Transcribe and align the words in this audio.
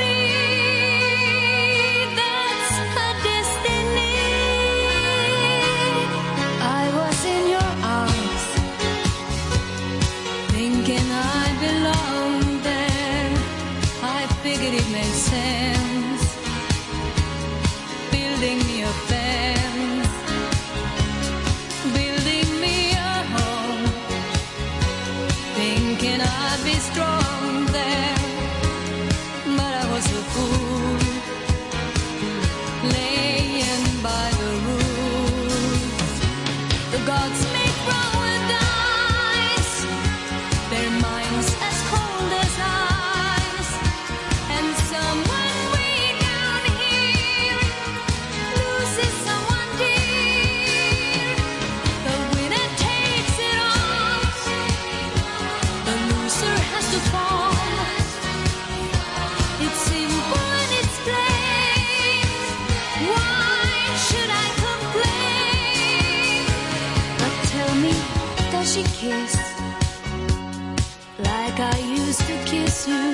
To 72.85 72.91
you? 72.91 73.11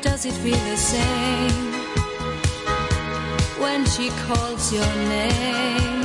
Does 0.00 0.24
it 0.24 0.32
feel 0.42 0.62
the 0.72 0.76
same 0.76 1.72
when 3.60 3.84
she 3.84 4.08
calls 4.26 4.72
your 4.72 4.92
name? 5.16 6.02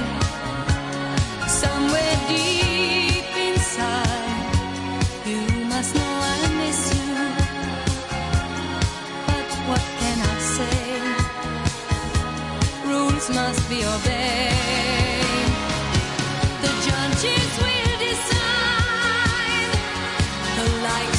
Somewhere 1.48 2.16
deep 2.28 3.30
inside, 3.48 4.56
you 5.26 5.42
must 5.74 5.96
know 5.96 6.14
I 6.36 6.40
miss 6.62 6.82
you. 6.98 7.16
But 9.28 9.50
what 9.70 9.86
can 10.02 10.18
I 10.34 10.38
say? 10.58 10.82
Rules 12.90 13.28
must 13.40 13.62
be 13.70 13.80
obeyed. 13.96 15.52
The 16.64 16.72
judges 16.88 17.52
will 17.64 17.96
decide. 18.08 19.72
The 20.58 20.68
likes 20.88 21.19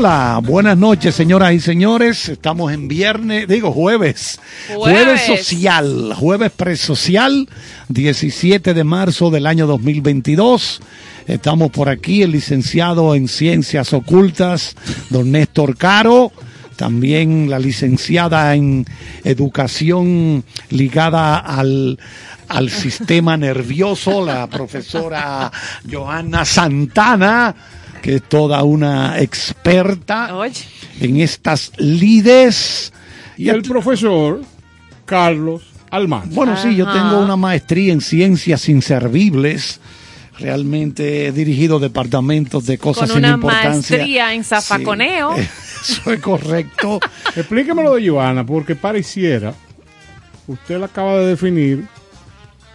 Hola, 0.00 0.40
buenas 0.42 0.78
noches, 0.78 1.14
señoras 1.14 1.52
y 1.52 1.60
señores. 1.60 2.30
Estamos 2.30 2.72
en 2.72 2.88
viernes, 2.88 3.46
digo 3.46 3.70
jueves. 3.70 4.40
Jueves. 4.74 5.26
social, 5.26 6.14
jueves 6.16 6.50
presocial, 6.52 7.46
17 7.90 8.72
de 8.72 8.82
marzo 8.82 9.28
del 9.28 9.46
año 9.46 9.66
2022. 9.66 10.80
Estamos 11.26 11.70
por 11.70 11.90
aquí, 11.90 12.22
el 12.22 12.30
licenciado 12.30 13.14
en 13.14 13.28
Ciencias 13.28 13.92
Ocultas, 13.92 14.74
don 15.10 15.32
Néstor 15.32 15.76
Caro. 15.76 16.32
También 16.76 17.50
la 17.50 17.58
licenciada 17.58 18.54
en 18.54 18.86
Educación 19.22 20.44
ligada 20.70 21.36
al, 21.36 21.98
al 22.48 22.70
sistema 22.70 23.36
nervioso, 23.36 24.24
la 24.24 24.46
profesora 24.46 25.52
Johanna 25.92 26.46
Santana, 26.46 27.54
que 28.00 28.16
es 28.16 28.22
toda 28.22 28.62
una 28.62 29.20
experta 29.20 30.34
Oye, 30.36 30.64
en 31.00 31.20
estas 31.20 31.72
lides. 31.78 32.92
Y 33.36 33.48
el 33.48 33.62
profesor 33.62 34.42
Carlos 35.04 35.62
Almanza. 35.90 36.30
Bueno, 36.32 36.56
sí, 36.56 36.76
yo 36.76 36.90
tengo 36.90 37.20
una 37.20 37.36
maestría 37.36 37.92
en 37.92 38.00
ciencias 38.00 38.68
inservibles. 38.68 39.80
Realmente 40.38 41.26
he 41.26 41.32
dirigido 41.32 41.78
departamentos 41.78 42.66
de 42.66 42.78
cosas 42.78 43.10
con 43.10 43.16
sin 43.16 43.24
una 43.24 43.34
importancia. 43.34 43.96
maestría 43.96 44.34
en 44.34 44.44
zafaconeo. 44.44 45.36
Sí, 45.36 45.42
eso 45.92 46.12
es 46.12 46.20
correcto. 46.20 47.00
Explíqueme 47.36 47.82
lo 47.82 47.94
de 47.94 48.08
Joana, 48.08 48.46
porque 48.46 48.76
pareciera, 48.76 49.52
usted 50.46 50.78
la 50.78 50.86
acaba 50.86 51.18
de 51.18 51.26
definir 51.26 51.86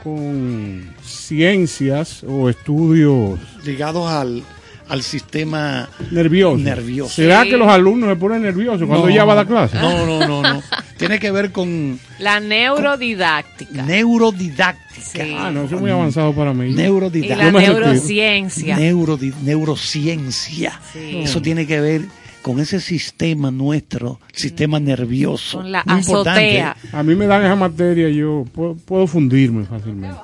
con 0.03 0.93
ciencias 1.03 2.23
o 2.23 2.47
estudios 2.49 3.39
Ligados 3.63 4.07
al, 4.07 4.43
al 4.87 5.01
sistema 5.03 5.89
nerviosos. 6.11 6.59
nervioso. 6.61 7.13
¿Será 7.13 7.43
Sí. 7.43 7.49
que 7.49 7.57
los 7.57 7.67
alumnos 7.67 8.09
se 8.09 8.15
ponen 8.15 8.41
nerviosos 8.43 8.87
cuando 8.87 9.05
No, 9.07 9.11
ella 9.11 9.25
va 9.25 9.33
a 9.33 9.35
dar 9.37 9.47
clase? 9.47 9.77
No, 9.77 10.05
no, 10.05 10.27
no, 10.27 10.41
no. 10.41 10.61
Tiene 10.97 11.19
que 11.19 11.31
ver 11.31 11.51
con 11.51 11.99
La 12.19 12.39
neurodidáctica. 12.39 13.83
neurodidáctica. 13.83 14.83
Sí. 15.01 15.35
Ah, 15.37 15.51
no, 15.51 15.63
eso 15.63 15.75
es 15.75 15.81
muy 15.81 15.91
avanzado 15.91 16.33
para 16.33 16.53
mí. 16.53 16.67
y 16.69 16.73
Neurodidáctica. 16.73 17.35
la 17.35 17.51
me 17.51 17.59
retiro. 17.59 17.79
neurociencia. 17.79 18.77
Neurodi- 18.77 19.33
neurociencia. 19.43 20.79
Sí. 20.93 21.19
Eso 21.23 21.41
tiene 21.41 21.65
que 21.67 21.79
ver 21.81 22.01
con 22.41 22.59
ese 22.59 22.79
sistema 22.79 23.49
nuestro, 23.51 24.19
sistema 24.33 24.79
nervioso. 24.79 25.57
Con 25.59 25.71
la 25.71 25.83
Muy 25.85 25.99
importante. 25.99 26.61
azotea. 26.61 26.77
A 26.93 27.03
mí 27.03 27.15
me 27.15 27.25
dan 27.27 27.43
esa 27.43 27.55
materia, 27.55 28.07
yo 28.09 28.45
puedo, 28.53 28.75
puedo 28.75 29.07
fundirme 29.07 29.65
fácilmente. 29.65 30.17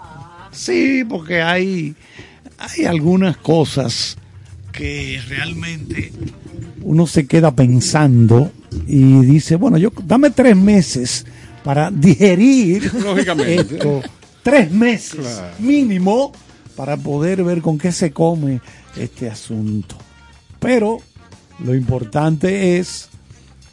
Sí, 0.52 1.04
porque 1.08 1.42
hay, 1.42 1.96
hay 2.60 2.86
algunas 2.86 3.38
cosas 3.38 4.18
que 4.72 5.20
realmente 5.28 6.12
uno 6.84 7.06
se 7.08 7.28
queda 7.28 7.56
pensando 7.56 8.52
y 8.88 9.22
dice, 9.26 9.56
bueno, 9.56 9.78
yo 9.78 9.92
dame 10.06 10.30
tres 10.32 10.56
meses 10.56 11.26
para 11.64 11.92
digerir 11.92 12.92
Lógicamente. 13.04 13.76
esto, 13.76 14.02
tres 14.44 14.72
meses 14.72 15.20
Claro. 15.22 15.56
mínimo 15.60 16.32
para 16.76 16.98
poder 16.98 17.44
ver 17.44 17.62
con 17.62 17.78
qué 17.78 17.92
se 17.92 18.12
come 18.12 18.62
este 18.98 19.30
asunto. 19.30 19.96
Pero 20.60 21.00
lo 21.64 21.76
importante 21.76 22.78
es 22.80 23.10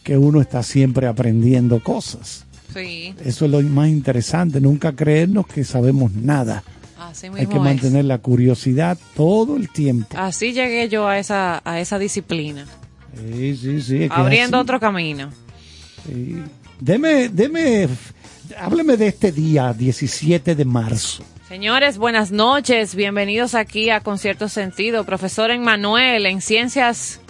que 0.03 0.17
uno 0.19 0.41
está 0.41 0.63
siempre 0.63 1.07
aprendiendo 1.07 1.83
cosas. 1.83 2.45
Sí, 2.75 3.15
Eso 3.25 3.47
es 3.47 3.51
lo 3.51 3.63
más 3.63 3.89
interesante, 3.89 4.61
nunca 4.61 4.95
creernos 4.95 5.47
que 5.47 5.65
sabemos 5.65 6.13
nada. 6.13 6.63
Así 6.99 7.27
Hay 7.27 7.47
que 7.47 7.57
es. 7.57 7.61
mantener 7.61 8.05
la 8.05 8.19
curiosidad 8.19 8.99
todo 9.15 9.57
el 9.57 9.69
tiempo. 9.71 10.17
Así 10.19 10.53
llegué 10.53 10.89
yo 10.89 11.07
a 11.07 11.19
esa, 11.19 11.61
a 11.65 11.81
esa 11.81 11.99
disciplina. 11.99 12.67
Sí, 13.17 13.57
sí, 13.57 13.81
sí. 13.83 14.03
es 14.05 14.11
que 14.11 14.17
Abriendo 14.17 14.59
otro 14.59 14.79
camino. 14.79 15.31
Sí. 16.07 16.37
Deme, 16.81 17.29
deme, 17.29 17.89
hábleme 18.59 18.97
de 18.97 19.09
este 19.09 19.33
día, 19.33 19.73
17 19.73 20.55
de 20.55 20.65
marzo. 20.65 21.25
Señores, 21.49 21.97
buenas 21.99 22.31
noches. 22.31 22.95
Bienvenidos 22.95 23.55
aquí 23.55 23.91
a 23.91 24.01
Concierto 24.01 24.49
Sentido. 24.49 25.05
Profesor 25.05 25.51
Emmanuel 25.51 26.27
en 26.27 26.41
Ciencias 26.43 27.21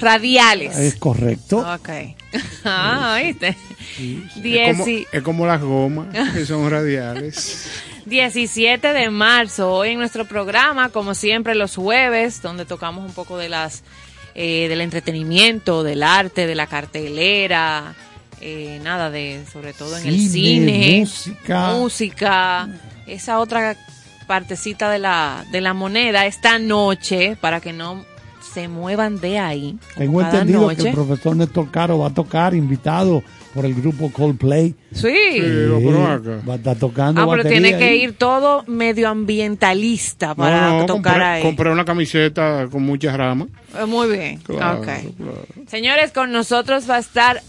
Radiales. 0.00 0.76
Es 0.78 0.96
correcto. 0.96 1.58
Ok. 1.74 1.88
Ah, 2.64 3.18
¿oíste? 3.22 3.56
Es 3.98 4.76
como, 4.76 4.86
es 5.12 5.22
como 5.22 5.46
las 5.46 5.62
gomas, 5.62 6.08
que 6.34 6.44
son 6.44 6.70
radiales. 6.70 7.70
17 8.08 8.92
de 8.92 9.10
marzo, 9.10 9.72
hoy 9.72 9.90
en 9.90 9.98
nuestro 9.98 10.24
programa, 10.24 10.88
como 10.88 11.14
siempre 11.14 11.54
los 11.54 11.76
jueves, 11.76 12.42
donde 12.42 12.64
tocamos 12.64 13.04
un 13.04 13.12
poco 13.12 13.36
de 13.36 13.48
las 13.48 13.82
eh, 14.34 14.68
del 14.68 14.80
entretenimiento, 14.80 15.82
del 15.82 16.02
arte, 16.02 16.46
de 16.46 16.54
la 16.54 16.66
cartelera, 16.66 17.94
eh, 18.40 18.80
nada 18.82 19.10
de, 19.10 19.44
sobre 19.52 19.72
todo 19.72 19.98
en 19.98 20.06
el 20.06 20.28
Cine, 20.28 21.00
música. 21.00 21.72
música, 21.72 22.68
esa 23.06 23.40
otra 23.40 23.76
partecita 24.26 24.90
de 24.90 24.98
la 24.98 25.44
de 25.50 25.60
la 25.60 25.74
moneda 25.74 26.26
esta 26.26 26.58
noche 26.58 27.36
para 27.40 27.60
que 27.60 27.72
no 27.72 28.04
se 28.54 28.68
muevan 28.68 29.20
de 29.20 29.38
ahí. 29.38 29.78
Tengo 29.96 30.22
entendido 30.22 30.68
que 30.68 30.88
el 30.88 30.94
profesor 30.94 31.36
Néstor 31.36 31.70
Caro 31.70 31.98
va 31.98 32.08
a 32.08 32.14
tocar, 32.14 32.54
invitado 32.54 33.22
por 33.58 33.66
el 33.66 33.74
grupo 33.74 34.08
Coldplay. 34.12 34.72
Sí. 34.92 35.08
Acá. 35.08 36.40
va 36.48 36.52
a 36.52 36.56
estar 36.56 36.76
tocando 36.76 37.20
Ah, 37.20 37.26
pero 37.28 37.42
tiene 37.48 37.76
que 37.76 37.84
ahí. 37.88 38.02
ir 38.04 38.12
todo 38.12 38.62
No, 38.68 38.72
medioambientalista 38.72 40.36
para 40.36 40.70
no, 40.78 40.86
tocar 40.86 41.14
compré, 41.14 41.24
ahí. 41.24 41.42
compré 41.42 41.70
una 41.72 41.84
camiseta 41.84 42.68
con 42.70 42.84
muchas 42.84 43.16
ramas. 43.16 43.48
Eh, 43.76 43.84
Muy 43.84 44.08
bien. 44.16 44.38
Claro, 44.44 44.78
ok. 44.78 44.84
claro. 44.84 45.44
Señores, 45.66 46.12
con 46.12 46.30
nosotros 46.30 46.88
va 46.88 46.96
a 46.96 47.00
estar 47.00 47.42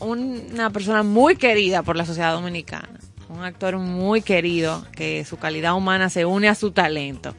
un- 0.00 0.42
una 0.52 0.70
persona 0.70 1.04
muy 1.04 1.36
querida 1.36 1.82
por 1.84 1.94
la 1.94 2.04
sociedad 2.06 2.32
dominicana. 2.34 2.88
Un 3.28 3.44
actor 3.44 3.78
muy 3.78 4.20
querido 4.20 4.84
que 4.96 5.24
su 5.24 5.36
calidad 5.36 5.74
humana 5.76 6.10
se 6.10 6.24
une 6.24 6.48
a 6.48 6.56
su 6.56 6.72
talento. 6.72 7.36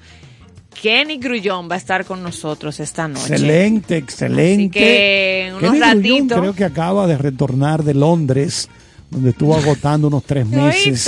Kenny 0.82 1.18
Grullón 1.18 1.70
va 1.70 1.76
a 1.76 1.78
estar 1.78 2.06
con 2.06 2.22
nosotros 2.24 2.80
esta 2.80 3.08
noche. 3.08 3.34
Excelente, 3.34 3.98
excelente. 3.98 4.54
Así 4.54 4.70
que 4.70 5.50
unos 5.58 5.62
Kenny 5.62 5.80
Grullón 5.80 6.42
creo 6.42 6.56
que 6.56 6.66
acaba 6.66 7.08
de 7.08 7.18
retornar 7.18 7.84
de 7.84 7.94
Londres, 7.94 8.70
donde 9.10 9.30
estuvo 9.32 9.56
agotando 9.56 10.08
unos 10.08 10.24
tres 10.24 10.46
¿Me 10.50 10.58
meses. 10.58 11.08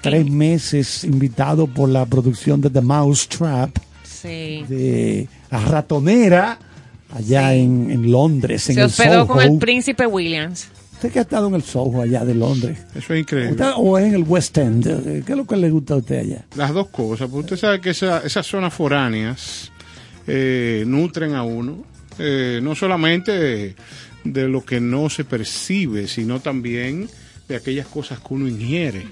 Tres 0.00 0.26
meses 0.30 1.04
invitado 1.04 1.66
por 1.66 1.88
la 1.88 2.06
producción 2.06 2.60
de 2.60 2.70
The 2.70 2.80
Mouse 2.80 3.28
Trap 3.28 3.76
Sí. 4.04 4.64
de 4.68 5.28
La 5.50 5.60
Ratonera, 5.60 6.58
allá 7.14 7.54
en, 7.54 7.90
en 7.90 8.10
Londres, 8.10 8.68
en 8.68 8.74
Se 8.74 8.80
el 8.80 8.86
hospedó 8.86 9.26
con 9.28 9.40
el 9.42 9.58
príncipe 9.58 10.06
Williams. 10.06 10.66
¿Usted 10.98 11.12
que 11.12 11.18
ha 11.20 11.22
estado 11.22 11.46
en 11.46 11.54
el 11.54 11.62
Soho 11.62 12.02
allá 12.02 12.24
de 12.24 12.34
Londres? 12.34 12.76
Eso 12.92 13.14
es 13.14 13.20
increíble. 13.20 13.52
¿Usted- 13.52 13.70
¿O 13.76 13.98
en 14.00 14.14
el 14.14 14.24
West 14.24 14.58
End? 14.58 14.84
¿Qué 15.24 15.30
es 15.32 15.36
lo 15.36 15.46
que 15.46 15.56
le 15.56 15.70
gusta 15.70 15.94
a 15.94 15.98
usted 15.98 16.18
allá? 16.18 16.44
Las 16.56 16.74
dos 16.74 16.88
cosas, 16.88 17.28
porque 17.28 17.54
usted 17.54 17.56
sabe 17.56 17.80
que 17.80 17.90
esa- 17.90 18.18
esas 18.26 18.44
zonas 18.46 18.74
foráneas 18.74 19.70
eh, 20.26 20.82
nutren 20.86 21.34
a 21.34 21.42
uno, 21.44 21.84
eh, 22.18 22.58
no 22.62 22.74
solamente 22.74 23.30
de, 23.32 23.74
de 24.24 24.48
lo 24.48 24.64
que 24.64 24.80
no 24.80 25.08
se 25.08 25.24
percibe, 25.24 26.08
sino 26.08 26.40
también 26.40 27.08
de 27.48 27.54
aquellas 27.56 27.86
cosas 27.86 28.18
que 28.18 28.34
uno 28.34 28.48
ingiere. 28.48 29.06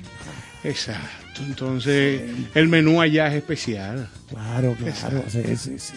Exacto. 0.64 1.42
Entonces, 1.46 2.20
el 2.54 2.68
menú 2.68 3.00
allá 3.00 3.28
es 3.28 3.34
especial. 3.34 4.08
Claro, 4.28 4.74
claro. 4.74 5.22
Sí, 5.28 5.42
sí, 5.56 5.78
sí. 5.78 5.94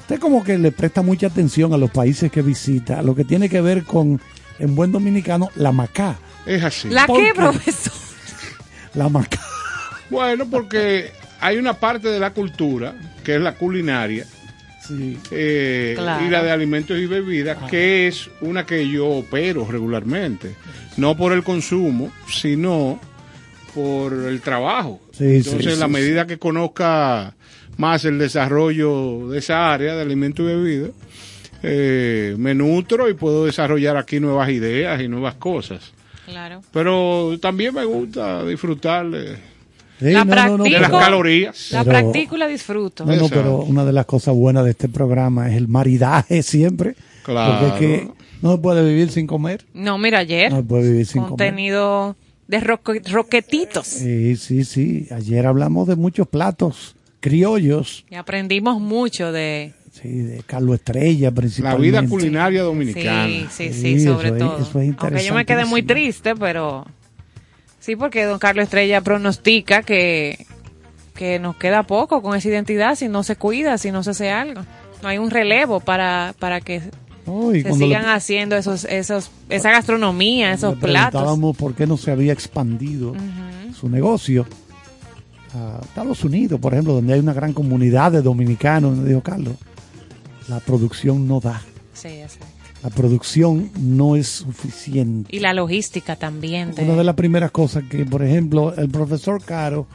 Usted 0.00 0.18
como 0.20 0.44
que 0.44 0.58
le 0.58 0.70
presta 0.72 1.00
mucha 1.02 1.28
atención 1.28 1.72
a 1.72 1.78
los 1.78 1.90
países 1.90 2.30
que 2.30 2.42
visita, 2.42 2.98
a 2.98 3.02
lo 3.02 3.14
que 3.14 3.24
tiene 3.24 3.48
que 3.48 3.60
ver 3.60 3.84
con, 3.84 4.20
en 4.58 4.74
buen 4.74 4.92
dominicano, 4.92 5.50
la 5.56 5.72
macá. 5.72 6.16
Es 6.46 6.62
así. 6.64 6.88
¿La 6.88 7.06
¿Por 7.06 7.18
qué, 7.20 7.26
qué? 7.28 7.34
profesor? 7.34 7.92
La 8.94 9.08
macá. 9.08 9.40
Bueno, 10.10 10.46
porque 10.50 11.10
hay 11.40 11.56
una 11.58 11.74
parte 11.74 12.08
de 12.08 12.18
la 12.18 12.30
cultura, 12.32 12.94
que 13.24 13.36
es 13.36 13.40
la 13.40 13.54
culinaria, 13.54 14.26
Sí. 14.86 15.18
eh, 15.30 15.92
Claro. 15.98 16.24
y 16.24 16.30
la 16.30 16.42
de 16.42 16.50
alimentos 16.50 16.98
y 16.98 17.04
bebidas, 17.06 17.58
que 17.70 18.08
es 18.08 18.30
una 18.40 18.64
que 18.64 18.88
yo 18.88 19.06
opero 19.06 19.66
regularmente. 19.70 20.54
No 20.96 21.14
por 21.16 21.32
el 21.34 21.42
consumo, 21.44 22.10
sino 22.32 22.98
por 23.74 24.12
el 24.14 24.40
trabajo. 24.40 25.00
Sí, 25.12 25.24
Entonces, 25.36 25.74
sí, 25.74 25.78
la 25.80 25.86
sí. 25.86 25.92
medida 25.92 26.26
que 26.26 26.38
conozca 26.38 27.34
más 27.76 28.04
el 28.06 28.18
desarrollo 28.18 29.28
de 29.28 29.38
esa 29.40 29.72
área 29.72 29.94
de 29.94 30.00
alimentos 30.02 30.42
y 30.44 30.48
bebidas, 30.48 30.90
eh, 31.62 32.34
me 32.38 32.54
nutro 32.54 33.08
y 33.08 33.14
puedo 33.14 33.44
desarrollar 33.46 33.96
aquí 33.96 34.20
nuevas 34.20 34.48
ideas 34.50 35.00
y 35.00 35.08
nuevas 35.08 35.34
cosas. 35.34 35.92
Claro. 36.26 36.60
Pero 36.72 37.38
también 37.40 37.74
me 37.74 37.84
gusta 37.84 38.44
disfrutar 38.44 39.08
de, 39.10 39.36
Sí, 39.98 40.12
La 40.12 40.24
de 40.24 40.30
practico. 40.30 40.78
las 40.80 40.90
calorías. 40.90 41.72
La 41.72 41.82
Pero- 41.84 41.90
practico 41.98 42.36
y 42.36 42.38
la 42.38 42.46
disfruto. 42.46 43.04
No, 43.04 43.16
no, 43.16 43.28
pero 43.28 43.56
una 43.62 43.84
de 43.84 43.92
las 43.92 44.06
cosas 44.06 44.32
buenas 44.34 44.64
de 44.64 44.70
este 44.70 44.88
programa 44.88 45.50
es 45.50 45.56
el 45.56 45.66
maridaje 45.66 46.42
siempre. 46.44 46.94
Claro. 47.24 47.66
Porque 47.68 47.94
es 47.94 48.02
que 48.02 48.08
no 48.40 48.52
se 48.52 48.58
puede 48.58 48.84
vivir 48.88 49.10
sin 49.10 49.26
comer. 49.26 49.64
No, 49.74 49.98
mira, 49.98 50.18
ayer. 50.20 50.52
No 50.52 50.58
se 50.58 50.62
puede 50.62 50.90
vivir 50.90 51.06
sin 51.06 51.22
comer. 51.22 51.28
contenido 51.30 52.16
de 52.46 52.60
roque- 52.60 53.02
roquetitos. 53.10 53.86
Sí, 53.88 54.36
sí, 54.36 54.64
sí. 54.64 55.08
Ayer 55.10 55.44
hablamos 55.46 55.88
de 55.88 55.96
muchos 55.96 56.28
platos 56.28 56.94
criollos. 57.18 58.04
Y 58.08 58.14
aprendimos 58.14 58.80
mucho 58.80 59.32
de, 59.32 59.72
Sí, 60.00 60.08
de 60.08 60.42
Carlos 60.46 60.76
Estrella 60.76 61.28
La 61.30 61.34
principalmente. 61.34 61.90
vida 62.00 62.06
culinaria 62.08 62.62
dominicana. 62.62 63.26
Sí, 63.26 63.46
sí, 63.50 63.72
sí, 63.72 63.98
Sí, 63.98 64.04
sobre 64.04 64.28
eso 64.28 64.34
es- 64.36 64.38
todo. 64.38 64.58
eso 64.58 64.80
es 64.80 64.94
Aunque 64.98 65.24
yo 65.24 65.34
me 65.34 65.44
quedé 65.44 65.64
muy 65.64 65.82
triste, 65.82 66.34
pero 66.36 66.86
sí, 67.80 67.96
porque 67.96 68.24
don 68.24 68.38
Carlos 68.38 68.64
Estrella 68.64 69.00
pronostica 69.00 69.82
que, 69.82 70.46
que 71.14 71.38
nos 71.40 71.56
queda 71.56 71.82
poco 71.82 72.22
con 72.22 72.36
esa 72.36 72.48
identidad 72.48 72.94
si 72.94 73.08
no 73.08 73.22
se 73.24 73.34
cuida, 73.36 73.76
si 73.78 73.90
no 73.90 74.02
se 74.04 74.10
hace 74.10 74.30
algo. 74.30 74.60
No 75.02 75.08
hay 75.08 75.18
un 75.18 75.30
relevo 75.30 75.80
para, 75.80 76.34
para 76.38 76.60
que 76.60 76.80
No, 77.26 77.50
se 77.50 77.62
le- 77.62 77.72
sigan 77.72 78.06
haciendo 78.06 78.56
esos, 78.56 78.84
esos, 78.84 79.30
esa 79.48 79.70
gastronomía, 79.72 80.52
esos 80.52 80.74
le 80.76 80.80
platos. 80.80 81.10
preguntábamos 81.10 81.56
por 81.56 81.74
qué 81.74 81.86
no 81.88 81.96
se 81.96 82.10
había 82.12 82.32
expandido 82.32 83.14
su 83.78 83.88
negocio 83.88 84.46
a 85.54 85.80
Estados 85.82 86.22
Unidos, 86.24 86.60
por 86.60 86.72
ejemplo, 86.74 86.92
donde 86.94 87.14
hay 87.14 87.20
una 87.20 87.32
gran 87.32 87.52
comunidad 87.52 88.12
de 88.12 88.22
dominicanos. 88.22 88.96
Me 88.96 89.08
dijo 89.08 89.22
Carlos, 89.22 89.54
la 90.48 90.60
producción 90.60 91.26
no 91.28 91.40
da, 91.40 91.60
Sí, 91.94 92.08
exacto. 92.08 92.46
la 92.82 92.90
producción 92.90 93.70
no 93.78 94.16
es 94.16 94.28
suficiente. 94.28 95.34
Y 95.34 95.40
la 95.40 95.52
logística 95.52 96.16
también. 96.16 96.74
de- 96.74 96.82
Una 96.84 96.94
de 96.94 97.04
las 97.04 97.14
primeras 97.14 97.50
cosas 97.50 97.84
que, 97.90 98.04
por 98.06 98.22
ejemplo, 98.22 98.74
el 98.74 98.88
profesor 98.88 99.42
Caro 99.44 99.86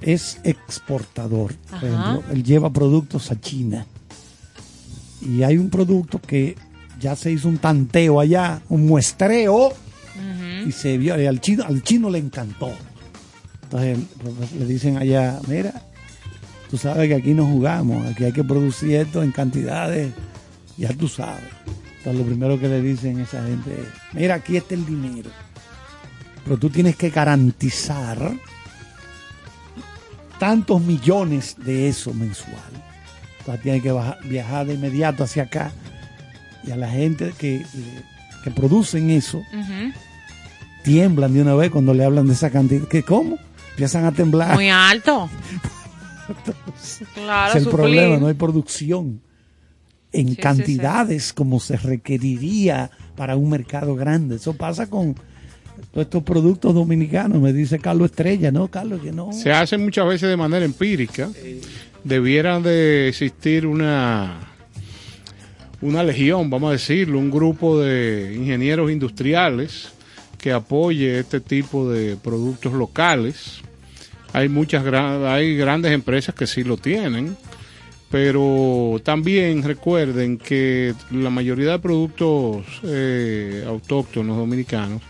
es 0.00 0.38
exportador. 0.44 1.54
Por 1.70 1.76
ejemplo, 1.84 2.22
él 2.32 2.42
lleva 2.42 2.70
productos 2.72 3.30
a 3.30 3.40
China. 3.40 3.86
Y 5.20 5.42
hay 5.44 5.56
un 5.58 5.70
producto 5.70 6.20
que 6.20 6.56
ya 7.00 7.14
se 7.16 7.30
hizo 7.30 7.48
un 7.48 7.58
tanteo 7.58 8.20
allá, 8.20 8.60
un 8.68 8.86
muestreo, 8.86 9.72
y 10.66 10.70
se 10.72 10.96
vio, 10.98 11.20
y 11.20 11.26
al 11.26 11.40
chino, 11.40 11.64
al 11.64 11.82
chino 11.82 12.08
le 12.10 12.18
encantó. 12.18 12.70
Entonces 13.64 13.98
le 14.58 14.66
dicen 14.66 14.96
allá, 14.98 15.40
mira, 15.48 15.82
tú 16.72 16.78
sabes 16.78 17.06
que 17.06 17.14
aquí 17.14 17.34
no 17.34 17.44
jugamos, 17.44 18.06
aquí 18.06 18.24
hay 18.24 18.32
que 18.32 18.42
producir 18.42 18.94
esto 18.94 19.22
en 19.22 19.30
cantidades, 19.30 20.10
ya 20.78 20.88
tú 20.94 21.06
sabes. 21.06 21.44
Entonces 21.98 22.22
lo 22.22 22.26
primero 22.26 22.58
que 22.58 22.66
le 22.66 22.80
dicen 22.80 23.20
a 23.20 23.24
esa 23.24 23.44
gente 23.44 23.72
es, 23.72 24.14
mira, 24.14 24.36
aquí 24.36 24.56
está 24.56 24.74
el 24.74 24.86
dinero, 24.86 25.28
pero 26.42 26.56
tú 26.56 26.70
tienes 26.70 26.96
que 26.96 27.10
garantizar 27.10 28.32
tantos 30.38 30.80
millones 30.80 31.56
de 31.58 31.88
eso 31.88 32.14
mensual. 32.14 32.72
Entonces 33.40 33.62
tienes 33.62 33.82
que 33.82 33.92
viajar 34.24 34.64
de 34.66 34.72
inmediato 34.72 35.24
hacia 35.24 35.42
acá 35.42 35.72
y 36.66 36.70
a 36.70 36.76
la 36.76 36.88
gente 36.88 37.34
que, 37.36 37.66
que 38.42 38.50
producen 38.50 39.10
eso 39.10 39.42
tiemblan 40.84 41.34
de 41.34 41.42
una 41.42 41.54
vez 41.54 41.70
cuando 41.70 41.92
le 41.92 42.02
hablan 42.02 42.28
de 42.28 42.32
esa 42.32 42.48
cantidad. 42.48 42.88
¿Qué 42.88 43.02
cómo? 43.02 43.36
Empiezan 43.72 44.06
a 44.06 44.12
temblar. 44.12 44.54
Muy 44.54 44.70
alto. 44.70 45.28
claro, 47.14 47.50
es 47.50 47.56
el 47.56 47.62
suplir. 47.64 47.76
problema, 47.76 48.16
no 48.18 48.26
hay 48.26 48.34
producción 48.34 49.20
en 50.12 50.28
Sí, 50.28 50.34
sí, 50.34 50.40
cantidades 50.40 51.32
como 51.32 51.58
se 51.60 51.76
requeriría 51.76 52.90
para 53.16 53.36
un 53.36 53.48
mercado 53.50 53.94
grande. 53.94 54.36
Eso 54.36 54.54
pasa 54.54 54.88
con 54.88 55.14
todos 55.92 56.06
estos 56.06 56.22
productos 56.22 56.74
dominicanos, 56.74 57.40
me 57.40 57.52
dice 57.52 57.78
Carlos 57.78 58.10
Estrella, 58.10 58.50
¿no, 58.50 58.68
Carlos? 58.68 59.00
Que 59.02 59.12
no. 59.12 59.32
Se 59.32 59.52
hace 59.52 59.78
muchas 59.78 60.06
veces 60.06 60.28
de 60.28 60.36
manera 60.36 60.64
empírica. 60.64 61.30
Debieran 62.04 62.62
de 62.62 63.08
existir 63.08 63.66
una, 63.66 64.40
una 65.80 66.02
legión, 66.02 66.50
vamos 66.50 66.70
a 66.70 66.72
decirlo, 66.72 67.18
un 67.18 67.30
grupo 67.30 67.78
de 67.78 68.34
ingenieros 68.36 68.90
industriales 68.90 69.92
que 70.38 70.52
apoye 70.52 71.20
este 71.20 71.40
tipo 71.40 71.88
de 71.88 72.16
productos 72.16 72.72
locales. 72.72 73.60
Hay 74.32 74.48
muchas 74.48 74.82
gran- 74.84 75.24
hay 75.26 75.56
grandes 75.56 75.92
empresas 75.92 76.34
que 76.34 76.46
sí 76.46 76.64
lo 76.64 76.76
tienen, 76.76 77.36
pero 78.10 79.00
también 79.04 79.62
recuerden 79.62 80.38
que 80.38 80.94
la 81.10 81.30
mayoría 81.30 81.72
de 81.72 81.78
productos 81.78 82.64
eh, 82.84 83.64
autóctonos 83.66 84.36
dominicanos 84.36 85.02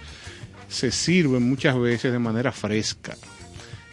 se 0.68 0.90
sirven 0.90 1.48
muchas 1.48 1.78
veces 1.78 2.12
de 2.12 2.18
manera 2.18 2.52
fresca. 2.52 3.16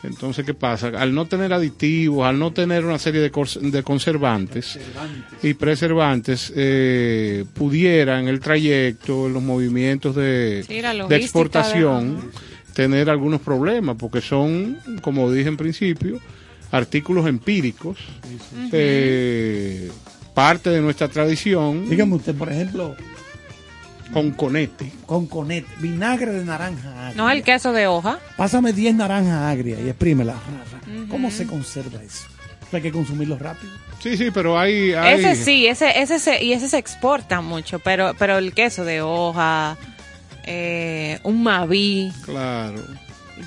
Entonces, 0.02 0.46
¿qué 0.46 0.54
pasa? 0.54 0.88
Al 0.98 1.14
no 1.14 1.26
tener 1.26 1.52
aditivos, 1.52 2.26
al 2.26 2.40
no 2.40 2.54
tener 2.54 2.86
una 2.86 2.98
serie 2.98 3.20
de, 3.20 3.32
conservantes 3.84 4.80
y 5.44 5.54
preservantes, 5.56 6.54
eh, 6.56 7.44
pudiera 7.54 8.18
en 8.22 8.30
el 8.30 8.40
trayecto, 8.40 9.28
en 9.28 9.34
los 9.34 9.44
movimientos 9.44 10.16
de, 10.16 10.64
Sí, 10.66 11.26
exportación, 11.26 12.16
de- 12.16 12.28
tener 12.74 13.10
algunos 13.10 13.42
problemas, 13.42 13.96
porque 13.98 14.22
son, 14.22 14.78
como 15.02 15.32
dije 15.32 15.50
en 15.50 15.58
principio, 15.58 16.20
artículos 16.72 17.28
empíricos, 17.28 17.98
eh, 18.72 19.92
parte 20.34 20.70
de 20.70 20.82
nuestra 20.82 21.08
tradición, 21.08 21.90
Dígame 21.90 22.16
usted, 22.16 22.36
por 22.36 22.52
ejemplo, 22.52 22.96
con 24.14 24.32
conete. 24.32 24.92
con 25.06 25.28
conete, 25.28 25.68
vinagre 25.80 26.32
de 26.32 26.46
naranja 26.46 27.08
agria. 27.08 27.16
No 27.22 27.30
el 27.30 27.44
queso 27.44 27.74
de 27.74 27.88
hoja. 27.88 28.20
Pásame 28.38 28.74
10 28.74 28.96
naranjas 28.96 29.42
agrias 29.44 29.80
y 29.84 29.90
exprímela. 29.90 30.36
¿Cómo 31.10 31.30
se 31.32 31.46
conserva 31.46 32.02
eso? 32.02 32.26
Hay 32.72 32.82
que 32.82 32.92
consumirlo 32.92 33.38
rápido. 33.38 33.72
Sí, 34.00 34.16
sí, 34.16 34.30
pero 34.32 34.58
hay... 34.58 34.94
hay 34.94 35.20
Ese 35.20 35.36
sí, 35.36 35.68
ese, 35.68 36.00
ese 36.00 36.20
se, 36.20 36.44
y 36.44 36.54
ese 36.54 36.70
se 36.70 36.78
exporta 36.78 37.42
mucho, 37.42 37.80
pero, 37.80 38.14
pero 38.18 38.38
el 38.38 38.54
queso 38.54 38.86
de 38.86 39.02
hoja, 39.02 39.76
eh, 40.52 41.20
un 41.24 41.44
maví, 41.44 42.12
Claro. 42.26 42.82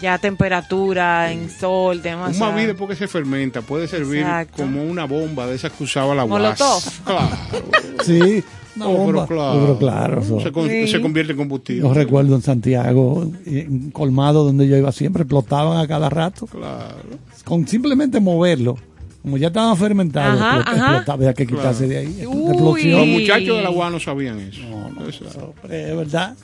ya 0.01 0.19
temperatura, 0.19 1.33
en 1.33 1.51
sol, 1.51 2.01
demás. 2.01 2.33
Un 2.35 2.39
maví 2.39 2.65
después 2.67 2.91
que 2.91 2.97
se 2.97 3.09
fermenta 3.09 3.61
puede 3.63 3.89
servir 3.89 4.21
Exacto. 4.21 4.63
como 4.63 4.85
una 4.85 5.05
bomba 5.05 5.47
de 5.47 5.57
esas 5.57 5.73
que 5.73 5.85
usaba 5.85 6.15
la 6.15 6.25
Molotov. 6.27 6.75
UAS. 6.85 7.01
Claro. 7.05 7.29
Sí, 8.05 8.43
una 8.77 8.87
Oh, 8.89 8.93
bomba. 8.97 9.27
pero 9.27 9.41
claro. 9.41 9.61
Pero 9.61 9.79
claro, 9.79 10.41
Se, 10.41 10.51
con- 10.53 10.69
Sí. 10.69 10.89
se 10.89 11.01
convierte 11.01 11.33
en 11.33 11.39
combustible. 11.39 11.83
Yo 11.83 11.93
recuerdo 11.95 12.35
en 12.37 12.43
Santiago, 12.43 13.31
en 13.47 13.91
Colmado, 13.91 14.45
donde 14.45 14.67
yo 14.67 14.77
iba 14.77 14.91
siempre, 14.93 15.23
explotaban 15.23 15.79
a 15.79 15.87
cada 15.87 16.09
rato. 16.09 16.47
Claro. 16.47 16.97
Con 17.45 17.67
simplemente 17.69 18.19
moverlo, 18.19 18.77
como 19.21 19.37
ya 19.37 19.49
estaban 19.49 19.77
fermentados, 19.77 20.41
Ajá, 20.41 20.57
explot- 20.59 20.61
ajá. 20.67 20.87
explotaba, 20.91 21.15
había 21.15 21.35
que 21.35 21.47
quitarse 21.47 21.87
Claro. 21.87 21.89
de 21.89 21.99
ahí. 21.99 22.27
Uy. 22.27 22.85
Los 22.91 23.07
muchachos 23.07 23.57
de 23.59 23.63
la 23.63 23.71
UAS 23.71 23.93
no 23.93 24.01
sabían 24.01 24.41
eso. 24.41 24.63
No, 24.69 24.89
no, 24.89 25.07
Eso. 25.09 25.25
eso, 25.29 25.55
es 25.65 25.97
verdad. 25.97 26.35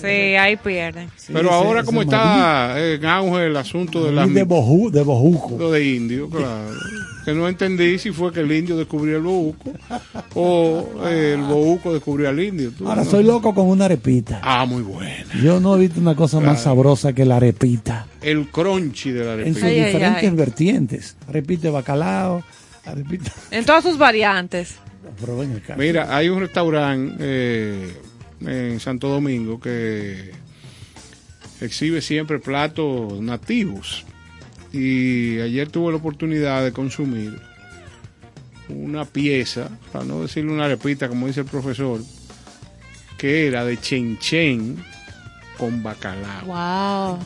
Sí, 0.00 0.06
ahí 0.06 0.56
pierden. 0.56 1.08
Sí, 1.16 1.32
Pero 1.32 1.48
ese- 1.48 1.54
ahora 1.54 1.80
ese 1.80 1.86
como 1.86 2.02
está 2.02 2.74
en 2.78 3.04
auge 3.04 3.46
el 3.46 3.56
asunto 3.56 4.04
de 4.04 4.12
la 4.12 4.26
de, 4.26 4.42
boju, 4.44 4.90
de 4.90 5.02
bojuco. 5.02 5.56
lo 5.58 5.70
de 5.72 5.84
indio, 5.84 6.28
claro. 6.28 6.70
Que 7.24 7.32
no 7.34 7.46
entendí 7.48 7.98
si 8.00 8.10
fue 8.10 8.32
que 8.32 8.40
el 8.40 8.50
indio 8.50 8.76
descubrió 8.76 9.16
el 9.18 9.22
bohuco 9.22 9.70
o 10.34 10.88
eh, 11.06 11.34
el 11.36 11.42
bohuco 11.42 11.92
descubrió 11.92 12.28
al 12.28 12.40
indio. 12.40 12.72
Tú, 12.76 12.88
Ahora 12.88 13.04
no. 13.04 13.10
soy 13.10 13.22
loco 13.22 13.54
con 13.54 13.66
una 13.68 13.84
arepita. 13.84 14.40
Ah, 14.42 14.64
muy 14.66 14.82
buena. 14.82 15.24
Yo 15.42 15.60
no 15.60 15.76
he 15.76 15.80
visto 15.80 16.00
una 16.00 16.16
cosa 16.16 16.40
más 16.40 16.62
sabrosa 16.62 17.12
que 17.12 17.24
la 17.24 17.36
arepita. 17.36 18.06
El 18.20 18.48
crunchy 18.48 19.10
de 19.12 19.24
la 19.24 19.34
En 19.34 19.54
sus 19.54 19.62
arepita. 19.62 19.66
Ay, 19.66 19.78
ay, 19.78 19.84
diferentes 19.86 20.30
ay. 20.30 20.36
vertientes. 20.36 21.16
Arepita 21.28 21.62
de 21.62 21.70
bacalao, 21.70 22.42
arepita... 22.84 23.30
En 23.52 23.64
todas 23.64 23.84
sus 23.84 23.96
variantes. 23.98 24.74
Pero. 25.20 25.44
Mira, 25.76 26.16
hay 26.16 26.28
un 26.28 26.40
restaurante 26.40 27.14
eh, 27.20 27.92
en 28.46 28.80
Santo 28.80 29.08
Domingo 29.08 29.60
que 29.60 30.32
exhibe 31.60 32.00
siempre 32.00 32.38
platos 32.38 33.20
nativos. 33.20 34.04
Y 34.72 35.38
ayer 35.40 35.68
tuve 35.68 35.92
la 35.92 35.98
oportunidad 35.98 36.64
de 36.64 36.72
consumir 36.72 37.38
una 38.68 39.04
pieza, 39.04 39.68
para 39.92 40.04
no 40.04 40.22
decirle 40.22 40.50
una 40.52 40.66
repita, 40.66 41.08
como 41.08 41.26
dice 41.26 41.40
el 41.40 41.46
profesor, 41.46 42.00
que 43.18 43.46
era 43.46 43.64
de 43.64 43.78
chenchen 43.78 44.82
con 45.58 45.82
bacalao. 45.82 46.46
Wow. 46.46 47.18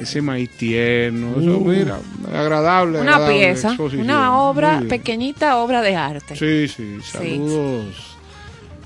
Ese 0.00 0.20
maíz 0.20 0.50
tierno, 0.56 1.40
eso, 1.40 1.58
Uh. 1.58 1.64
mira, 1.64 1.98
agradable. 2.32 3.00
Una 3.00 3.14
agradable 3.16 3.38
pieza, 3.38 3.68
exposición. 3.68 4.04
una 4.04 4.38
obra, 4.38 4.82
pequeñita 4.88 5.58
obra 5.58 5.80
de 5.80 5.94
arte. 5.96 6.36
Sí, 6.36 6.68
sí, 6.68 6.98
saludos 7.02 8.17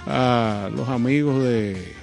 a 0.06 0.68
los 0.74 0.88
amigos 0.88 1.42
de 1.44 1.94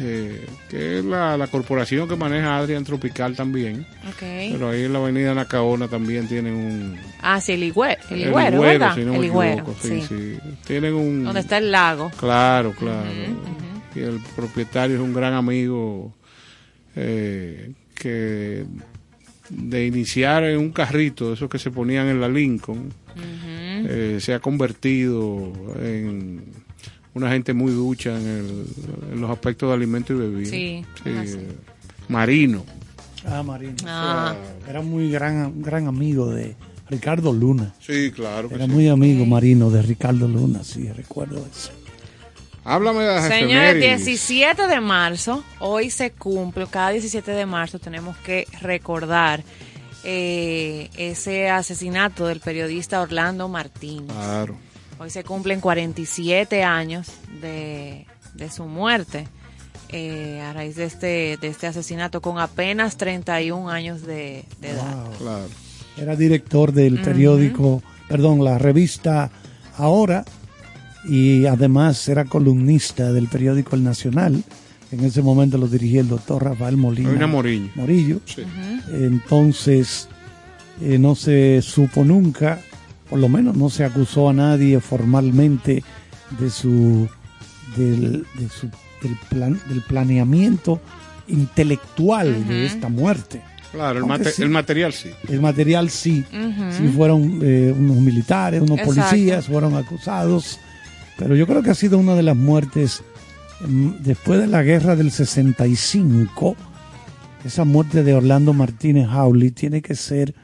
eh, 0.00 0.44
que 0.68 0.98
es 0.98 1.04
la, 1.04 1.36
la 1.36 1.46
corporación 1.46 2.08
que 2.08 2.16
maneja 2.16 2.56
Adrian 2.56 2.82
Tropical 2.84 3.36
también, 3.36 3.86
Ok. 4.08 4.18
pero 4.50 4.70
ahí 4.70 4.84
en 4.84 4.92
la 4.92 4.98
avenida 4.98 5.34
Nacaona 5.34 5.86
también 5.88 6.26
tienen 6.26 6.54
un 6.54 6.98
Ah, 7.22 7.40
sí, 7.40 7.52
el 7.52 7.62
higüero, 7.64 8.00
el 8.10 8.22
el 8.22 8.28
higüero, 8.28 8.56
Higüero, 8.56 8.60
¿verdad? 8.60 8.94
si 8.96 9.00
no 9.04 9.12
me 9.12 9.18
el 9.18 9.24
higüero, 9.26 9.52
equivoco, 9.62 9.76
sí. 9.80 10.00
sí, 10.00 10.06
sí. 10.08 10.38
Tienen 10.66 10.94
un 10.94 11.24
Donde 11.24 11.40
está 11.40 11.58
el 11.58 11.70
lago. 11.70 12.10
Claro, 12.18 12.72
claro. 12.72 13.08
Y 13.94 14.00
el 14.00 14.18
propietario 14.34 14.96
es 14.96 15.02
un 15.02 15.12
gran 15.14 15.34
amigo 15.34 16.12
eh, 16.96 17.70
que 17.94 18.64
de 19.50 19.86
iniciar 19.86 20.42
en 20.44 20.58
un 20.58 20.72
carrito, 20.72 21.32
esos 21.34 21.48
que 21.48 21.58
se 21.60 21.70
ponían 21.70 22.08
en 22.08 22.20
la 22.20 22.28
Lincoln, 22.28 22.92
eh, 23.86 24.18
se 24.20 24.34
ha 24.34 24.40
convertido 24.40 25.52
en 25.80 26.42
una 27.14 27.30
gente 27.30 27.54
muy 27.54 27.72
ducha 27.72 28.10
en, 28.10 28.26
el- 28.26 28.66
en 29.12 29.20
los 29.20 29.30
aspectos 29.30 29.68
de 29.68 29.74
alimento 29.74 30.12
y 30.12 30.16
bebida. 30.16 30.50
Sí, 30.50 30.84
así. 31.18 31.38
Marino. 32.08 32.64
Ah, 33.26 33.42
Marino. 33.42 33.74
Ah, 33.86 34.34
Era 34.68 34.82
muy 34.82 35.10
gran, 35.10 35.62
gran 35.62 35.86
amigo 35.86 36.28
de 36.28 36.54
Ricardo 36.90 37.32
Luna. 37.32 37.72
Sí, 37.80 38.10
claro. 38.14 38.48
que 38.48 38.56
Era 38.56 38.66
sí. 38.66 38.70
muy 38.72 38.88
amigo 38.88 39.24
marino 39.24 39.70
de 39.70 39.80
Ricardo 39.82 40.28
Luna, 40.28 40.62
sí, 40.62 40.90
recuerdo 40.92 41.46
eso. 41.50 41.70
Háblame 42.66 43.00
de 43.04 43.06
las 43.14 43.28
Señores, 43.28 43.76
efemérides. 43.76 44.04
17 44.06 44.66
de 44.68 44.80
marzo, 44.80 45.44
hoy 45.60 45.90
se 45.90 46.10
cumple, 46.12 46.66
cada 46.66 46.90
17 46.90 47.30
de 47.30 47.44
marzo 47.46 47.78
tenemos 47.78 48.16
que 48.18 48.46
recordar 48.62 49.42
eh, 50.02 50.88
ese 50.96 51.48
asesinato 51.50 52.26
del 52.26 52.40
periodista 52.40 53.00
Orlando 53.00 53.48
Martínez. 53.48 54.06
Claro. 54.12 54.56
Hoy 54.98 55.10
se 55.10 55.24
cumplen 55.24 55.60
47 55.60 56.62
años 56.62 57.08
de, 57.40 58.06
de 58.34 58.50
su 58.50 58.64
muerte 58.64 59.26
eh, 59.88 60.40
a 60.40 60.52
raíz 60.52 60.76
de 60.76 60.84
este, 60.84 61.36
de 61.40 61.48
este 61.48 61.66
asesinato 61.66 62.20
con 62.20 62.38
apenas 62.38 62.96
31 62.96 63.68
años 63.68 64.02
de, 64.02 64.44
de 64.60 64.70
edad. 64.70 65.04
Wow. 65.04 65.16
Claro. 65.18 65.48
Era 65.96 66.16
director 66.16 66.72
del 66.72 67.00
periódico, 67.00 67.82
perdón, 68.08 68.42
la 68.44 68.58
revista 68.58 69.30
Ahora 69.76 70.24
y 71.04 71.46
además 71.46 72.08
era 72.08 72.24
columnista 72.24 73.12
del 73.12 73.28
periódico 73.28 73.76
El 73.76 73.84
Nacional. 73.84 74.42
En 74.90 75.04
ese 75.04 75.22
momento 75.22 75.58
lo 75.58 75.66
dirigía 75.66 76.00
el 76.00 76.08
doctor 76.08 76.44
Rafael 76.44 76.76
Molina. 76.76 77.26
Moriño. 77.26 77.70
Morillo. 77.74 78.20
Sí. 78.24 78.42
Entonces, 78.92 80.08
eh, 80.80 80.98
no 80.98 81.14
se 81.14 81.60
supo 81.62 82.04
nunca, 82.04 82.60
por 83.14 83.20
lo 83.20 83.28
menos 83.28 83.56
no 83.56 83.70
se 83.70 83.84
acusó 83.84 84.28
a 84.28 84.32
nadie 84.32 84.80
formalmente 84.80 85.84
de 86.36 86.50
su, 86.50 87.08
del, 87.76 88.26
de 88.36 88.48
su- 88.48 88.68
del, 89.00 89.16
plan, 89.30 89.60
del 89.68 89.82
planeamiento 89.82 90.80
intelectual 91.28 92.48
de 92.48 92.66
esta 92.66 92.88
muerte. 92.88 93.40
Claro, 93.70 93.98
el, 93.98 94.02
Aunque 94.02 94.18
mate- 94.18 94.32
sí. 94.32 94.42
el 94.42 94.48
material 94.48 94.92
sí. 94.92 95.10
El 95.28 95.40
material 95.40 95.90
sí, 95.90 96.24
sí 96.76 96.88
fueron 96.88 97.38
eh, 97.40 97.72
unos 97.78 97.98
militares, 97.98 98.60
unos 98.60 98.80
Exacto. 98.80 99.00
policías, 99.02 99.46
fueron 99.46 99.76
acusados, 99.76 100.58
pero 101.16 101.36
yo 101.36 101.46
creo 101.46 101.62
que 101.62 101.70
ha 101.70 101.74
sido 101.76 101.98
una 101.98 102.16
de 102.16 102.24
las 102.24 102.36
muertes 102.36 103.04
mm, 103.64 103.90
después 104.00 104.40
de 104.40 104.48
la 104.48 104.64
guerra 104.64 104.96
del 104.96 105.12
65, 105.12 106.56
esa 107.44 107.62
muerte 107.64 108.02
de 108.02 108.12
Orlando 108.14 108.52
Martínez 108.54 109.06
Hawley 109.08 109.52
tiene 109.52 109.82
que 109.82 109.94
ser 109.94 110.34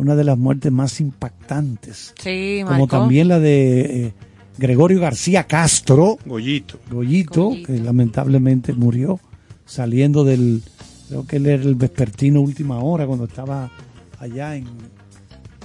una 0.00 0.16
de 0.16 0.24
las 0.24 0.36
muertes 0.38 0.72
más 0.72 1.00
impactantes, 1.00 2.14
Sí, 2.20 2.60
como 2.64 2.70
marcó. 2.80 2.86
también 2.88 3.28
la 3.28 3.38
de 3.38 4.06
eh, 4.06 4.14
Gregorio 4.58 5.00
García 5.00 5.44
Castro, 5.44 6.18
Goyito. 6.26 6.78
Goyito, 6.90 7.44
Goyito. 7.44 7.66
que 7.66 7.78
lamentablemente 7.78 8.72
murió 8.72 9.20
saliendo 9.66 10.24
del, 10.24 10.62
creo 11.08 11.26
que 11.26 11.36
él 11.36 11.46
era 11.46 11.62
el 11.62 11.74
vespertino 11.76 12.40
última 12.40 12.78
hora 12.80 13.06
cuando 13.06 13.24
estaba 13.26 13.70
allá 14.18 14.56
en, 14.56 14.66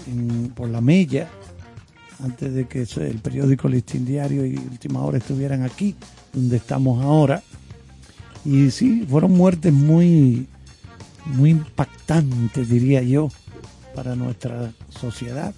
en- 0.07 0.51
por 0.55 0.69
la 0.69 0.81
Mella, 0.81 1.27
antes 2.23 2.53
de 2.53 2.65
que 2.67 2.83
el 2.83 3.19
periódico 3.19 3.67
Listín 3.67 4.05
Diario 4.05 4.45
y 4.45 4.55
Última 4.55 5.01
Hora 5.03 5.17
estuvieran 5.17 5.63
aquí, 5.63 5.95
donde 6.33 6.57
estamos 6.57 7.03
ahora. 7.03 7.41
Y 8.45 8.69
sí, 8.71 9.05
fueron 9.09 9.31
muertes 9.33 9.73
muy, 9.73 10.47
muy 11.25 11.49
impactantes, 11.49 12.69
diría 12.69 13.01
yo, 13.01 13.29
para 13.95 14.15
nuestra 14.15 14.71
sociedad. 14.89 15.53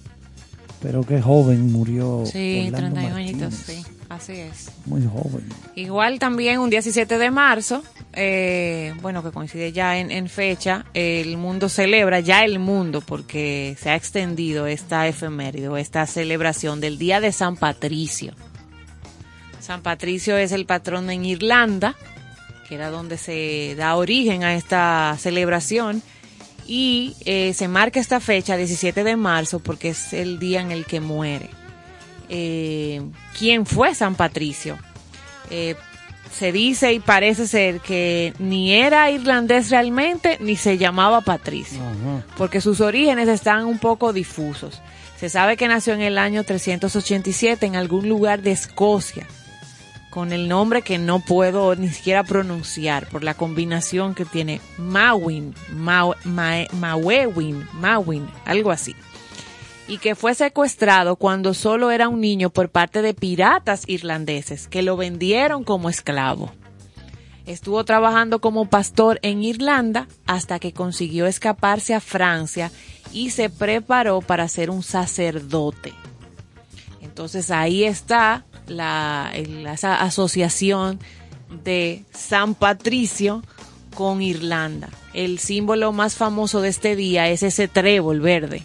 Pero 0.80 1.02
qué 1.04 1.20
joven 1.20 1.72
murió. 1.72 2.22
Sí, 2.24 2.70
Orlando 2.72 3.00
31 3.00 3.16
añitos, 3.16 3.40
Martínez. 3.52 3.84
sí, 3.84 3.92
así 4.08 4.32
es. 4.34 4.70
Muy 4.86 5.02
joven. 5.04 5.44
Igual 5.74 6.20
también 6.20 6.60
un 6.60 6.70
17 6.70 7.18
de 7.18 7.30
marzo, 7.32 7.82
eh, 8.12 8.94
bueno, 9.02 9.24
que 9.24 9.32
coincide 9.32 9.72
ya 9.72 9.98
en, 9.98 10.12
en 10.12 10.28
fecha, 10.28 10.86
el 10.94 11.36
mundo 11.36 11.68
celebra, 11.68 12.20
ya 12.20 12.44
el 12.44 12.60
mundo, 12.60 13.00
porque 13.00 13.76
se 13.80 13.90
ha 13.90 13.96
extendido 13.96 14.68
esta 14.68 15.08
efeméride, 15.08 15.68
o 15.68 15.76
esta 15.76 16.06
celebración 16.06 16.80
del 16.80 16.96
Día 16.96 17.20
de 17.20 17.32
San 17.32 17.56
Patricio. 17.56 18.34
San 19.58 19.82
Patricio 19.82 20.36
es 20.36 20.52
el 20.52 20.64
patrón 20.64 21.10
en 21.10 21.24
Irlanda, 21.24 21.96
que 22.68 22.76
era 22.76 22.90
donde 22.90 23.18
se 23.18 23.74
da 23.76 23.96
origen 23.96 24.44
a 24.44 24.54
esta 24.54 25.16
celebración, 25.18 26.02
y 26.68 27.16
eh, 27.24 27.54
se 27.54 27.66
marca 27.66 27.98
esta 27.98 28.20
fecha, 28.20 28.56
17 28.56 29.02
de 29.02 29.16
marzo, 29.16 29.58
porque 29.58 29.88
es 29.88 30.12
el 30.12 30.38
día 30.38 30.60
en 30.60 30.70
el 30.70 30.84
que 30.84 31.00
muere. 31.00 31.48
Eh, 32.28 33.00
¿Quién 33.38 33.64
fue 33.64 33.94
San 33.94 34.14
Patricio? 34.14 34.78
Eh, 35.50 35.74
se 36.30 36.52
dice 36.52 36.92
y 36.92 37.00
parece 37.00 37.46
ser 37.46 37.80
que 37.80 38.34
ni 38.38 38.74
era 38.74 39.10
irlandés 39.10 39.70
realmente 39.70 40.36
ni 40.40 40.56
se 40.56 40.76
llamaba 40.76 41.22
Patricio, 41.22 41.80
Ajá. 41.80 42.26
porque 42.36 42.60
sus 42.60 42.82
orígenes 42.82 43.28
están 43.28 43.64
un 43.64 43.78
poco 43.78 44.12
difusos. 44.12 44.82
Se 45.18 45.30
sabe 45.30 45.56
que 45.56 45.66
nació 45.68 45.94
en 45.94 46.02
el 46.02 46.18
año 46.18 46.44
387 46.44 47.64
en 47.64 47.76
algún 47.76 48.08
lugar 48.08 48.42
de 48.42 48.52
Escocia, 48.52 49.26
con 50.10 50.32
el 50.32 50.48
nombre 50.48 50.82
que 50.82 50.98
no 50.98 51.20
puedo 51.20 51.74
ni 51.76 51.88
siquiera 51.88 52.24
pronunciar 52.24 53.08
por 53.08 53.24
la 53.24 53.34
combinación 53.34 54.14
que 54.14 54.24
tiene 54.24 54.60
Mawin, 54.78 55.54
Mae- 55.72 56.68
Mawewin, 56.72 57.66
Mawin, 57.74 58.26
algo 58.44 58.70
así 58.70 58.94
y 59.88 59.96
que 59.96 60.14
fue 60.14 60.34
secuestrado 60.34 61.16
cuando 61.16 61.54
solo 61.54 61.90
era 61.90 62.08
un 62.08 62.20
niño 62.20 62.50
por 62.50 62.68
parte 62.68 63.00
de 63.00 63.14
piratas 63.14 63.88
irlandeses 63.88 64.68
que 64.68 64.82
lo 64.82 64.98
vendieron 64.98 65.64
como 65.64 65.88
esclavo. 65.88 66.52
Estuvo 67.46 67.82
trabajando 67.84 68.42
como 68.42 68.66
pastor 68.68 69.18
en 69.22 69.42
Irlanda 69.42 70.06
hasta 70.26 70.58
que 70.58 70.74
consiguió 70.74 71.26
escaparse 71.26 71.94
a 71.94 72.00
Francia 72.00 72.70
y 73.14 73.30
se 73.30 73.48
preparó 73.48 74.20
para 74.20 74.46
ser 74.48 74.68
un 74.68 74.82
sacerdote. 74.82 75.94
Entonces 77.00 77.50
ahí 77.50 77.84
está 77.84 78.44
la, 78.68 79.32
esa 79.34 80.00
asociación 80.00 80.98
de 81.64 82.04
San 82.12 82.54
Patricio 82.54 83.42
con 83.94 84.22
Irlanda. 84.22 84.88
El 85.14 85.38
símbolo 85.38 85.92
más 85.92 86.14
famoso 86.14 86.60
de 86.60 86.68
este 86.68 86.94
día 86.94 87.28
es 87.28 87.42
ese 87.42 87.68
trébol 87.68 88.20
verde 88.20 88.64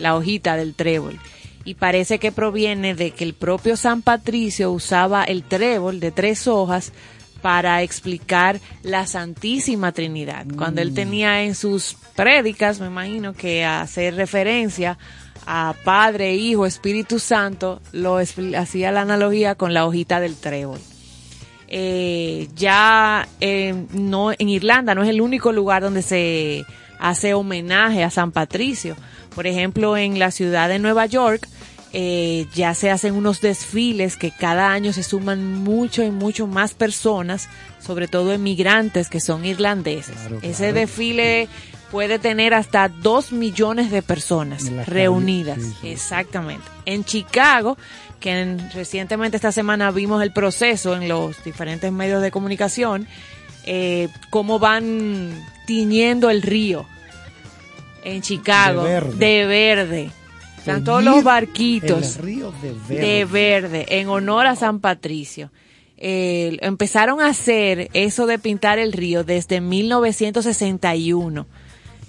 la 0.00 0.16
hojita 0.16 0.56
del 0.56 0.74
trébol. 0.74 1.18
Y 1.64 1.74
parece 1.74 2.18
que 2.18 2.32
proviene 2.32 2.94
de 2.94 3.10
que 3.12 3.22
el 3.22 3.34
propio 3.34 3.76
San 3.76 4.02
Patricio 4.02 4.72
usaba 4.72 5.24
el 5.24 5.42
trébol 5.44 6.00
de 6.00 6.10
tres 6.10 6.48
hojas 6.48 6.92
para 7.42 7.82
explicar 7.82 8.60
la 8.82 9.06
Santísima 9.06 9.92
Trinidad. 9.92 10.46
Cuando 10.56 10.80
él 10.80 10.94
tenía 10.94 11.42
en 11.42 11.54
sus 11.54 11.96
prédicas, 12.16 12.80
me 12.80 12.86
imagino 12.86 13.34
que 13.34 13.64
hacer 13.64 14.14
referencia 14.14 14.98
a 15.46 15.74
Padre, 15.84 16.34
Hijo, 16.34 16.66
Espíritu 16.66 17.18
Santo, 17.18 17.80
lo 17.92 18.16
hacía 18.18 18.92
la 18.92 19.02
analogía 19.02 19.54
con 19.54 19.74
la 19.74 19.86
hojita 19.86 20.20
del 20.20 20.36
trébol. 20.36 20.78
Eh, 21.68 22.48
ya 22.56 23.28
eh, 23.40 23.86
no 23.92 24.32
en 24.32 24.48
Irlanda 24.48 24.94
no 24.96 25.04
es 25.04 25.08
el 25.08 25.20
único 25.20 25.52
lugar 25.52 25.82
donde 25.82 26.02
se 26.02 26.64
hace 26.98 27.32
homenaje 27.34 28.02
a 28.02 28.10
San 28.10 28.32
Patricio. 28.32 28.96
Por 29.34 29.46
ejemplo, 29.46 29.96
en 29.96 30.18
la 30.18 30.32
ciudad 30.32 30.68
de 30.68 30.80
Nueva 30.80 31.06
York 31.06 31.46
eh, 31.92 32.46
ya 32.54 32.74
se 32.74 32.90
hacen 32.90 33.14
unos 33.14 33.40
desfiles 33.40 34.16
que 34.16 34.30
cada 34.30 34.72
año 34.72 34.92
se 34.92 35.02
suman 35.02 35.62
mucho 35.62 36.02
y 36.04 36.10
mucho 36.10 36.46
más 36.46 36.74
personas, 36.74 37.48
sobre 37.84 38.06
todo 38.06 38.32
emigrantes 38.32 39.08
que 39.08 39.20
son 39.20 39.44
irlandeses. 39.44 40.14
Claro, 40.14 40.38
Ese 40.42 40.56
claro. 40.64 40.74
desfile 40.74 41.48
puede 41.90 42.18
tener 42.18 42.54
hasta 42.54 42.88
dos 42.88 43.32
millones 43.32 43.90
de 43.90 44.02
personas 44.02 44.64
reunidas. 44.86 45.58
sí, 45.60 45.74
sí. 45.80 45.88
Exactamente. 45.88 46.64
En 46.86 47.04
Chicago, 47.04 47.76
que 48.20 48.30
en- 48.40 48.70
recientemente 48.72 49.36
esta 49.36 49.52
semana 49.52 49.90
vimos 49.90 50.22
el 50.22 50.32
proceso 50.32 50.94
en 50.94 51.08
los 51.08 51.42
diferentes 51.44 51.90
medios 51.92 52.22
de 52.22 52.30
comunicación, 52.30 53.06
eh, 53.64 54.08
cómo 54.30 54.58
van 54.58 55.30
tiñendo 55.66 56.30
el 56.30 56.42
río 56.42 56.86
en 58.04 58.22
Chicago 58.22 58.82
De 58.84 58.90
verde. 58.94 59.16
de 59.16 59.46
verde. 59.46 60.10
Están 60.58 60.84
todos 60.84 61.02
los 61.02 61.22
barquitos 61.24 62.16
El 62.16 62.22
río 62.22 62.52
de 62.62 62.72
verde. 62.88 63.06
de 63.06 63.24
verde 63.24 63.86
en 63.88 64.08
honor 64.08 64.46
a 64.46 64.56
San 64.56 64.78
Patricio. 64.80 65.50
Eh, 65.96 66.56
empezaron 66.62 67.20
a 67.20 67.28
hacer 67.28 67.90
eso 67.94 68.26
de 68.26 68.38
pintar 68.38 68.78
el 68.78 68.92
río 68.92 69.22
desde 69.24 69.60
1961 69.60 71.46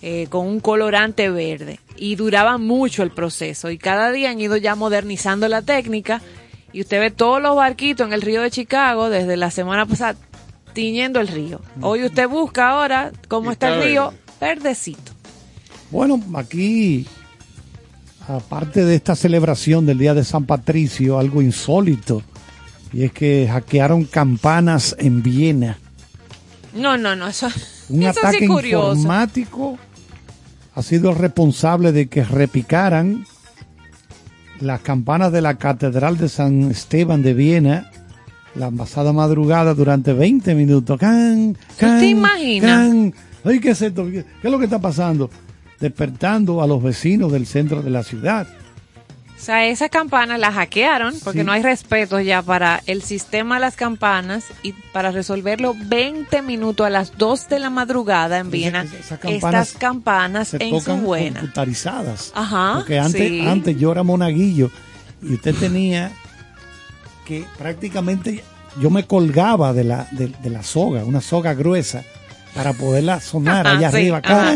eh, 0.02 0.28
con 0.30 0.48
un 0.48 0.60
colorante 0.60 1.30
verde 1.30 1.80
y 1.96 2.16
duraba 2.16 2.58
mucho 2.58 3.04
el 3.04 3.12
proceso 3.12 3.70
y 3.70 3.78
cada 3.78 4.12
día 4.12 4.32
han 4.32 4.42
ido 4.42 4.58
ya 4.58 4.76
modernizando 4.76 5.48
la 5.48 5.62
técnica 5.62 6.22
y 6.74 6.82
usted 6.82 7.00
ve 7.00 7.12
todos 7.12 7.42
los 7.42 7.56
barquitos 7.56 8.08
en 8.08 8.14
el 8.14 8.22
río 8.22 8.42
de 8.42 8.50
Chicago 8.50 9.10
desde 9.10 9.38
la 9.38 9.52
semana 9.52 9.86
pasada 9.86 10.16
tiñendo 10.74 11.20
el 11.20 11.28
río. 11.28 11.62
Hoy 11.82 12.04
usted 12.06 12.28
busca 12.28 12.70
ahora 12.70 13.12
cómo 13.28 13.52
está 13.52 13.76
el 13.76 13.84
río 13.84 14.14
verdecito. 14.40 15.12
Bueno, 15.92 16.20
aquí, 16.36 17.06
aparte 18.28 18.86
de 18.86 18.96
esta 18.96 19.16
celebración 19.16 19.86
del 19.86 19.98
Día 19.98 20.14
de 20.14 20.24
San 20.24 20.46
Patricio, 20.46 21.20
algo 21.20 21.42
insólito, 21.42 22.24
y 22.94 23.04
es 23.04 23.12
que 23.12 23.48
hackearon 23.52 24.06
campanas 24.06 24.96
en 24.98 25.22
Viena. 25.22 25.78
No, 26.74 26.98
no, 26.98 27.16
no, 27.16 27.28
eso, 27.28 27.50
Un 27.90 28.04
eso 28.04 28.20
ataque 28.22 28.40
sí 28.40 28.48
curioso. 28.48 28.94
informático 28.94 29.78
ha 30.74 30.82
sido 30.82 31.12
el 31.12 31.18
responsable 31.18 31.92
de 31.92 32.08
que 32.08 32.24
repicaran 32.24 33.26
las 34.60 34.82
campanas 34.82 35.32
de 35.32 35.42
la 35.42 35.56
Catedral 35.56 36.18
de 36.18 36.30
San 36.30 36.72
Esteban 36.72 37.22
de 37.24 37.34
Viena, 37.34 37.92
la 38.56 38.70
pasada 38.70 39.12
madrugada 39.12 39.74
durante 39.74 40.14
20 40.14 40.56
minutos. 40.56 41.00
¡Can! 41.00 41.58
can 41.78 42.00
te 42.00 42.08
imaginas? 42.08 42.70
can. 42.70 43.14
Ay, 43.44 43.60
¿qué 43.60 43.72
es 43.72 43.82
esto? 43.82 44.06
¿Qué 44.06 44.24
qué 44.42 44.48
es 44.48 44.52
lo 44.52 44.60
que 44.60 44.66
está 44.66 44.80
pasando? 44.80 45.30
Despertando 45.80 46.62
a 46.62 46.68
los 46.68 46.82
vecinos 46.82 47.32
del 47.32 47.48
centro 47.48 47.82
de 47.82 47.90
la 47.90 48.04
ciudad. 48.04 48.48
O 49.42 49.44
sea, 49.44 49.66
esas 49.66 49.90
campanas 49.90 50.40
las 50.40 50.54
hackearon 50.54 51.16
porque 51.24 51.40
Sí. 51.40 51.46
no 51.46 51.52
hay 51.52 51.64
respeto 51.64 52.20
ya 52.20 52.44
para 52.44 52.84
el 52.86 53.02
sistema 53.02 53.56
de 53.56 53.62
las 53.62 53.76
campanas 53.76 54.44
y 54.62 54.74
para 54.94 55.10
resolverlo 55.10 55.76
20 55.76 56.44
minutos 56.44 56.86
a 56.86 56.92
las 56.92 57.18
2 57.18 57.50
de 57.50 57.58
la 57.58 57.72
madrugada 57.72 58.38
en 58.38 58.52
Viena. 58.52 58.84
Esas- 58.84 59.00
esas 59.00 59.20
campanas 59.20 59.68
Estas 59.68 59.80
campanas 59.82 60.48
Se 60.50 60.58
en 60.64 60.70
su 60.70 60.86
tocan 60.86 61.04
buena. 61.04 61.40
computarizadas. 61.40 62.32
Ajá. 62.36 62.74
Porque 62.76 63.00
antes, 63.00 63.20
sí. 63.28 63.42
antes 63.48 63.76
yo 63.80 63.92
era 63.92 64.04
monaguillo 64.04 64.70
y 65.24 65.34
usted 65.34 65.56
tenía 65.56 66.12
que 67.26 67.44
prácticamente 67.58 68.44
yo 68.80 68.92
me 68.92 69.06
colgaba 69.08 69.74
de 69.74 69.84
la, 69.86 70.08
de, 70.12 70.28
de 70.28 70.50
la 70.52 70.62
soga, 70.62 71.04
una 71.04 71.20
soga 71.22 71.56
gruesa, 71.56 72.04
para 72.54 72.74
poderla 72.74 73.20
sonar 73.20 73.66
Ajá, 73.66 73.78
allá 73.78 73.90
sí, 73.90 73.98
arriba. 73.98 74.22
ajá. 74.24 74.56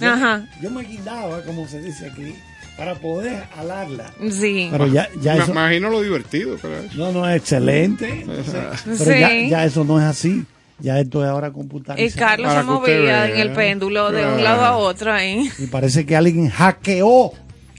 Ajá. 0.00 0.46
yo 0.62 0.70
me 0.70 0.82
guindaba, 0.84 1.42
como 1.42 1.66
se 1.68 1.80
dice 1.82 2.06
aquí, 2.10 2.34
para 2.76 2.94
poder 2.96 3.44
alarla. 3.56 4.12
Sí. 4.30 4.68
Pero 4.70 4.86
ya, 4.86 5.08
ya 5.20 5.34
Me 5.36 5.42
eso. 5.42 5.52
imagino 5.52 5.90
lo 5.90 6.02
divertido 6.02 6.56
eso. 6.56 6.68
No, 6.94 7.10
no, 7.12 7.28
es 7.28 7.36
excelente. 7.36 8.20
Entonces, 8.20 8.54
pero 8.84 8.96
Sí. 9.14 9.20
ya, 9.20 9.48
ya 9.48 9.64
eso 9.64 9.84
no 9.84 9.98
es 9.98 10.04
así. 10.04 10.44
Ya 10.78 11.00
esto 11.00 11.24
es 11.24 11.30
ahora 11.30 11.50
computarizado. 11.52 12.06
Y 12.06 12.12
Carlos 12.12 12.52
se 12.52 12.62
movía 12.62 13.30
en 13.30 13.38
el 13.38 13.52
péndulo 13.52 14.12
de 14.12 14.26
un 14.26 14.44
lado 14.44 14.62
a 14.64 14.76
otro 14.76 15.10
ahí. 15.12 15.50
Y 15.58 15.68
parece 15.68 16.04
que 16.04 16.14
alguien 16.14 16.50
hackeó, 16.50 17.32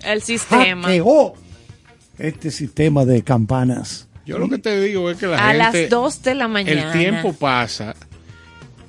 El 0.04 0.24
sistema. 0.24 0.88
hackeó 0.88 1.36
este 2.18 2.50
sistema 2.50 3.06
de 3.06 3.22
campanas. 3.24 4.08
Yo 4.26 4.40
lo 4.40 4.50
que 4.50 4.58
te 4.58 4.82
digo 4.82 5.12
es 5.12 5.18
que 5.18 5.28
la 5.28 5.38
A 5.38 5.52
gente... 5.54 5.82
las 5.82 5.90
2 5.92 6.24
de 6.24 6.36
la 6.36 6.48
mañana. 6.48 6.92
El 6.92 7.00
tiempo 7.00 7.34
pasa 7.34 7.96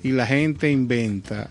y 0.02 0.12
la 0.12 0.24
gente 0.26 0.70
inventa 0.70 1.50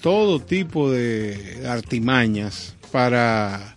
todo 0.00 0.38
tipo 0.40 0.90
de 0.92 1.64
artimañas 1.68 2.76
para 2.92 3.76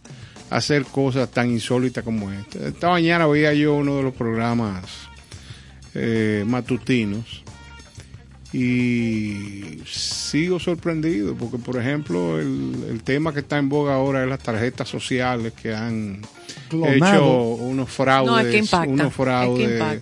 hacer 0.50 0.84
cosas 0.86 1.32
tan 1.32 1.50
insólitas 1.50 2.04
como 2.04 2.32
esta. 2.32 2.68
Esta 2.68 2.90
mañana 2.90 3.26
veía 3.26 3.54
yo 3.54 3.74
uno 3.76 3.98
de 3.98 4.04
los 4.04 4.14
programas 4.14 4.84
eh, 5.96 6.44
matutinos 6.46 7.44
y 8.54 9.80
sigo 9.86 10.60
sorprendido 10.60 11.36
porque, 11.36 11.58
por 11.58 11.78
ejemplo, 11.78 12.40
el, 12.40 12.86
el 12.90 13.04
tema 13.04 13.34
que 13.34 13.40
está 13.40 13.58
en 13.58 13.68
boga 13.70 13.96
ahora 13.96 14.24
es 14.24 14.30
las 14.30 14.40
tarjetas 14.40 14.88
sociales 14.88 15.54
que 15.54 15.74
han 15.74 16.22
Clonado. 16.70 16.96
hecho 16.96 17.46
unos 17.66 17.90
fraudes, 17.90 18.32
No, 18.32 18.40
es 18.40 18.48
que 18.48 18.58
impacta, 18.60 18.88
unos 18.90 19.08
es 19.08 19.14
que 19.14 19.24
fraudes 19.24 20.02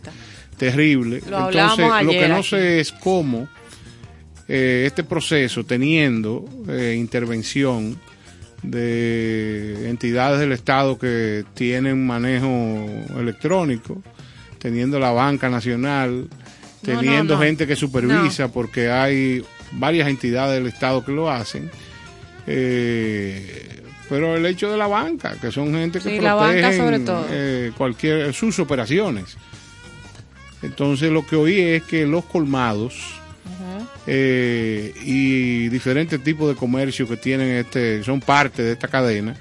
terribles. 0.58 1.26
Lo 1.28 1.47
Entonces, 1.49 1.88
lo 2.04 2.12
que 2.12 2.28
no 2.28 2.36
aquí. 2.36 2.47
sé 2.49 2.80
es 2.80 2.91
cómo 2.91 3.47
eh, 4.47 4.84
este 4.86 5.04
proceso, 5.04 5.63
teniendo 5.65 6.45
eh, 6.69 6.95
intervención 6.97 7.97
de 8.63 9.89
entidades 9.89 10.39
del 10.39 10.52
Estado 10.54 10.97
que 10.97 11.43
tienen 11.54 12.06
manejo 12.08 12.47
electrónico, 13.19 14.02
teniendo 14.58 14.99
la 14.99 15.12
banca 15.12 15.49
nacional, 15.49 16.28
teniendo 16.82 17.34
no, 17.36 17.39
no. 17.39 17.45
gente 17.45 17.67
que 17.67 17.76
supervisa, 17.76 18.47
porque 18.52 18.89
hay 18.89 19.43
varias 19.73 20.08
entidades 20.08 20.56
del 20.56 20.67
Estado 20.71 21.04
que 21.04 21.12
lo 21.12 21.30
hacen. 21.30 21.69
eh, 22.47 23.69
pero 24.10 24.36
el 24.36 24.45
hecho 24.45 24.69
de 24.69 24.78
la 24.78 24.86
banca, 24.88 25.36
que 25.41 25.52
son 25.52 25.73
gente 25.73 25.99
que 25.99 26.10
Sí, 26.10 26.19
la 26.19 26.36
banca 26.36 26.52
protegen 26.69 26.78
sobre 26.78 26.99
todo. 26.99 27.26
eh, 27.32 27.71
cualquier 27.78 28.34
sus 28.34 28.60
operaciones. 28.60 29.38
Entonces 30.62 31.12
lo 31.12 31.26
que 31.26 31.36
oí 31.36 31.60
es 31.60 31.84
que 31.84 32.06
los 32.06 32.23
colmados 32.26 32.95
eh, 34.08 34.93
y 35.03 35.69
diferentes 35.69 36.21
tipos 36.23 36.49
de 36.49 36.56
comercio 36.56 37.08
que 37.08 37.17
tienen 37.17 37.49
este, 37.58 38.03
son 38.03 38.19
parte 38.19 38.62
de 38.63 38.71
esta 38.73 38.88
cadena, 38.88 39.36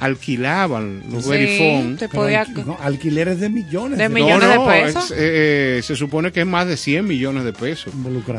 alquilaban 0.00 1.02
los 1.10 1.24
Sí, 1.24 1.30
verifón. 1.30 1.98
podía... 2.12 2.44
no, 2.64 2.76
alquileres 2.80 3.40
de 3.40 3.48
millones 3.48 3.98
De 3.98 4.04
de 4.04 4.08
millones. 4.14 4.48
de 4.48 4.58
pesos. 4.58 5.10
es, 5.10 5.16
eh, 5.16 5.80
se 5.82 5.96
supone 5.96 6.30
que 6.32 6.40
es 6.40 6.46
más 6.46 6.66
de 6.66 6.76
100 6.76 7.06
millones 7.06 7.44
de 7.44 7.52
pesos. 7.52 7.92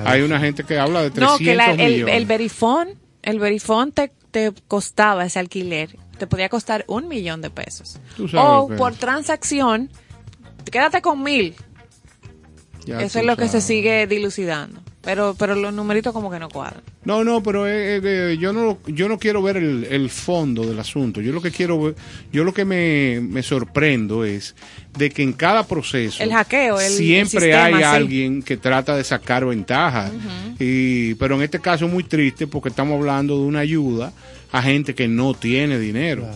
Hay 0.06 0.22
una 0.22 0.40
gente 0.40 0.64
que 0.64 0.78
habla 0.80 1.02
de 1.04 1.12
300 1.12 1.40
No, 1.42 1.46
que 1.46 1.56
la- 1.56 1.72
el, 1.72 1.94
millones. 1.94 2.16
el 2.16 2.26
verifón, 2.26 2.90
el 3.22 3.40
verifón 3.40 3.92
te, 3.92 4.12
te 4.32 4.54
costaba 4.68 5.26
ese 5.26 5.40
alquiler, 5.40 5.98
te 6.18 6.28
podía 6.28 6.50
costar 6.50 6.86
un 6.88 7.08
millón 7.08 7.42
de 7.42 7.50
pesos. 7.50 8.00
Tú 8.16 8.28
sabes 8.28 8.46
O 8.48 8.78
por 8.78 8.94
transacción, 8.96 9.90
quédate 10.72 11.02
con 11.02 11.24
mil. 11.24 11.56
Ya 12.86 13.02
Eso 13.02 13.20
es 13.20 13.26
lo 13.26 13.36
que 13.38 13.48
se 13.50 13.60
sigue 13.62 14.08
dilucidando. 14.08 14.82
Pero, 15.10 15.36
pero 15.40 15.56
los 15.56 15.74
numeritos 15.74 16.14
como 16.14 16.30
que 16.30 16.38
no 16.38 16.50
cuadran. 16.50 16.82
No, 17.04 17.24
no, 17.24 17.42
pero 17.42 17.66
eh, 17.68 17.96
eh, 17.98 18.02
eh, 18.04 18.38
yo 18.40 18.54
no 18.54 18.78
yo 18.86 19.10
no 19.10 19.18
quiero 19.18 19.42
ver 19.42 19.58
el, 19.58 19.86
el 19.90 20.10
fondo 20.12 20.62
del 20.68 20.80
asunto. 20.80 21.20
Yo 21.20 21.32
lo 21.32 21.42
que 21.42 21.50
quiero 21.50 21.82
ver, 21.82 21.96
yo 22.32 22.44
lo 22.44 22.54
que 22.54 22.64
me, 22.64 23.20
me 23.22 23.42
sorprendo 23.42 24.24
es 24.24 24.56
de 24.96 25.10
que 25.10 25.24
en 25.24 25.34
cada 25.34 25.66
proceso 25.66 26.22
El 26.22 26.32
hackeo, 26.32 26.80
el- 26.80 26.86
el 26.86 26.92
siempre 26.94 27.40
sistema, 27.42 27.66
hay 27.66 27.74
sí. 27.76 27.84
alguien 27.84 28.44
que 28.44 28.58
trata 28.58 28.96
de 28.96 29.04
sacar 29.04 29.46
ventaja. 29.46 30.12
y 30.60 31.16
pero 31.16 31.36
en 31.36 31.42
este 31.42 31.60
caso 31.60 31.86
es 31.88 31.92
muy 31.92 32.04
triste 32.04 32.46
porque 32.46 32.70
estamos 32.70 33.00
hablando 33.00 33.36
de 33.40 33.46
una 33.46 33.60
ayuda 33.60 34.14
a 34.52 34.62
gente 34.62 34.94
que 34.94 35.08
no 35.08 35.34
tiene 35.34 35.80
dinero. 35.80 36.28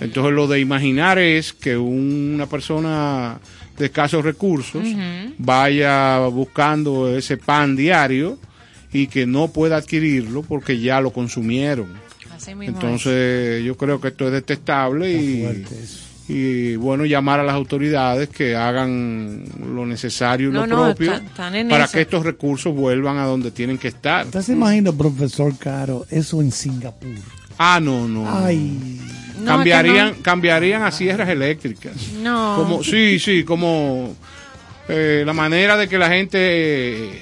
Entonces 0.00 0.32
lo 0.32 0.46
de 0.48 0.60
imaginar 0.60 1.18
es 1.18 1.52
que 1.52 1.76
una 1.76 2.46
persona 2.46 3.38
de 3.76 3.86
escasos 3.86 4.24
recursos 4.24 4.82
vaya 5.38 6.18
buscando 6.28 7.14
ese 7.16 7.36
pan 7.36 7.76
diario 7.76 8.38
y 8.92 9.08
que 9.08 9.26
no 9.26 9.48
pueda 9.48 9.76
adquirirlo 9.76 10.42
porque 10.42 10.78
ya 10.80 11.00
lo 11.00 11.10
consumieron. 11.12 11.88
Así 12.34 12.54
mismo. 12.54 12.76
Entonces 12.76 13.64
yo 13.64 13.76
creo 13.76 14.00
que 14.00 14.08
esto 14.08 14.26
es 14.26 14.32
detestable 14.32 15.12
y, 15.12 15.64
y 16.28 16.76
bueno 16.76 17.04
llamar 17.04 17.40
a 17.40 17.44
las 17.44 17.54
autoridades 17.54 18.28
que 18.28 18.54
hagan 18.56 19.44
lo 19.74 19.84
necesario 19.86 20.50
y 20.50 20.52
No, 20.52 20.66
lo 20.66 20.76
no, 20.76 20.84
propio 20.86 21.12
están- 21.12 21.26
están 21.26 21.54
en 21.56 21.68
para 21.68 21.84
eso. 21.84 21.92
que 21.94 22.00
estos 22.02 22.24
recursos 22.24 22.74
vuelvan 22.74 23.18
a 23.18 23.24
donde 23.24 23.50
tienen 23.50 23.78
que 23.78 23.88
estar. 23.88 24.26
¿Usted 24.26 24.42
se 24.42 24.52
imagina, 24.52 24.92
profesor 24.92 25.56
Caro, 25.58 26.06
eso 26.10 26.40
en 26.40 26.50
Singapur? 26.52 27.10
Ah, 27.58 27.78
no, 27.80 28.08
no. 28.08 28.28
Ay, 28.28 29.00
No, 29.44 29.56
cambiarían, 29.56 30.14
cambiarían 30.22 30.82
a 30.82 30.90
sierras 30.90 31.28
eléctricas. 31.28 31.94
No. 32.14 32.56
Como, 32.56 32.82
sí, 32.82 33.18
sí, 33.18 33.44
como 33.44 34.16
eh, 34.88 35.22
la 35.24 35.32
manera 35.32 35.76
de 35.76 35.88
que 35.88 35.98
la 35.98 36.08
gente 36.08 37.20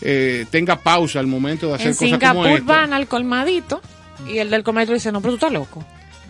eh, 0.00 0.46
tenga 0.50 0.76
pausa 0.76 1.20
al 1.20 1.26
momento 1.26 1.68
de 1.68 1.74
hacer 1.74 1.88
en 1.88 1.92
cosas 1.94 2.10
como 2.10 2.44
Singapur 2.44 2.48
esta. 2.48 2.64
van 2.64 2.92
al 2.92 3.06
colmadito 3.06 3.80
y 4.28 4.38
el 4.38 4.50
del 4.50 4.62
colmadito 4.62 4.92
dice, 4.92 5.12
no, 5.12 5.20
pero 5.20 5.32
tú 5.32 5.36
estás 5.36 5.52
loco. 5.52 5.84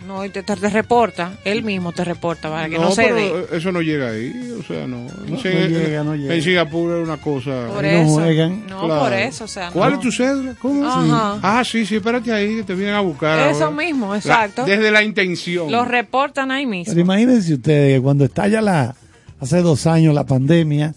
No, 0.07 0.25
y 0.25 0.29
te, 0.29 0.43
te- 0.43 0.55
te 0.55 0.69
reporta, 0.69 1.39
él 1.45 1.63
mismo 1.63 1.91
te 1.93 2.03
reporta 2.03 2.49
para 2.49 2.67
que 2.67 2.77
no, 2.77 2.91
se 2.91 3.03
pero 3.03 3.15
dé. 3.15 3.45
eso 3.57 3.71
no 3.71 3.81
llega 3.81 4.09
ahí, 4.09 4.53
o 4.59 4.63
sea, 4.63 4.85
no. 4.85 5.05
No, 5.05 5.37
Sí, 5.41 5.47
no 5.53 5.67
llega, 5.67 6.03
no 6.03 6.15
llega. 6.15 6.35
En 6.35 6.41
Singapur 6.41 6.97
es 6.97 7.03
una 7.07 7.17
cosa. 7.17 7.67
Por 7.73 7.85
Ahí 7.85 7.95
no 7.95 8.01
eso. 8.03 8.13
juegan. 8.15 8.67
No, 8.67 8.85
Claro. 8.85 8.99
por 9.01 9.13
eso, 9.13 9.43
o 9.45 9.47
sea, 9.47 9.69
¿Cuál 9.71 9.93
es 9.93 9.99
tu 10.01 10.11
cédula? 10.11 10.55
¿Cómo? 10.61 10.85
Ajá. 10.85 11.39
Ah, 11.41 11.63
sí, 11.63 11.85
sí, 11.85 11.95
espérate 11.95 12.31
ahí, 12.33 12.57
que 12.57 12.63
te 12.63 12.75
vienen 12.75 12.95
a 12.95 12.99
buscar. 12.99 13.39
Eso 13.49 13.65
ahora. 13.65 13.77
mismo, 13.77 14.11
La- 14.11 14.17
exacto. 14.17 14.65
desde 14.65 14.91
la 14.91 15.03
intención. 15.03 15.71
Los 15.71 15.87
reportan 15.87 16.51
ahí 16.51 16.65
mismo. 16.65 16.91
pero 16.93 17.01
imagínense 17.01 17.53
ustedes 17.53 17.97
que 17.97 18.01
cuando 18.03 18.25
estalla 18.25 18.61
la, 18.61 18.95
hace 19.39 19.61
dos 19.61 19.87
años 19.87 20.13
la 20.13 20.25
pandemia, 20.25 20.93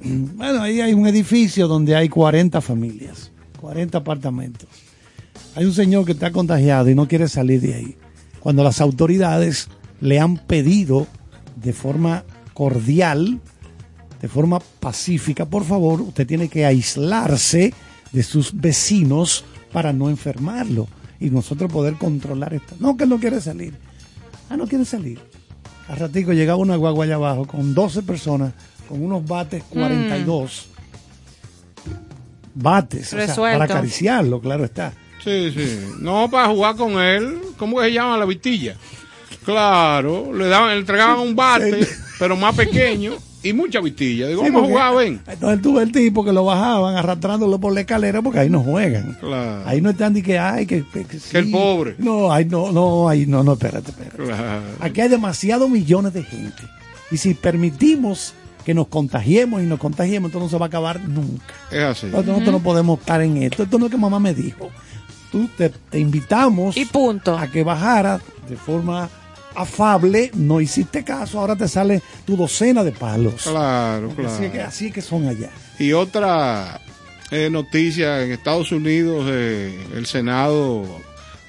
bueno, 0.00 0.62
ahí 0.62 0.80
hay 0.80 0.92
un 0.94 1.06
edificio 1.06 1.68
donde 1.68 1.94
hay 1.94 2.08
40 2.08 2.60
familias, 2.60 3.30
40 3.60 3.98
apartamentos. 3.98 4.68
Hay 5.54 5.64
un 5.64 5.72
señor 5.74 6.04
que 6.04 6.12
está 6.12 6.30
contagiado 6.30 6.88
y 6.88 6.94
no 6.94 7.08
quiere 7.08 7.28
salir 7.28 7.60
de 7.60 7.74
ahí. 7.74 7.96
Cuando 8.40 8.64
las 8.64 8.80
autoridades 8.80 9.68
le 10.00 10.18
han 10.18 10.36
pedido 10.36 11.06
de 11.56 11.72
forma 11.72 12.24
cordial, 12.54 13.40
de 14.20 14.28
forma 14.28 14.60
pacífica, 14.80 15.46
por 15.46 15.64
favor, 15.64 16.00
usted 16.00 16.26
tiene 16.26 16.48
que 16.48 16.64
aislarse 16.64 17.74
de 18.12 18.22
sus 18.22 18.58
vecinos 18.60 19.44
para 19.72 19.92
no 19.92 20.08
enfermarlo 20.10 20.88
y 21.20 21.30
nosotros 21.30 21.70
poder 21.72 21.94
controlar 21.94 22.54
esto. 22.54 22.74
No, 22.80 22.96
que 22.96 23.04
él 23.04 23.10
no 23.10 23.18
quiere 23.18 23.40
salir. 23.40 23.74
Ah, 24.50 24.56
no 24.56 24.66
quiere 24.66 24.84
salir. 24.84 25.18
A 25.88 25.94
ratico 25.94 26.32
llegaba 26.32 26.58
una 26.58 26.76
guagua 26.76 27.04
allá 27.04 27.14
abajo 27.16 27.46
con 27.46 27.74
12 27.74 28.02
personas, 28.02 28.52
con 28.88 29.02
unos 29.02 29.26
bates 29.26 29.62
42. 29.64 30.68
Bates, 32.54 33.06
o 33.08 33.10
sea, 33.16 33.26
Resuelto. 33.26 33.58
para 33.58 33.64
acariciarlo, 33.72 34.40
claro 34.40 34.64
está. 34.64 34.92
Sí, 35.24 35.52
sí. 35.56 35.78
No, 36.00 36.28
para 36.30 36.48
jugar 36.48 36.76
con 36.76 36.92
él. 37.00 37.38
¿Cómo 37.56 37.78
que 37.78 37.84
se 37.86 37.92
llama 37.92 38.16
la 38.18 38.24
vitilla? 38.24 38.76
Claro, 39.44 40.32
le 40.32 40.46
daban, 40.48 40.70
le 40.70 40.78
entregaban 40.80 41.18
un 41.20 41.34
bate, 41.34 41.86
pero 42.18 42.36
más 42.36 42.54
pequeño. 42.54 43.12
y 43.44 43.52
mucha 43.52 43.80
vitilla. 43.80 44.28
Digo, 44.28 44.44
Sí, 44.44 44.50
vamos 44.52 44.68
a 44.70 44.72
porque- 44.72 44.72
jugar, 44.72 44.96
ven. 45.04 45.20
Entonces 45.26 45.62
tuve 45.62 45.82
el 45.82 45.90
tipo 45.90 46.24
que 46.24 46.32
lo 46.32 46.44
bajaban 46.44 46.94
arrastrándolo 46.94 47.58
por 47.58 47.72
la 47.72 47.80
escalera 47.80 48.22
porque 48.22 48.38
ahí 48.38 48.48
no 48.50 48.60
juegan. 48.62 49.16
Claro. 49.18 49.62
Ahí 49.66 49.80
no 49.80 49.90
están 49.90 50.12
ni 50.12 50.22
que 50.22 50.38
ay 50.38 50.64
que, 50.64 50.84
que, 50.92 51.04
que 51.04 51.18
sí. 51.18 51.36
el 51.36 51.50
pobre. 51.50 51.96
No, 51.98 52.32
ahí 52.32 52.44
no, 52.44 52.70
no, 52.70 53.08
ahí 53.08 53.26
no, 53.26 53.42
no, 53.42 53.54
espérate, 53.54 53.90
espérate. 53.90 54.16
Claro. 54.16 54.62
Aquí 54.78 55.00
hay 55.00 55.08
demasiados 55.08 55.68
millones 55.68 56.12
de 56.12 56.22
gente. 56.22 56.62
Y 57.10 57.16
si 57.16 57.34
permitimos 57.34 58.32
que 58.64 58.74
nos 58.74 58.86
contagiemos 58.86 59.60
y 59.60 59.66
nos 59.66 59.80
contagiemos, 59.80 60.28
esto 60.28 60.38
no 60.38 60.48
se 60.48 60.56
va 60.56 60.66
a 60.66 60.68
acabar 60.68 61.00
nunca. 61.00 61.52
Es 61.72 61.82
así. 61.82 62.06
Nosotros, 62.06 62.26
nosotros 62.28 62.52
no 62.52 62.62
podemos 62.62 63.00
estar 63.00 63.20
en 63.22 63.38
esto. 63.38 63.64
Esto 63.64 63.76
no 63.80 63.86
es 63.86 63.90
que 63.90 63.98
mamá 63.98 64.20
me 64.20 64.34
dijo. 64.34 64.70
Tú 65.32 65.48
te, 65.56 65.70
te 65.70 65.98
invitamos 65.98 66.76
Y 66.76 66.84
punto. 66.84 67.36
a 67.36 67.48
que 67.48 67.62
bajaras 67.64 68.20
de 68.48 68.56
forma 68.56 69.08
afable, 69.54 70.30
no 70.34 70.60
hiciste 70.60 71.02
caso, 71.04 71.40
ahora 71.40 71.56
te 71.56 71.66
sale 71.68 72.00
tu 72.24 72.36
docena 72.36 72.84
de 72.84 72.92
palos. 72.92 73.42
Claro, 73.42 74.08
Porque 74.08 74.26
Así, 74.26 74.42
que, 74.44 74.50
claro. 74.50 74.68
así 74.68 74.86
es 74.86 74.92
que 74.92 75.00
son 75.02 75.26
allá. 75.28 75.50
Y 75.78 75.92
otra 75.92 76.80
eh, 77.30 77.48
noticia, 77.50 78.22
en 78.22 78.32
Estados 78.32 78.72
Unidos 78.72 79.24
eh, 79.28 79.74
el 79.94 80.06
Senado 80.06 80.84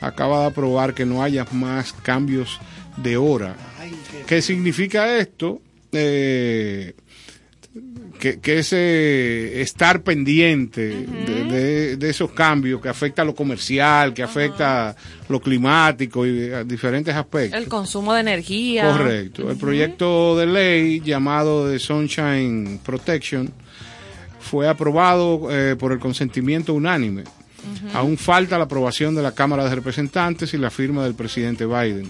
acaba 0.02 0.41
de 0.41 0.46
aprobar 0.48 0.93
que 0.93 1.06
no 1.06 1.22
haya 1.24 1.46
más 1.52 1.93
cambios 1.93 2.60
de 2.98 3.17
hora. 3.17 3.56
¿Qué 4.28 4.41
significa 4.41 5.17
esto? 5.17 5.62
Eh, 5.93 6.93
que, 8.24 8.40
que 8.40 8.60
es 8.60 8.72
eh, 8.72 9.62
estar 9.62 10.02
pendiente 10.02 10.88
de, 10.88 11.44
de- 11.44 11.98
de 11.98 12.10
esos 12.10 12.32
cambios 12.32 12.80
que 12.82 12.88
afecta 12.88 13.22
a 13.22 13.26
lo 13.26 13.36
comercial, 13.36 14.14
que 14.14 14.24
afecta 14.24 14.92
a 14.92 14.96
lo 15.28 15.42
climático 15.42 16.26
y 16.26 16.50
a 16.54 16.64
diferentes 16.64 17.14
aspectos. 17.14 17.60
El 17.62 17.68
consumo 17.68 18.14
de 18.14 18.22
energía. 18.22 18.90
Correcto. 18.90 19.52
El 19.52 19.58
proyecto 19.58 20.38
de 20.38 20.46
ley 20.46 21.02
llamado 21.02 21.68
de 21.68 21.80
Sunshine 21.80 22.80
Protection 22.86 23.52
fue 24.40 24.70
aprobado 24.70 25.50
eh, 25.52 25.76
por 25.76 25.92
el 25.92 26.00
consentimiento 26.00 26.74
unánime. 26.74 27.24
Aún 27.94 28.18
falta 28.18 28.58
la 28.58 28.66
aprobación 28.66 29.16
de 29.16 29.22
la 29.22 29.34
Cámara 29.34 29.66
de 29.68 29.76
Representantes 29.76 30.54
y 30.54 30.58
la 30.58 30.70
firma 30.70 31.04
del 31.04 31.14
presidente 31.16 31.66
Biden. 31.66 32.10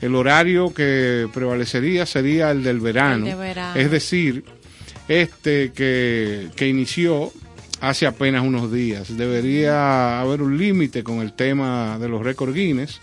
El 0.00 0.14
horario 0.16 0.74
que 0.74 1.28
prevalecería 1.32 2.06
sería 2.06 2.50
el 2.50 2.62
del 2.64 2.80
verano, 2.80 3.24
El 3.26 3.32
de 3.32 3.38
verano. 3.38 3.78
es 3.80 3.90
decir, 3.90 4.44
este 5.08 5.72
que, 5.72 6.48
que 6.56 6.68
inició 6.68 7.32
hace 7.80 8.06
apenas 8.06 8.42
unos 8.42 8.72
días. 8.72 9.16
Debería 9.16 10.20
haber 10.20 10.40
un 10.42 10.56
límite 10.56 11.02
con 11.04 11.20
el 11.20 11.32
tema 11.34 11.98
de 11.98 12.08
los 12.08 12.22
récord 12.22 12.54
Guinness. 12.54 13.00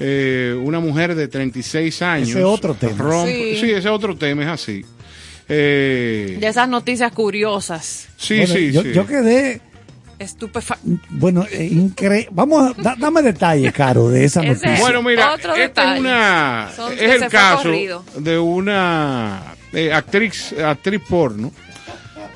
Eh, 0.00 0.58
una 0.60 0.80
mujer 0.80 1.14
de 1.14 1.28
36 1.28 2.02
años. 2.02 2.30
Ese 2.30 2.42
otro 2.42 2.74
tema. 2.74 2.96
rompe- 2.98 3.54
Sí. 3.54 3.60
sí. 3.60 3.70
ese 3.70 3.88
otro 3.88 4.16
tema 4.16 4.42
es 4.42 4.48
así. 4.48 4.84
Eh, 5.48 6.36
De 6.40 6.46
esas 6.48 6.68
noticias 6.68 7.12
curiosas. 7.12 8.08
sí, 8.16 8.38
Bueno, 8.38 8.54
sí, 8.54 8.72
yo, 8.72 8.82
sí. 8.82 8.92
yo 8.92 9.06
quedé, 9.06 9.60
Estupefa 10.18 10.78
bueno, 11.10 11.44
eh, 11.50 11.68
incre- 11.72 12.28
Vamos 12.30 12.70
a, 12.76 12.82
da- 12.82 12.94
dame 12.98 13.20
detalles, 13.20 13.72
Caro, 13.72 14.08
de 14.08 14.24
esa 14.24 14.42
noticia. 14.42 14.78
Bueno, 14.80 15.02
mira, 15.02 15.34
Otro 15.34 15.50
este 15.50 15.62
detalle. 15.62 15.94
es, 15.94 16.00
una, 16.00 16.70
Son- 16.74 16.92
es 16.92 17.22
el 17.22 17.28
caso 17.28 17.62
corrido. 17.64 18.04
de 18.18 18.38
una 18.38 19.42
eh, 19.74 19.92
actriz, 19.92 20.52
actriz 20.58 21.02
porno 21.08 21.52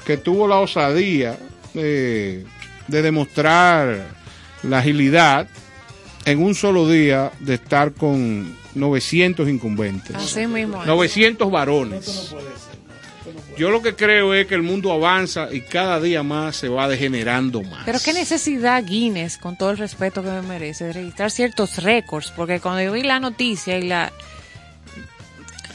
que 0.05 0.17
tuvo 0.17 0.49
la 0.49 0.61
osadía 0.61 1.39
eh, 1.75 2.45
de 2.87 3.03
demostrar 3.03 4.07
la 4.63 4.79
agilidad 4.79 5.49
en 6.25 6.43
un 6.43 6.55
solo 6.55 6.89
día 6.89 7.31
de 7.41 7.55
estar 7.55 7.93
con 7.93 8.57
900 8.75 9.49
incumbentes. 9.49 10.17
Así 10.17 10.47
mismo. 10.47 10.81
es. 10.81 10.87
900 10.87 11.51
varones. 11.51 12.35
Yo 13.59 13.71
lo 13.71 13.83
que 13.83 13.97
creo 13.97 14.35
es 14.35 14.47
que 14.47 14.55
el 14.55 14.63
mundo 14.63 14.93
avanza 14.93 15.49
y 15.53 15.63
cada 15.63 16.01
día 16.01 16.23
más 16.23 16.57
se 16.57 16.69
va 16.69 16.89
degenerando 16.89 17.63
más. 17.63 17.83
Pero 17.85 17.99
qué 18.05 18.13
necesidad 18.13 18.85
Guinness, 18.85 19.37
con 19.37 19.57
todo 19.57 19.71
el 19.71 19.79
respeto 19.79 20.23
que 20.23 20.31
me 20.31 20.43
merece, 20.43 20.85
de 20.85 20.93
registrar 20.93 21.31
ciertos 21.31 21.83
récords, 21.83 22.33
porque 22.35 22.61
cuando 22.61 22.83
yo 22.83 22.93
vi 22.93 23.03
la 23.03 23.21
noticia 23.21 23.77
y 23.79 23.89
la... 23.89 24.13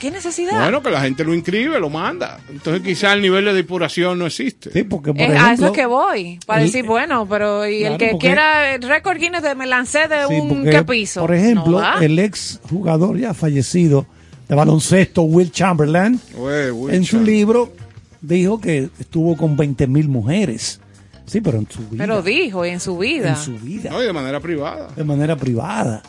¿Qué 0.03 0.11
necesidad? 0.11 0.59
Bueno, 0.59 0.83
que 0.83 0.91
la 0.91 0.99
gente 1.01 1.23
lo 1.23 1.33
inscribe, 1.33 1.79
lo 1.79 1.89
manda. 1.89 2.39
Entonces 2.49 2.81
quizá 2.83 3.13
el 3.13 3.21
nivel 3.21 3.45
de 3.45 3.53
depuración 3.53 4.19
no 4.19 4.25
existe. 4.25 4.69
Sí, 4.71 4.83
porque 4.83 5.11
por 5.13 5.21
Eh, 5.21 5.23
ejemplo, 5.25 5.45
a 5.47 5.53
eso 5.53 5.65
es 5.67 5.71
que 5.71 5.85
voy, 5.85 6.39
para 6.45 6.59
el- 6.61 6.67
decir, 6.67 6.85
bueno, 6.85 7.25
pero 7.29 7.65
y 7.65 7.79
Claro, 7.79 7.93
el 7.93 7.99
que 7.99 8.09
porque- 8.11 8.27
quiera 8.27 8.75
el 8.75 8.81
récord 8.83 9.17
Guinness 9.17 9.41
de 9.43 9.55
me 9.55 9.65
lancé 9.65 10.09
de 10.09 10.27
Sí, 10.27 10.33
un 10.33 10.49
porque, 10.49 10.69
¿qué 10.71 10.83
piso. 10.83 11.21
Por 11.21 11.33
ejemplo, 11.33 11.79
No 11.79 11.99
el 12.01 12.19
ex 12.19 12.59
jugador 12.69 13.17
ya 13.17 13.33
fallecido 13.33 14.05
de 14.49 14.55
baloncesto, 14.55 15.21
Will 15.21 15.51
Chamberlain, 15.51 16.19
Güey, 16.35 16.69
güey, 16.71 16.95
en 16.97 17.05
su 17.05 17.21
libro 17.21 17.71
dijo 18.19 18.59
que 18.59 18.89
estuvo 18.99 19.37
con 19.37 19.55
20 19.55 19.87
mil 19.87 20.09
mujeres. 20.09 20.81
Sí, 21.25 21.39
pero 21.39 21.57
en 21.57 21.67
su 21.71 21.79
vida. 21.87 22.03
Pero 22.05 22.21
dijo, 22.21 22.65
y 22.65 22.69
en 22.71 22.81
su 22.81 22.97
vida. 22.97 23.29
en 23.29 23.35
su 23.37 23.57
vida. 23.57 23.89
No, 23.89 24.03
y 24.03 24.05
de 24.05 24.11
manera 24.13 24.41
privada. 24.41 24.89
De 24.93 25.05
manera 25.05 25.37
privada. 25.37 26.03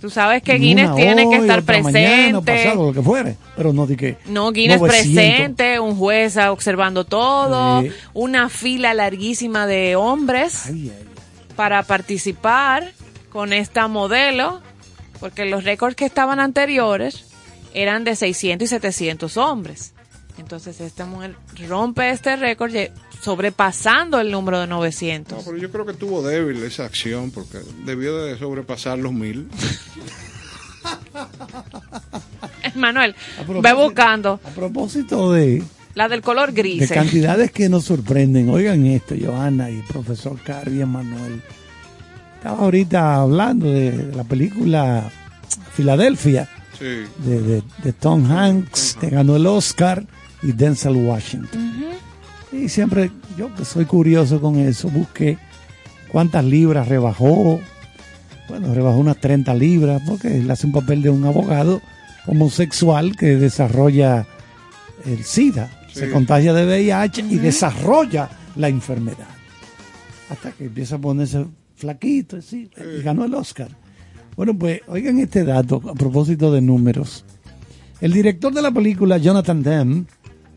Tú 0.00 0.10
sabes 0.10 0.42
que 0.42 0.52
Una 0.52 0.60
Guinness 0.60 0.94
tiene 0.94 1.28
que 1.30 1.36
estar 1.36 1.64
mañana, 1.64 2.40
presente. 2.42 2.42
pasado, 2.42 2.86
lo 2.86 2.92
que 2.92 3.02
fuere. 3.02 3.36
Pero 3.56 3.72
no 3.72 3.86
di 3.86 3.96
que. 3.96 4.18
No, 4.26 4.52
Guinness 4.52 4.80
900. 4.80 5.14
presente, 5.14 5.80
un 5.80 5.96
juez 5.96 6.36
observando 6.36 7.04
todo, 7.04 7.82
una 8.12 8.48
fila 8.48 8.92
larguísima 8.94 9.66
de 9.66 9.96
hombres 9.96 10.66
Ay, 10.66 10.92
ay, 10.96 11.06
para 11.56 11.82
participar 11.82 12.92
con 13.30 13.52
esta 13.52 13.88
modelo, 13.88 14.60
porque 15.18 15.46
los 15.46 15.64
récords 15.64 15.96
que 15.96 16.04
estaban 16.04 16.40
anteriores 16.40 17.24
eran 17.74 18.04
de 18.04 18.16
600 18.16 18.64
y 18.66 18.68
700 18.68 19.36
hombres. 19.36 19.92
Entonces 20.38 20.80
esta 20.82 21.06
mujer 21.06 21.34
rompe 21.66 22.10
este 22.10 22.36
récord 22.36 22.74
sobrepasando 23.22 24.20
el 24.20 24.30
número 24.30 24.60
de 24.60 24.66
No, 24.66 24.76
900. 24.76 25.44
pero 25.44 25.56
yo 25.56 25.70
creo 25.70 25.86
que 25.86 25.92
tuvo 25.94 26.22
débil 26.26 26.62
esa 26.62 26.84
acción 26.84 27.30
porque 27.30 27.58
debió 27.84 28.16
de 28.24 28.38
sobrepasar 28.38 28.98
los 28.98 29.12
mil. 29.12 29.48
Manuel, 32.74 33.14
ve 33.62 33.72
buscando 33.72 34.38
A 34.44 34.50
propósito 34.50 35.32
de, 35.32 35.62
la 35.94 36.08
del 36.08 36.20
color 36.22 36.52
de 36.52 36.62
gris. 36.62 36.90
cantidades 36.90 37.50
que 37.50 37.68
nos 37.68 37.84
sorprenden, 37.84 38.50
oigan 38.50 38.84
esto, 38.86 39.14
Johanna 39.20 39.70
y 39.70 39.80
profesor 39.82 40.38
Carri 40.42 40.82
y 40.82 40.84
Manuel. 40.84 41.40
Estaba 42.36 42.58
ahorita 42.58 43.16
hablando 43.22 43.70
de 43.70 44.12
la 44.14 44.24
película 44.24 45.10
Filadelfia. 45.72 46.48
Sí. 46.78 46.84
de, 46.84 47.40
de- 47.40 47.62
de 47.82 47.92
Tom 47.94 48.30
Hanks, 48.30 48.98
que 49.00 49.08
ganó 49.08 49.36
el 49.36 49.46
Oscar, 49.46 50.04
y 50.42 50.52
Denzel 50.52 50.94
Washington. 50.96 51.65
Y 52.52 52.68
siempre, 52.68 53.10
yo 53.36 53.54
que 53.54 53.64
soy 53.64 53.84
curioso 53.84 54.40
con 54.40 54.58
eso, 54.58 54.88
busqué 54.88 55.38
cuántas 56.10 56.44
libras 56.44 56.88
rebajó. 56.88 57.60
Bueno, 58.48 58.72
rebajó 58.72 58.98
unas 58.98 59.20
30 59.20 59.54
libras, 59.54 60.02
porque 60.06 60.38
él 60.38 60.50
hace 60.50 60.66
un 60.66 60.72
papel 60.72 61.02
de 61.02 61.10
un 61.10 61.24
abogado 61.24 61.82
homosexual 62.26 63.16
que 63.16 63.36
desarrolla 63.36 64.26
el 65.04 65.24
SIDA, 65.24 65.70
se 65.92 66.10
contagia 66.10 66.52
de 66.52 66.66
VIH 66.66 67.22
y 67.22 67.36
desarrolla 67.36 68.28
la 68.56 68.68
enfermedad. 68.68 69.28
Hasta 70.30 70.52
que 70.52 70.66
empieza 70.66 70.96
a 70.96 70.98
ponerse 70.98 71.46
flaquito, 71.76 72.38
y 72.38 72.70
ganó 73.02 73.24
el 73.24 73.34
Oscar. 73.34 73.68
Bueno, 74.36 74.56
pues 74.56 74.80
oigan 74.88 75.18
este 75.18 75.44
dato 75.44 75.82
a 75.88 75.94
propósito 75.94 76.52
de 76.52 76.60
números. 76.60 77.24
El 78.00 78.12
director 78.12 78.52
de 78.52 78.62
la 78.62 78.70
película, 78.70 79.16
Jonathan 79.16 79.62
Demme, 79.62 80.04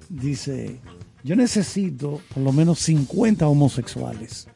dice, 0.10 0.80
yo 1.24 1.36
necesito 1.36 2.22
por 2.34 2.44
lo 2.44 2.52
menos 2.52 2.80
50 2.80 3.48
homosexuales 3.48 4.48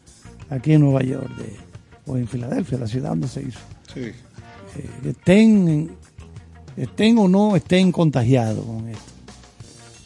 aquí 0.50 0.74
en 0.74 0.82
Nueva 0.82 1.04
York 1.04 1.30
de- 1.38 1.58
o 2.06 2.18
en 2.18 2.28
Filadelfia, 2.28 2.78
la 2.78 2.88
ciudad 2.88 3.10
donde 3.10 3.28
se 3.28 3.42
hizo. 3.42 3.60
Sí. 3.94 4.02
Eh, 4.02 4.90
estén, 5.06 5.92
estén 6.76 7.18
o 7.18 7.28
no 7.28 7.56
estén 7.56 7.92
contagiados 7.92 8.66
con 8.66 8.88
esto. 8.90 9.04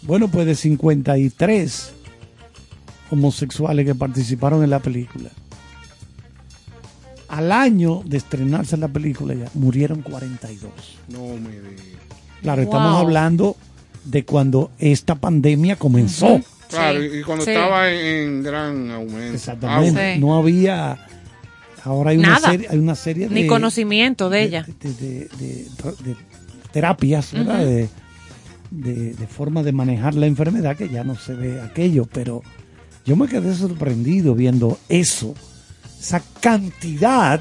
Bueno, 0.04 0.28
pues 0.28 0.46
de 0.46 0.56
53 0.56 1.92
homosexuales 3.10 3.86
que 3.86 3.96
participaron 3.96 4.64
en 4.64 4.70
la 4.70 4.80
película. 4.80 5.30
Al 7.30 7.52
año 7.52 8.02
de 8.06 8.18
estrenarse 8.18 8.78
la 8.78 8.88
película 8.88 9.34
ya 9.34 9.50
murieron 9.54 10.02
42. 10.02 10.72
No 11.10 11.20
me 11.40 11.50
digas. 11.52 11.86
Claro, 12.42 12.62
Wow. 12.64 12.72
estamos 12.72 13.02
hablando 13.02 13.56
de 14.10 14.26
cuando 14.26 14.72
esta 14.80 15.16
pandemia 15.16 15.76
comenzó. 15.76 16.42
Claro, 16.70 17.00
Sí, 17.00 17.20
y 17.20 17.24
cuando 17.24 17.46
sí. 17.46 17.52
estaba 17.52 17.90
en, 17.92 18.06
en 18.06 18.44
gran 18.44 18.92
aumento. 18.92 19.34
Exactamente. 19.36 20.16
Sí. 20.16 20.20
No 20.20 20.36
había. 20.38 20.98
Ahora 21.84 22.10
hay 22.12 22.18
una 22.18 22.40
serie, 22.40 22.68
hay 22.70 22.78
una 22.80 22.96
serie 22.96 23.30
de 23.30 23.36
Ni 23.36 23.48
conocimiento 23.48 24.30
de 24.30 24.44
ella. 24.44 24.66
de, 24.82 24.94
de- 24.94 25.30
de- 25.40 25.66
de 26.04 26.16
terapias, 26.74 27.32
¿verdad? 27.32 27.60
de, 27.66 27.88
de- 28.72 29.14
de 29.14 29.28
forma 29.28 29.64
de 29.64 29.72
manejar 29.72 30.14
la 30.16 30.26
enfermedad 30.26 30.76
que 30.76 30.90
ya 30.90 31.06
no 31.06 31.16
se 31.16 31.34
ve 31.34 31.62
aquello, 31.62 32.06
pero 32.12 32.42
yo 33.06 33.16
me 33.16 33.28
quedé 33.30 33.56
sorprendido 33.56 34.36
viendo 34.36 34.78
eso, 34.90 35.34
esa 35.98 36.22
cantidad 36.42 37.40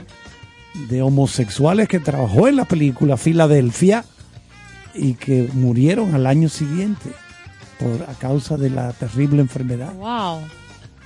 de 0.88 1.02
homosexuales 1.02 1.88
que 1.88 1.98
trabajó 1.98 2.46
en 2.46 2.54
la 2.56 2.66
película 2.66 3.16
Filadelfia 3.16 4.04
y 4.98 5.14
que 5.14 5.48
murieron 5.54 6.14
al 6.14 6.26
año 6.26 6.48
siguiente. 6.48 7.10
por, 7.78 8.08
a 8.08 8.14
causa 8.14 8.56
de 8.56 8.70
la 8.70 8.90
terrible 8.94 9.42
enfermedad 9.42 9.92
Wow. 9.96 10.40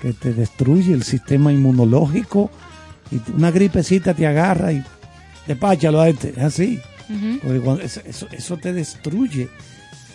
que 0.00 0.12
te 0.12 0.32
destruye 0.32 0.92
el 0.94 1.02
sistema 1.02 1.52
inmunológico 1.52 2.48
y 3.10 3.20
una 3.32 3.50
gripecita 3.50 4.14
te 4.14 4.24
agarra 4.24 4.72
y 4.72 4.84
despáchalo 5.48 6.00
a 6.00 6.08
este, 6.08 6.30
es 6.30 6.38
así. 6.38 6.80
Porque 7.42 7.58
cuando- 7.60 7.82
eso, 7.82 8.00
eso- 8.04 8.28
eso 8.30 8.56
te 8.56 8.72
destruye 8.72 9.48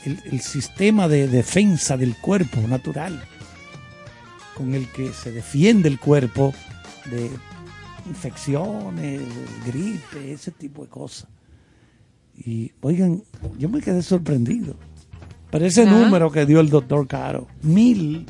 el, 0.06 0.18
el 0.32 0.40
sistema 0.40 1.10
de 1.10 1.28
defensa 1.28 1.98
del 1.98 2.16
cuerpo 2.16 2.62
natural 2.70 3.22
con 4.56 4.74
el 4.76 4.88
que 4.94 5.12
se 5.12 5.34
defiende 5.34 5.90
el 5.90 6.00
cuerpo 6.00 6.54
de 7.12 7.30
infecciones, 8.08 9.22
gripe, 9.66 10.32
ese 10.32 10.52
tipo 10.52 10.84
de 10.84 10.90
cosas. 10.90 11.28
Y 12.38 12.72
oigan, 12.82 13.24
yo 13.58 13.70
me 13.70 13.82
quedé 13.82 14.02
sorprendido. 14.02 14.76
Pero 15.52 15.66
ese 15.66 15.84
Ajá. 15.84 15.92
número 15.92 16.32
que 16.32 16.46
dio 16.46 16.60
el 16.60 16.70
doctor 16.70 17.08
Caro, 17.08 17.48
mil, 17.62 18.26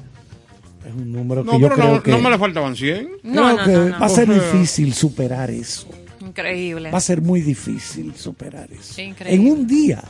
es 0.88 0.94
un 0.94 1.12
número 1.12 1.44
que 1.44 1.52
No, 1.52 1.60
yo 1.60 1.68
pero 1.70 1.76
creo 1.82 1.96
no, 1.96 2.04
que, 2.04 2.12
no 2.12 2.20
me 2.20 2.30
le 2.30 2.38
faltaban 2.38 2.76
100. 2.76 3.10
No, 3.24 3.42
creo 3.56 3.58
no, 3.58 3.64
que 3.66 3.72
no, 3.72 3.86
no. 3.90 4.00
va 4.00 4.06
a 4.06 4.10
ser 4.10 4.30
O 4.30 4.34
sea, 4.34 4.44
difícil 4.52 4.94
superar 4.94 5.50
eso. 5.50 5.88
Increíble. 6.22 6.92
Va 6.92 6.98
a 6.98 7.02
ser 7.02 7.22
muy 7.22 7.42
difícil 7.42 8.14
superar 8.16 8.70
eso. 8.72 9.02
Increíble. 9.02 9.44
En 9.48 9.52
un 9.52 9.66
día. 9.68 10.04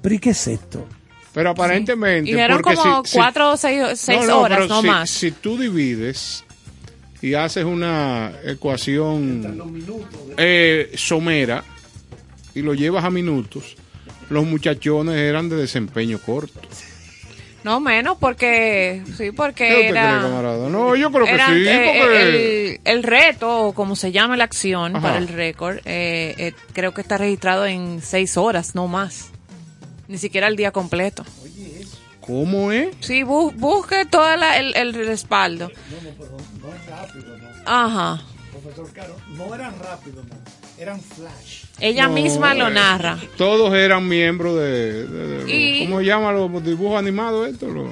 ¿Pero 0.00 0.14
y 0.14 0.18
qué 0.18 0.30
es 0.30 0.46
esto? 0.46 0.86
Pero 1.34 1.50
aparentemente. 1.50 2.30
Y 2.30 2.34
eran 2.34 2.60
como 2.60 3.02
si- 3.04 3.10
si- 3.10 3.16
cuatro 3.16 3.52
o 3.52 3.56
seis, 3.56 3.82
seis 3.98 4.20
No, 4.22 4.26
no, 4.26 4.40
horas, 4.42 4.68
no 4.68 4.80
si, 4.82 4.86
más. 4.86 5.10
Si 5.10 5.30
tú 5.32 5.56
divides 5.58 6.44
y 7.22 7.34
haces 7.34 7.64
una 7.64 8.32
ecuación 8.44 9.74
eh, 10.36 10.92
somera 10.94 11.64
y 12.54 12.62
lo 12.62 12.74
llevas 12.74 13.04
a 13.04 13.10
minutos, 13.10 13.76
los 14.30 14.44
muchachones 14.44 15.16
eran 15.16 15.48
de 15.48 15.56
desempeño 15.56 16.18
corto. 16.18 16.60
No 17.64 17.78
menos 17.78 18.16
porque, 18.18 19.02
sí, 19.06 19.16
¿Qué 19.26 19.32
porque 19.32 19.64
usted 19.68 19.84
era... 19.90 20.18
cree, 20.18 20.22
camarada? 20.22 20.68
No, 20.68 20.96
yo 20.96 21.12
creo 21.12 21.24
que 21.26 21.36
sí, 21.36 21.64
eh, 21.68 21.98
porque... 22.00 22.70
el, 22.74 22.80
el 22.96 23.02
reto, 23.04 23.66
o 23.66 23.72
como 23.72 23.94
se 23.94 24.10
llama 24.10 24.36
la 24.36 24.42
acción 24.44 24.96
Ajá. 24.96 25.06
para 25.06 25.18
el 25.18 25.28
récord, 25.28 25.76
eh, 25.84 26.34
eh, 26.38 26.52
creo 26.72 26.92
que 26.92 27.02
está 27.02 27.18
registrado 27.18 27.64
en 27.66 28.02
seis 28.02 28.36
horas, 28.36 28.74
no 28.74 28.88
más. 28.88 29.28
Ni 30.08 30.18
siquiera 30.18 30.48
el 30.48 30.56
día 30.56 30.72
completo. 30.72 31.24
¿Cómo 32.20 32.72
es? 32.72 32.88
Sí, 33.00 33.22
bu- 33.22 33.52
busque 33.54 34.06
todo 34.06 34.36
la- 34.36 34.58
el, 34.58 34.74
el 34.76 34.92
respaldo. 34.94 35.70
Ajá. 37.64 38.22
Profesor 38.50 38.92
Caro, 38.92 39.16
no 39.36 39.54
eran 39.54 39.78
rápidos, 39.78 40.24
eran 40.82 41.00
flash. 41.00 41.64
Ella 41.80 42.06
No, 42.06 42.12
misma 42.14 42.54
lo 42.54 42.68
eh, 42.68 42.72
narra. 42.72 43.18
Todos 43.36 43.74
eran 43.74 44.06
miembros 44.06 44.56
de... 44.58 45.06
de- 45.06 45.44
de- 45.44 45.52
Y- 45.52 45.84
¿Cómo 45.86 45.98
se 46.00 46.04
llaman 46.06 46.34
los 46.34 46.64
dibujos 46.64 46.98
animados 46.98 47.48
estos? 47.48 47.70
Los- 47.72 47.90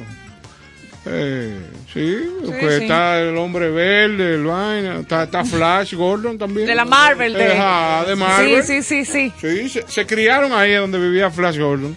eh, 1.07 1.59
sí, 1.92 2.16
Sí, 2.44 2.53
que 2.61 2.68
sí. 2.79 2.83
está 2.85 3.18
el 3.20 3.37
hombre 3.38 3.70
verde, 3.70 4.35
el 4.35 4.44
vaina, 4.44 4.98
está, 5.00 5.22
está 5.24 5.44
Flash 5.44 5.94
Gordon 5.94 6.37
también. 6.37 6.66
De 6.66 6.74
la 6.74 6.85
Marvel. 6.85 7.33
De, 7.33 7.53
Ajá, 7.57 8.05
de 8.05 8.16
Marvel. 8.16 8.62
Sí, 8.62 8.83
sí, 8.83 9.05
sí, 9.05 9.05
sí. 9.05 9.33
Sí, 9.40 9.68
se, 9.70 9.88
se 9.88 10.07
criaron 10.07 10.53
ahí 10.53 10.74
donde 10.74 10.98
vivía 11.00 11.31
Flash 11.31 11.59
Gordon. 11.59 11.96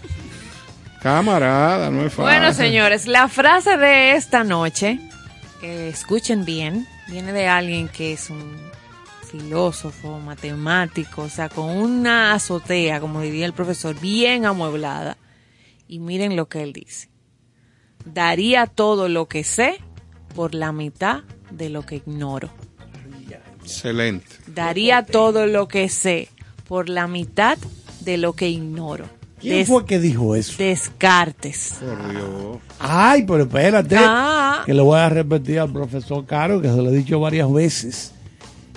Camarada, 1.01 1.89
no 1.89 2.01
es 2.06 2.13
fácil. 2.13 2.23
Bueno, 2.23 2.53
señores, 2.53 3.08
la 3.08 3.27
frase 3.27 3.75
de 3.77 4.13
esta 4.13 4.43
noche, 4.45 4.99
eh, 5.62 5.89
escuchen 5.93 6.45
bien, 6.45 6.88
viene 7.10 7.34
de 7.34 7.47
alguien 7.47 7.89
que 7.89 8.13
es 8.13 8.29
un 8.29 8.56
filósofo, 9.34 10.19
matemático, 10.19 11.24
o 11.24 11.30
sea, 11.30 11.50
con 11.50 11.69
una 11.69 12.34
azotea, 12.34 13.00
como 13.00 13.19
diría 13.22 13.48
el 13.48 13.54
profesor, 13.54 14.00
bien 14.00 14.46
amueblada. 14.46 15.17
Y 15.88 15.98
miren 16.00 16.36
lo 16.36 16.48
que 16.48 16.62
él 16.62 16.72
dice. 16.72 17.10
Daría 18.06 18.67
todo 18.67 19.10
lo 19.10 19.28
que 19.28 19.43
sé 19.43 19.80
por 20.36 20.54
la 20.54 20.72
mitad 20.72 21.24
de 21.50 21.69
lo 21.69 21.84
que 21.84 21.96
ignoro. 21.98 22.50
Excelente. 23.63 24.26
Daría 24.48 25.04
todo 25.06 25.48
lo 25.48 25.67
que 25.67 25.89
sé 25.89 26.30
por 26.67 26.89
la 26.89 27.08
mitad 27.08 27.58
de 28.02 28.17
lo 28.17 28.34
que 28.34 28.50
ignoro. 28.50 29.06
¿Quién 29.39 29.56
Des- 29.60 29.67
fue 29.67 29.86
que 29.86 30.00
dijo 30.00 30.36
eso? 30.36 30.54
Descartes. 30.58 31.76
Por 31.80 32.12
Dios. 32.12 32.58
Ay, 32.80 33.24
pero 33.24 33.43
espérate. 33.43 33.96
Ah. 34.00 34.63
Que 34.65 34.74
le 34.74 34.82
voy 34.82 35.00
a 35.00 35.10
repetir 35.10 35.60
al 35.60 35.72
profesor 35.72 36.26
Caro, 36.26 36.62
que 36.62 36.67
se 36.69 36.76
lo 36.78 36.89
he 36.89 36.96
dicho 36.96 37.19
varias 37.19 37.52
veces, 37.52 38.13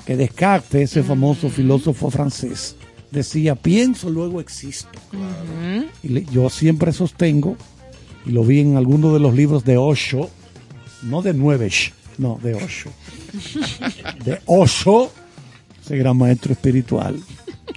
que 0.06 0.16
Descartes, 0.16 0.90
ese 0.92 1.02
famoso 1.02 1.48
filósofo 1.50 2.10
francés, 2.10 2.76
decía, 3.10 3.54
pienso, 3.56 4.08
luego 4.08 4.40
existo. 4.40 4.98
Y 6.02 6.08
le- 6.08 6.24
yo 6.26 6.48
siempre 6.48 6.92
sostengo, 6.92 7.56
y 8.24 8.30
lo 8.30 8.44
vi 8.44 8.60
en 8.60 8.76
alguno 8.76 9.12
de 9.12 9.20
los 9.20 9.34
libros 9.34 9.64
de 9.64 9.76
Osho, 9.76 10.30
no 11.02 11.22
de 11.22 11.34
Nuevesh, 11.34 11.92
no, 12.18 12.38
de 12.42 12.54
Osho. 12.54 12.90
De 14.24 14.40
Osho, 14.46 15.10
ese 15.84 15.96
gran 15.98 16.16
maestro 16.16 16.52
espiritual, 16.52 17.20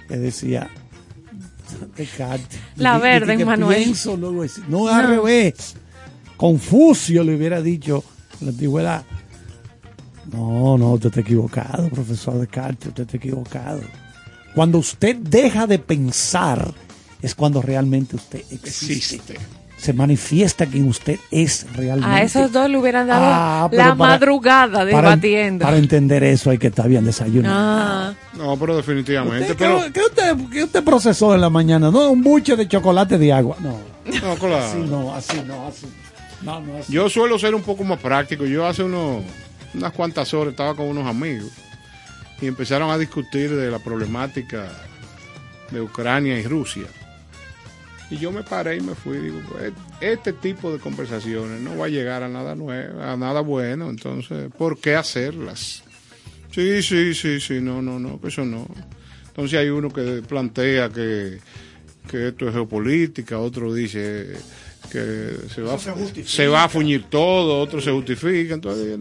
que 0.08 0.16
decía, 0.16 0.70
Descartes. 1.96 2.58
La 2.76 2.96
di- 2.96 3.02
verde, 3.02 3.36
que 3.36 3.44
Manuel. 3.44 3.82
pienso, 3.82 4.16
luego 4.16 4.44
existo. 4.44 4.68
No, 4.70 4.88
al 4.88 5.06
revés. 5.08 5.74
Confucio 6.36 7.22
le 7.22 7.36
hubiera 7.36 7.60
dicho 7.62 8.02
en 8.40 8.46
la 8.46 8.52
antigüedad. 8.52 9.04
No, 10.32 10.76
no, 10.78 10.92
usted 10.92 11.08
está 11.08 11.20
equivocado, 11.20 11.88
profesor 11.88 12.38
Descartes, 12.38 12.88
usted 12.88 13.02
está 13.04 13.16
equivocado. 13.16 13.80
Cuando 14.54 14.78
usted 14.78 15.16
deja 15.16 15.66
de 15.66 15.78
pensar 15.78 16.72
es 17.22 17.34
cuando 17.34 17.62
realmente 17.62 18.16
usted 18.16 18.40
existe. 18.50 19.16
Existe. 19.16 19.34
Se 19.76 19.94
manifiesta 19.94 20.66
quien 20.66 20.86
usted 20.88 21.18
es 21.30 21.66
realmente. 21.74 22.14
A 22.14 22.22
esos 22.22 22.52
dos 22.52 22.68
le 22.68 22.76
hubieran 22.76 23.06
dado 23.06 23.24
Ah, 23.24 23.68
la 23.72 23.76
para- 23.78 23.94
madrugada 23.94 24.72
Para, 24.80 24.84
debatiendo. 24.84 25.64
para 25.64 25.78
entender 25.78 26.22
eso 26.22 26.50
hay 26.50 26.58
que 26.58 26.66
estar 26.66 26.86
bien 26.86 27.02
desayunado. 27.04 27.54
Ah, 27.58 28.14
No, 28.36 28.58
pero 28.58 28.76
definitivamente. 28.76 29.52
¿Usted, 29.52 29.56
Pero, 29.56 29.82
¿qué, 29.84 29.92
qué 29.92 30.00
usted, 30.02 30.36
qué 30.52 30.64
usted 30.64 30.84
procesó 30.84 31.34
en 31.34 31.40
la 31.40 31.48
mañana? 31.48 31.90
No, 31.90 32.10
un 32.10 32.22
buche 32.22 32.56
de 32.56 32.68
chocolate 32.68 33.16
de 33.16 33.32
agua. 33.32 33.56
No, 33.60 33.78
no, 34.22 34.34
claro. 34.36 34.56
así 34.58 34.78
no, 34.78 35.14
así 35.14 35.40
no, 35.46 35.66
así. 35.66 35.86
No, 36.42 36.60
no, 36.60 36.76
así. 36.78 36.92
Yo 36.92 37.08
suelo 37.08 37.38
ser 37.38 37.54
un 37.54 37.62
poco 37.62 37.82
más 37.82 37.98
práctico. 38.00 38.44
Yo 38.44 38.66
hace 38.66 38.82
unos, 38.82 39.22
unas 39.74 39.92
cuantas 39.92 40.32
horas 40.34 40.52
estaba 40.52 40.74
con 40.74 40.86
unos 40.86 41.06
amigos 41.06 41.50
y 42.40 42.46
empezaron 42.46 42.90
a 42.90 42.98
discutir 42.98 43.54
de 43.54 43.70
la 43.70 43.78
problemática 43.78 44.70
de 45.70 45.80
Ucrania 45.80 46.38
y 46.38 46.44
Rusia. 46.44 46.86
Y 48.10 48.16
yo 48.16 48.32
me 48.32 48.42
paré 48.42 48.76
y 48.76 48.80
me 48.80 48.94
fui. 48.94 49.18
Digo, 49.18 49.40
pues, 49.48 49.72
este 50.00 50.32
tipo 50.32 50.72
de 50.72 50.80
conversaciones 50.80 51.60
no 51.60 51.76
va 51.76 51.86
a 51.86 51.88
llegar 51.88 52.24
a 52.24 52.28
nada 52.28 52.56
nuevo, 52.56 53.00
a 53.00 53.16
nada 53.16 53.40
bueno. 53.40 53.88
Entonces, 53.88 54.50
¿por 54.58 54.78
qué 54.78 54.96
hacerlas? 54.96 55.84
Sí, 56.50 56.82
sí, 56.82 57.14
sí, 57.14 57.40
sí, 57.40 57.60
no, 57.60 57.80
no, 57.80 58.00
no, 58.00 58.20
que 58.20 58.28
eso 58.28 58.44
no. 58.44 58.66
Entonces 59.28 59.60
hay 59.60 59.68
uno 59.68 59.90
que 59.90 60.22
plantea 60.26 60.88
que, 60.88 61.38
que 62.10 62.28
esto 62.28 62.48
es 62.48 62.54
geopolítica, 62.54 63.38
otro 63.38 63.72
dice 63.72 64.34
que 64.90 65.36
se 65.54 65.62
va, 65.62 65.78
se 65.78 66.48
va 66.48 66.64
a 66.64 66.68
fuñir 66.68 67.04
todo, 67.04 67.60
otro 67.60 67.80
se 67.80 67.92
justifica. 67.92 68.54
Entonces, 68.54 68.98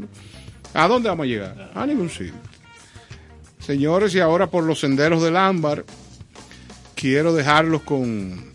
¿a 0.73 0.87
dónde 0.87 1.09
vamos 1.09 1.25
a 1.25 1.27
llegar? 1.27 1.71
A 1.73 1.85
ningún 1.85 2.09
sitio. 2.09 2.33
Señores, 3.59 4.15
y 4.15 4.19
ahora 4.19 4.47
por 4.47 4.63
los 4.63 4.79
senderos 4.79 5.21
del 5.21 5.37
ámbar, 5.37 5.85
quiero 6.95 7.33
dejarlos 7.33 7.83
con 7.83 8.49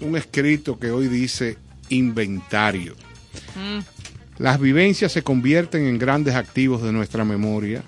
un 0.00 0.16
escrito 0.16 0.78
que 0.78 0.90
hoy 0.90 1.08
dice 1.08 1.56
inventario. 1.88 2.94
Las 4.38 4.60
vivencias 4.60 5.12
se 5.12 5.22
convierten 5.22 5.86
en 5.86 5.98
grandes 5.98 6.34
activos 6.34 6.82
de 6.82 6.92
nuestra 6.92 7.24
memoria, 7.24 7.82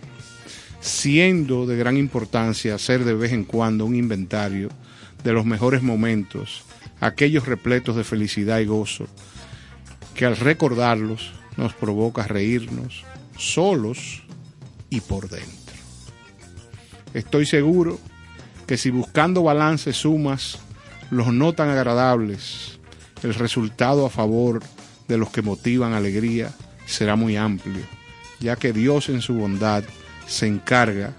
siendo 0.81 1.67
de 1.67 1.77
gran 1.77 1.97
importancia 1.97 2.75
hacer 2.75 3.05
de 3.05 3.15
vez 3.15 3.33
en 3.33 3.45
cuando 3.45 3.85
un 3.85 3.95
inventario 3.95 4.69
de 5.23 5.33
los 5.33 5.45
mejores 5.45 5.83
momentos, 5.83 6.65
aquellos 7.01 7.47
repletos 7.47 7.97
de 7.97 8.05
felicidad 8.05 8.59
y 8.61 8.67
gozo, 8.67 9.07
que 10.15 10.27
al 10.27 10.37
recordarlos 10.37 11.33
nos 11.57 11.75
provoca 11.75 12.27
reírnos 12.27 13.05
solos 13.41 14.23
y 14.91 15.01
por 15.01 15.29
dentro. 15.29 15.75
Estoy 17.15 17.47
seguro 17.47 17.99
que 18.67 18.77
si 18.77 18.91
buscando 18.91 19.43
balance 19.43 19.93
sumas 19.93 20.59
los 21.11 21.33
no 21.33 21.53
tan 21.55 21.71
agradables, 21.71 22.79
el 23.23 23.35
resultado 23.35 24.07
a 24.07 24.11
favor 24.11 24.63
de 25.09 25.19
los 25.19 25.31
que 25.31 25.43
motivan 25.43 25.93
alegría 25.93 26.53
será 26.87 27.17
muy 27.17 27.37
amplio, 27.37 27.83
ya 28.39 28.57
que 28.57 28.73
Dios 28.73 29.09
en 29.09 29.23
su 29.23 29.35
bondad 29.35 29.83
se 30.27 30.47
encarga 30.47 31.15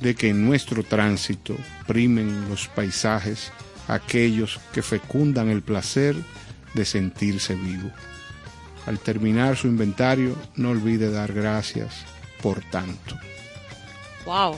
de 0.00 0.14
que 0.14 0.28
en 0.28 0.46
nuestro 0.46 0.84
tránsito 0.84 1.56
primen 1.86 2.48
los 2.48 2.68
paisajes 2.68 3.50
aquellos 3.88 4.60
que 4.72 4.82
fecundan 4.82 5.48
el 5.48 5.62
placer 5.62 6.14
de 6.74 6.84
sentirse 6.84 7.54
vivo. 7.54 7.90
Al 8.86 8.98
terminar 9.00 9.56
su 9.56 9.66
inventario, 9.66 10.36
no 10.54 10.70
olvide 10.70 11.10
dar 11.10 11.32
gracias 11.32 12.04
por 12.42 12.62
tanto. 12.70 13.16
wow. 14.24 14.56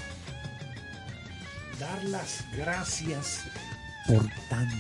Dar 1.81 2.05
las 2.05 2.45
gracias 2.57 3.45
por 4.07 4.27
tanto. 4.51 4.75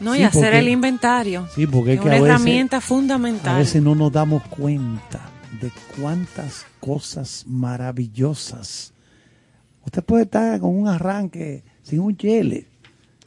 No, 0.00 0.14
y 0.14 0.22
hacer 0.22 0.42
porque- 0.44 0.58
el 0.58 0.68
inventario. 0.68 1.48
Sí, 1.54 1.66
porque 1.66 1.94
es 1.94 2.00
que 2.00 2.06
una 2.06 2.16
a 2.16 2.20
veces- 2.20 2.28
herramienta 2.34 2.80
fundamental. 2.80 3.54
A 3.54 3.58
veces 3.58 3.82
no 3.82 3.94
nos 3.94 4.12
damos 4.12 4.42
cuenta 4.48 5.20
de 5.60 5.70
cuántas 5.98 6.66
cosas 6.80 7.44
maravillosas. 7.46 8.92
Usted 9.86 10.02
puede 10.04 10.24
estar 10.24 10.60
con 10.60 10.76
un 10.76 10.88
arranque 10.88 11.62
sin 11.82 12.00
un 12.00 12.16
chele. 12.16 12.66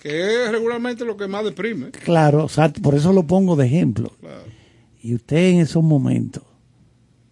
Que 0.02 0.46
es 0.46 0.52
regularmente 0.52 1.04
lo 1.06 1.18
que 1.18 1.28
más 1.28 1.44
deprime. 1.44 1.90
Claro, 1.92 2.46
o 2.46 2.50
sea, 2.50 2.70
por 2.72 2.94
eso 2.96 3.12
lo 3.14 3.24
pongo 3.24 3.56
de 3.56 3.66
ejemplo. 3.66 4.14
Claro. 4.20 4.44
Y 5.02 5.16
usted 5.16 5.38
en 5.52 5.60
esos 5.62 5.84
momentos, 5.84 6.44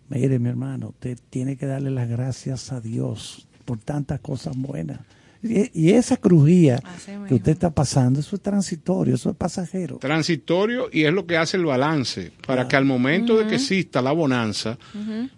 mire 0.10 0.40
mi 0.40 0.50
hermano, 0.50 0.90
usted 0.90 1.18
tiene 1.30 1.58
que 1.58 1.66
darle 1.66 1.92
las 1.92 2.08
gracias 2.08 2.72
a 2.72 2.80
Dios 2.82 3.48
por 3.66 3.78
tantas 3.80 4.20
cosas 4.22 4.56
buenas. 4.58 5.00
Y, 5.44 5.92
esa 5.92 6.18
crujía 6.18 6.82
que 7.28 7.36
usted 7.36 7.52
está 7.52 7.70
pasando, 7.70 8.20
eso 8.20 8.36
es 8.36 8.42
transitorio, 8.42 9.16
eso 9.16 9.30
es 9.30 9.36
pasajero. 9.36 9.98
Transitorio 9.98 10.90
y 10.92 11.04
es 11.04 11.14
lo 11.14 11.28
que 11.28 11.38
hace 11.38 11.58
el 11.58 11.66
balance. 11.66 12.32
Para 12.46 12.68
que 12.68 12.76
al 12.76 12.86
momento 12.86 13.38
de 13.38 13.46
que 13.48 13.56
exista 13.56 14.02
la 14.02 14.12
bonanza, 14.14 14.78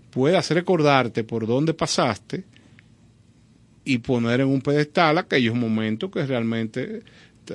puedas 0.09 0.49
recordarte 0.51 1.23
por 1.25 1.45
dónde 1.45 1.73
pasaste 1.73 2.45
y 3.83 3.97
poner 3.99 4.41
en 4.41 4.47
un 4.47 4.61
pedestal 4.61 5.17
aquellos 5.17 5.55
momentos 5.55 6.09
que 6.11 6.25
realmente 6.25 7.03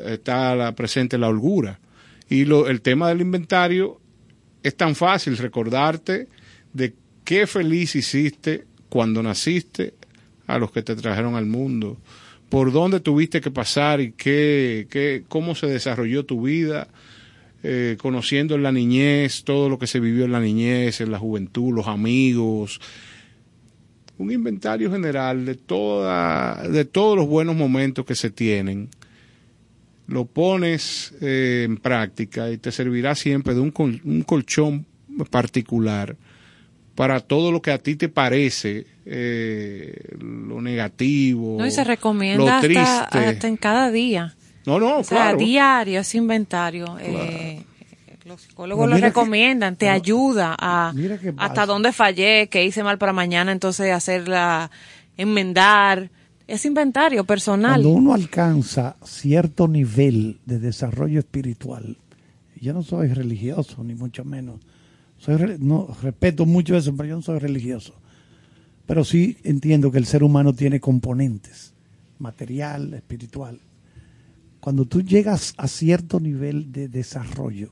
está 0.05 0.55
la- 0.55 0.75
presente 0.75 1.17
la 1.17 1.29
holgura. 1.29 1.81
Y 2.29 2.45
lo, 2.45 2.69
el 2.69 2.83
tema 2.83 3.09
del 3.09 3.23
inventario 3.23 4.01
es 4.65 4.75
tan 4.77 4.97
fácil 4.97 5.37
recordarte 5.37 6.27
de 6.73 6.95
qué 7.23 7.47
feliz 7.47 7.95
hiciste 7.95 8.65
cuando 8.89 9.23
naciste 9.23 9.95
a 10.47 10.59
los 10.59 10.73
que 10.73 10.83
te 10.83 10.97
trajeron 10.97 11.37
al 11.37 11.47
mundo, 11.47 11.99
por 12.49 12.73
dónde 12.73 13.01
tuviste 13.01 13.41
que 13.41 13.51
pasar 13.51 14.01
y 14.01 14.13
qué, 14.13 14.87
qué, 14.91 15.23
cómo 15.29 15.55
se 15.55 15.67
desarrolló 15.67 16.25
tu 16.25 16.43
vida, 16.43 16.89
eh, 17.63 17.97
conociendo 18.01 18.55
en 18.55 18.63
la 18.63 18.73
niñez, 18.73 19.45
todo 19.45 19.69
lo 19.69 19.79
que 19.79 19.87
se 19.87 20.01
vivió 20.01 20.25
en 20.25 20.33
la 20.33 20.41
niñez, 20.41 21.01
en 21.01 21.11
la 21.11 21.19
juventud, 21.19 21.75
los 21.75 21.87
amigos, 21.87 22.81
un 24.17 24.31
inventario 24.31 24.91
general 24.91 25.45
de 25.45 25.57
toda, 25.57 26.67
de 26.69 26.85
todos 26.85 27.17
los 27.17 27.27
buenos 27.27 27.57
momentos 27.57 28.05
que 28.07 28.15
se 28.15 28.31
tienen, 28.31 28.89
lo 30.07 30.25
pones 30.27 31.15
eh, 31.21 31.63
en 31.67 31.77
práctica 31.79 32.51
y 32.51 32.59
te 32.59 32.71
servirá 32.73 33.15
siempre 33.15 33.55
de 33.55 33.61
un, 33.61 33.71
col- 33.71 34.01
un 34.05 34.23
colchón 34.23 34.85
particular 35.31 36.17
para 36.95 37.21
todo 37.21 37.51
lo 37.51 37.61
que 37.63 37.71
a 37.73 37.79
ti 37.79 37.97
te 37.97 38.09
parece 38.09 38.87
eh, 39.07 39.95
lo 40.21 40.61
negativo, 40.61 41.57
no, 41.59 41.67
y 41.67 41.71
se 41.71 41.83
recomienda 41.85 42.45
lo 42.45 42.49
hasta, 42.51 42.61
triste. 42.67 43.19
hasta 43.19 43.49
en 43.49 43.57
cada 43.57 43.91
día. 43.91 44.35
No, 44.67 44.79
no, 44.79 44.99
O 44.99 45.05
sea, 45.05 45.19
claro. 45.31 45.39
diario, 45.39 46.01
ese 46.01 46.19
inventario. 46.19 46.97
eh, 47.01 47.63
los 48.25 48.41
psicólogos 48.43 48.89
lo 48.89 48.97
que- 48.97 49.03
recomiendan, 49.03 49.77
te 49.77 49.89
ayuda 49.91 50.55
a 50.59 50.93
hasta 51.37 51.67
dónde 51.67 51.93
fallé, 51.93 52.49
qué 52.51 52.65
hice 52.65 52.83
mal 52.83 52.97
para 52.97 53.13
mañana, 53.13 53.53
entonces 53.53 53.93
hacerla, 53.93 54.71
enmendar. 55.19 56.11
Es 56.47 56.67
inventario 56.67 57.25
personal. 57.25 57.81
Cuando 57.83 57.91
uno 57.91 58.13
alcanza 58.13 58.97
cierto 59.03 59.67
nivel 59.67 60.41
de 60.45 60.59
desarrollo 60.59 61.19
espiritual, 61.19 61.97
yo 62.61 62.75
no 62.75 62.83
soy 62.83 63.09
religioso, 63.09 63.83
ni 63.83 63.95
mucho 63.95 64.25
menos. 64.25 64.61
Soy, 65.19 65.37
respeto 65.37 66.45
mucho 66.45 66.77
eso, 66.77 66.95
pero 66.95 67.09
yo 67.09 67.17
no 67.17 67.23
soy 67.23 67.39
religioso. 67.39 67.95
Pero 68.87 69.05
sí 69.05 69.39
entiendo 69.43 69.91
que 69.91 69.99
el 69.99 70.05
ser 70.05 70.23
humano 70.23 70.53
tiene 70.53 70.81
componentes, 70.81 71.73
material, 72.19 72.93
espiritual. 72.93 73.59
Cuando 74.61 74.85
tú 74.85 75.01
llegas 75.01 75.55
a 75.57 75.67
cierto 75.67 76.21
nivel 76.21 76.73
de 76.73 76.89
desarrollo, 76.89 77.71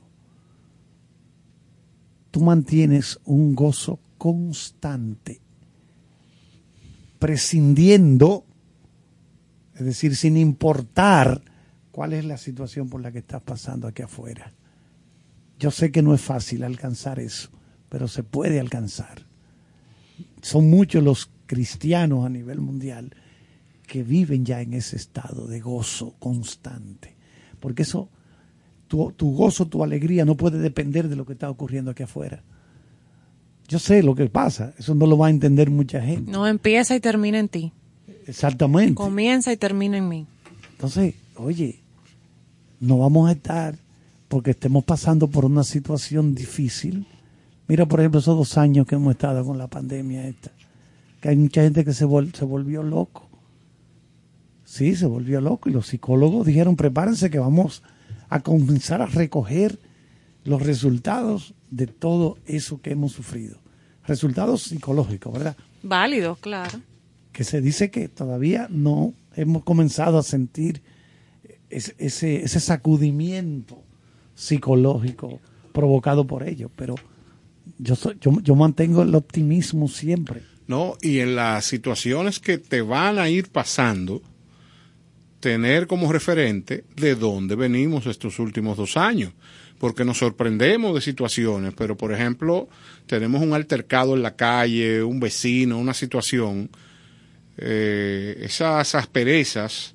tú 2.31 2.41
mantienes 2.41 3.19
un 3.25 3.53
gozo 3.53 3.99
constante, 4.17 5.39
prescindiendo 7.19 8.45
es 9.75 9.85
decir, 9.85 10.15
sin 10.15 10.37
importar 10.37 11.41
cuál 11.91 12.13
es 12.13 12.25
la 12.25 12.37
situación 12.37 12.89
por 12.89 13.01
la 13.01 13.11
que 13.11 13.19
estás 13.19 13.41
pasando 13.41 13.87
aquí 13.87 14.01
afuera. 14.01 14.53
Yo 15.59 15.71
sé 15.71 15.91
que 15.91 16.01
no 16.01 16.13
es 16.13 16.21
fácil 16.21 16.63
alcanzar 16.63 17.19
eso, 17.19 17.49
pero 17.89 18.07
se 18.07 18.23
puede 18.23 18.59
alcanzar. 18.59 19.25
Son 20.41 20.69
muchos 20.69 21.03
los 21.03 21.29
cristianos 21.45 22.25
a 22.25 22.29
nivel 22.29 22.59
mundial 22.59 23.15
que 23.87 24.03
viven 24.03 24.45
ya 24.45 24.61
en 24.61 24.73
ese 24.73 24.95
estado 24.95 25.47
de 25.47 25.59
gozo 25.59 26.15
constante. 26.19 27.15
Porque 27.59 27.83
eso, 27.83 28.09
tu, 28.87 29.11
tu 29.11 29.35
gozo, 29.35 29.67
tu 29.67 29.83
alegría 29.83 30.25
no 30.25 30.35
puede 30.35 30.57
depender 30.57 31.07
de 31.07 31.15
lo 31.15 31.25
que 31.25 31.33
está 31.33 31.49
ocurriendo 31.49 31.91
aquí 31.91 32.03
afuera. 32.03 32.43
Yo 33.67 33.79
sé 33.79 34.03
lo 34.03 34.15
que 34.15 34.27
pasa, 34.29 34.73
eso 34.77 34.93
no 34.95 35.05
lo 35.05 35.17
va 35.17 35.27
a 35.27 35.29
entender 35.29 35.69
mucha 35.69 36.01
gente. 36.01 36.31
No 36.31 36.47
empieza 36.47 36.95
y 36.95 36.99
termina 36.99 37.39
en 37.39 37.49
ti. 37.49 37.71
Exactamente. 38.27 38.95
Comienza 38.95 39.51
y 39.51 39.57
termina 39.57 39.97
en 39.97 40.07
mí. 40.09 40.27
Entonces, 40.71 41.15
oye, 41.35 41.79
no 42.79 42.97
vamos 42.99 43.29
a 43.29 43.33
estar 43.33 43.75
porque 44.27 44.51
estemos 44.51 44.83
pasando 44.83 45.27
por 45.27 45.45
una 45.45 45.63
situación 45.63 46.33
difícil. 46.35 47.05
Mira, 47.67 47.85
por 47.85 47.99
ejemplo, 47.99 48.19
esos 48.19 48.37
dos 48.37 48.57
años 48.57 48.85
que 48.87 48.95
hemos 48.95 49.11
estado 49.11 49.45
con 49.45 49.57
la 49.57 49.67
pandemia 49.67 50.27
esta, 50.27 50.51
que 51.21 51.29
hay 51.29 51.35
mucha 51.37 51.61
gente 51.61 51.85
que 51.85 51.93
se, 51.93 52.05
vol- 52.05 52.33
se 52.35 52.43
volvió 52.45 52.83
loco. 52.83 53.29
Sí, 54.65 54.95
se 54.95 55.05
volvió 55.05 55.39
loco 55.39 55.69
y 55.69 55.73
los 55.73 55.87
psicólogos 55.87 56.45
dijeron, 56.47 56.75
prepárense 56.75 57.29
que 57.29 57.39
vamos 57.39 57.83
a 58.29 58.39
comenzar 58.41 59.01
a 59.01 59.05
recoger 59.05 59.79
los 60.45 60.61
resultados 60.61 61.53
de 61.69 61.87
todo 61.87 62.37
eso 62.45 62.81
que 62.81 62.91
hemos 62.91 63.11
sufrido. 63.11 63.57
Resultados 64.05 64.63
psicológicos, 64.63 65.31
¿verdad? 65.33 65.55
Válido, 65.83 66.35
claro. 66.35 66.79
Que 67.33 67.43
se 67.43 67.61
dice 67.61 67.91
que 67.91 68.07
todavía 68.07 68.67
no 68.69 69.13
hemos 69.35 69.63
comenzado 69.63 70.17
a 70.17 70.23
sentir 70.23 70.81
ese, 71.69 71.95
ese, 71.97 72.59
sacudimiento 72.59 73.83
psicológico 74.35 75.39
provocado 75.73 76.25
por 76.25 76.47
ello, 76.47 76.69
pero 76.75 76.95
yo, 77.79 77.95
soy, 77.95 78.17
yo, 78.21 78.39
yo 78.41 78.55
mantengo 78.55 79.01
el 79.01 79.15
optimismo 79.15 79.87
siempre. 79.87 80.43
¿no? 80.67 80.95
Y 81.01 81.19
en 81.19 81.35
las 81.35 81.65
situaciones 81.65 82.39
que 82.39 82.57
te 82.57 82.81
van 82.81 83.19
a 83.19 83.29
ir 83.29 83.49
pasando, 83.49 84.21
tener 85.39 85.87
como 85.87 86.11
referente 86.11 86.85
de 86.95 87.15
dónde 87.15 87.55
venimos 87.55 88.05
estos 88.05 88.39
últimos 88.39 88.77
dos 88.77 88.95
años. 88.95 89.33
Porque 89.77 90.05
nos 90.05 90.19
sorprendemos 90.19 90.95
de 90.95 91.01
situaciones, 91.01 91.73
pero 91.75 91.97
por 91.97 92.13
ejemplo, 92.13 92.69
tenemos 93.07 93.41
un 93.41 93.53
altercado 93.53 94.15
en 94.15 94.23
la 94.23 94.37
calle, 94.37 95.03
un 95.03 95.19
vecino, 95.19 95.77
una 95.77 95.93
situación, 95.93 96.69
eh, 97.57 98.39
esas 98.41 98.95
asperezas 98.95 99.93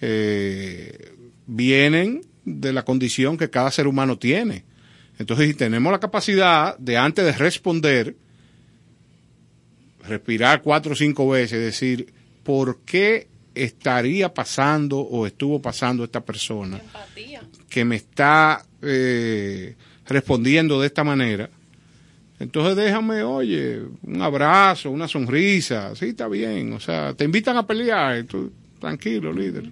eh, 0.00 1.12
vienen 1.46 2.22
de 2.44 2.72
la 2.72 2.84
condición 2.84 3.36
que 3.36 3.50
cada 3.50 3.70
ser 3.70 3.86
humano 3.86 4.18
tiene. 4.18 4.64
Entonces, 5.18 5.48
si 5.48 5.54
tenemos 5.54 5.92
la 5.92 6.00
capacidad 6.00 6.78
de 6.78 6.96
antes 6.96 7.24
de 7.24 7.32
responder, 7.32 8.16
respirar 10.02 10.62
cuatro 10.62 10.92
o 10.92 10.96
cinco 10.96 11.28
veces, 11.28 11.60
decir, 11.60 12.12
¿por 12.42 12.80
qué 12.86 13.28
estaría 13.54 14.32
pasando 14.32 14.98
o 14.98 15.26
estuvo 15.26 15.60
pasando 15.60 16.04
esta 16.04 16.24
persona 16.24 16.80
que 17.68 17.84
me 17.84 17.96
está 17.96 18.64
eh, 18.80 19.76
respondiendo 20.06 20.80
de 20.80 20.86
esta 20.86 21.04
manera? 21.04 21.50
Entonces 22.40 22.74
déjame, 22.74 23.22
oye, 23.22 23.82
un 24.02 24.22
abrazo, 24.22 24.90
una 24.90 25.06
sonrisa, 25.06 25.94
sí, 25.94 26.06
está 26.06 26.26
bien, 26.26 26.72
o 26.72 26.80
sea, 26.80 27.12
te 27.12 27.24
invitan 27.24 27.58
a 27.58 27.66
pelear, 27.66 28.24
tú, 28.24 28.50
tranquilo, 28.80 29.30
líder. 29.30 29.70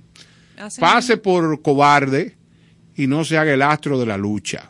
Así 0.59 0.79
Pase 0.79 1.17
por 1.17 1.63
cobarde 1.63 2.37
y 2.95 3.07
no 3.07 3.25
se 3.25 3.39
haga 3.39 3.55
el 3.55 3.63
astro 3.63 3.99
de 3.99 4.05
la 4.05 4.19
lucha, 4.19 4.69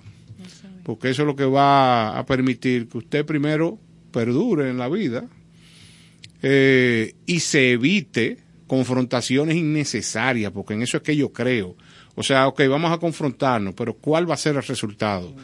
porque 0.85 1.11
eso 1.11 1.23
es 1.23 1.27
lo 1.27 1.35
que 1.35 1.45
va 1.45 2.17
a 2.17 2.25
permitir 2.25 2.89
que 2.89 2.99
usted 2.99 3.27
primero 3.27 3.81
perdure 4.13 4.71
en 4.71 4.79
la 4.79 4.89
vida 4.89 5.27
eh, 6.41 7.15
y 7.27 7.41
se 7.41 7.73
evite 7.73 8.39
confrontaciones 8.69 9.57
innecesarias, 9.57 10.53
porque 10.53 10.75
en 10.75 10.83
eso 10.83 10.99
es 10.99 11.03
que 11.03 11.17
yo 11.17 11.33
creo. 11.33 11.75
O 12.15 12.23
sea, 12.23 12.47
ok, 12.47 12.63
vamos 12.69 12.93
a 12.93 12.99
confrontarnos, 12.99 13.75
pero 13.75 13.95
¿cuál 13.95 14.31
va 14.31 14.35
a 14.35 14.39
ser 14.39 14.55
el 14.55 14.63
resultado? 14.63 15.35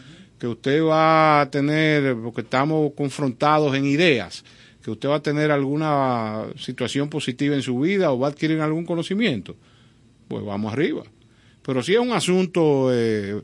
Que 0.45 0.49
usted 0.49 0.85
va 0.85 1.41
a 1.41 1.51
tener, 1.51 2.15
porque 2.23 2.43
estamos 2.43 2.93
confrontados 2.95 3.75
en 3.75 3.87
ideas, 3.87 4.45
que 4.83 4.91
usted 4.91 5.09
va 5.09 5.15
a 5.15 5.23
tener 5.23 5.51
alguna 5.51 6.45
situación 6.59 7.09
positiva 7.09 7.55
en 7.55 7.63
su 7.63 7.81
vida 7.81 8.13
o 8.13 8.19
va 8.19 8.27
a 8.27 8.31
adquirir 8.31 8.61
algún 8.61 8.85
conocimiento, 8.85 9.57
pues 10.29 10.45
vamos 10.45 10.71
arriba. 10.71 11.03
Pero 11.63 11.83
si 11.83 11.95
es 11.95 11.99
un 11.99 12.13
asunto 12.13 12.91
eh, 12.93 13.41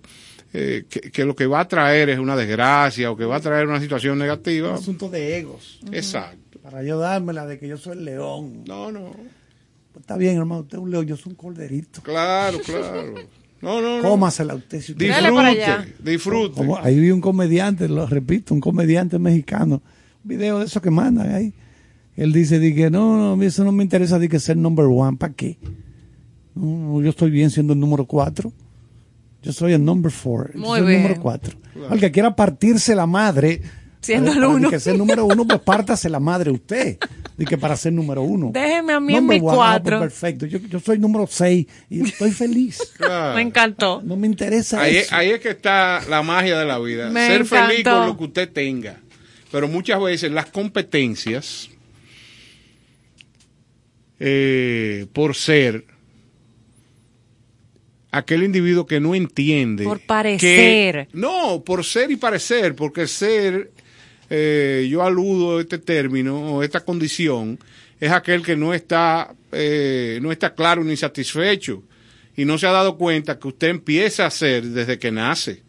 eh, 0.53 0.85
que, 0.91 1.11
que 1.11 1.25
lo 1.25 1.35
que 1.35 1.47
va 1.47 1.61
a 1.61 1.69
traer 1.69 2.11
es 2.11 2.19
una 2.19 2.37
desgracia 2.37 3.11
o 3.11 3.17
que 3.17 3.25
va 3.25 3.37
a 3.37 3.41
traer 3.41 3.67
una 3.67 3.81
situación 3.81 4.19
negativa, 4.19 4.75
asunto 4.75 5.09
de 5.09 5.39
egos. 5.39 5.81
exacto. 5.93 6.59
Para 6.61 6.83
yo 6.83 6.99
dármela 6.99 7.47
de 7.47 7.59
que 7.59 7.67
yo 7.67 7.79
soy 7.79 7.97
el 7.97 8.05
león. 8.05 8.65
No, 8.67 8.93
no. 8.93 9.17
Está 9.99 10.19
bien, 10.19 10.37
hermano, 10.37 10.61
usted 10.61 10.77
es 10.77 10.85
un 10.85 10.91
león, 10.91 11.07
yo 11.07 11.17
soy 11.17 11.31
un 11.31 11.37
corderito. 11.37 12.03
Claro, 12.03 12.61
claro. 12.61 13.15
No, 13.63 13.81
no, 13.83 14.01
no. 14.01 14.09
Cómasela 14.09 14.55
usted. 14.55 14.81
si 14.81 14.93
usted- 14.93 15.09
Dale 15.11 15.31
para 15.33 15.49
allá. 15.49 15.79
Disfrute, 15.79 16.11
disfrute. 16.13 16.55
Como- 16.57 16.79
ahí 16.79 16.99
vi 16.99 17.11
un 17.11 17.21
comediante, 17.21 17.89
lo 17.89 18.07
repito, 18.07 18.55
un 18.55 18.61
comediante 18.61 19.19
mexicano, 19.19 19.83
un 20.25 20.29
video 20.29 20.59
de 20.61 20.65
esos 20.67 20.83
que 20.83 20.91
mandan 20.91 21.35
ahí. 21.35 21.53
Él 22.17 22.33
dice, 22.33 22.59
di 22.59 22.75
que 22.75 22.91
no, 22.91 23.37
no, 23.37 23.43
eso 23.43 23.65
no 23.65 23.73
me 23.73 23.83
interesa, 23.83 24.19
di 24.19 24.29
que 24.29 24.41
ser 24.41 24.57
number 24.57 24.87
one, 24.87 25.17
¿para 25.17 25.33
qué? 25.35 25.59
No, 26.55 27.01
yo 27.03 27.11
estoy 27.11 27.31
bien 27.31 27.51
siendo 27.51 27.73
el 27.73 27.81
número 27.81 28.05
cuatro. 28.07 28.53
Yo 29.43 29.53
soy 29.53 29.73
el 29.73 29.83
number 29.85 30.11
four. 30.13 30.53
yo 30.55 30.61
Muy 30.61 30.79
soy 30.81 30.87
bien. 30.89 30.97
el 31.01 31.03
número 31.05 31.21
cuatro. 31.23 31.57
Al 31.89 31.99
que 31.99 32.11
quiera 32.11 32.35
partirse 32.37 32.95
la 32.95 33.07
madre, 33.07 33.63
Siendo 34.01 34.27
para- 34.33 34.39
el 34.41 34.45
para 34.47 34.57
uno. 34.57 34.71
que 34.71 34.81
ser 34.81 34.97
número 34.97 35.25
uno, 35.27 35.47
pues 35.47 35.61
pártase 35.61 36.09
la 36.09 36.21
madre 36.21 36.51
usted. 36.51 36.99
Di 37.37 37.45
que 37.47 37.57
para 37.59 37.77
ser 37.77 37.93
número 37.93 38.23
uno. 38.23 38.51
Déjeme 38.53 38.93
a 38.95 39.01
mí 39.01 39.15
en 39.15 39.21
Number 39.21 39.41
mi 39.41 39.47
one, 39.47 39.57
cuatro. 39.57 39.99
pues 39.99 40.11
perfecto. 40.13 40.47
Yo, 40.47 40.59
yo 40.59 40.81
soy 40.81 40.99
número 40.99 41.27
seis 41.27 41.67
y 41.89 42.03
estoy 42.03 42.31
feliz. 42.33 42.79
Claro. 42.97 43.35
Me 43.37 43.43
encantó. 43.43 44.03
No 44.05 44.17
me 44.17 44.27
interesa 44.27 44.81
Ahí, 44.83 44.97
eso. 44.99 45.15
ahí 45.15 45.31
es 45.31 45.41
que 45.41 45.51
está 45.51 46.03
la 46.09 46.23
magia 46.23 46.59
de 46.59 46.65
la 46.67 46.79
vida. 46.79 47.11
Me 47.11 47.27
Ser 47.27 47.45
feliz 47.47 47.85
con 47.85 48.07
lo 48.07 48.17
que 48.19 48.25
usted 48.25 48.51
tenga. 48.51 48.99
Pero 49.51 49.69
muchas 49.69 50.01
veces 50.01 50.31
las 50.31 50.47
competencias, 50.47 51.69
eh, 54.19 55.07
por 55.13 55.35
ser 55.35 55.85
aquel 58.11 58.43
individuo 58.43 58.87
que 58.87 59.01
no 59.01 59.15
entiende. 59.15 59.85
Por 59.85 60.01
parecer. 60.01 61.09
que- 61.11 61.17
no, 61.19 61.63
por 61.65 61.85
ser 61.85 62.11
y 62.11 62.17
parecer, 62.17 62.75
porque 62.75 63.07
ser, 63.07 63.71
eh, 64.31 64.87
yo 64.89 65.03
aludo 65.03 65.59
a 65.59 65.61
este 65.61 65.79
término 65.79 66.55
o 66.55 66.63
esta 66.63 66.85
condición, 66.85 67.59
es 67.99 68.13
aquel 68.13 68.43
que 68.43 68.57
no 68.57 68.73
está, 68.73 69.35
eh, 69.53 70.19
no 70.23 70.33
está 70.33 70.55
claro 70.55 70.85
ni 70.85 70.97
satisfecho 70.97 71.83
y 72.37 72.45
no 72.45 72.57
se 72.57 72.67
ha 72.67 72.71
dado 72.71 72.97
cuenta 72.97 73.39
que 73.39 73.49
usted 73.49 73.69
empieza 73.69 74.25
a 74.25 74.31
ser 74.31 74.65
desde 74.65 74.99
que 74.99 75.11
nace. 75.11 75.63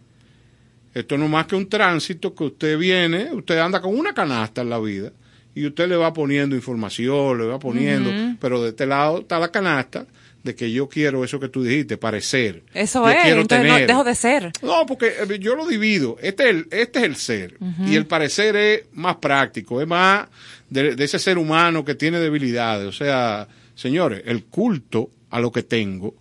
Esto 0.94 1.18
no 1.18 1.26
es 1.26 1.32
más 1.32 1.48
que 1.48 1.56
un 1.56 1.68
tránsito 1.68 2.36
que 2.36 2.44
usted 2.46 2.78
viene, 2.78 3.34
usted 3.34 3.58
anda 3.58 3.82
con 3.82 3.98
una 3.98 4.14
canasta 4.14 4.62
en 4.62 4.70
la 4.70 4.80
vida 4.80 5.12
y 5.56 5.66
usted 5.66 5.90
le 5.90 5.96
va 5.96 6.14
poniendo 6.14 6.56
información, 6.56 7.40
le 7.40 7.46
va 7.46 7.60
poniendo, 7.60 8.38
pero 8.40 8.62
de 8.62 8.70
este 8.70 8.86
lado 8.86 9.20
está 9.20 9.40
la 9.40 9.50
canasta 9.50 10.06
de 10.44 10.56
que 10.56 10.72
yo 10.72 10.90
quiero 10.90 11.24
eso 11.24 11.40
que 11.40 11.50
tú 11.50 11.64
dijiste, 11.64 11.98
parecer. 11.98 12.64
Eso 12.74 13.04
Yo 13.04 13.12
es, 13.12 13.22
quiero 13.24 13.42
entonces 13.42 13.68
no, 13.68 13.74
tener. 13.76 13.88
dejo 13.88 14.04
de 14.04 14.16
ser. 14.16 14.52
No, 14.64 14.86
porque 14.86 15.08
eh, 15.08 15.40
yo 15.40 15.56
lo 15.56 15.68
divido. 15.68 16.18
Este 16.22 16.44
es 16.44 16.50
el, 16.50 16.68
este 16.72 17.00
es 17.00 17.06
el 17.06 17.16
ser. 17.16 17.58
Y 17.86 17.96
el 17.96 18.06
parecer 18.08 18.56
es 18.56 18.84
más 18.94 19.18
práctico, 19.18 19.82
es 19.82 19.88
más 19.88 20.28
de, 20.70 20.96
de 20.96 21.04
ese 21.04 21.20
ser 21.20 21.38
humano 21.38 21.86
que 21.86 21.96
tiene 21.96 22.20
debilidades. 22.20 22.88
O 22.88 22.92
sea, 22.92 23.48
señores, 23.76 24.24
el 24.26 24.46
culto 24.46 25.10
a 25.30 25.40
lo 25.40 25.52
que 25.52 25.64
tengo 25.64 26.16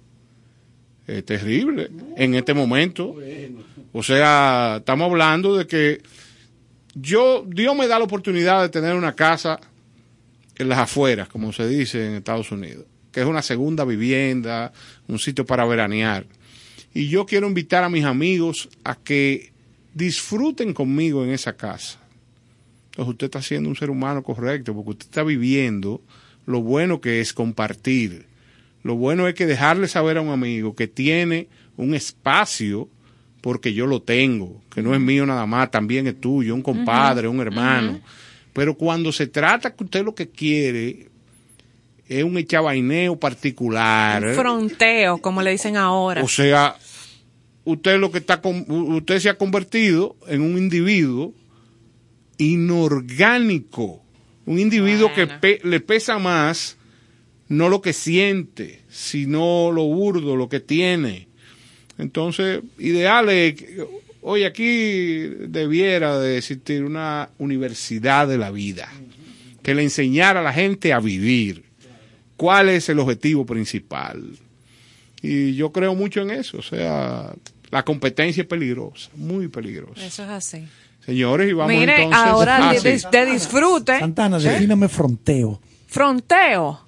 es 1.07 1.25
terrible 1.25 1.91
en 2.17 2.35
este 2.35 2.55
momento. 2.55 3.17
O 3.93 4.03
sea, 4.03 4.77
estamos 4.79 5.11
hablando 5.11 5.57
de 5.57 5.67
que 5.67 6.03
yo, 6.95 7.45
Dios 7.47 7.75
me 7.75 7.87
da 7.89 7.99
la 7.99 8.05
oportunidad 8.05 8.63
de 8.63 8.69
tener 8.69 8.95
una 8.95 9.15
casa 9.15 9.59
en 10.57 10.69
las 10.69 10.79
afueras, 10.79 11.29
como 11.29 11.53
se 11.53 11.67
dice 11.67 12.07
en 12.07 12.15
Estados 12.15 12.53
Unidos, 12.53 12.85
que 13.13 13.21
es 13.21 13.27
una 13.27 13.43
segunda 13.43 13.85
vivienda, 13.85 14.73
un 15.09 15.19
sitio 15.19 15.45
para 15.45 15.65
veranear. 15.65 16.27
Y 16.95 17.09
yo 17.09 17.27
quiero 17.27 17.47
invitar 17.47 17.85
a 17.85 17.89
mis 17.89 18.05
amigos 18.05 18.69
a 18.85 18.97
que 18.97 19.53
disfruten 19.95 20.73
conmigo 20.73 21.25
en 21.25 21.31
esa 21.31 21.57
casa. 21.57 21.99
Entonces 22.91 23.13
usted 23.13 23.27
está 23.27 23.43
siendo 23.43 23.69
un 23.69 23.77
ser 23.77 23.91
humano 23.91 24.23
correcto, 24.23 24.75
porque 24.75 24.91
usted 24.91 25.07
está 25.07 25.23
viviendo 25.23 26.01
lo 26.47 26.63
bueno 26.63 27.01
que 27.01 27.21
es 27.21 27.33
compartir. 27.33 28.27
Lo 28.83 28.97
bueno 28.97 29.29
es 29.29 29.35
que 29.35 29.47
dejarle 29.47 29.89
saber 29.89 30.19
a 30.19 30.23
un 30.23 30.31
amigo 30.31 30.75
que 30.75 30.89
tiene 30.89 31.49
un 31.77 31.95
espacio 31.95 32.89
porque 33.41 33.73
yo 33.73 33.87
lo 33.87 34.03
tengo, 34.03 34.61
que 34.73 34.83
no 34.83 34.95
es 34.95 35.01
mío 35.01 35.25
nada 35.25 35.47
más, 35.47 35.71
también 35.71 36.07
es 36.07 36.21
tuyo, 36.21 36.55
un 36.55 36.63
compadre, 36.63 37.29
un 37.29 37.41
hermano. 37.41 38.01
Pero 38.53 38.77
cuando 38.77 39.13
se 39.13 39.27
trata 39.27 39.75
que 39.75 39.85
usted 39.85 40.05
lo 40.05 40.15
que 40.15 40.29
quiere 40.29 41.10
es 42.19 42.25
un 42.25 42.37
echabaineo 42.37 43.19
particular. 43.19 44.25
Un 44.27 44.35
fronteo, 44.35 45.19
como 45.19 45.43
le 45.43 45.53
dicen 45.53 45.77
ahora. 45.77 46.23
O 46.25 46.29
sea, 46.29 46.77
usted 47.65 47.99
lo 47.99 48.11
que 48.11 48.19
está 48.19 48.41
con, 48.43 48.65
usted 48.69 49.19
se 49.21 49.29
ha 49.29 49.39
convertido 49.39 50.17
en 50.27 50.43
un 50.43 50.59
individuo 50.59 51.33
inorgánico, 52.71 54.03
un 54.47 54.59
individuo 54.59 55.13
que 55.15 55.27
pe- 55.27 55.61
le 55.65 55.81
pesa 55.81 56.19
más 56.19 56.77
no 57.49 57.69
lo 57.69 57.81
que 57.83 57.93
siente, 57.93 58.83
sino 58.89 59.71
lo 59.73 59.85
burdo, 59.85 60.37
lo 60.37 60.49
que 60.49 60.61
tiene. 60.61 61.29
Entonces, 61.99 62.61
ideal 62.79 63.29
es, 63.29 63.55
que- 63.55 63.87
hoy 64.23 64.45
aquí 64.45 65.19
debiera 65.49 66.19
de 66.19 66.39
existir 66.39 66.85
una 66.85 67.31
universidad 67.39 68.27
de 68.29 68.39
la 68.39 68.51
vida 68.51 68.89
que 69.63 69.75
le 69.75 69.83
enseñara 69.83 70.41
a 70.41 70.43
la 70.43 70.53
gente 70.53 70.93
a 70.93 71.01
vivir. 71.01 71.65
¿Cuál 72.41 72.71
es 72.71 72.89
el 72.89 72.99
objetivo 72.99 73.45
principal? 73.45 74.23
Y 75.21 75.55
yo 75.55 75.71
creo 75.73 75.95
mucho 75.95 76.23
en 76.23 76.31
eso. 76.31 76.57
O 76.59 76.63
sea, 76.63 77.33
la 77.71 77.85
competencia 77.85 78.41
es 78.41 78.47
peligrosa, 78.47 79.11
muy 79.15 79.49
peligrosa. 79.49 80.03
Eso 80.05 80.23
es 80.25 80.31
así. 80.31 80.67
Señores, 81.05 81.51
y 81.51 81.53
vamos 81.53 81.75
Mire, 81.75 82.05
entonces. 82.05 82.19
ahora 82.27 82.71
Ah, 82.71 82.73
de, 82.73 82.81
sí. 82.99 83.07
de- 83.11 83.19
de 83.27 83.33
disfrute. 83.33 83.99
Santana, 83.99 84.39
defíname 84.39 84.89
fronteo. 84.89 85.61
Fronteo. 85.87 86.81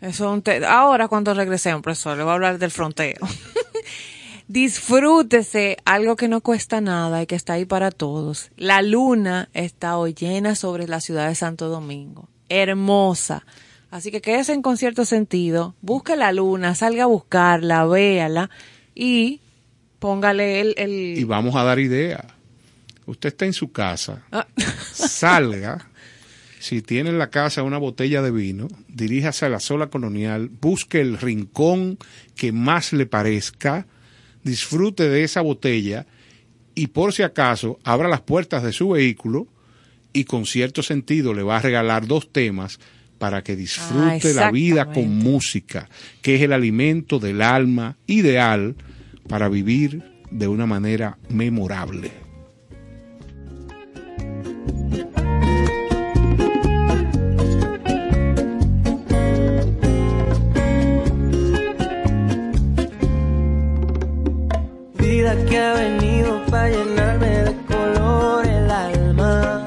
Eso 0.00 0.24
es 0.28 0.32
un 0.34 0.42
te- 0.42 0.64
Ahora 0.66 1.06
cuando 1.06 1.32
regresemos, 1.34 1.82
profesor, 1.82 2.16
le 2.16 2.22
voy 2.24 2.30
a 2.30 2.34
hablar 2.34 2.58
del 2.58 2.70
fronteo. 2.72 3.16
Disfrútese 4.48 5.76
algo 5.84 6.16
que 6.16 6.26
no 6.28 6.40
cuesta 6.40 6.80
nada 6.80 7.22
y 7.22 7.26
que 7.26 7.34
está 7.36 7.52
ahí 7.54 7.66
para 7.66 7.90
todos. 7.90 8.50
La 8.56 8.80
luna 8.80 9.50
está 9.52 9.98
hoy 9.98 10.14
llena 10.14 10.54
sobre 10.54 10.88
la 10.88 11.00
ciudad 11.00 11.28
de 11.28 11.34
Santo 11.34 11.68
Domingo. 11.68 12.28
Hermosa. 12.48 13.44
Así 13.90 14.10
que 14.10 14.20
quédese 14.20 14.52
en 14.52 14.62
con 14.62 14.76
cierto 14.76 15.04
sentido. 15.04 15.74
Busque 15.80 16.16
la 16.16 16.32
luna, 16.32 16.74
salga 16.74 17.04
a 17.04 17.06
buscarla, 17.06 17.86
véala 17.86 18.50
y 18.94 19.40
póngale 19.98 20.60
el... 20.60 20.74
el... 20.76 21.18
Y 21.18 21.24
vamos 21.24 21.56
a 21.56 21.64
dar 21.64 21.78
idea. 21.78 22.24
Usted 23.06 23.30
está 23.30 23.46
en 23.46 23.54
su 23.54 23.72
casa, 23.72 24.22
Ah, 24.30 24.46
salga. 24.92 25.88
Si 26.60 26.82
tiene 26.82 27.10
en 27.10 27.18
la 27.18 27.30
casa 27.30 27.62
una 27.62 27.78
botella 27.78 28.20
de 28.20 28.30
vino, 28.30 28.68
diríjase 28.88 29.46
a 29.46 29.48
la 29.48 29.60
sola 29.60 29.86
colonial, 29.88 30.50
busque 30.60 31.00
el 31.00 31.16
rincón 31.16 31.98
que 32.34 32.52
más 32.52 32.92
le 32.92 33.06
parezca, 33.06 33.86
disfrute 34.42 35.08
de 35.08 35.24
esa 35.24 35.40
botella 35.40 36.06
y 36.74 36.88
por 36.88 37.12
si 37.12 37.22
acaso 37.22 37.78
abra 37.84 38.08
las 38.08 38.20
puertas 38.20 38.62
de 38.62 38.72
su 38.72 38.90
vehículo 38.90 39.46
y 40.12 40.24
con 40.24 40.46
cierto 40.46 40.82
sentido 40.82 41.32
le 41.32 41.42
va 41.42 41.56
a 41.56 41.62
regalar 41.62 42.06
dos 42.06 42.32
temas 42.32 42.80
para 43.18 43.42
que 43.42 43.56
disfrute 43.56 44.32
la 44.32 44.50
vida 44.50 44.92
con 44.92 45.18
música, 45.18 45.88
que 46.22 46.36
es 46.36 46.42
el 46.42 46.52
alimento 46.52 47.18
del 47.18 47.42
alma 47.42 47.96
ideal 48.06 48.76
para 49.28 49.48
vivir 49.48 50.02
de 50.30 50.48
una 50.48 50.66
manera 50.66 51.18
memorable. 51.28 52.10
Vida 64.98 65.44
que 65.46 65.58
ha 65.58 65.74
venido 65.74 66.44
para 66.46 66.70
llenarme 66.70 67.26
de 67.26 67.54
color 67.66 68.46
el 68.46 68.70
alma. 68.70 69.57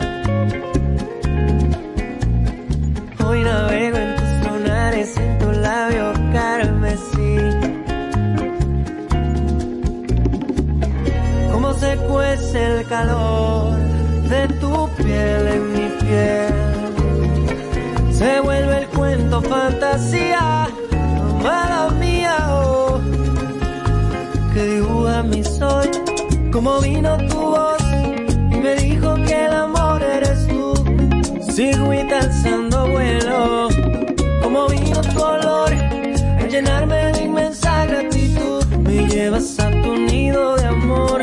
Cuece 11.98 12.66
el 12.66 12.86
calor 12.88 13.78
de 14.30 14.48
tu 14.60 14.90
piel 14.98 15.48
en 15.48 15.74
mi 15.74 15.88
piel. 16.02 16.54
Se 18.14 18.40
vuelve 18.42 18.78
el 18.80 18.88
cuento 18.88 19.42
fantasía, 19.42 20.68
amada 21.40 21.90
mía. 21.92 22.36
Oh 22.50 22.82
que 24.54 24.64
dibuja 24.66 25.24
mi 25.24 25.44
sol, 25.44 25.90
como 26.52 26.80
vino 26.82 27.18
tu 27.30 27.40
voz 27.40 27.82
y 28.52 28.58
me 28.58 28.76
dijo 28.76 29.16
que 29.16 29.46
el 29.46 29.54
amor 29.54 30.04
eres 30.04 30.48
tú. 30.48 30.74
Sigo 31.52 31.94
y 31.94 32.00
alzando 32.00 32.90
vuelo, 32.90 33.70
como 34.44 34.68
vino 34.68 35.02
tu 35.02 35.22
olor, 35.22 35.74
a 35.74 36.48
llenarme 36.48 37.14
de 37.14 37.24
inmensa 37.24 37.86
gratitud. 37.86 38.66
Me 38.80 39.08
llevas 39.08 39.58
a 39.60 39.70
tu 39.70 39.96
nido 39.96 40.56
de 40.58 40.66
amor, 40.66 41.22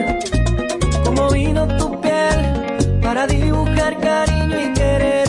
para 3.08 3.26
dibujar 3.26 3.98
cariño 4.00 4.60
y 4.60 4.72
querer. 4.74 5.28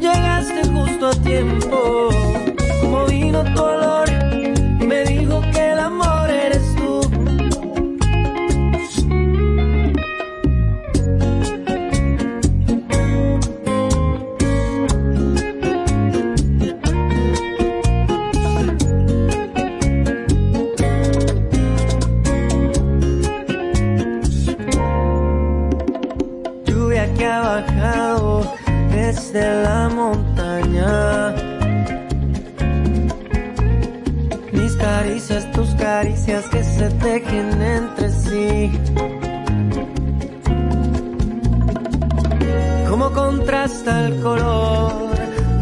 Llegaste 0.00 0.66
justo 0.66 1.06
a 1.06 1.14
tiempo, 1.22 2.08
como 2.80 3.06
vino 3.06 3.44
tu 3.54 3.64
desde 28.90 29.62
la 29.62 29.88
montaña. 29.88 31.34
Mis 34.52 34.76
caricias, 34.76 35.50
tus 35.52 35.70
caricias 35.74 36.44
que 36.46 36.62
se 36.62 36.88
tejen 36.90 37.60
entre 37.60 38.10
sí. 38.10 38.70
Cómo 42.88 43.10
contrasta 43.12 44.06
el 44.06 44.20
color 44.20 44.92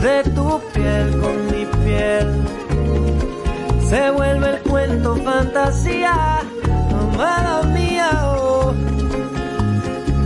de 0.03 0.23
tu 0.35 0.61
piel 0.75 1.21
con 1.21 1.37
mi 1.47 1.65
piel. 1.85 2.27
Se 3.89 4.11
vuelve 4.11 4.51
el 4.51 4.59
cuento 4.63 5.17
fantasía, 5.17 6.41
amada 6.91 7.63
mía, 7.63 8.11
oh, 8.25 8.73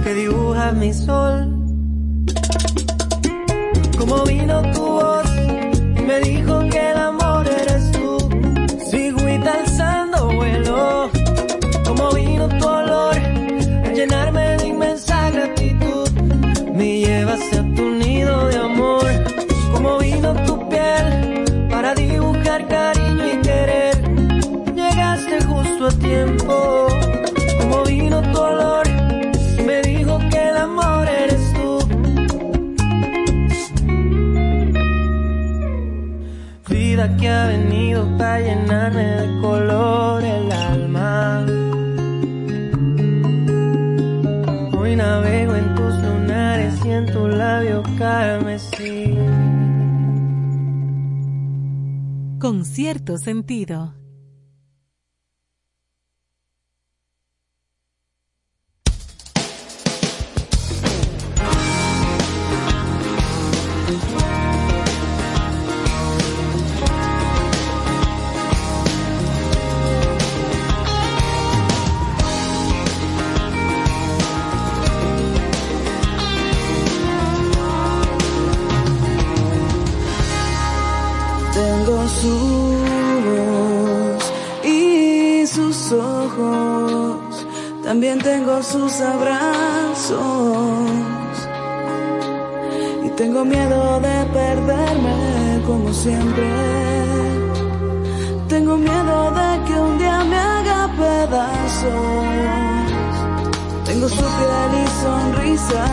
que 0.02 0.14
dibuja 0.14 0.72
mi 0.72 0.92
sol. 0.92 1.59
Como 4.00 4.24
vino 4.24 4.62
tu 4.72 4.80
voz 4.80 5.26
y 5.94 6.00
me 6.00 6.20
dijo 6.20 6.60
que 6.70 6.99
Que 37.18 37.28
ha 37.28 37.46
venido 37.48 38.06
para 38.16 38.40
llenarme 38.40 39.04
de 39.04 39.40
color 39.40 40.24
el 40.24 40.52
alma. 40.52 41.46
Hoy 44.78 44.96
navego 44.96 45.54
en 45.54 45.74
tus 45.74 45.94
lunares 45.94 46.74
y 46.84 46.90
en 46.90 47.06
tu 47.06 47.28
labio 47.28 47.82
carmesí. 47.98 49.16
Con 52.38 52.64
cierto 52.64 53.18
sentido. 53.18 53.99
Sus 88.62 89.00
abrazos. 89.00 90.20
Y 93.04 93.08
tengo 93.10 93.44
miedo 93.44 94.00
de 94.00 94.24
perderme 94.32 95.62
como 95.66 95.92
siempre. 95.92 96.48
Tengo 98.48 98.76
miedo 98.76 99.30
de 99.30 99.64
que 99.64 99.80
un 99.80 99.98
día 99.98 100.24
me 100.24 100.36
haga 100.36 100.88
pedazos. 100.98 101.90
Tengo 103.84 104.08
su 104.08 104.16
piel 104.16 104.72
y 104.82 104.86
sonrisa, 105.02 105.84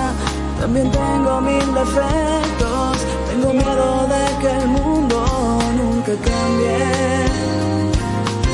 también 0.60 0.92
tengo 0.92 1.42
mil 1.42 1.74
defectos. 1.74 2.98
Tengo 3.30 3.54
miedo 3.54 4.08
de 4.14 4.24
que 4.42 4.50
el 4.58 4.68
mundo 4.68 5.26
nunca 5.78 6.14
cambie. 6.30 6.78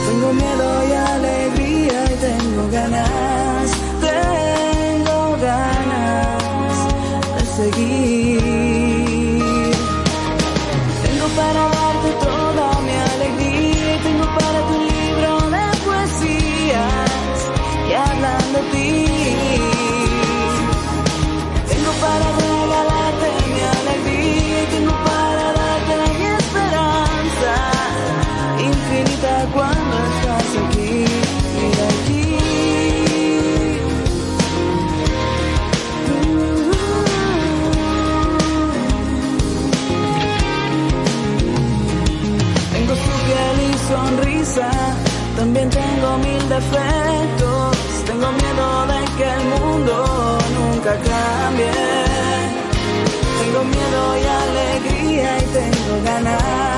Tengo 0.08 0.34
miedo 0.34 0.68
y 0.88 0.92
alegría 0.94 2.06
y 2.06 2.16
tengo 2.28 2.70
ganas, 2.72 3.10
seguir. 7.56 8.63
Tengo 46.54 48.32
miedo 48.32 48.86
de 48.86 49.06
que 49.18 49.28
el 49.28 49.44
mundo 49.46 50.38
nunca 50.54 50.92
cambie. 51.00 51.72
Tengo 53.40 53.64
miedo 53.64 54.18
y 54.18 54.24
alegría 54.24 55.38
y 55.40 55.46
tengo 55.46 56.04
ganas, 56.06 56.73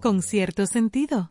Con 0.00 0.22
cierto 0.22 0.64
sentido. 0.64 1.30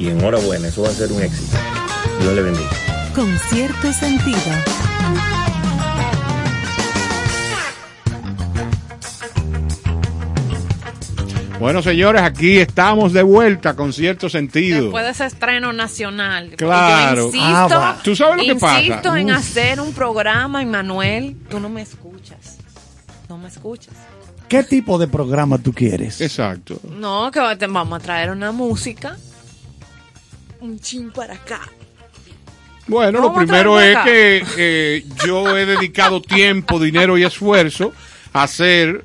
y 0.00 0.08
enhorabuena, 0.08 0.68
eso 0.68 0.82
va 0.82 0.88
a 0.88 0.92
ser 0.92 1.12
un 1.12 1.22
éxito. 1.22 1.56
Dios 2.20 2.34
le 2.34 2.42
bendiga. 2.42 2.70
Con 3.14 3.38
cierto 3.50 3.92
sentido. 3.92 4.38
Bueno, 11.58 11.82
señores, 11.82 12.22
aquí 12.22 12.56
estamos 12.56 13.12
de 13.12 13.22
vuelta 13.22 13.76
con 13.76 13.92
cierto 13.92 14.30
sentido. 14.30 14.84
Después 14.84 15.04
de 15.04 15.10
ese 15.10 15.26
estreno 15.26 15.74
nacional. 15.74 16.54
Claro. 16.56 17.16
Yo 17.16 17.26
insisto, 17.26 17.46
Ah, 17.46 17.66
va. 17.68 17.98
¿Tú 18.02 18.16
sabes 18.16 18.38
lo 18.38 18.54
que 18.54 18.58
pasa? 18.58 18.80
Insisto 18.82 19.14
en 19.16 19.26
Uf. 19.30 19.36
hacer 19.36 19.80
un 19.80 19.92
programa, 19.92 20.64
Manuel. 20.64 21.36
Tú 21.50 21.60
no 21.60 21.68
me 21.68 21.82
escuchas. 21.82 22.56
No 23.28 23.36
me 23.36 23.48
escuchas. 23.48 23.92
¿Qué 24.48 24.64
tipo 24.64 24.98
de 24.98 25.06
programa 25.06 25.58
tú 25.58 25.72
quieres? 25.74 26.22
Exacto. 26.22 26.80
No, 26.98 27.30
que 27.30 27.40
vamos 27.66 28.00
a 28.00 28.02
traer 28.02 28.30
una 28.30 28.52
música. 28.52 29.18
Un 30.60 30.78
chin 30.78 31.10
para 31.10 31.34
acá. 31.34 31.60
Bueno, 32.86 33.20
lo 33.20 33.32
primero 33.32 33.80
es 33.80 33.96
que 33.98 34.44
eh, 34.56 35.04
yo 35.24 35.56
he 35.56 35.64
dedicado 35.64 36.20
tiempo, 36.22 36.78
dinero 36.80 37.16
y 37.18 37.22
esfuerzo 37.24 37.92
a 38.32 38.42
hacer 38.44 39.02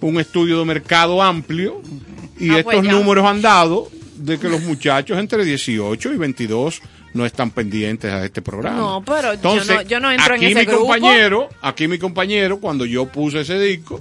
un 0.00 0.18
estudio 0.20 0.58
de 0.58 0.64
mercado 0.64 1.22
amplio 1.22 1.80
y 2.38 2.50
Ah, 2.50 2.62
pues 2.62 2.76
estos 2.76 2.84
ya. 2.86 2.92
números 2.92 3.24
han 3.26 3.40
dado 3.42 3.90
de 4.16 4.38
que 4.38 4.48
los 4.48 4.60
muchachos 4.62 5.18
entre 5.18 5.44
18 5.44 6.12
y 6.12 6.16
22 6.16 6.80
no 7.14 7.24
están 7.24 7.50
pendientes 7.50 8.12
a 8.12 8.24
este 8.24 8.42
programa. 8.42 8.76
No, 8.76 9.02
pero 9.04 9.32
Entonces, 9.32 9.68
yo, 9.68 9.74
no, 9.76 9.82
yo 9.82 10.00
no 10.00 10.10
entro 10.12 10.34
aquí 10.34 10.46
en 10.46 10.50
ese 10.52 10.60
mi 10.60 10.66
grupo. 10.66 10.80
compañero, 10.88 11.48
aquí 11.62 11.88
mi 11.88 11.98
compañero, 11.98 12.58
cuando 12.60 12.84
yo 12.84 13.06
puse 13.06 13.40
ese 13.40 13.58
disco, 13.58 14.00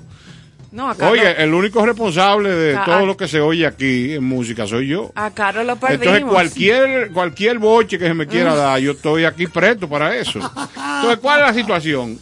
No, 0.78 0.91
acá 0.91 1.09
oye, 1.09 1.23
lo- 1.23 1.30
el 1.39 1.53
único 1.55 1.84
responsable 1.84 2.51
de 2.51 2.78
todo 2.86 3.03
lo 3.07 3.17
que 3.17 3.28
se 3.28 3.41
oye 3.41 3.65
aquí 3.65 4.13
en 4.13 4.23
música 4.23 4.67
soy 4.67 4.88
yo. 4.89 5.11
a 5.15 5.32
Carlos 5.32 5.65
lo 5.65 5.75
perdimos. 5.78 6.05
Entonces, 6.05 6.23
cualquier, 6.32 7.11
cualquier 7.11 7.57
boche 7.57 7.97
que 7.97 8.05
se 8.07 8.13
me 8.13 8.28
quiera 8.28 8.53
Mm. 8.53 8.57
dar, 8.57 8.80
yo 8.80 8.91
estoy 8.91 9.25
aquí 9.25 9.47
presto 9.47 9.89
para 9.89 10.15
eso. 10.15 10.38
Entonces, 10.39 11.17
¿cuál 11.19 11.41
es 11.41 11.47
la 11.47 11.53
situación? 11.55 12.19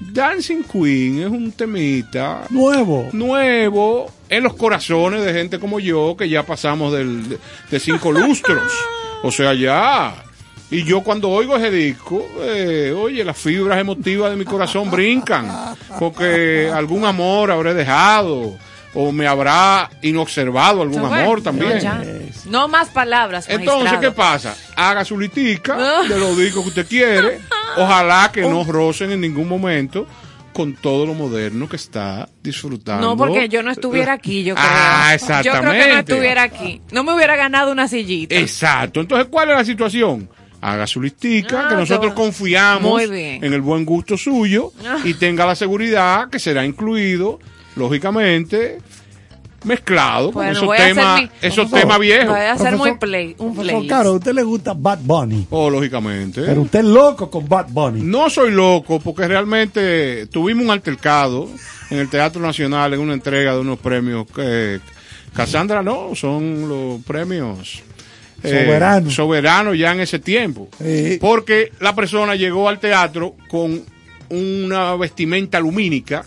Dancing 0.00 0.62
Queen 0.62 1.22
es 1.22 1.28
un 1.28 1.52
temita 1.52 2.44
Nuevo. 2.50 3.08
nuevo 3.12 4.10
en 4.28 4.44
los 4.44 4.54
corazones 4.54 5.24
de 5.24 5.32
gente 5.34 5.58
como 5.58 5.78
yo, 5.80 6.16
que 6.16 6.28
ya 6.28 6.44
pasamos 6.44 6.92
del, 6.92 7.28
de, 7.28 7.38
de 7.70 7.80
cinco 7.80 8.12
lustros. 8.12 8.72
O 9.22 9.30
sea, 9.32 9.52
ya. 9.54 10.14
Y 10.70 10.84
yo 10.84 11.00
cuando 11.02 11.30
oigo 11.30 11.56
ese 11.56 11.70
disco, 11.70 12.26
eh, 12.42 12.92
oye, 12.96 13.24
las 13.24 13.38
fibras 13.38 13.78
emotivas 13.78 14.30
de 14.30 14.36
mi 14.36 14.44
corazón 14.44 14.90
brincan, 14.90 15.50
porque 15.98 16.70
algún 16.72 17.04
amor 17.06 17.50
habré 17.50 17.72
dejado, 17.72 18.56
o 18.94 19.12
me 19.12 19.26
habrá 19.26 19.88
inobservado 20.02 20.82
algún 20.82 21.00
Bueno, 21.00 21.14
amor 21.16 21.42
también. 21.42 21.80
ya. 21.80 22.02
No 22.46 22.68
más 22.68 22.88
palabras, 22.88 23.46
Entonces. 23.48 23.98
¿qué 23.98 24.10
pasa? 24.10 24.56
Haga 24.76 25.04
su 25.04 25.18
litica 25.18 26.02
de 26.02 26.18
los 26.18 26.36
discos 26.36 26.62
que 26.64 26.68
usted 26.68 26.86
quiere. 26.86 27.40
Ojalá 27.76 28.30
que 28.32 28.42
no 28.42 28.64
rocen 28.64 29.12
en 29.12 29.20
ningún 29.20 29.48
momento 29.48 30.06
con 30.52 30.74
todo 30.74 31.06
lo 31.06 31.14
moderno 31.14 31.68
que 31.68 31.76
está 31.76 32.28
disfrutando. 32.42 33.06
No, 33.06 33.16
porque 33.16 33.48
yo 33.48 33.62
no 33.62 33.70
estuviera 33.70 34.14
aquí, 34.14 34.42
yo 34.42 34.54
creo. 34.54 34.66
Ah, 34.68 35.14
Yo 35.16 35.26
creo 35.26 35.42
que 35.42 35.62
no 35.62 35.72
exactamente. 35.72 35.98
estuviera 36.00 36.42
aquí. 36.42 36.80
No 36.90 37.04
me 37.04 37.14
hubiera 37.14 37.36
ganado 37.36 37.70
una 37.70 37.86
sillita. 37.86 38.34
Exacto. 38.34 39.00
Entonces, 39.00 39.28
¿cuál 39.30 39.50
es 39.50 39.56
la 39.56 39.64
situación? 39.64 40.28
Haga 40.60 40.86
su 40.88 41.00
listica, 41.00 41.66
Ah, 41.66 41.68
que 41.68 41.74
nosotros 41.76 42.14
todo. 42.14 42.24
confiamos 42.24 43.00
en 43.02 43.52
el 43.52 43.60
buen 43.60 43.84
gusto 43.84 44.16
suyo 44.16 44.72
Ah. 44.84 44.98
y 45.04 45.14
tenga 45.14 45.46
la 45.46 45.54
seguridad 45.54 46.28
que 46.30 46.38
será 46.40 46.64
incluido, 46.66 47.38
lógicamente, 47.76 48.78
mezclado 49.64 50.30
Bueno, 50.32 50.60
con 50.60 50.74
esos 50.74 50.76
temas, 50.86 51.22
mi- 51.22 51.28
esos 51.42 51.56
Profesor, 51.56 51.80
temas 51.80 51.98
viejos. 51.98 52.28
Voy 52.28 52.40
a 52.40 52.52
hacer 52.52 52.66
Profesor- 52.68 52.88
muy 52.88 52.98
play, 52.98 53.34
un 53.38 53.54
play. 53.56 53.86
Caro, 53.88 54.10
a 54.10 54.12
usted 54.12 54.32
le 54.32 54.42
gusta 54.42 54.72
Bad 54.74 54.98
Bunny, 55.02 55.46
Oh, 55.50 55.68
lógicamente. 55.70 56.42
pero 56.42 56.62
usted 56.62 56.78
es 56.80 56.84
loco 56.84 57.30
con 57.30 57.48
Bad 57.48 57.66
Bunny. 57.70 58.00
No 58.02 58.30
soy 58.30 58.50
loco 58.52 59.00
porque 59.00 59.26
realmente 59.26 60.26
tuvimos 60.26 60.64
un 60.64 60.70
altercado 60.70 61.48
en 61.90 61.98
el 61.98 62.08
Teatro 62.08 62.40
Nacional 62.40 62.94
en 62.94 63.00
una 63.00 63.14
entrega 63.14 63.54
de 63.54 63.60
unos 63.60 63.78
premios 63.78 64.26
que 64.34 64.80
Cassandra 65.34 65.82
no, 65.82 66.14
son 66.14 66.68
los 66.68 67.02
premios 67.02 67.82
eh, 68.42 68.64
Soberanos. 68.64 69.14
soberanos 69.14 69.78
ya 69.78 69.92
en 69.92 70.00
ese 70.00 70.18
tiempo. 70.18 70.68
Sí. 70.78 71.18
Porque 71.20 71.72
la 71.80 71.94
persona 71.94 72.36
llegó 72.36 72.68
al 72.68 72.78
teatro 72.78 73.34
con 73.48 73.82
una 74.30 74.94
vestimenta 74.96 75.58
lumínica 75.60 76.24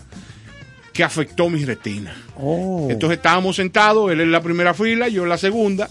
que 0.92 1.02
afectó 1.02 1.48
mi 1.48 1.64
retina. 1.64 2.14
Oh. 2.36 2.88
Entonces 2.90 3.16
estábamos 3.16 3.56
sentados, 3.56 4.10
él 4.12 4.20
en 4.20 4.30
la 4.30 4.42
primera 4.42 4.74
fila, 4.74 5.08
yo 5.08 5.22
en 5.22 5.28
la 5.30 5.38
segunda, 5.38 5.88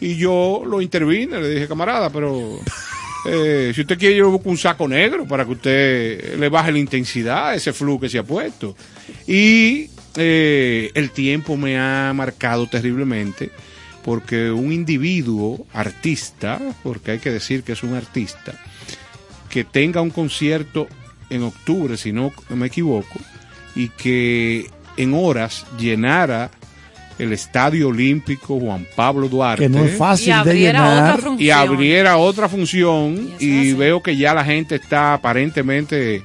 y 0.00 0.16
yo 0.16 0.62
lo 0.66 0.82
intervine, 0.82 1.40
le 1.40 1.48
dije, 1.48 1.68
camarada, 1.68 2.10
pero 2.10 2.58
eh, 3.26 3.72
si 3.74 3.80
usted 3.80 3.98
quiere 3.98 4.16
yo 4.16 4.30
busco 4.30 4.50
un 4.50 4.58
saco 4.58 4.86
negro 4.86 5.26
para 5.26 5.44
que 5.44 5.52
usted 5.52 6.38
le 6.38 6.48
baje 6.48 6.72
la 6.72 6.78
intensidad 6.78 7.48
a 7.50 7.54
ese 7.54 7.72
flu 7.72 7.98
que 7.98 8.10
se 8.10 8.18
ha 8.18 8.24
puesto. 8.24 8.76
Y 9.26 9.88
eh, 10.16 10.90
el 10.94 11.10
tiempo 11.12 11.56
me 11.56 11.78
ha 11.78 12.12
marcado 12.14 12.66
terriblemente 12.66 13.50
porque 14.04 14.50
un 14.50 14.72
individuo 14.72 15.66
artista, 15.72 16.60
porque 16.82 17.12
hay 17.12 17.18
que 17.18 17.30
decir 17.30 17.62
que 17.62 17.72
es 17.72 17.82
un 17.82 17.94
artista, 17.94 18.52
que 19.48 19.64
tenga 19.64 20.00
un 20.00 20.10
concierto 20.10 20.88
en 21.30 21.42
octubre, 21.42 21.96
si 21.96 22.12
no 22.12 22.32
me 22.50 22.66
equivoco, 22.66 23.18
y 23.74 23.88
que 23.88 24.66
en 24.96 25.14
horas 25.14 25.64
llenara 25.78 26.50
el 27.18 27.32
Estadio 27.32 27.88
Olímpico 27.88 28.58
Juan 28.58 28.86
Pablo 28.96 29.28
Duarte 29.28 29.64
que 29.64 29.68
no 29.68 29.84
es 29.84 29.94
Y 29.94 29.96
fácil 29.96 30.26
de 30.26 30.32
abriera 30.32 31.14
llenar. 31.16 31.20
y 31.38 31.50
abriera 31.50 32.16
otra 32.16 32.48
función 32.48 33.30
Y 33.38 33.72
veo 33.74 34.02
que 34.02 34.16
ya 34.16 34.34
la 34.34 34.44
gente 34.44 34.76
está 34.76 35.14
aparentemente 35.14 36.22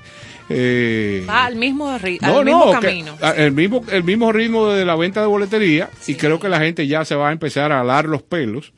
eh, 0.49 1.25
Va 1.27 1.45
al 1.45 1.55
mismo, 1.55 1.87
no, 1.87 1.93
al 1.95 2.45
mismo 2.45 2.65
no, 2.65 2.71
camino. 2.79 3.17
el 3.35 3.51
mismo 3.51 3.83
el 3.91 4.03
mismo 4.03 4.31
ritmo 4.31 4.67
de 4.69 4.85
la 4.85 4.95
venta 4.95 5.21
de 5.21 5.27
boletería 5.27 5.89
y 6.07 6.15
creo 6.15 6.39
que 6.39 6.47
la 6.49 6.59
gente 6.59 6.87
ya 6.87 7.03
se 7.05 7.15
va 7.15 7.29
a 7.29 7.31
empezar 7.31 7.71
a 7.71 7.81
alar 7.81 8.05
los 8.05 8.21
pelos 8.21 8.71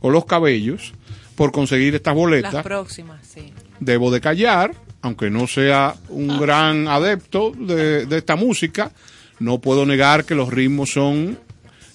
o 0.00 0.10
los 0.10 0.24
cabellos 0.24 0.92
por 1.34 1.52
conseguir 1.52 1.94
estas 1.94 2.12
Las 2.14 2.16
boletas 2.20 2.62
próximas, 2.62 3.26
sí. 3.26 3.52
debo 3.80 4.10
de 4.10 4.20
callar, 4.20 4.72
aunque 5.02 5.28
no 5.30 5.46
sea 5.46 5.94
un 6.08 6.38
gran 6.40 6.88
adepto 6.88 7.50
de, 7.50 8.06
de 8.06 8.18
esta 8.18 8.36
música, 8.36 8.90
no 9.38 9.60
puedo 9.60 9.84
negar 9.84 10.24
que 10.24 10.34
los 10.34 10.50
ritmos 10.50 10.90
son 10.92 11.38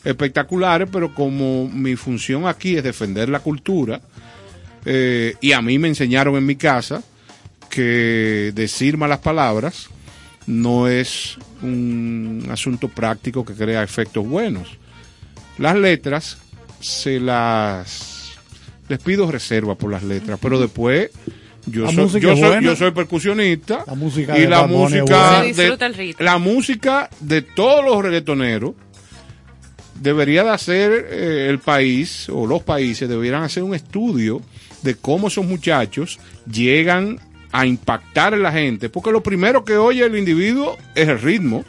espectaculares, 0.04 0.90
pero 0.92 1.14
como 1.14 1.68
mi 1.68 1.96
función 1.96 2.48
aquí 2.48 2.76
es 2.76 2.84
defender 2.84 3.30
la 3.30 3.40
cultura, 3.40 4.02
eh, 4.86 5.36
y 5.42 5.52
a 5.52 5.62
mí 5.62 5.78
me 5.80 5.88
enseñaron 5.88 6.36
en 6.36 6.46
mi 6.46 6.56
casa 6.56 7.04
que 7.72 8.52
decir 8.54 8.98
malas 8.98 9.20
palabras 9.20 9.88
no 10.46 10.88
es 10.88 11.38
un 11.62 12.48
asunto 12.52 12.88
práctico 12.88 13.46
que 13.46 13.54
crea 13.54 13.82
efectos 13.82 14.28
buenos. 14.28 14.78
Las 15.58 15.76
letras 15.76 16.38
se 16.80 17.20
las 17.20 18.34
les 18.88 19.00
pido 19.00 19.32
reserva 19.32 19.76
por 19.76 19.90
las 19.90 20.04
letras, 20.04 20.38
pero 20.42 20.60
después 20.60 21.10
yo 21.66 21.86
La 21.86 21.92
soy, 21.92 22.20
yo 22.20 22.36
soy, 22.36 22.64
yo 22.64 22.76
soy 22.76 22.92
percusionista 22.92 23.84
La 23.86 23.94
música 23.94 24.38
y 24.38 24.42
de 24.42 24.50
la 24.50 24.66
música 24.66 25.44
de, 25.44 26.16
la 26.20 26.38
música 26.40 27.10
de 27.20 27.44
todos 27.44 27.86
los 27.86 28.04
reggaetoneros 28.04 28.74
debería 30.02 30.44
de 30.44 30.50
hacer 30.50 31.08
eh, 31.12 31.48
el 31.50 31.60
país 31.60 32.28
o 32.30 32.48
los 32.48 32.64
países 32.64 33.08
deberían 33.08 33.44
hacer 33.44 33.62
un 33.62 33.76
estudio 33.76 34.42
de 34.82 34.96
cómo 34.96 35.28
esos 35.28 35.46
muchachos 35.46 36.20
llegan 36.52 37.20
a 37.52 37.66
impactar 37.66 38.34
en 38.34 38.44
la 38.44 38.52
gente, 38.52 38.90
porque 38.90 39.12
lo 39.12 39.22
primero 39.22 39.64
que 39.66 39.78
oye 39.78 40.06
el 40.06 40.18
individuo 40.18 40.78
es 40.96 41.08
el 41.10 41.20
ritmo, 41.20 41.66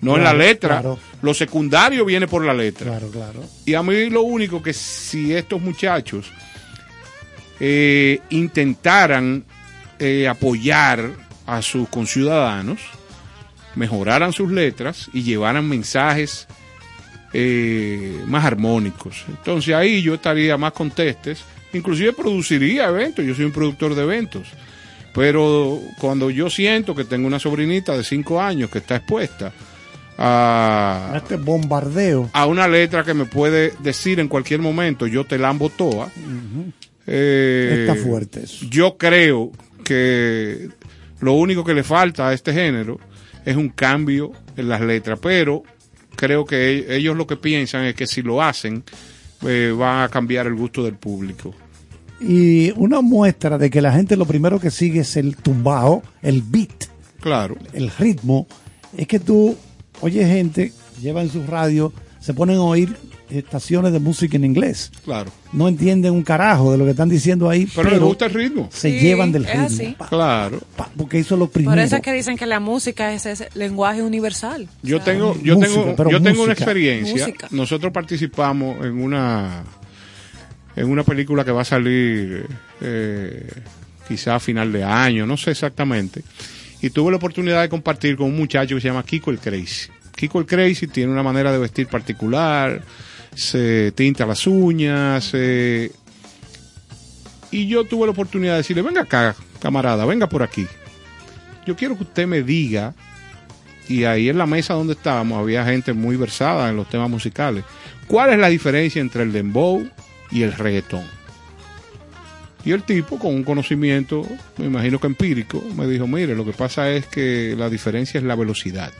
no 0.00 0.16
en 0.16 0.24
la 0.24 0.30
Claro, 0.30 0.38
letra. 0.38 0.68
claro. 0.80 0.98
Lo 1.22 1.32
secundario 1.32 2.04
viene 2.04 2.26
por 2.26 2.44
la 2.44 2.52
letra. 2.52 2.86
Claro, 2.90 3.08
claro. 3.10 3.40
Y 3.64 3.72
a 3.74 3.82
mí 3.82 4.10
lo 4.10 4.22
único 4.22 4.62
que 4.62 4.72
si 4.74 5.32
estos 5.32 5.62
muchachos 5.62 6.30
eh, 7.60 8.20
intentaran 8.30 9.44
eh, 9.98 10.28
apoyar 10.28 11.10
a 11.46 11.62
sus 11.62 11.88
conciudadanos, 11.88 12.80
mejoraran 13.74 14.32
sus 14.32 14.50
letras 14.50 15.08
y 15.12 15.22
llevaran 15.22 15.68
mensajes 15.68 16.46
eh, 17.32 18.22
más 18.26 18.44
armónicos. 18.44 19.24
Entonces 19.28 19.74
ahí 19.74 20.02
yo 20.02 20.14
estaría 20.14 20.56
más 20.56 20.72
contestes, 20.72 21.42
inclusive 21.72 22.12
produciría 22.12 22.88
eventos, 22.88 23.24
yo 23.24 23.34
soy 23.34 23.46
un 23.46 23.52
productor 23.52 23.94
de 23.94 24.02
eventos. 24.02 24.48
Pero 25.14 25.80
cuando 26.00 26.28
yo 26.30 26.50
siento 26.50 26.94
que 26.94 27.04
tengo 27.04 27.26
una 27.26 27.38
sobrinita 27.38 27.96
de 27.96 28.02
5 28.04 28.40
años 28.40 28.68
que 28.70 28.78
está 28.78 28.96
expuesta 28.96 29.52
a, 30.18 31.12
Este 31.16 31.36
bombardeo. 31.36 32.30
a 32.32 32.46
una 32.46 32.66
letra 32.68 33.04
que 33.04 33.14
me 33.14 33.24
puede 33.24 33.72
decir 33.80 34.20
en 34.20 34.28
cualquier 34.28 34.60
momento, 34.60 35.06
yo 35.06 35.24
te 35.24 35.38
lambo 35.38 35.70
toa. 35.70 36.10
eh, 37.06 37.86
Está 37.88 37.94
fuerte 38.02 38.44
eso. 38.44 38.66
Yo 38.70 38.96
creo 38.96 39.52
que 39.84 40.68
lo 41.20 41.32
único 41.34 41.64
que 41.64 41.74
le 41.74 41.82
falta 41.84 42.28
a 42.28 42.32
este 42.32 42.52
género 42.52 42.98
es 43.44 43.56
un 43.56 43.68
cambio 43.68 44.32
en 44.56 44.68
las 44.68 44.80
letras, 44.80 45.18
pero 45.20 45.62
creo 46.16 46.44
que 46.44 46.78
e- 46.78 46.96
ellos 46.96 47.16
lo 47.16 47.26
que 47.26 47.36
piensan 47.36 47.84
es 47.84 47.94
que 47.94 48.06
si 48.06 48.22
lo 48.22 48.42
hacen 48.42 48.82
eh, 49.46 49.72
va 49.78 50.04
a 50.04 50.08
cambiar 50.08 50.46
el 50.46 50.54
gusto 50.54 50.82
del 50.82 50.94
público. 50.94 51.54
Y 52.20 52.70
una 52.76 53.00
muestra 53.00 53.58
de 53.58 53.70
que 53.70 53.82
la 53.82 53.92
gente 53.92 54.16
lo 54.16 54.24
primero 54.24 54.58
que 54.60 54.70
sigue 54.70 55.00
es 55.00 55.16
el 55.16 55.36
tumbao, 55.36 56.02
el 56.22 56.42
beat, 56.42 56.84
Claro. 57.20 57.56
el 57.72 57.90
ritmo, 57.90 58.46
es 58.96 59.06
que 59.06 59.18
tú 59.18 59.56
oyes 60.00 60.26
gente, 60.28 60.72
llevan 61.02 61.28
su 61.28 61.42
radio, 61.46 61.92
se 62.20 62.32
ponen 62.34 62.56
a 62.56 62.62
oír 62.62 62.96
estaciones 63.30 63.92
de 63.92 63.98
música 63.98 64.36
en 64.36 64.44
inglés. 64.44 64.92
Claro. 65.04 65.30
No 65.52 65.66
entienden 65.66 66.12
un 66.12 66.22
carajo 66.22 66.70
de 66.70 66.78
lo 66.78 66.84
que 66.84 66.92
están 66.92 67.08
diciendo 67.08 67.48
ahí, 67.50 67.66
Pero 67.74 67.90
les 67.90 68.00
gusta 68.00 68.26
el 68.26 68.34
ritmo. 68.34 68.68
se 68.70 68.90
Sí, 68.92 68.98
llevan 69.00 69.32
del 69.32 69.44
es 69.46 69.50
ritmo. 69.50 69.66
así. 69.66 69.94
pa, 69.98 70.08
Claro. 70.08 70.60
pa, 70.76 70.88
porque 70.96 71.18
eso 71.18 71.34
es 71.34 71.38
lo 71.40 71.48
primero. 71.50 71.72
Por 71.72 71.78
eso 71.80 71.96
es 71.96 72.02
que 72.02 72.12
dicen 72.12 72.36
que 72.36 72.46
la 72.46 72.60
música 72.60 73.12
es 73.12 73.26
ese 73.26 73.48
lenguaje 73.54 74.02
universal. 74.02 74.68
Yo 74.82 75.00
tengo, 75.00 75.36
yo 75.42 75.56
Música, 75.56 75.96
tengo, 75.96 76.10
yo 76.10 76.22
tengo 76.22 76.42
una 76.44 76.52
experiencia. 76.52 77.26
Música. 77.26 77.48
Nosotros 77.50 77.92
participamos 77.92 78.84
en 78.84 79.02
una, 79.02 79.64
en 80.76 80.90
una 80.90 81.04
película 81.04 81.44
que 81.44 81.52
va 81.52 81.62
a 81.62 81.64
salir 81.64 82.46
eh, 82.80 83.48
quizá 84.08 84.36
a 84.36 84.40
final 84.40 84.72
de 84.72 84.84
año, 84.84 85.26
no 85.26 85.36
sé 85.36 85.52
exactamente. 85.52 86.22
Y 86.80 86.90
tuve 86.90 87.10
la 87.10 87.16
oportunidad 87.16 87.62
de 87.62 87.68
compartir 87.68 88.16
con 88.16 88.26
un 88.26 88.36
muchacho 88.36 88.74
que 88.74 88.80
se 88.80 88.88
llama 88.88 89.04
Kiko 89.04 89.30
el 89.30 89.38
Crazy. 89.38 89.90
Kiko 90.14 90.40
el 90.40 90.46
Crazy 90.46 90.86
tiene 90.86 91.12
una 91.12 91.22
manera 91.22 91.52
de 91.52 91.58
vestir 91.58 91.86
particular, 91.86 92.82
se 93.34 93.92
tinta 93.92 94.26
las 94.26 94.46
uñas, 94.46 95.30
eh, 95.34 95.90
y 97.50 97.66
yo 97.68 97.84
tuve 97.84 98.06
la 98.06 98.12
oportunidad 98.12 98.54
de 98.54 98.58
decirle, 98.58 98.82
venga 98.82 99.02
acá, 99.02 99.34
camarada, 99.60 100.04
venga 100.04 100.28
por 100.28 100.42
aquí. 100.42 100.66
Yo 101.66 101.76
quiero 101.76 101.96
que 101.96 102.02
usted 102.02 102.26
me 102.26 102.42
diga 102.42 102.94
y 103.88 104.04
ahí 104.04 104.28
en 104.28 104.38
la 104.38 104.46
mesa 104.46 104.74
donde 104.74 104.94
estábamos 104.94 105.38
había 105.38 105.64
gente 105.64 105.92
muy 105.92 106.16
versada 106.16 106.68
en 106.68 106.76
los 106.76 106.88
temas 106.88 107.08
musicales. 107.08 107.64
¿Cuál 108.06 108.32
es 108.32 108.38
la 108.38 108.48
diferencia 108.48 109.00
entre 109.00 109.22
el 109.22 109.32
dembow 109.32 109.86
y 110.30 110.42
el 110.42 110.52
reggaetón? 110.52 111.04
Y 112.64 112.72
el 112.72 112.82
tipo, 112.82 113.18
con 113.18 113.34
un 113.34 113.44
conocimiento, 113.44 114.26
me 114.56 114.66
imagino 114.66 114.98
que 114.98 115.06
empírico, 115.06 115.62
me 115.76 115.86
dijo, 115.86 116.06
mire, 116.06 116.34
lo 116.34 116.46
que 116.46 116.52
pasa 116.52 116.90
es 116.90 117.06
que 117.06 117.54
la 117.58 117.68
diferencia 117.68 118.18
es 118.18 118.24
la 118.24 118.36
velocidad. 118.36 118.90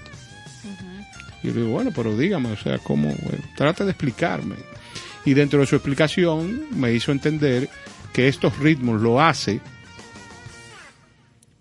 Y 1.42 1.48
yo 1.48 1.54
le 1.54 1.60
digo, 1.60 1.72
bueno, 1.72 1.90
pero 1.94 2.16
dígame, 2.16 2.52
o 2.52 2.56
sea, 2.56 2.78
¿cómo? 2.78 3.08
Bueno, 3.08 3.44
trate 3.56 3.84
de 3.84 3.90
explicarme. 3.92 4.56
Y 5.24 5.32
dentro 5.32 5.60
de 5.60 5.66
su 5.66 5.76
explicación 5.76 6.66
me 6.72 6.92
hizo 6.92 7.10
entender 7.10 7.70
que 8.12 8.28
estos 8.28 8.58
ritmos 8.58 9.00
lo 9.00 9.20
hace 9.20 9.60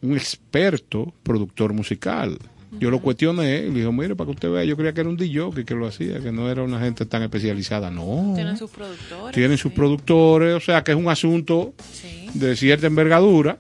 un 0.02 0.18
experto 0.18 1.14
productor 1.24 1.72
musical. 1.72 2.38
Yo 2.80 2.90
lo 2.90 3.00
cuestioné 3.00 3.60
y 3.60 3.72
le 3.72 3.80
dijo, 3.80 3.92
mire, 3.92 4.16
para 4.16 4.26
que 4.28 4.32
usted 4.32 4.50
vea, 4.52 4.64
yo 4.64 4.76
creía 4.76 4.94
que 4.94 5.02
era 5.02 5.10
un 5.10 5.16
DJ 5.18 5.64
que 5.66 5.76
lo 5.76 5.86
hacía, 5.88 6.20
que 6.20 6.32
no 6.32 6.50
era 6.50 6.64
una 6.64 6.80
gente 6.80 7.06
tan 7.06 7.22
especializada. 7.24 7.92
No. 7.92 8.32
Tienen 8.36 8.58
sus 8.58 8.72
productores. 8.72 9.36
Tienen 9.36 9.58
sus 9.58 9.72
productores, 9.74 10.56
o 10.56 10.60
sea 10.60 10.84
que 10.84 10.92
es 10.92 10.98
un 10.98 11.08
asunto 11.08 11.74
Sí. 11.92 12.28
de 12.34 12.56
cierta 12.56 12.88
envergadura. 12.88 13.58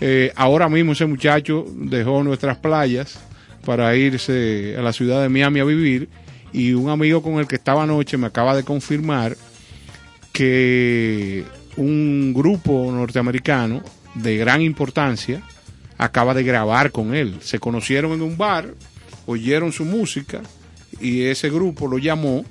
Eh, 0.00 0.32
ahora 0.36 0.68
mismo 0.68 0.92
ese 0.92 1.06
muchacho 1.06 1.64
dejó 1.74 2.22
nuestras 2.22 2.58
playas 2.58 3.18
para 3.64 3.96
irse 3.96 4.76
a 4.78 4.82
la 4.82 4.92
ciudad 4.92 5.22
de 5.22 5.28
Miami 5.28 5.60
a 5.60 5.64
vivir 5.64 6.08
y 6.52 6.72
un 6.74 6.88
amigo 6.90 7.22
con 7.22 7.34
el 7.40 7.48
que 7.48 7.56
estaba 7.56 7.82
anoche 7.82 8.16
me 8.16 8.26
acaba 8.26 8.54
de 8.54 8.62
confirmar 8.62 9.36
que 10.32 11.44
un 11.76 12.32
grupo 12.34 12.90
norteamericano 12.92 13.82
de 14.14 14.36
gran 14.36 14.62
importancia 14.62 15.42
acaba 15.98 16.34
de 16.34 16.42
grabar 16.42 16.90
con 16.90 17.14
él. 17.14 17.36
Se 17.40 17.58
conocieron 17.58 18.12
en 18.12 18.22
un 18.22 18.36
bar, 18.36 18.74
oyeron 19.26 19.72
su 19.72 19.84
música 19.84 20.40
y 21.00 21.24
ese 21.24 21.50
grupo 21.50 21.88
lo 21.88 21.98
llamó 21.98 22.44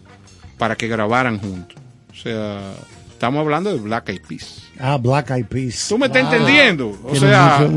para 0.58 0.76
que 0.76 0.88
grabaran 0.88 1.40
juntos. 1.40 1.78
O 2.12 2.16
sea, 2.16 2.74
estamos 3.12 3.42
hablando 3.42 3.72
de 3.72 3.80
Black 3.80 4.10
Eyed 4.10 4.22
Peas. 4.28 4.64
Ah, 4.80 4.98
Black 4.98 5.32
Eyed 5.32 5.46
Peas. 5.46 5.88
¿Tú 5.90 5.98
me 5.98 6.08
estás 6.08 6.24
entendiendo? 6.24 6.98
O 7.04 7.16
sea, 7.16 7.68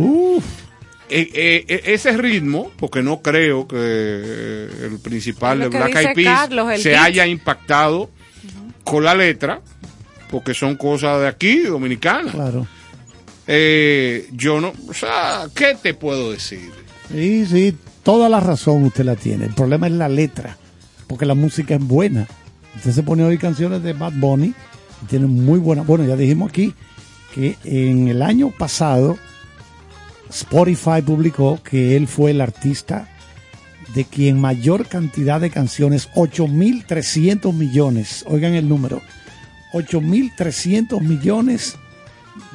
eh, 1.10 1.30
eh, 1.32 1.64
eh, 1.68 1.82
ese 1.86 2.16
ritmo, 2.16 2.70
porque 2.76 3.02
no 3.02 3.22
creo 3.22 3.66
que 3.66 3.76
el 3.76 4.98
principal 5.02 5.60
de 5.60 5.68
Black 5.68 5.94
Eyed 5.96 6.14
Peas 6.14 6.48
se 6.80 6.90
beat. 6.90 7.02
haya 7.02 7.26
impactado 7.26 8.10
con 8.84 9.04
la 9.04 9.14
letra, 9.14 9.60
porque 10.30 10.54
son 10.54 10.76
cosas 10.76 11.20
de 11.20 11.28
aquí, 11.28 11.60
dominicanas. 11.60 12.34
Claro. 12.34 12.66
Eh, 13.50 14.28
yo 14.32 14.60
no, 14.60 14.74
o 14.88 14.92
sea, 14.92 15.48
¿qué 15.54 15.74
te 15.82 15.94
puedo 15.94 16.30
decir? 16.30 16.70
Sí, 17.10 17.46
sí, 17.46 17.74
toda 18.02 18.28
la 18.28 18.40
razón 18.40 18.84
usted 18.84 19.04
la 19.04 19.16
tiene. 19.16 19.46
El 19.46 19.54
problema 19.54 19.86
es 19.86 19.94
la 19.94 20.08
letra, 20.10 20.58
porque 21.06 21.24
la 21.24 21.34
música 21.34 21.76
es 21.76 21.82
buena. 21.82 22.28
Usted 22.76 22.92
se 22.92 23.02
pone 23.02 23.22
a 23.22 23.26
oír 23.26 23.38
canciones 23.38 23.82
de 23.82 23.94
Bad 23.94 24.12
Bunny 24.16 24.52
y 25.02 25.06
tiene 25.06 25.26
muy 25.26 25.58
buena. 25.58 25.80
Bueno, 25.80 26.04
ya 26.04 26.14
dijimos 26.14 26.50
aquí 26.50 26.74
que 27.34 27.56
en 27.64 28.08
el 28.08 28.20
año 28.20 28.50
pasado 28.50 29.18
Spotify 30.28 31.00
publicó 31.04 31.58
que 31.62 31.96
él 31.96 32.06
fue 32.06 32.32
el 32.32 32.42
artista 32.42 33.08
de 33.94 34.04
quien 34.04 34.38
mayor 34.38 34.86
cantidad 34.86 35.40
de 35.40 35.48
canciones, 35.48 36.10
8.300 36.14 37.54
millones, 37.54 38.24
oigan 38.28 38.52
el 38.52 38.68
número, 38.68 39.00
8.300 39.72 41.00
millones 41.00 41.76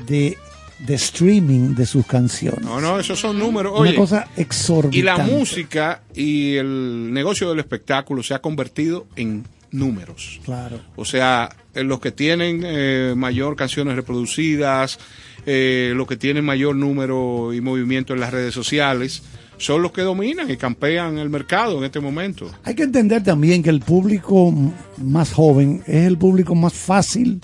de, 0.05 0.37
de 0.79 0.95
streaming 0.95 1.75
de 1.75 1.85
sus 1.85 2.05
canciones. 2.05 2.61
No, 2.61 2.81
no, 2.81 2.99
esos 2.99 3.19
son 3.19 3.39
números. 3.39 3.73
Una 3.73 3.89
Oye, 3.89 3.95
cosa 3.95 4.27
exorbitante. 4.35 4.97
y 4.97 5.01
la 5.01 5.17
música 5.17 6.01
y 6.13 6.55
el 6.55 7.13
negocio 7.13 7.49
del 7.49 7.59
espectáculo 7.59 8.23
se 8.23 8.33
ha 8.33 8.39
convertido 8.39 9.07
en 9.15 9.45
números. 9.71 10.39
Claro. 10.45 10.79
O 10.95 11.05
sea, 11.05 11.49
en 11.73 11.87
los 11.87 11.99
que 11.99 12.11
tienen 12.11 12.61
eh, 12.63 13.13
mayor 13.15 13.55
canciones 13.55 13.95
reproducidas, 13.95 14.99
eh, 15.45 15.93
los 15.95 16.07
que 16.07 16.15
tienen 16.15 16.45
mayor 16.45 16.75
número 16.75 17.53
y 17.53 17.61
movimiento 17.61 18.13
en 18.13 18.19
las 18.19 18.31
redes 18.31 18.53
sociales, 18.53 19.23
son 19.57 19.81
los 19.81 19.91
que 19.91 20.01
dominan 20.01 20.49
y 20.49 20.57
campean 20.57 21.17
el 21.17 21.29
mercado 21.29 21.77
en 21.77 21.85
este 21.85 21.99
momento. 21.99 22.51
Hay 22.63 22.75
que 22.75 22.83
entender 22.83 23.23
también 23.23 23.63
que 23.63 23.69
el 23.69 23.79
público 23.79 24.53
más 24.97 25.33
joven 25.33 25.83
es 25.87 26.05
el 26.05 26.17
público 26.17 26.55
más 26.55 26.73
fácil 26.73 27.41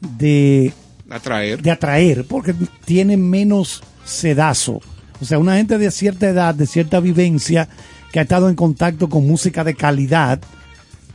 de, 0.00 0.72
Atraer. 1.10 1.62
de 1.62 1.70
atraer 1.70 2.24
porque 2.26 2.54
tiene 2.84 3.16
menos 3.16 3.82
sedazo. 4.04 4.80
O 5.20 5.24
sea, 5.24 5.38
una 5.38 5.56
gente 5.56 5.78
de 5.78 5.90
cierta 5.90 6.28
edad, 6.28 6.54
de 6.54 6.66
cierta 6.66 7.00
vivencia, 7.00 7.68
que 8.12 8.18
ha 8.20 8.22
estado 8.22 8.48
en 8.48 8.54
contacto 8.54 9.08
con 9.08 9.26
música 9.26 9.64
de 9.64 9.74
calidad, 9.74 10.40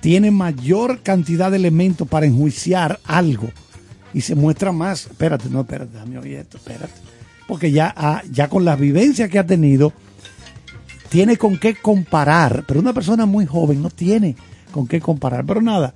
tiene 0.01 0.31
mayor 0.31 1.01
cantidad 1.01 1.49
de 1.51 1.57
elementos 1.57 2.07
para 2.07 2.25
enjuiciar 2.25 2.99
algo 3.05 3.49
y 4.13 4.21
se 4.21 4.35
muestra 4.35 4.71
más. 4.71 5.05
Espérate, 5.05 5.49
no, 5.49 5.61
espérate, 5.61 5.95
dame 5.97 6.17
oír 6.17 6.35
esto, 6.37 6.57
espérate. 6.57 6.93
Porque 7.47 7.71
ya, 7.71 7.93
ha- 7.95 8.21
ya 8.31 8.47
con 8.49 8.65
las 8.65 8.79
vivencias 8.79 9.29
que 9.29 9.39
ha 9.39 9.45
tenido, 9.45 9.93
tiene 11.09 11.37
con 11.37 11.57
qué 11.57 11.75
comparar, 11.75 12.63
pero 12.67 12.79
una 12.79 12.93
persona 12.93 13.25
muy 13.25 13.45
joven 13.45 13.81
no 13.81 13.89
tiene 13.89 14.35
con 14.71 14.87
qué 14.87 14.99
comparar. 14.99 15.45
Pero 15.45 15.61
nada, 15.61 15.93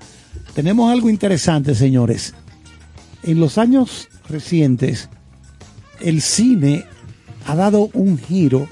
tenemos 0.53 0.91
algo 0.91 1.09
interesante, 1.09 1.73
señores. 1.75 2.33
En 3.23 3.39
los 3.39 3.57
años 3.57 4.09
recientes, 4.29 5.09
el 5.99 6.21
cine 6.21 6.85
ha 7.45 7.55
dado 7.55 7.89
un 7.93 8.17
giro 8.17 8.67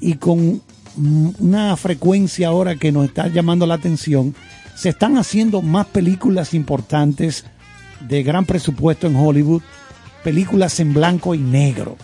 y 0.00 0.14
con 0.14 0.62
una 0.96 1.76
frecuencia 1.76 2.48
ahora 2.48 2.76
que 2.76 2.92
nos 2.92 3.06
está 3.06 3.28
llamando 3.28 3.66
la 3.66 3.74
atención, 3.74 4.34
se 4.74 4.88
están 4.90 5.18
haciendo 5.18 5.62
más 5.62 5.86
películas 5.86 6.54
importantes 6.54 7.44
de 8.00 8.22
gran 8.22 8.46
presupuesto 8.46 9.06
en 9.06 9.16
Hollywood, 9.16 9.62
películas 10.24 10.80
en 10.80 10.94
blanco 10.94 11.34
y 11.34 11.38
negro. 11.38 11.96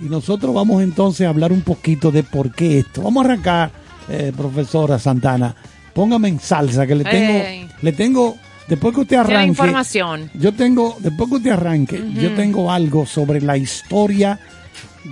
Y 0.00 0.06
nosotros 0.06 0.54
vamos 0.54 0.82
entonces 0.82 1.26
a 1.26 1.30
hablar 1.30 1.52
un 1.52 1.62
poquito 1.62 2.10
de 2.10 2.22
por 2.22 2.52
qué 2.52 2.80
esto. 2.80 3.02
Vamos 3.02 3.24
a 3.24 3.28
arrancar, 3.28 3.70
eh, 4.08 4.32
profesora 4.36 4.98
Santana. 4.98 5.54
Póngame 5.94 6.28
en 6.28 6.40
salsa, 6.40 6.86
que 6.86 6.94
le 6.94 7.04
tengo, 7.04 7.68
le 7.82 7.92
tengo, 7.92 8.36
después 8.68 8.94
que 8.94 9.00
usted 9.02 9.16
arranque. 9.16 9.46
información. 9.48 10.30
Yo 10.34 10.52
tengo, 10.52 10.96
después 11.00 11.28
que 11.30 11.36
usted 11.36 11.50
arranque, 11.50 12.02
yo 12.14 12.34
tengo 12.34 12.70
algo 12.70 13.06
sobre 13.06 13.40
la 13.40 13.56
historia 13.56 14.38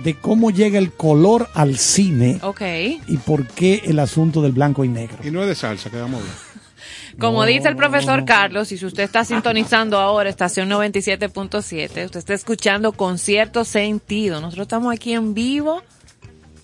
de 0.03 0.15
cómo 0.15 0.51
llega 0.51 0.79
el 0.79 0.91
color 0.93 1.49
al 1.53 1.77
cine 1.77 2.39
Ok. 2.43 2.61
y 3.07 3.17
por 3.25 3.45
qué 3.47 3.81
el 3.85 3.99
asunto 3.99 4.41
del 4.41 4.53
blanco 4.53 4.85
y 4.85 4.87
negro. 4.87 5.17
Y 5.23 5.31
no 5.31 5.41
es 5.41 5.47
de 5.49 5.55
salsa, 5.55 5.89
que 5.89 5.97
vamos 5.97 6.21
a 6.21 6.23
ver. 6.23 6.33
Como 7.19 7.45
dice 7.45 7.67
el 7.67 7.75
profesor 7.75 8.23
Carlos, 8.23 8.71
y 8.71 8.77
si 8.77 8.85
usted 8.85 9.03
está 9.03 9.25
sintonizando 9.25 9.99
ahora 9.99 10.29
estación 10.29 10.69
97.7, 10.69 12.05
usted 12.05 12.19
está 12.19 12.33
escuchando 12.33 12.93
con 12.93 13.19
cierto 13.19 13.65
sentido. 13.65 14.39
Nosotros 14.39 14.65
estamos 14.65 14.93
aquí 14.93 15.11
en 15.13 15.33
vivo, 15.33 15.83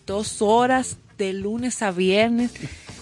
dos 0.05 0.41
horas 0.41 0.97
de 1.17 1.33
lunes 1.33 1.81
a 1.81 1.91
viernes, 1.91 2.51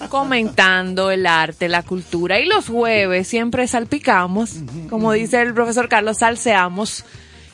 comentando 0.09 1.11
el 1.11 1.25
arte, 1.25 1.69
la 1.69 1.83
cultura. 1.83 2.39
Y 2.39 2.45
los 2.45 2.67
jueves 2.67 3.27
siempre 3.27 3.67
salpicamos, 3.67 4.57
como 4.89 5.11
dice 5.11 5.41
el 5.41 5.53
profesor 5.53 5.89
Carlos, 5.89 6.19
salseamos 6.19 7.05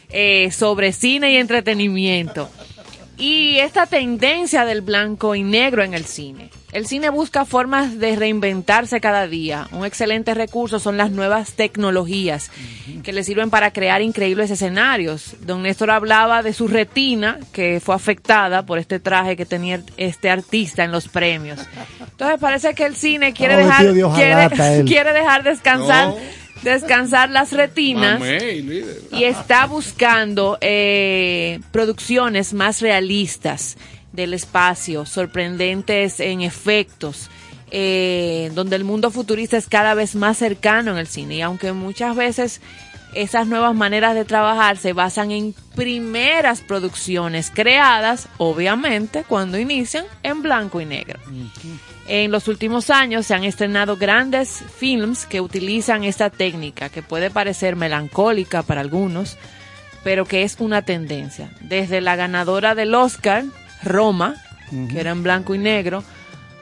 eh, 0.09 0.51
sobre 0.51 0.91
cine 0.91 1.31
y 1.33 1.37
entretenimiento. 1.37 2.49
Y 3.17 3.57
esta 3.59 3.85
tendencia 3.85 4.65
del 4.65 4.81
blanco 4.81 5.35
y 5.35 5.43
negro 5.43 5.83
en 5.83 5.93
el 5.93 6.05
cine. 6.05 6.49
El 6.71 6.87
cine 6.87 7.09
busca 7.09 7.43
formas 7.43 7.99
de 7.99 8.15
reinventarse 8.15 9.01
cada 9.01 9.27
día. 9.27 9.67
Un 9.73 9.85
excelente 9.85 10.33
recurso 10.33 10.79
son 10.79 10.95
las 10.95 11.11
nuevas 11.11 11.53
tecnologías 11.53 12.49
que 13.03 13.11
le 13.11 13.23
sirven 13.23 13.49
para 13.49 13.71
crear 13.71 14.01
increíbles 14.01 14.49
escenarios. 14.51 15.35
Don 15.41 15.63
Néstor 15.63 15.91
hablaba 15.91 16.43
de 16.43 16.53
su 16.53 16.69
retina 16.69 17.39
que 17.51 17.81
fue 17.81 17.93
afectada 17.93 18.65
por 18.65 18.79
este 18.79 18.99
traje 18.99 19.35
que 19.35 19.45
tenía 19.45 19.81
este 19.97 20.29
artista 20.29 20.85
en 20.85 20.91
los 20.91 21.09
premios. 21.09 21.59
Entonces 21.99 22.39
parece 22.39 22.73
que 22.73 22.85
el 22.85 22.95
cine 22.95 23.33
quiere 23.33 23.57
dejar 23.57 23.85
quiere, 24.85 25.13
dejar 25.13 25.43
descansar 25.43 26.07
No. 26.09 26.40
Descansar 26.63 27.29
las 27.29 27.51
retinas 27.51 28.19
Mamey, 28.19 28.83
y 29.11 29.23
está 29.23 29.65
buscando 29.65 30.57
eh, 30.61 31.59
producciones 31.71 32.53
más 32.53 32.81
realistas 32.81 33.77
del 34.11 34.33
espacio, 34.33 35.05
sorprendentes 35.05 36.19
en 36.19 36.41
efectos, 36.41 37.29
eh, 37.71 38.51
donde 38.53 38.75
el 38.75 38.83
mundo 38.83 39.11
futurista 39.11 39.57
es 39.57 39.67
cada 39.67 39.93
vez 39.93 40.15
más 40.15 40.37
cercano 40.37 40.91
en 40.91 40.97
el 40.97 41.07
cine. 41.07 41.35
Y 41.35 41.41
aunque 41.41 41.71
muchas 41.71 42.15
veces 42.15 42.61
esas 43.13 43.47
nuevas 43.47 43.75
maneras 43.75 44.15
de 44.15 44.25
trabajar 44.25 44.77
se 44.77 44.93
basan 44.93 45.31
en 45.31 45.53
primeras 45.75 46.61
producciones 46.61 47.51
creadas, 47.53 48.27
obviamente, 48.37 49.23
cuando 49.27 49.57
inician 49.59 50.05
en 50.23 50.41
blanco 50.41 50.81
y 50.81 50.85
negro. 50.85 51.19
En 52.07 52.31
los 52.31 52.47
últimos 52.47 52.89
años 52.89 53.27
se 53.27 53.35
han 53.35 53.43
estrenado 53.43 53.95
grandes 53.95 54.63
films 54.77 55.25
que 55.25 55.39
utilizan 55.39 56.03
esta 56.03 56.29
técnica, 56.29 56.89
que 56.89 57.01
puede 57.01 57.29
parecer 57.29 57.75
melancólica 57.75 58.63
para 58.63 58.81
algunos, 58.81 59.37
pero 60.03 60.25
que 60.25 60.43
es 60.43 60.57
una 60.59 60.81
tendencia. 60.81 61.51
Desde 61.61 62.01
la 62.01 62.15
ganadora 62.15 62.75
del 62.75 62.95
Oscar, 62.95 63.45
Roma, 63.83 64.35
que 64.89 64.99
era 64.99 65.11
en 65.11 65.23
blanco 65.23 65.53
y 65.55 65.57
negro, 65.59 66.03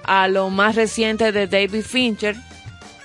a 0.04 0.28
lo 0.28 0.50
más 0.50 0.76
reciente 0.76 1.32
de 1.32 1.48
David 1.48 1.84
Fincher, 1.84 2.36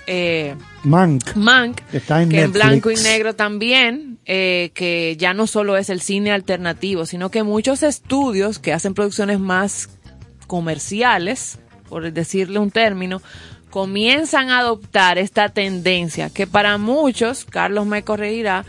eh, 0.07 0.55
Mank. 0.83 1.35
Mank, 1.35 1.81
Está 1.91 2.21
en 2.21 2.29
que 2.29 2.41
en 2.41 2.51
blanco 2.51 2.91
y 2.91 2.95
negro 2.95 3.35
también, 3.35 4.19
eh, 4.25 4.71
que 4.75 5.15
ya 5.17 5.33
no 5.33 5.47
solo 5.47 5.77
es 5.77 5.89
el 5.89 6.01
cine 6.01 6.31
alternativo, 6.31 7.05
sino 7.05 7.31
que 7.31 7.43
muchos 7.43 7.81
estudios 7.81 8.59
que 8.59 8.73
hacen 8.73 8.93
producciones 8.93 9.39
más 9.39 9.89
comerciales, 10.47 11.59
por 11.95 12.11
decirle 12.11 12.59
un 12.59 12.71
término, 12.71 13.21
comienzan 13.69 14.49
a 14.49 14.59
adoptar 14.59 15.17
esta 15.17 15.47
tendencia 15.47 16.29
que 16.29 16.45
para 16.45 16.77
muchos, 16.77 17.45
Carlos 17.45 17.85
me 17.85 18.03
corregirá, 18.03 18.65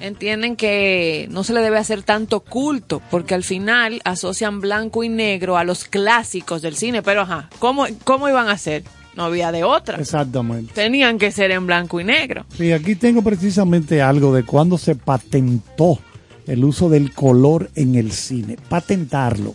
entienden 0.00 0.56
que 0.56 1.28
no 1.30 1.44
se 1.44 1.52
le 1.52 1.60
debe 1.60 1.76
hacer 1.76 2.02
tanto 2.04 2.40
culto, 2.40 3.02
porque 3.10 3.34
al 3.34 3.44
final 3.44 4.00
asocian 4.06 4.62
blanco 4.62 5.04
y 5.04 5.10
negro 5.10 5.58
a 5.58 5.64
los 5.64 5.84
clásicos 5.84 6.62
del 6.62 6.74
cine, 6.74 7.02
pero 7.02 7.20
ajá, 7.20 7.50
¿cómo, 7.58 7.84
cómo 8.04 8.30
iban 8.30 8.48
a 8.48 8.56
ser? 8.56 8.82
No 9.14 9.24
había 9.24 9.52
de 9.52 9.62
otra. 9.62 9.98
Exactamente. 9.98 10.72
Tenían 10.72 11.18
que 11.18 11.32
ser 11.32 11.50
en 11.50 11.66
blanco 11.66 12.00
y 12.00 12.04
negro. 12.04 12.46
Sí, 12.56 12.72
aquí 12.72 12.94
tengo 12.94 13.20
precisamente 13.20 14.00
algo 14.00 14.32
de 14.32 14.44
cuando 14.44 14.78
se 14.78 14.94
patentó 14.94 15.98
el 16.46 16.64
uso 16.64 16.88
del 16.88 17.12
color 17.12 17.70
en 17.74 17.96
el 17.96 18.10
cine. 18.10 18.56
Patentarlo. 18.70 19.54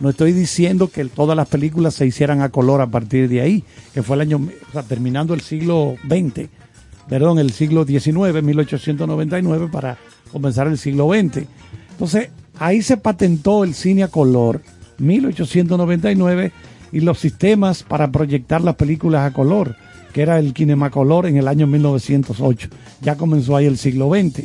No 0.00 0.08
estoy 0.08 0.32
diciendo 0.32 0.90
que 0.90 1.04
todas 1.04 1.36
las 1.36 1.46
películas 1.46 1.94
se 1.94 2.06
hicieran 2.06 2.40
a 2.40 2.48
color 2.48 2.80
a 2.80 2.86
partir 2.86 3.28
de 3.28 3.42
ahí, 3.42 3.64
que 3.92 4.02
fue 4.02 4.16
el 4.16 4.22
año, 4.22 4.40
o 4.68 4.72
sea, 4.72 4.82
terminando 4.82 5.34
el 5.34 5.42
siglo 5.42 5.96
XX, 6.08 6.48
perdón, 7.08 7.38
el 7.38 7.52
siglo 7.52 7.84
XIX, 7.84 8.42
1899, 8.42 9.68
para 9.70 9.98
comenzar 10.32 10.68
el 10.68 10.78
siglo 10.78 11.10
XX. 11.10 11.44
Entonces, 11.90 12.30
ahí 12.58 12.80
se 12.80 12.96
patentó 12.96 13.62
el 13.62 13.74
cine 13.74 14.02
a 14.02 14.08
color, 14.08 14.62
1899, 14.98 16.52
y 16.92 17.00
los 17.00 17.18
sistemas 17.18 17.82
para 17.82 18.10
proyectar 18.10 18.62
las 18.62 18.76
películas 18.76 19.30
a 19.30 19.34
color, 19.34 19.76
que 20.12 20.22
era 20.22 20.38
el 20.38 20.54
Kinemacolor 20.54 21.26
en 21.26 21.36
el 21.36 21.46
año 21.46 21.66
1908. 21.66 22.68
Ya 23.02 23.16
comenzó 23.16 23.54
ahí 23.54 23.66
el 23.66 23.78
siglo 23.78 24.10
XX. 24.10 24.44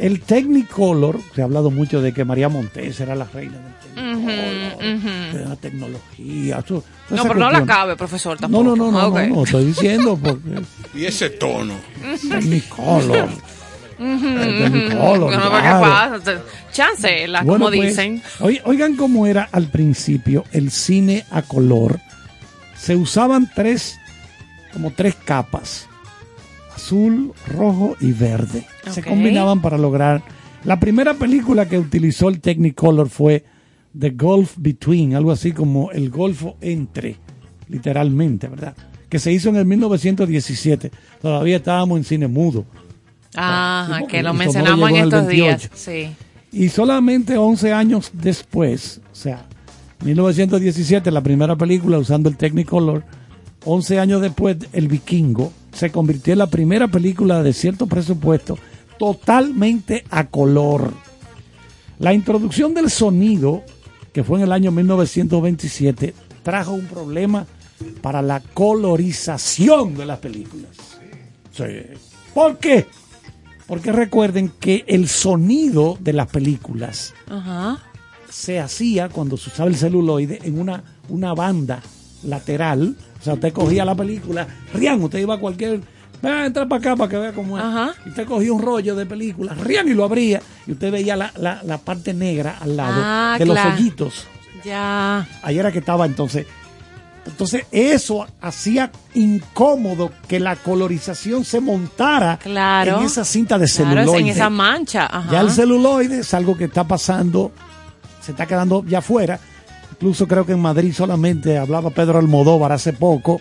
El 0.00 0.20
Technicolor, 0.22 1.20
se 1.34 1.42
ha 1.42 1.44
hablado 1.44 1.70
mucho 1.70 2.00
de 2.00 2.12
que 2.14 2.24
María 2.24 2.48
Montes 2.48 2.98
era 3.00 3.14
la 3.14 3.24
reina 3.26 3.58
del 3.58 3.74
Technicolor, 3.94 5.34
de 5.34 5.44
la 5.48 5.56
tecnología. 5.56 6.58
eso- 6.64 6.84
No, 7.10 7.22
pero 7.24 7.34
no 7.34 7.50
la 7.50 7.66
cabe, 7.66 7.96
profesor, 7.96 8.36
No, 8.36 8.40
tampoco. 8.40 8.64
no, 8.64 8.76
no, 8.76 8.90
no, 8.90 9.10
no, 9.10 9.26
no, 9.26 9.44
estoy 9.44 9.66
diciendo 9.66 10.18
porque 10.22 10.62
Y 10.94 11.04
ese 11.04 11.30
tono. 11.30 11.74
Technicolor. 12.28 13.28
Technicolor, 13.98 15.20
No, 15.20 15.38
pero 15.38 15.50
¿qué 15.50 15.60
claro. 15.60 16.18
pasa? 16.20 16.40
Chancela, 16.72 17.42
Bueno, 17.42 17.66
como 17.66 17.76
pues, 17.76 17.90
dicen. 17.90 18.22
oi- 18.40 18.60
oigan 18.64 18.96
cómo 18.96 19.26
era 19.26 19.48
al 19.52 19.66
principio 19.68 20.44
el 20.52 20.70
cine 20.70 21.24
a 21.30 21.42
color. 21.42 22.00
Se 22.76 22.96
usaban 22.96 23.50
tres, 23.54 23.98
como 24.72 24.90
tres 24.92 25.14
capas. 25.16 25.86
Azul, 26.90 27.32
rojo 27.46 27.96
y 28.00 28.10
verde. 28.10 28.66
Se 28.90 29.00
combinaban 29.00 29.62
para 29.62 29.78
lograr. 29.78 30.24
La 30.64 30.80
primera 30.80 31.14
película 31.14 31.68
que 31.68 31.78
utilizó 31.78 32.28
el 32.28 32.40
Technicolor 32.40 33.08
fue 33.08 33.44
The 33.96 34.10
Gulf 34.10 34.54
Between, 34.56 35.14
algo 35.14 35.30
así 35.30 35.52
como 35.52 35.92
El 35.92 36.10
Golfo 36.10 36.56
Entre, 36.60 37.16
literalmente, 37.68 38.48
¿verdad? 38.48 38.74
Que 39.08 39.20
se 39.20 39.30
hizo 39.30 39.50
en 39.50 39.56
el 39.56 39.66
1917. 39.66 40.90
Todavía 41.22 41.58
estábamos 41.58 41.98
en 41.98 42.02
cine 42.02 42.26
mudo. 42.26 42.64
Ajá, 43.36 44.08
que 44.08 44.20
lo 44.24 44.34
mencionamos 44.34 44.90
en 44.90 44.96
estos 44.96 45.28
días. 45.28 45.70
28. 45.70 45.70
Sí. 45.74 46.08
Y 46.50 46.70
solamente 46.70 47.36
11 47.36 47.72
años 47.72 48.10
después, 48.14 49.00
o 49.12 49.14
sea, 49.14 49.46
1917, 50.04 51.08
la 51.12 51.20
primera 51.20 51.54
película 51.54 51.98
usando 51.98 52.28
el 52.28 52.36
Technicolor, 52.36 53.04
11 53.64 54.00
años 54.00 54.20
después, 54.20 54.56
El 54.72 54.88
Vikingo 54.88 55.52
se 55.72 55.90
convirtió 55.90 56.32
en 56.32 56.38
la 56.38 56.48
primera 56.48 56.88
película 56.88 57.42
de 57.42 57.52
cierto 57.52 57.86
presupuesto 57.86 58.58
totalmente 58.98 60.04
a 60.10 60.26
color. 60.26 60.92
La 61.98 62.12
introducción 62.12 62.74
del 62.74 62.90
sonido, 62.90 63.62
que 64.12 64.24
fue 64.24 64.38
en 64.38 64.44
el 64.44 64.52
año 64.52 64.70
1927, 64.70 66.14
trajo 66.42 66.72
un 66.72 66.86
problema 66.86 67.46
para 68.02 68.22
la 68.22 68.40
colorización 68.40 69.94
de 69.96 70.06
las 70.06 70.18
películas. 70.18 70.70
Sí. 71.52 71.64
¿Por 72.34 72.58
qué? 72.58 72.86
Porque 73.66 73.92
recuerden 73.92 74.52
que 74.60 74.84
el 74.86 75.08
sonido 75.08 75.96
de 76.00 76.12
las 76.12 76.26
películas 76.26 77.14
Ajá. 77.28 77.78
se 78.28 78.58
hacía 78.58 79.08
cuando 79.08 79.36
se 79.36 79.50
usaba 79.50 79.68
el 79.68 79.76
celuloide 79.76 80.40
en 80.42 80.58
una, 80.58 80.82
una 81.08 81.34
banda 81.34 81.82
lateral. 82.24 82.96
O 83.20 83.22
sea, 83.22 83.34
usted 83.34 83.52
cogía 83.52 83.84
la 83.84 83.94
película, 83.94 84.46
Rian, 84.72 85.02
usted 85.02 85.18
iba 85.18 85.34
a 85.34 85.38
cualquier. 85.38 85.80
Ven, 86.22 86.38
entra 86.46 86.66
para 86.66 86.78
acá 86.80 86.96
para 86.96 87.08
que 87.10 87.16
vea 87.18 87.32
cómo 87.32 87.58
es. 87.58 87.64
Ajá. 87.64 87.94
Y 88.06 88.10
usted 88.10 88.26
cogía 88.26 88.52
un 88.52 88.60
rollo 88.62 88.94
de 88.94 89.06
película, 89.06 89.54
Rian, 89.54 89.88
y 89.88 89.94
lo 89.94 90.04
abría. 90.04 90.40
Y 90.66 90.72
usted 90.72 90.90
veía 90.92 91.16
la, 91.16 91.32
la- 91.36 91.62
la 91.62 91.78
parte 91.78 92.12
negra 92.14 92.56
al 92.60 92.76
lado 92.76 92.94
Ah, 93.04 93.36
de 93.38 93.44
claro. 93.44 93.70
los 93.70 93.78
hoyitos. 93.78 94.26
Ya. 94.64 95.26
Ahí 95.42 95.58
era 95.58 95.70
que 95.72 95.78
estaba 95.80 96.04
entonces. 96.06 96.46
Entonces 97.26 97.66
eso 97.70 98.26
hacía 98.40 98.90
incómodo 99.14 100.10
que 100.26 100.40
la 100.40 100.56
colorización 100.56 101.44
se 101.44 101.60
montara 101.60 102.38
Claro. 102.38 102.98
en 103.00 103.06
esa 103.06 103.24
cinta 103.24 103.58
de 103.58 103.68
celuloide. 103.68 104.18
en 104.18 104.26
esa 104.28 104.50
mancha. 104.50 105.06
Ajá. 105.06 105.30
Ya 105.30 105.40
el 105.40 105.50
celuloide 105.50 106.20
es 106.20 106.34
algo 106.34 106.56
que 106.56 106.64
está 106.64 106.84
pasando, 106.84 107.52
se 108.20 108.32
está 108.32 108.46
quedando 108.46 108.84
ya 108.86 108.98
afuera. 108.98 109.38
Incluso 110.00 110.26
creo 110.26 110.46
que 110.46 110.52
en 110.52 110.60
Madrid 110.60 110.94
solamente, 110.94 111.58
hablaba 111.58 111.90
Pedro 111.90 112.18
Almodóvar 112.18 112.72
hace 112.72 112.94
poco, 112.94 113.38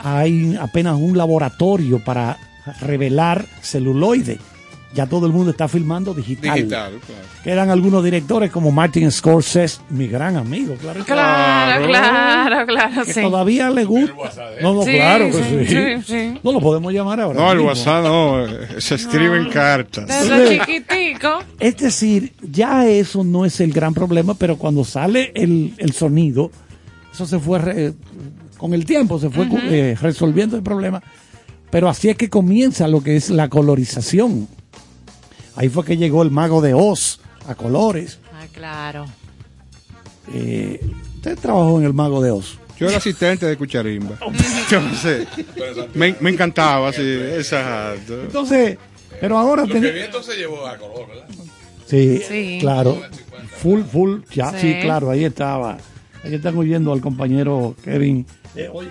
hay 0.00 0.56
apenas 0.56 0.96
un 0.96 1.16
laboratorio 1.16 2.02
para 2.04 2.38
revelar 2.80 3.46
celuloide. 3.60 4.40
Ya 4.96 5.06
todo 5.06 5.26
el 5.26 5.32
mundo 5.32 5.50
está 5.50 5.68
filmando 5.68 6.14
digital. 6.14 6.54
Digital, 6.56 6.92
claro. 7.06 7.22
Quedan 7.44 7.70
algunos 7.70 8.02
directores 8.02 8.50
como 8.50 8.72
Martin 8.72 9.12
Scorsese, 9.12 9.78
mi 9.90 10.08
gran 10.08 10.36
amigo, 10.36 10.74
claro. 10.80 11.04
Claro, 11.04 11.86
claro, 11.86 12.66
claro, 12.66 13.04
que 13.04 13.12
sí. 13.12 13.20
todavía 13.20 13.68
le 13.70 13.84
gusta. 13.84 14.14
No, 14.62 14.74
no, 14.74 14.82
Sí, 14.84 14.92
claro 14.92 15.26
que 15.26 15.32
sí, 15.32 15.66
sí. 15.66 15.66
sí, 15.68 16.02
sí. 16.34 16.40
No 16.42 16.52
lo 16.52 16.60
podemos 16.60 16.92
llamar 16.92 17.20
ahora. 17.20 17.38
No, 17.38 17.50
el 17.52 17.58
mismo. 17.58 17.68
WhatsApp 17.68 18.04
no, 18.04 18.46
eh, 18.46 18.68
se 18.80 18.94
escriben 18.94 19.50
cartas. 19.50 20.06
Desde 20.08 20.58
chiquitico. 20.60 21.38
Es 21.60 21.76
decir, 21.76 22.32
ya 22.42 22.86
eso 22.88 23.22
no 23.22 23.44
es 23.44 23.60
el 23.60 23.72
gran 23.72 23.92
problema, 23.92 24.34
pero 24.34 24.56
cuando 24.56 24.82
sale 24.84 25.30
el, 25.34 25.74
el 25.76 25.92
sonido, 25.92 26.50
eso 27.12 27.26
se 27.26 27.38
fue, 27.38 27.58
re- 27.58 27.92
con 28.56 28.72
el 28.72 28.86
tiempo 28.86 29.18
se 29.18 29.28
fue 29.28 29.46
eh, 29.64 29.94
resolviendo 30.00 30.56
el 30.56 30.62
problema. 30.62 31.02
Pero 31.70 31.88
así 31.88 32.08
es 32.08 32.16
que 32.16 32.30
comienza 32.30 32.88
lo 32.88 33.02
que 33.02 33.16
es 33.16 33.28
la 33.28 33.48
colorización. 33.48 34.48
Ahí 35.56 35.68
fue 35.68 35.84
que 35.84 35.96
llegó 35.96 36.22
el 36.22 36.30
mago 36.30 36.60
de 36.60 36.74
Oz 36.74 37.20
a 37.48 37.54
colores. 37.54 38.18
Ah, 38.32 38.46
claro. 38.52 39.06
Eh, 40.32 40.80
usted 41.16 41.38
trabajó 41.38 41.78
en 41.78 41.86
el 41.86 41.94
mago 41.94 42.22
de 42.22 42.30
Oz. 42.30 42.58
Yo 42.78 42.88
era 42.88 42.98
asistente 42.98 43.46
de 43.46 43.56
Cucharimba. 43.56 44.18
Yo 44.70 44.80
no 44.80 44.94
sé. 44.94 45.26
Me, 45.94 46.14
me 46.20 46.30
encantaba, 46.30 46.92
sí, 46.92 47.00
exacto. 47.02 48.20
Entonces, 48.22 48.76
pero 49.20 49.38
ahora 49.38 49.62
Lo 49.62 49.68
que 49.68 49.74
tenemos... 49.74 49.94
vi 49.94 50.00
entonces 50.02 50.36
llevó 50.36 50.66
a 50.66 50.76
color, 50.76 51.08
¿verdad? 51.08 51.26
Sí, 51.86 52.20
Sí. 52.28 52.58
claro. 52.60 53.00
Full, 53.58 53.82
full, 53.84 54.20
ya, 54.34 54.50
sí. 54.50 54.74
Sí. 54.74 54.78
claro, 54.82 55.10
ahí 55.10 55.24
estaba. 55.24 55.78
Ahí 56.22 56.34
están 56.34 56.58
oyendo 56.58 56.92
al 56.92 57.00
compañero 57.00 57.74
Kevin. 57.82 58.26
eh, 58.56 58.68
oye, 58.70 58.88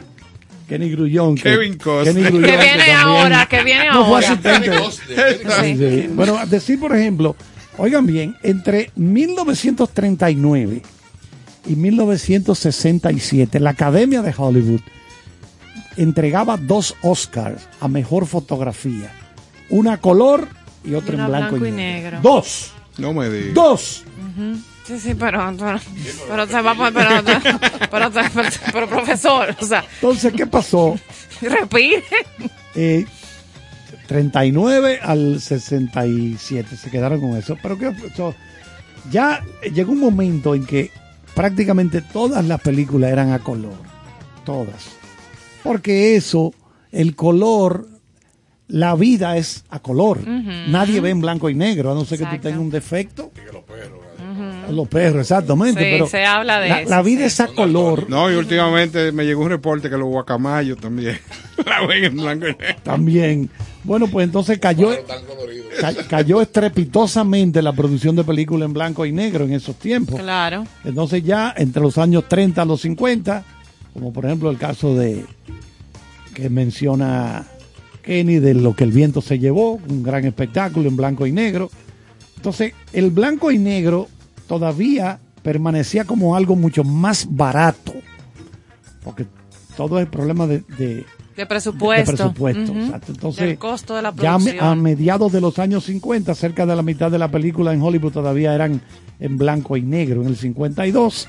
Kenny 0.68 0.90
Grullón. 0.92 1.36
que- 1.36 1.44
Kevin 1.44 1.78
Costner. 1.78 2.16
Kenny 2.32 2.42
Que 2.42 2.58
viene 2.58 2.92
ahora, 2.94 3.46
que 3.48 3.64
viene 3.64 3.86
No 3.88 4.06
fue 4.06 4.16
ahora. 4.16 4.28
asistente. 4.32 4.72
Sí. 4.92 5.16
Sí, 5.62 5.78
sí. 5.78 6.08
Bueno, 6.14 6.40
decir, 6.48 6.80
por 6.80 6.96
ejemplo, 6.96 7.36
oigan 7.78 8.06
bien, 8.06 8.36
entre 8.44 8.92
1939 8.96 10.82
y 11.68 11.76
1967, 11.76 13.60
la 13.60 13.72
Academia 13.72 14.22
de 14.22 14.34
Hollywood 14.36 14.82
entregaba 15.98 16.58
dos 16.58 16.96
Oscars 17.02 17.68
a 17.80 17.88
mejor 17.88 18.26
fotografía. 18.26 19.12
Una 19.70 19.98
color 19.98 20.48
y 20.84 20.94
otra 20.94 21.16
en 21.16 21.28
blanco, 21.28 21.56
blanco 21.56 21.66
y 21.66 21.70
y 21.70 21.72
negro. 21.72 22.20
Dos. 22.22 22.72
No 22.98 23.14
me 23.14 23.30
digas. 23.30 23.54
Dos. 23.54 24.04
Sí, 24.86 25.00
sí, 25.00 25.16
pero, 25.16 25.40
pero, 25.58 25.80
pero 26.30 26.48
se 26.48 26.62
va 26.62 26.72
a 26.72 26.76
poner, 26.76 26.94
pero, 26.94 27.24
pero, 27.90 28.12
pero, 28.12 28.50
pero, 28.72 28.88
profesor, 28.88 29.56
o 29.60 29.66
sea, 29.66 29.84
Entonces, 29.96 30.34
¿qué 30.34 30.46
pasó? 30.46 30.96
respire. 31.42 32.04
Eh, 32.76 33.06
39 34.08 35.00
al 35.02 35.42
67 35.42 36.76
se 36.76 36.92
quedaron 36.92 37.20
con 37.20 37.38
eso. 37.38 37.58
Pero 37.62 37.78
que 37.78 37.92
ya 39.12 39.44
llegó 39.74 39.92
un 39.92 40.00
momento 40.00 40.56
en 40.56 40.66
que 40.66 40.92
prácticamente 41.34 42.02
todas 42.02 42.46
las 42.46 42.62
películas 42.62 43.12
eran 43.12 43.32
a 43.32 43.40
color. 43.40 43.76
Todas. 44.44 44.90
Porque 45.64 46.16
eso, 46.16 46.54
el 46.92 47.16
color, 47.16 47.88
la 48.68 48.96
vida 48.96 49.38
es 49.38 49.66
a 49.70 49.80
color. 49.80 50.28
Nadie 50.28 51.02
ve 51.02 51.10
en 51.10 51.22
blanco 51.22 51.50
y 51.50 51.56
negro, 51.56 51.92
a 51.92 51.96
no 51.96 52.06
ser 52.06 52.20
que 52.20 52.26
tú 52.26 52.38
tengas 52.40 52.60
un 52.60 52.70
defecto. 52.70 53.32
Los 54.72 54.88
perros, 54.88 55.22
exactamente. 55.22 55.80
Sí, 55.82 55.88
pero 55.92 56.08
se 56.08 56.26
habla 56.26 56.60
de 56.60 56.70
la, 56.70 56.82
eso, 56.82 56.90
la 56.90 57.02
vida 57.02 57.20
sí. 57.22 57.26
es 57.28 57.40
a 57.40 57.48
color. 57.48 58.10
No, 58.10 58.32
y 58.32 58.36
últimamente 58.36 59.12
me 59.12 59.26
llegó 59.26 59.44
un 59.44 59.50
reporte 59.50 59.90
que 59.90 59.98
los 59.98 60.08
guacamayos 60.08 60.78
también 60.80 61.18
la 61.66 61.86
ven 61.88 62.04
en 62.06 62.16
blanco 62.16 62.46
y 62.48 62.52
negro. 62.56 62.76
También. 62.84 63.50
Bueno, 63.84 64.08
pues 64.08 64.26
entonces 64.26 64.58
cayó, 64.60 64.90
ca- 65.80 65.94
cayó 66.10 66.42
estrepitosamente 66.42 67.62
la 67.62 67.74
producción 67.74 68.16
de 68.16 68.24
películas 68.24 68.66
en 68.68 68.74
blanco 68.74 69.06
y 69.06 69.12
negro 69.12 69.46
en 69.46 69.54
esos 69.54 69.76
tiempos. 69.78 70.20
Claro. 70.20 70.66
Entonces 70.84 71.24
ya 71.24 71.54
entre 71.58 71.82
los 71.82 71.98
años 71.98 72.24
30 72.28 72.62
a 72.62 72.66
los 72.66 72.82
50, 72.82 73.44
como 73.94 74.12
por 74.12 74.26
ejemplo 74.26 74.50
el 74.50 74.58
caso 74.58 74.96
de 74.96 75.24
que 76.34 76.50
menciona 76.50 77.46
Kenny 78.04 78.40
de 78.40 78.54
lo 78.56 78.76
que 78.76 78.84
el 78.84 78.92
viento 78.92 79.22
se 79.22 79.40
llevó, 79.40 79.74
un 79.88 80.04
gran 80.04 80.26
espectáculo 80.26 80.90
en 80.90 80.98
blanco 80.98 81.26
y 81.28 81.32
negro. 81.32 81.70
Entonces 82.36 82.74
el 82.94 83.10
blanco 83.12 83.52
y 83.52 83.58
negro 83.58 84.08
todavía 84.48 85.20
permanecía 85.44 86.06
como 86.06 86.36
algo 86.36 86.56
mucho 86.56 86.84
más 86.84 87.28
barato, 87.30 87.94
porque 89.04 89.26
todo 89.78 89.98
es 90.00 90.06
el 90.06 90.10
problema 90.12 90.48
de, 90.48 90.64
de- 90.78 91.06
De 91.36 91.46
presupuesto. 91.46 92.12
de 92.12 92.18
presupuesto. 92.18 92.72
Entonces, 93.12 93.46
Del 93.46 93.58
costo 93.58 93.96
de 93.96 94.02
la 94.02 94.14
ya 94.16 94.34
a 94.36 94.38
me- 94.40 94.46
producción. 94.46 94.68
a 94.68 94.76
mediados 94.76 95.32
de 95.32 95.42
los 95.42 95.60
años 95.60 95.84
50, 95.86 96.34
cerca 96.34 96.66
de 96.66 96.76
la 96.76 96.82
mitad 96.82 97.12
de 97.12 97.20
la 97.20 97.30
película 97.30 97.74
en 97.74 97.82
Hollywood 97.82 98.14
todavía 98.14 98.56
eran 98.56 98.82
en 99.20 99.38
blanco 99.38 99.78
y 99.78 99.82
negro. 99.82 100.22
En 100.22 100.28
el 100.30 100.38
52 100.38 101.28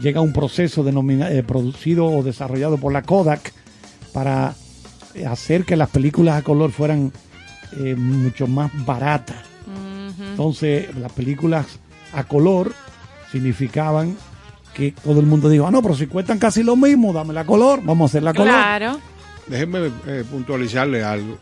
llega 0.00 0.20
un 0.20 0.32
proceso 0.32 0.84
eh, 0.88 1.42
producido 1.46 2.06
o 2.06 2.22
desarrollado 2.22 2.78
por 2.78 2.92
la 2.92 3.02
Kodak 3.02 3.52
para 4.12 4.54
hacer 5.28 5.64
que 5.64 5.76
las 5.76 5.90
películas 5.90 6.36
a 6.36 6.42
color 6.42 6.70
fueran 6.70 7.12
eh, 7.78 7.96
mucho 7.96 8.46
más 8.46 8.70
baratas. 8.86 9.36
Entonces, 10.30 10.94
las 10.96 11.12
películas 11.12 11.66
a 12.12 12.24
color 12.24 12.72
significaban 13.32 14.16
que 14.74 14.92
todo 14.92 15.20
el 15.20 15.26
mundo 15.26 15.48
dijo, 15.48 15.66
ah, 15.66 15.70
no, 15.70 15.82
pero 15.82 15.94
si 15.96 16.06
cuestan 16.06 16.38
casi 16.38 16.62
lo 16.62 16.76
mismo, 16.76 17.12
dame 17.12 17.34
la 17.34 17.44
color, 17.44 17.80
vamos 17.82 18.08
a 18.08 18.12
hacer 18.12 18.22
la 18.22 18.32
color. 18.32 18.48
Claro. 18.54 19.00
Déjenme 19.46 19.90
eh, 20.06 20.24
puntualizarle 20.30 21.02
algo. 21.02 21.38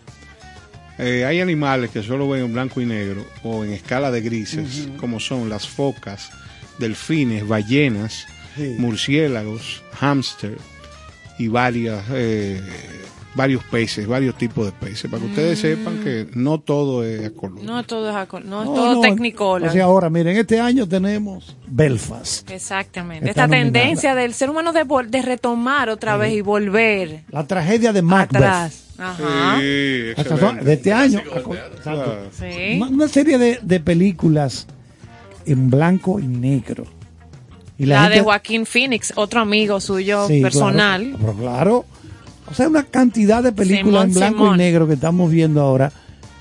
Eh, 0.99 1.25
hay 1.27 1.41
animales 1.41 1.91
que 1.91 2.03
solo 2.03 2.29
ven 2.29 2.45
en 2.45 2.53
blanco 2.55 2.81
y 2.81 2.87
negro 2.87 3.25
o 3.43 3.65
en 3.65 3.73
escala 3.73 4.11
de 4.11 4.23
grises, 4.23 4.89
como 4.99 5.21
son 5.21 5.49
las 5.51 5.69
focas, 5.69 6.31
delfines, 6.79 7.47
ballenas, 7.47 8.27
Sí. 8.57 8.75
murciélagos, 8.79 9.83
hámster 9.93 10.57
y 11.39 11.49
varias, 11.49 12.03
eh, 12.11 12.59
varios 13.37 13.63
peces, 13.65 14.07
varios 14.07 14.37
tipos 14.37 14.65
de 14.67 14.73
peces, 14.73 15.11
para 15.11 15.23
que 15.23 15.29
ustedes 15.29 15.59
sepan 15.61 15.99
que 16.03 16.27
no 16.35 16.59
todo 16.59 17.05
es 17.05 17.27
a 17.27 17.31
color. 17.31 17.63
No 17.63 17.83
todo 17.85 18.09
es, 18.11 18.17
aco- 18.17 18.41
no 18.43 18.63
es 18.63 18.69
No, 18.69 18.75
todo 18.75 18.95
no, 18.95 19.01
tecnicolor. 19.03 19.69
O 19.69 19.73
sea, 19.73 19.85
ahora, 19.85 20.09
miren, 20.11 20.37
este 20.37 20.59
año 20.59 20.89
tenemos 20.89 21.55
Belfast, 21.69 22.51
Exactamente. 22.51 23.29
Está 23.29 23.43
Esta 23.45 23.47
nominada. 23.57 23.73
tendencia 23.73 24.15
del 24.15 24.33
ser 24.35 24.51
humano 24.51 24.73
de, 24.73 24.85
vol- 24.85 25.09
de 25.09 25.23
retomar 25.23 25.91
otra 25.91 26.17
vez 26.17 26.33
y 26.33 26.41
volver 26.41 27.25
la 27.31 27.47
tragedia 27.47 27.93
de 27.93 28.03
Macbeth. 28.03 28.37
atrás. 28.43 28.83
Ajá. 28.99 29.57
Sí, 29.59 29.63
de 29.65 30.73
este 30.73 30.93
año. 30.93 31.19
Exacto. 31.19 32.17
Sí. 32.33 32.77
Una, 32.79 32.89
una 32.89 33.09
serie 33.09 33.37
de, 33.37 33.59
de 33.63 33.81
películas 33.81 34.67
en 35.45 35.69
blanco 35.71 36.19
y 36.19 36.27
negro. 36.27 36.85
Y 37.79 37.85
La, 37.85 38.05
gente- 38.05 38.17
de 38.17 38.23
Joaquín 38.23 38.65
Phoenix, 38.65 39.13
otro 39.17 39.41
amigo 39.43 39.81
suyo 39.81 40.27
Sí, 40.27 40.41
personal. 40.41 41.03
Claro, 41.03 41.19
pero 41.21 41.35
claro. 41.37 41.85
O 42.51 42.55
sea, 42.55 42.69
una 42.69 42.85
cantidad 42.85 43.43
de 43.43 43.53
películas 43.53 44.05
Simón, 44.05 44.09
en 44.09 44.15
blanco 44.15 44.39
Simón. 44.39 44.55
y 44.55 44.59
negro 44.59 44.87
que 44.87 44.95
estamos 44.95 45.31
viendo 45.31 45.61
ahora. 45.61 45.93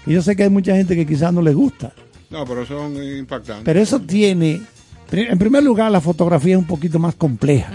Y 0.05 0.13
yo 0.13 0.21
sé 0.21 0.35
que 0.35 0.43
hay 0.43 0.49
mucha 0.49 0.75
gente 0.75 0.95
que 0.95 1.05
quizás 1.05 1.33
no 1.33 1.41
le 1.41 1.53
gusta. 1.53 1.91
No, 2.29 2.45
pero 2.45 2.65
son 2.65 3.01
impactantes. 3.01 3.65
Pero 3.65 3.79
eso 3.79 3.99
tiene. 3.99 4.61
En 5.11 5.37
primer 5.37 5.63
lugar, 5.63 5.91
la 5.91 6.01
fotografía 6.01 6.55
es 6.55 6.59
un 6.59 6.65
poquito 6.65 6.99
más 6.99 7.15
compleja. 7.15 7.71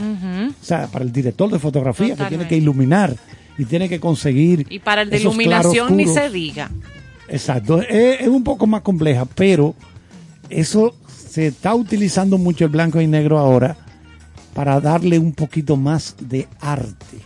O 0.61 0.65
sea, 0.65 0.87
para 0.89 1.05
el 1.05 1.13
director 1.13 1.51
de 1.51 1.59
fotografía, 1.59 2.17
que 2.17 2.25
tiene 2.25 2.47
que 2.47 2.57
iluminar 2.57 3.15
y 3.57 3.65
tiene 3.65 3.89
que 3.89 4.01
conseguir. 4.01 4.67
Y 4.69 4.79
para 4.81 5.03
el 5.03 5.11
de 5.11 5.17
esos 5.17 5.35
iluminación 5.35 5.97
ni 5.97 6.07
se 6.07 6.29
diga. 6.31 6.71
Exacto, 7.29 7.81
es, 7.81 8.23
es 8.23 8.29
un 8.29 8.43
poco 8.43 8.67
más 8.67 8.83
compleja, 8.83 9.25
pero 9.25 9.75
eso 10.49 10.95
se 11.07 11.47
está 11.47 11.75
utilizando 11.75 12.39
mucho 12.39 12.65
el 12.65 12.71
blanco 12.71 13.01
y 13.01 13.07
negro 13.07 13.39
ahora 13.39 13.77
para 14.53 14.81
darle 14.81 15.19
un 15.19 15.33
poquito 15.33 15.77
más 15.77 16.17
de 16.21 16.49
arte. 16.61 17.19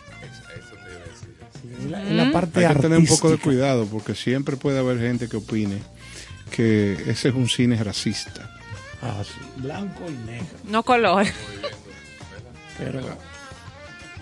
Sí, 1.89 1.93
en 1.93 1.93
la, 1.93 2.03
en 2.03 2.17
la 2.17 2.33
parte 2.33 2.67
Hay 2.67 2.75
que 2.75 2.81
tener 2.83 2.99
un 2.99 3.07
poco 3.07 3.31
de 3.31 3.39
cuidado 3.39 3.87
porque 3.87 4.15
siempre 4.15 4.57
puede 4.57 4.79
haber 4.79 4.99
gente 4.99 5.29
que 5.29 5.37
opine 5.37 5.79
que 6.51 6.93
ese 7.07 7.29
es 7.29 7.35
un 7.35 7.49
cine 7.49 7.83
racista. 7.83 8.51
Ah, 9.03 9.23
sí, 9.25 9.35
blanco 9.57 10.05
y 10.09 10.27
negro. 10.31 10.47
No 10.65 10.83
color. 10.83 11.27
Pero, 12.79 13.01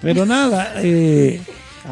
pero 0.00 0.26
nada, 0.26 0.74
eh, 0.76 1.40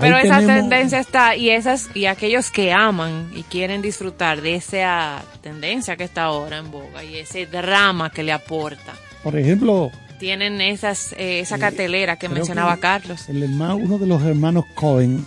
Pero 0.00 0.18
esa 0.18 0.40
tenemos- 0.40 0.60
tendencia 0.60 0.98
está 1.00 1.36
y 1.36 1.50
esas 1.50 1.88
y 1.94 2.06
aquellos 2.06 2.50
que 2.50 2.72
aman 2.72 3.30
y 3.34 3.42
quieren 3.44 3.80
disfrutar 3.82 4.40
de 4.42 4.56
esa 4.56 5.22
tendencia 5.40 5.96
que 5.96 6.04
está 6.04 6.24
ahora 6.24 6.58
en 6.58 6.70
boga 6.70 7.02
y 7.02 7.16
ese 7.16 7.46
drama 7.46 8.10
que 8.10 8.22
le 8.22 8.32
aporta. 8.32 8.92
por 9.22 9.36
ejemplo, 9.38 9.90
Tienen 10.18 10.60
esas 10.60 11.12
eh, 11.14 11.40
esa 11.40 11.58
cartelera 11.58 12.16
que 12.16 12.28
mencionaba 12.28 12.74
que 12.76 12.80
Carlos. 12.82 13.28
El 13.28 13.42
hermano, 13.42 13.76
uno 13.76 13.98
de 13.98 14.06
los 14.06 14.22
hermanos 14.22 14.64
Cohen, 14.74 15.26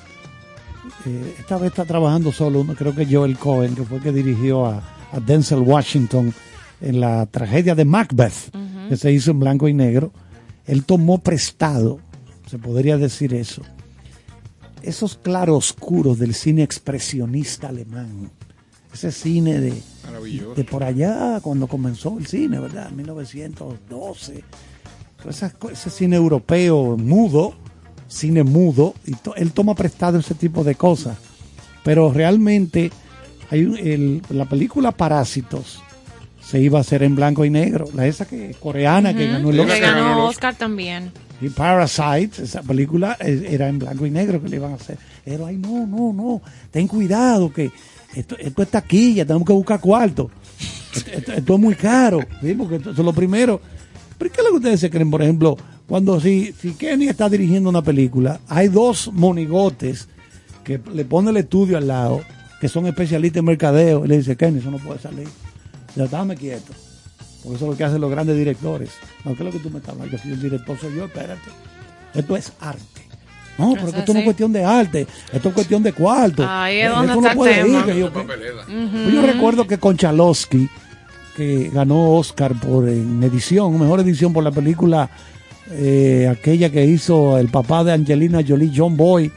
eh, 1.05 1.35
esta 1.39 1.57
vez 1.57 1.71
está 1.71 1.85
trabajando 1.85 2.31
solo, 2.31 2.61
uno, 2.61 2.75
creo 2.75 2.93
que 2.95 3.05
Joel 3.05 3.37
Cohen, 3.37 3.75
que 3.75 3.83
fue 3.83 3.97
el 3.97 4.03
que 4.03 4.11
dirigió 4.11 4.65
a, 4.65 4.83
a 5.11 5.19
Denzel 5.19 5.59
Washington 5.59 6.33
en 6.81 6.99
la 6.99 7.25
tragedia 7.25 7.75
de 7.75 7.85
Macbeth, 7.85 8.51
que 8.89 8.97
se 8.97 9.11
hizo 9.11 9.31
en 9.31 9.39
blanco 9.39 9.67
y 9.67 9.73
negro. 9.73 10.11
Él 10.65 10.83
tomó 10.85 11.17
prestado, 11.19 11.99
se 12.49 12.57
podría 12.57 12.97
decir 12.97 13.33
eso, 13.33 13.61
esos 14.81 15.17
claroscuros 15.17 16.19
del 16.19 16.33
cine 16.33 16.63
expresionista 16.63 17.69
alemán. 17.69 18.29
Ese 18.93 19.11
cine 19.11 19.59
de, 19.59 19.73
de 20.55 20.63
por 20.65 20.83
allá 20.83 21.39
cuando 21.41 21.67
comenzó 21.67 22.17
el 22.19 22.27
cine, 22.27 22.59
¿verdad? 22.59 22.91
1912. 22.91 24.43
Todo 25.17 25.29
esas 25.29 25.53
co- 25.53 25.69
ese 25.71 25.89
cine 25.89 26.15
europeo 26.15 26.95
mudo, 26.97 27.55
cine 28.13 28.43
mudo, 28.43 28.93
y 29.05 29.13
to- 29.13 29.35
él 29.35 29.51
toma 29.51 29.73
prestado 29.75 30.19
ese 30.19 30.35
tipo 30.35 30.63
de 30.63 30.75
cosas. 30.75 31.17
Pero 31.83 32.13
realmente 32.13 32.91
hay 33.49 33.65
un- 33.65 33.77
el- 33.77 34.21
la 34.29 34.45
película 34.45 34.91
Parásitos 34.91 35.81
se 36.41 36.59
iba 36.59 36.77
a 36.77 36.81
hacer 36.81 37.03
en 37.03 37.15
blanco 37.15 37.43
y 37.45 37.49
negro, 37.49 37.85
la 37.95 38.05
esa 38.05 38.25
que 38.25 38.55
coreana 38.59 39.13
que 39.13 39.27
ganó 39.27 39.49
el 39.49 39.59
Oscar. 39.61 39.81
ganó 39.81 40.25
Oscar 40.25 40.55
también. 40.55 41.11
Y 41.41 41.49
Parasite, 41.49 42.43
esa 42.43 42.61
película 42.61 43.17
eh, 43.19 43.47
era 43.49 43.67
en 43.67 43.79
blanco 43.79 44.05
y 44.05 44.11
negro 44.11 44.41
que 44.41 44.49
le 44.49 44.57
iban 44.57 44.71
a 44.73 44.75
hacer. 44.75 44.97
Pero 45.25 45.45
ay, 45.45 45.57
no, 45.57 45.85
no, 45.87 46.13
no, 46.13 46.41
ten 46.71 46.87
cuidado 46.87 47.51
que 47.51 47.71
esto, 48.15 48.37
esto 48.37 48.61
es 48.61 48.69
taquilla, 48.69 49.25
tenemos 49.25 49.47
que 49.47 49.53
buscar 49.53 49.79
cuarto. 49.79 50.29
Esto, 50.95 51.11
esto- 51.11 51.33
esto 51.33 51.53
es 51.55 51.59
muy 51.59 51.75
caro, 51.75 52.19
¿sí? 52.41 52.53
porque 52.53 52.75
esto, 52.75 52.91
eso 52.91 53.01
es 53.01 53.05
lo 53.05 53.13
primero. 53.13 53.59
¿Pero 54.23 54.33
qué 54.35 54.39
es 54.41 54.45
lo 54.45 54.51
que 54.51 54.57
ustedes 54.57 54.79
se 54.79 54.89
creen, 54.89 55.11
por 55.11 55.21
ejemplo, 55.21 55.57
cuando 55.85 56.17
si, 56.21 56.53
si 56.53 56.71
Kenny 56.73 57.07
está 57.09 57.27
dirigiendo 57.27 57.69
una 57.69 57.81
película, 57.81 58.39
hay 58.47 58.69
dos 58.69 59.09
monigotes 59.11 60.07
que 60.63 60.79
le 60.93 61.03
pone 61.03 61.31
el 61.31 61.37
estudio 61.37 61.77
al 61.77 61.87
lado, 61.87 62.21
que 62.61 62.69
son 62.69 62.87
especialistas 62.87 63.39
en 63.39 63.45
mercadeo, 63.45 64.05
y 64.05 64.07
le 64.07 64.17
dice, 64.17 64.37
Kenny, 64.37 64.59
eso 64.59 64.71
no 64.71 64.77
puede 64.77 64.99
salir. 64.99 65.27
Ya 65.97 66.07
dame 66.07 66.37
quieto. 66.37 66.71
Porque 67.43 67.57
eso 67.57 67.65
es 67.65 67.71
lo 67.71 67.77
que 67.77 67.83
hacen 67.83 67.99
los 67.99 68.09
grandes 68.09 68.37
directores. 68.37 68.91
No, 69.25 69.35
¿qué 69.35 69.43
es 69.43 69.45
lo 69.45 69.51
que 69.51 69.59
tú 69.59 69.69
me 69.69 69.79
estás 69.79 69.91
hablando? 69.93 70.15
Que 70.15 70.23
si 70.23 70.29
el 70.29 70.41
director 70.41 70.77
soy 70.79 70.95
yo, 70.95 71.03
espérate. 71.05 71.49
Esto 72.13 72.37
es 72.37 72.53
arte. 72.61 72.81
No, 73.57 73.73
pero 73.73 73.89
esto 73.89 74.13
no 74.13 74.19
es 74.19 74.25
cuestión 74.25 74.51
de 74.53 74.63
arte, 74.63 75.05
esto 75.31 75.49
es 75.49 75.53
cuestión 75.53 75.83
de 75.83 75.91
cuarto. 75.93 76.43
Ahí 76.47 76.79
es 76.79 76.89
donde 76.89 77.07
esto 77.13 77.19
está 77.19 77.31
el 77.33 77.37
puede 77.37 77.63
tema. 77.63 77.79
ir, 77.79 77.85
que 77.85 77.99
yo- 77.99 78.11
pues 78.13 79.13
yo 79.13 79.21
recuerdo 79.21 79.67
que 79.67 79.77
Conchalowski, 79.77 80.69
que 81.35 81.69
ganó 81.73 82.15
Oscar 82.15 82.59
por 82.59 82.87
en 82.87 83.21
edición, 83.23 83.79
mejor 83.79 83.99
edición 84.01 84.33
por 84.33 84.43
la 84.43 84.51
película 84.51 85.09
eh, 85.71 86.27
aquella 86.29 86.69
que 86.69 86.85
hizo 86.85 87.37
el 87.37 87.47
papá 87.47 87.83
de 87.83 87.93
Angelina 87.93 88.41
Jolie, 88.45 88.71
John 88.75 88.97
Boy, 88.97 89.31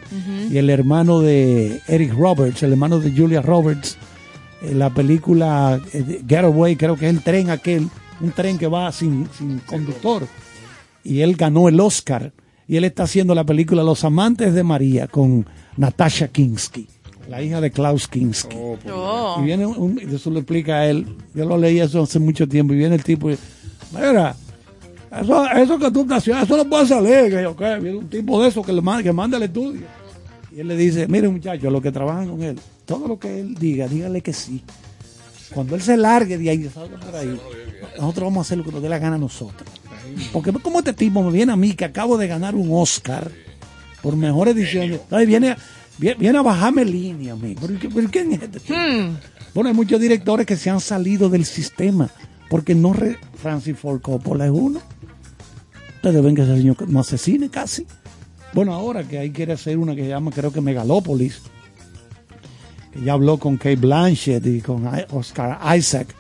y 0.51 0.59
el 0.59 0.70
hermano 0.70 1.20
de 1.20 1.81
Eric 1.89 2.12
Roberts, 2.14 2.62
el 2.62 2.73
hermano 2.73 3.01
de 3.01 3.12
Julia 3.16 3.43
Roberts, 3.43 3.97
en 4.60 4.78
la 4.78 4.90
película 4.90 5.81
eh, 5.93 6.23
Getaway, 6.27 6.77
creo 6.77 6.97
que 6.97 7.06
es 7.09 7.14
el 7.14 7.23
tren 7.23 7.51
aquel, 7.51 7.89
un 8.20 8.32
tren 8.32 8.59
que 8.59 8.66
va 8.66 8.90
sin, 8.93 9.28
sin 9.36 9.59
conductor. 9.60 10.27
Y 11.05 11.20
él 11.20 11.36
ganó 11.36 11.68
el 11.68 11.78
Oscar. 11.78 12.32
Y 12.68 12.77
él 12.77 12.85
está 12.85 13.05
haciendo 13.05 13.35
la 13.35 13.44
película 13.44 13.85
Los 13.85 14.02
Amantes 14.02 14.52
de 14.52 14.64
María 14.64 15.06
con 15.06 15.47
Natasha 15.77 16.28
Kinski, 16.28 16.89
la 17.28 17.43
hija 17.43 17.61
de 17.61 17.70
Klaus 17.70 18.09
Kinski. 18.09 18.57
Oh. 18.93 19.36
Y 19.40 19.44
viene 19.44 19.66
un, 19.66 20.01
y 20.01 20.15
eso 20.15 20.31
lo 20.31 20.39
explica 20.39 20.77
a 20.77 20.86
él. 20.86 21.07
Yo 21.35 21.44
lo 21.44 21.59
leí 21.59 21.81
eso 21.81 22.03
hace 22.03 22.19
mucho 22.19 22.48
tiempo. 22.48 22.73
Y 22.73 22.77
viene 22.77 22.94
el 22.94 23.05
tipo 23.05 23.31
y 23.31 23.39
mira, 23.93 24.36
eso, 25.20 25.51
eso 25.51 25.78
que 25.78 25.90
tú 25.90 26.03
estás 26.03 26.19
haciendo, 26.19 26.44
eso 26.44 26.57
no 26.57 26.69
puede 26.69 26.86
salir. 26.86 27.31
Que 27.31 27.43
yo, 27.43 27.57
¿qué? 27.57 27.78
Viene 27.81 27.98
un 27.98 28.09
tipo 28.09 28.43
de 28.43 28.48
eso 28.48 28.62
que, 28.62 28.73
le 28.73 28.81
manda, 28.81 29.03
que 29.03 29.12
manda 29.12 29.36
el 29.36 29.44
estudio. 29.44 29.82
Y 30.55 30.61
él 30.61 30.69
le 30.69 30.77
dice, 30.77 31.07
mire 31.07 31.28
muchachos, 31.28 31.70
los 31.70 31.82
que 31.82 31.93
trabajan 31.93 32.28
con 32.28 32.43
él, 32.43 32.59
todo 32.86 33.07
lo 33.07 33.19
que 33.19 33.40
él 33.40 33.55
diga, 33.55 33.89
dígale 33.89 34.23
que 34.23 34.32
sí. 34.32 34.62
Cuando 35.53 35.74
él 35.74 35.82
se 35.82 35.97
largue 35.97 36.39
de 36.39 36.51
ahí, 36.51 36.69
salga 36.73 36.98
por 36.98 37.15
ahí, 37.15 37.39
nosotros 37.98 38.24
vamos 38.24 38.39
a 38.39 38.40
hacer 38.43 38.59
lo 38.59 38.65
que 38.65 38.73
nos 38.73 38.82
dé 38.82 38.89
la 38.89 38.98
gana 38.98 39.16
a 39.16 39.19
nosotros. 39.19 39.69
Porque 40.32 40.53
como 40.53 40.78
este 40.78 40.93
tipo 40.93 41.23
me 41.23 41.31
viene 41.31 41.53
a 41.53 41.57
mí, 41.57 41.74
que 41.74 41.85
acabo 41.85 42.16
de 42.16 42.27
ganar 42.27 42.55
un 42.55 42.69
Oscar 42.73 43.31
por 44.03 44.16
mejor 44.16 44.48
edición, 44.48 44.85
Entonces 44.85 45.27
viene, 45.27 45.57
viene, 45.98 46.16
viene 46.18 46.39
a 46.39 46.43
bajarme 46.43 46.85
línea 46.85 47.32
a 47.32 47.36
mí. 47.36 47.55
¿Pero, 47.60 47.78
qué- 47.78 47.89
pero 47.89 48.09
quién 48.10 48.32
es 48.32 48.43
este 48.43 48.60
tipo? 48.60 48.74
Bueno, 49.55 49.68
hay 49.70 49.74
muchos 49.74 50.01
directores 50.01 50.47
que 50.47 50.56
se 50.56 50.68
han 50.70 50.81
salido 50.81 51.28
del 51.28 51.44
sistema 51.44 52.09
porque 52.51 52.74
no... 52.74 52.93
Re 52.93 53.18
Francis 53.40 53.78
Ford 53.78 54.01
Coppola 54.01 54.44
es 54.47 54.51
uno. 54.52 54.81
Ustedes 55.97 56.23
ven 56.23 56.35
que 56.35 56.43
ese 56.43 56.56
señor 56.56 56.89
no 56.89 57.01
hace 57.01 57.18
cine 57.18 57.48
casi. 57.48 57.86
Bueno, 58.52 58.73
ahora 58.74 59.02
que 59.05 59.18
ahí 59.18 59.31
quiere 59.31 59.52
hacer 59.55 59.77
una 59.78 59.94
que 59.94 60.02
se 60.02 60.09
llama, 60.09 60.31
creo 60.31 60.52
que 60.52 60.60
Megalópolis, 60.60 61.43
que 62.93 63.02
ya 63.02 63.12
habló 63.14 63.39
con 63.39 63.56
Kate 63.56 63.77
Blanchett 63.77 64.47
y 64.47 64.60
con 64.60 64.89
Oscar 65.10 65.59
Isaac, 65.77 66.14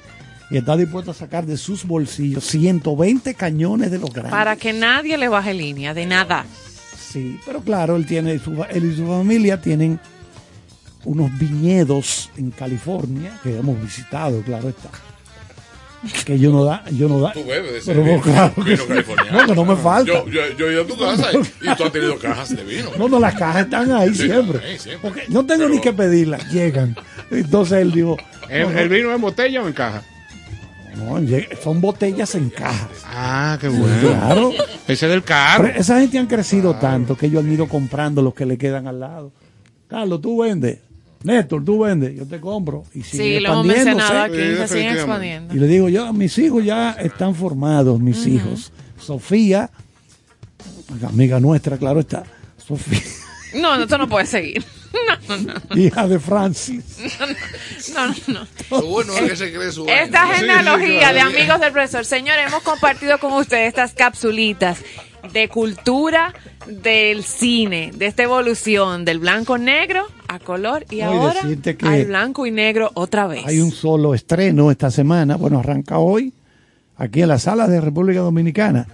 y 0.50 0.58
está 0.58 0.76
dispuesto 0.76 1.10
a 1.10 1.14
sacar 1.14 1.46
de 1.46 1.56
sus 1.56 1.84
bolsillos 1.84 2.44
120 2.44 3.34
cañones 3.34 3.90
de 3.90 3.98
los 3.98 4.10
grandes. 4.10 4.32
Para 4.32 4.56
que 4.56 4.72
nadie 4.72 5.16
le 5.16 5.28
baje 5.28 5.54
línea, 5.54 5.94
de 5.94 6.06
nada. 6.06 6.44
Sí, 7.10 7.38
pero 7.46 7.60
claro, 7.60 7.96
él 7.96 8.04
tiene 8.06 8.38
su, 8.38 8.64
él 8.70 8.92
y 8.92 8.96
su 8.96 9.06
familia 9.06 9.60
tienen 9.60 9.98
unos 11.04 11.30
viñedos 11.38 12.30
en 12.36 12.50
California 12.50 13.38
que 13.42 13.56
hemos 13.56 13.80
visitado, 13.80 14.42
claro 14.42 14.68
está. 14.68 14.90
Que 16.24 16.38
yo 16.38 16.50
no 16.52 16.64
da, 16.64 16.84
yo 16.90 17.08
no 17.08 17.20
da. 17.20 17.32
Tú 17.32 17.44
bebes 17.44 17.72
de 17.72 17.78
ese 17.78 17.92
pero 17.92 18.04
vino, 18.04 18.20
claro 18.20 18.54
que 18.54 18.60
vino 18.62 18.76
sí. 18.82 18.88
californiano. 18.88 19.40
No, 19.40 19.46
que 19.46 19.54
no 19.54 19.64
me 19.64 19.76
falta. 19.76 20.12
Yo, 20.12 20.28
yo, 20.28 20.40
yo 20.56 20.68
he 20.68 20.72
ido 20.74 20.82
a 20.82 20.86
tu 20.86 20.96
casa 20.98 21.28
y, 21.32 21.68
y 21.68 21.74
tú 21.74 21.84
has 21.84 21.92
tenido 21.92 22.18
cajas 22.18 22.54
de 22.56 22.62
vino. 22.64 22.90
No, 22.98 23.08
no, 23.08 23.18
las 23.18 23.34
cajas 23.34 23.64
están 23.64 23.90
ahí 23.92 24.14
Sí, 24.14 24.24
siempre. 24.24 24.58
ahí 24.64 24.78
siempre. 24.78 25.08
Porque 25.10 25.24
no 25.28 25.44
tengo 25.46 25.68
ni 25.68 25.80
que 25.80 25.92
pedirlas, 25.92 26.48
llegan. 26.52 26.96
Entonces 27.30 27.78
él 27.78 27.92
dijo, 27.92 28.16
¿El, 28.48 28.72
no, 28.72 28.78
el 28.78 28.88
vino 28.88 29.12
en 29.12 29.20
botella 29.20 29.62
o 29.62 29.66
en 29.66 29.72
caja? 29.72 30.02
No, 30.96 31.18
son 31.62 31.80
botellas 31.80 32.34
en 32.34 32.50
cajas. 32.50 32.88
Ah, 33.04 33.58
qué 33.60 33.68
bueno. 33.68 34.00
Claro. 34.00 34.50
Ese 34.88 35.06
es 35.06 35.12
del 35.12 35.22
carro. 35.22 35.64
Pero 35.64 35.78
esa 35.80 36.00
gente 36.00 36.18
han 36.18 36.26
crecido 36.26 36.74
tanto 36.76 37.16
que 37.16 37.26
ellos 37.26 37.44
han 37.44 37.52
ido 37.52 37.68
comprando 37.68 38.22
los 38.22 38.34
que 38.34 38.46
le 38.46 38.56
quedan 38.56 38.86
al 38.86 39.00
lado. 39.00 39.32
Carlos, 39.88 40.20
tú 40.20 40.42
vendes. 40.42 40.78
Néstor, 41.22 41.64
tú 41.64 41.80
vendes. 41.80 42.14
Yo 42.16 42.26
te 42.26 42.40
compro. 42.40 42.84
Y 42.94 43.02
sigue 43.02 43.38
Sí, 43.38 43.40
lo 43.40 43.52
hemos 43.52 43.66
mencionado 43.66 44.22
aquí, 44.22 44.36
Sí, 44.36 44.56
se 44.56 44.68
siguen 44.68 44.94
expandiendo. 44.94 45.54
Y 45.54 45.58
le 45.58 45.66
digo 45.66 45.88
yo, 45.88 46.12
mis 46.12 46.36
hijos 46.38 46.64
ya 46.64 46.92
están 46.92 47.34
formados, 47.34 47.98
mis 48.00 48.26
hijos. 48.26 48.72
Sofía, 48.98 49.70
amiga 51.06 51.40
nuestra, 51.40 51.78
claro 51.78 52.00
está. 52.00 52.24
Sofía, 52.56 53.00
No, 53.54 53.76
no, 53.76 53.84
esto 53.84 53.98
no 53.98 54.08
puede 54.08 54.26
seguir. 54.26 54.64
No, 55.28 55.36
no, 55.38 55.54
no. 55.70 55.76
hija 55.76 56.08
de 56.08 56.18
Francis. 56.18 56.84
No, 57.94 58.06
no, 58.08 58.14
no. 58.70 58.80
Lo 58.80 58.86
bueno 58.86 59.12
es 59.14 59.30
que 59.30 59.36
se 59.36 59.52
cree 59.52 59.72
su 59.72 59.86
Esta 59.86 60.24
vaina. 60.24 60.36
genealogía 60.36 61.12
de 61.12 61.20
amigos 61.20 61.60
del 61.60 61.72
profesor. 61.72 62.04
Señores, 62.04 62.46
hemos 62.48 62.62
compartido 62.62 63.18
con 63.18 63.32
ustedes 63.32 63.68
estas 63.68 63.92
capsulitas 63.92 64.78
de 65.32 65.48
cultura 65.48 66.34
del 66.66 67.24
cine, 67.24 67.90
de 67.94 68.06
esta 68.06 68.22
evolución 68.22 69.04
del 69.04 69.18
blanco-negro 69.18 70.06
a 70.28 70.38
color 70.38 70.84
y 70.90 70.96
No, 70.96 71.14
y 71.14 71.16
ahora 71.16 71.40
que 71.62 71.76
al 71.86 72.04
blanco 72.06 72.46
y 72.46 72.50
negro 72.50 72.90
otra 72.94 73.26
vez. 73.26 73.44
Hay 73.46 73.60
un 73.60 73.70
solo 73.72 74.14
estreno 74.14 74.70
esta 74.70 74.90
semana, 74.90 75.36
bueno, 75.36 75.58
arranca 75.58 75.98
hoy, 75.98 76.32
aquí 76.96 77.22
en 77.22 77.28
la 77.28 77.38
sala 77.38 77.66
de 77.68 77.80
República 77.80 78.20
Dominicana. 78.20 78.86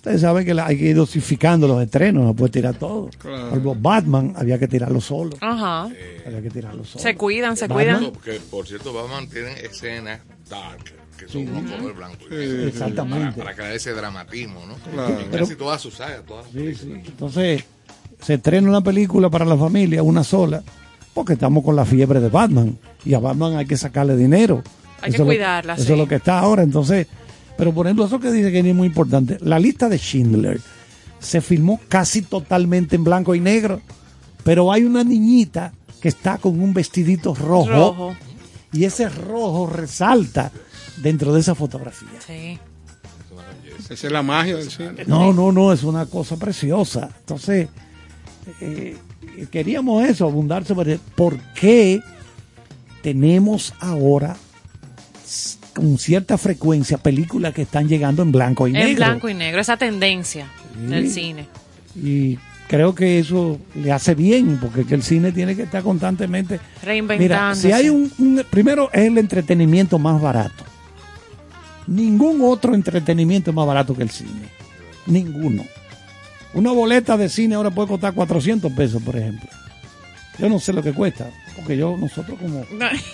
Ustedes 0.00 0.22
saben 0.22 0.46
que 0.46 0.58
hay 0.58 0.78
que 0.78 0.84
ir 0.86 0.96
dosificando 0.96 1.68
los 1.68 1.82
estrenos, 1.82 2.24
no 2.24 2.32
puede 2.32 2.52
tirar 2.52 2.74
todo. 2.74 3.10
Por 3.20 3.32
ejemplo, 3.32 3.76
Batman 3.78 4.32
había 4.34 4.58
que 4.58 4.66
tirarlo 4.66 4.98
solo. 4.98 5.36
Ajá. 5.40 5.90
Había 6.26 6.40
que 6.40 6.48
tirarlo 6.48 6.84
solo. 6.84 7.02
Se 7.02 7.14
cuidan, 7.16 7.54
se 7.54 7.66
Batman. 7.66 7.84
cuidan. 7.84 8.02
No, 8.04 8.12
porque 8.14 8.40
por 8.50 8.66
cierto, 8.66 8.94
Batman 8.94 9.28
tiene 9.28 9.52
escenas 9.60 10.20
dark, 10.48 10.84
que 11.18 11.28
son 11.28 11.46
unos 11.48 11.70
color 11.70 11.94
blanco. 11.94 12.16
y 12.30 12.34
negro, 12.34 12.66
Exactamente. 12.68 13.32
Para, 13.32 13.44
para 13.44 13.54
crear 13.56 13.72
ese 13.72 13.92
dramatismo, 13.92 14.64
¿no? 14.66 14.74
Claro. 14.90 15.18
Casi 15.30 15.54
todas 15.56 15.82
sus 15.82 15.92
sagas, 15.94 16.22
todas 16.26 16.46
sus 16.46 16.54
Sí, 16.54 16.74
sí. 16.74 16.80
películas. 16.86 17.08
Entonces, 17.10 17.64
se 18.22 18.34
estrena 18.34 18.68
una 18.70 18.80
película 18.80 19.28
para 19.28 19.44
la 19.44 19.58
familia, 19.58 20.02
una 20.02 20.24
sola, 20.24 20.62
porque 21.12 21.34
estamos 21.34 21.62
con 21.62 21.76
la 21.76 21.84
fiebre 21.84 22.20
de 22.20 22.30
Batman. 22.30 22.78
Y 23.04 23.12
a 23.12 23.18
Batman 23.18 23.56
hay 23.58 23.66
que 23.66 23.76
sacarle 23.76 24.16
dinero. 24.16 24.62
Hay 25.02 25.12
que 25.12 25.18
lo- 25.18 25.26
cuidarla, 25.26 25.74
Eso 25.74 25.84
sí. 25.84 25.92
es 25.92 25.98
lo 25.98 26.08
que 26.08 26.14
está 26.16 26.38
ahora. 26.38 26.62
Entonces, 26.62 27.06
pero 27.60 27.74
por 27.74 27.86
ejemplo, 27.86 28.06
eso 28.06 28.18
que 28.18 28.32
dice 28.32 28.50
que 28.50 28.60
es 28.60 28.74
muy 28.74 28.86
importante. 28.86 29.36
La 29.42 29.58
lista 29.58 29.90
de 29.90 29.98
Schindler 29.98 30.58
se 31.18 31.42
filmó 31.42 31.78
casi 31.88 32.22
totalmente 32.22 32.96
en 32.96 33.04
blanco 33.04 33.34
y 33.34 33.40
negro, 33.40 33.82
pero 34.44 34.72
hay 34.72 34.84
una 34.84 35.04
niñita 35.04 35.74
que 36.00 36.08
está 36.08 36.38
con 36.38 36.58
un 36.58 36.72
vestidito 36.72 37.34
rojo, 37.34 37.68
Rojo. 37.68 38.16
y 38.72 38.84
ese 38.84 39.10
rojo 39.10 39.66
resalta 39.66 40.50
dentro 41.02 41.34
de 41.34 41.40
esa 41.40 41.54
fotografía. 41.54 42.08
Sí. 42.26 42.58
Esa 43.90 44.06
es 44.06 44.10
la 44.10 44.22
magia 44.22 44.56
del 44.56 44.70
cine. 44.70 45.04
No, 45.06 45.34
no, 45.34 45.52
no, 45.52 45.70
es 45.70 45.82
una 45.82 46.06
cosa 46.06 46.38
preciosa. 46.38 47.10
Entonces, 47.20 47.68
eh, 48.62 48.96
queríamos 49.50 50.02
eso, 50.08 50.24
abundar 50.24 50.64
sobre 50.64 50.98
por 51.14 51.38
qué 51.52 52.00
tenemos 53.02 53.74
ahora 53.80 54.34
con 55.74 55.98
cierta 55.98 56.36
frecuencia 56.38 56.98
películas 56.98 57.54
que 57.54 57.62
están 57.62 57.88
llegando 57.88 58.22
en 58.22 58.32
blanco 58.32 58.66
y 58.66 58.70
En 58.70 58.76
negro. 58.84 58.96
blanco 58.96 59.28
y 59.28 59.34
negro, 59.34 59.60
esa 59.60 59.76
tendencia 59.76 60.46
del 60.88 61.10
cine. 61.10 61.46
Y 61.94 62.38
creo 62.68 62.94
que 62.94 63.18
eso 63.18 63.58
le 63.74 63.92
hace 63.92 64.14
bien, 64.14 64.58
porque 64.60 64.84
que 64.84 64.94
el 64.94 65.02
cine 65.02 65.32
tiene 65.32 65.54
que 65.56 65.62
estar 65.64 65.82
constantemente. 65.82 66.54
Mira, 66.54 66.82
Reinventándose. 66.84 67.62
si 67.68 67.72
hay 67.72 67.88
un, 67.88 68.10
un- 68.18 68.44
Primero, 68.50 68.90
es 68.92 69.02
el 69.06 69.18
entretenimiento 69.18 69.98
más 69.98 70.20
barato. 70.20 70.64
Ningún 71.86 72.40
otro 72.42 72.74
entretenimiento 72.74 73.50
es 73.50 73.54
más 73.56 73.66
barato 73.66 73.94
que 73.96 74.02
el 74.02 74.10
cine. 74.10 74.48
Ninguno. 75.06 75.64
Una 76.54 76.72
boleta 76.72 77.16
de 77.16 77.28
cine 77.28 77.54
ahora 77.54 77.70
puede 77.70 77.88
costar 77.88 78.12
400 78.14 78.72
pesos, 78.72 79.02
por 79.02 79.16
ejemplo. 79.16 79.48
Yo 80.38 80.48
no 80.48 80.58
sé 80.60 80.72
lo 80.72 80.82
que 80.82 80.92
cuesta, 80.92 81.28
porque 81.60 81.76
yo, 81.76 81.96
nosotros 81.96 82.38
como... 82.38 82.64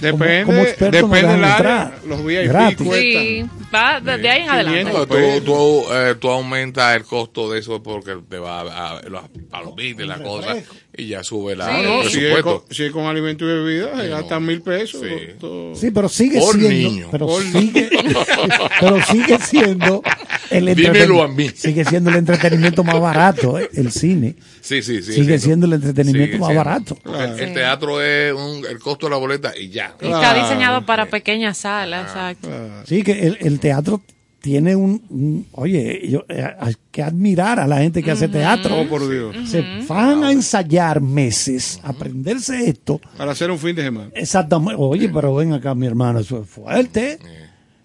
Depende, 0.00 0.42
como 0.44 0.58
expertos 0.62 1.10
depende 1.10 1.32
del 1.34 1.44
área. 1.44 1.92
Los 2.06 2.24
VIP 2.24 2.48
Gratis. 2.48 2.88
Sí, 2.92 3.44
va 3.74 4.00
de 4.00 4.28
ahí 4.28 4.42
en 4.42 4.48
adelante. 4.50 4.84
No, 4.92 5.06
tú, 5.06 5.16
tú, 5.44 5.84
eh, 5.92 6.14
tú 6.18 6.28
aumentas 6.30 6.96
el 6.96 7.04
costo 7.04 7.50
de 7.50 7.60
eso 7.60 7.82
porque 7.82 8.16
te 8.28 8.38
va 8.38 8.60
a, 8.60 8.98
a 8.98 9.02
los 9.08 9.22
palomitas 9.50 10.04
y 10.04 10.08
la 10.08 10.18
cosa 10.22 10.56
y 10.98 11.08
ya 11.08 11.22
sube 11.22 11.54
la, 11.54 11.66
No, 11.70 11.78
el 11.78 11.84
no, 11.84 12.02
si, 12.04 12.06
es 12.06 12.12
presupuesto. 12.32 12.64
con, 12.64 12.74
si 12.74 12.84
es 12.84 12.92
con 12.92 13.04
alimento 13.06 13.44
y 13.44 13.48
bebida, 13.48 13.96
se 13.96 14.02
Sí, 14.04 14.08
gastan 14.08 14.42
no. 14.42 14.48
mil 14.48 14.62
pesos. 14.62 15.00
Sí. 15.02 15.32
todo- 15.38 15.74
Sí, 15.74 15.90
pero 15.90 16.08
sigue 16.08 16.38
Por 16.40 16.54
siendo... 16.54 16.70
niño. 16.70 17.08
Pero, 17.10 17.26
Por 17.26 17.42
sigue, 17.42 17.90
pero 18.80 19.02
sigue 19.04 19.38
siendo 19.38 20.02
El 20.50 20.74
Dímelo 20.74 21.22
a 21.22 21.28
mí. 21.28 21.50
Sigue 21.54 21.84
siendo 21.84 22.10
el 22.10 22.16
entretenimiento 22.16 22.82
más 22.84 23.00
barato, 23.00 23.58
¿eh? 23.58 23.68
el 23.74 23.90
cine. 23.92 24.36
Sí, 24.60 24.82
sí, 24.82 25.02
sí. 25.02 25.12
Sigue 25.12 25.38
sí, 25.38 25.46
siendo 25.46 25.66
el 25.66 25.74
entretenimiento 25.74 26.36
Sigue 26.36 26.38
más 26.38 26.48
siendo. 26.48 26.64
barato. 26.64 27.34
El, 27.34 27.40
el 27.48 27.54
teatro 27.54 28.00
es 28.02 28.32
un- 28.44 28.64
el 28.66 28.78
costo 28.78 29.06
de 29.06 29.10
la 29.10 29.16
boleta 29.16 29.52
y 29.58 29.68
ya. 29.70 29.94
Y 30.00 30.06
está 30.06 30.34
diseñado 30.34 30.84
para 30.86 31.06
pequeñas 31.06 31.58
salas, 31.58 32.06
exacto. 32.08 32.48
Sí, 32.86 33.02
que 33.02 33.26
el, 33.26 33.38
el 33.40 33.60
teatro 33.60 34.00
tiene 34.40 34.76
un, 34.76 35.02
un- 35.10 35.46
oye, 35.52 36.08
yo, 36.08 36.24
eh, 36.28 36.46
hay 36.60 36.74
que 36.92 37.02
admirar 37.02 37.58
a 37.58 37.66
la 37.66 37.78
gente 37.78 38.02
que 38.02 38.10
hace 38.12 38.28
teatro. 38.28 38.78
Oh, 38.80 38.86
por 38.86 39.08
Dios. 39.10 39.34
Se 39.50 39.64
van 39.88 40.22
a 40.22 40.30
ensayar 40.30 41.00
meses, 41.00 41.80
aprenderse 41.82 42.68
esto. 42.68 43.00
Para 43.16 43.32
hacer 43.32 43.50
un 43.50 43.58
fin 43.58 43.74
de 43.74 43.82
semana. 43.82 44.10
Exactamente. 44.14 44.76
Oye, 44.78 45.08
pero 45.08 45.34
ven 45.34 45.52
acá, 45.52 45.74
mi 45.74 45.86
hermano, 45.86 46.20
eso 46.20 46.42
es 46.42 46.48
fuerte. 46.48 47.18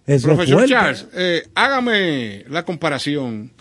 Eso 0.06 0.15
es 0.15 0.23
Profesor 0.23 0.53
fuerte. 0.53 0.73
Charles, 0.73 1.07
eh, 1.14 1.44
hágame 1.56 2.44
la 2.49 2.64
comparación 2.65 3.52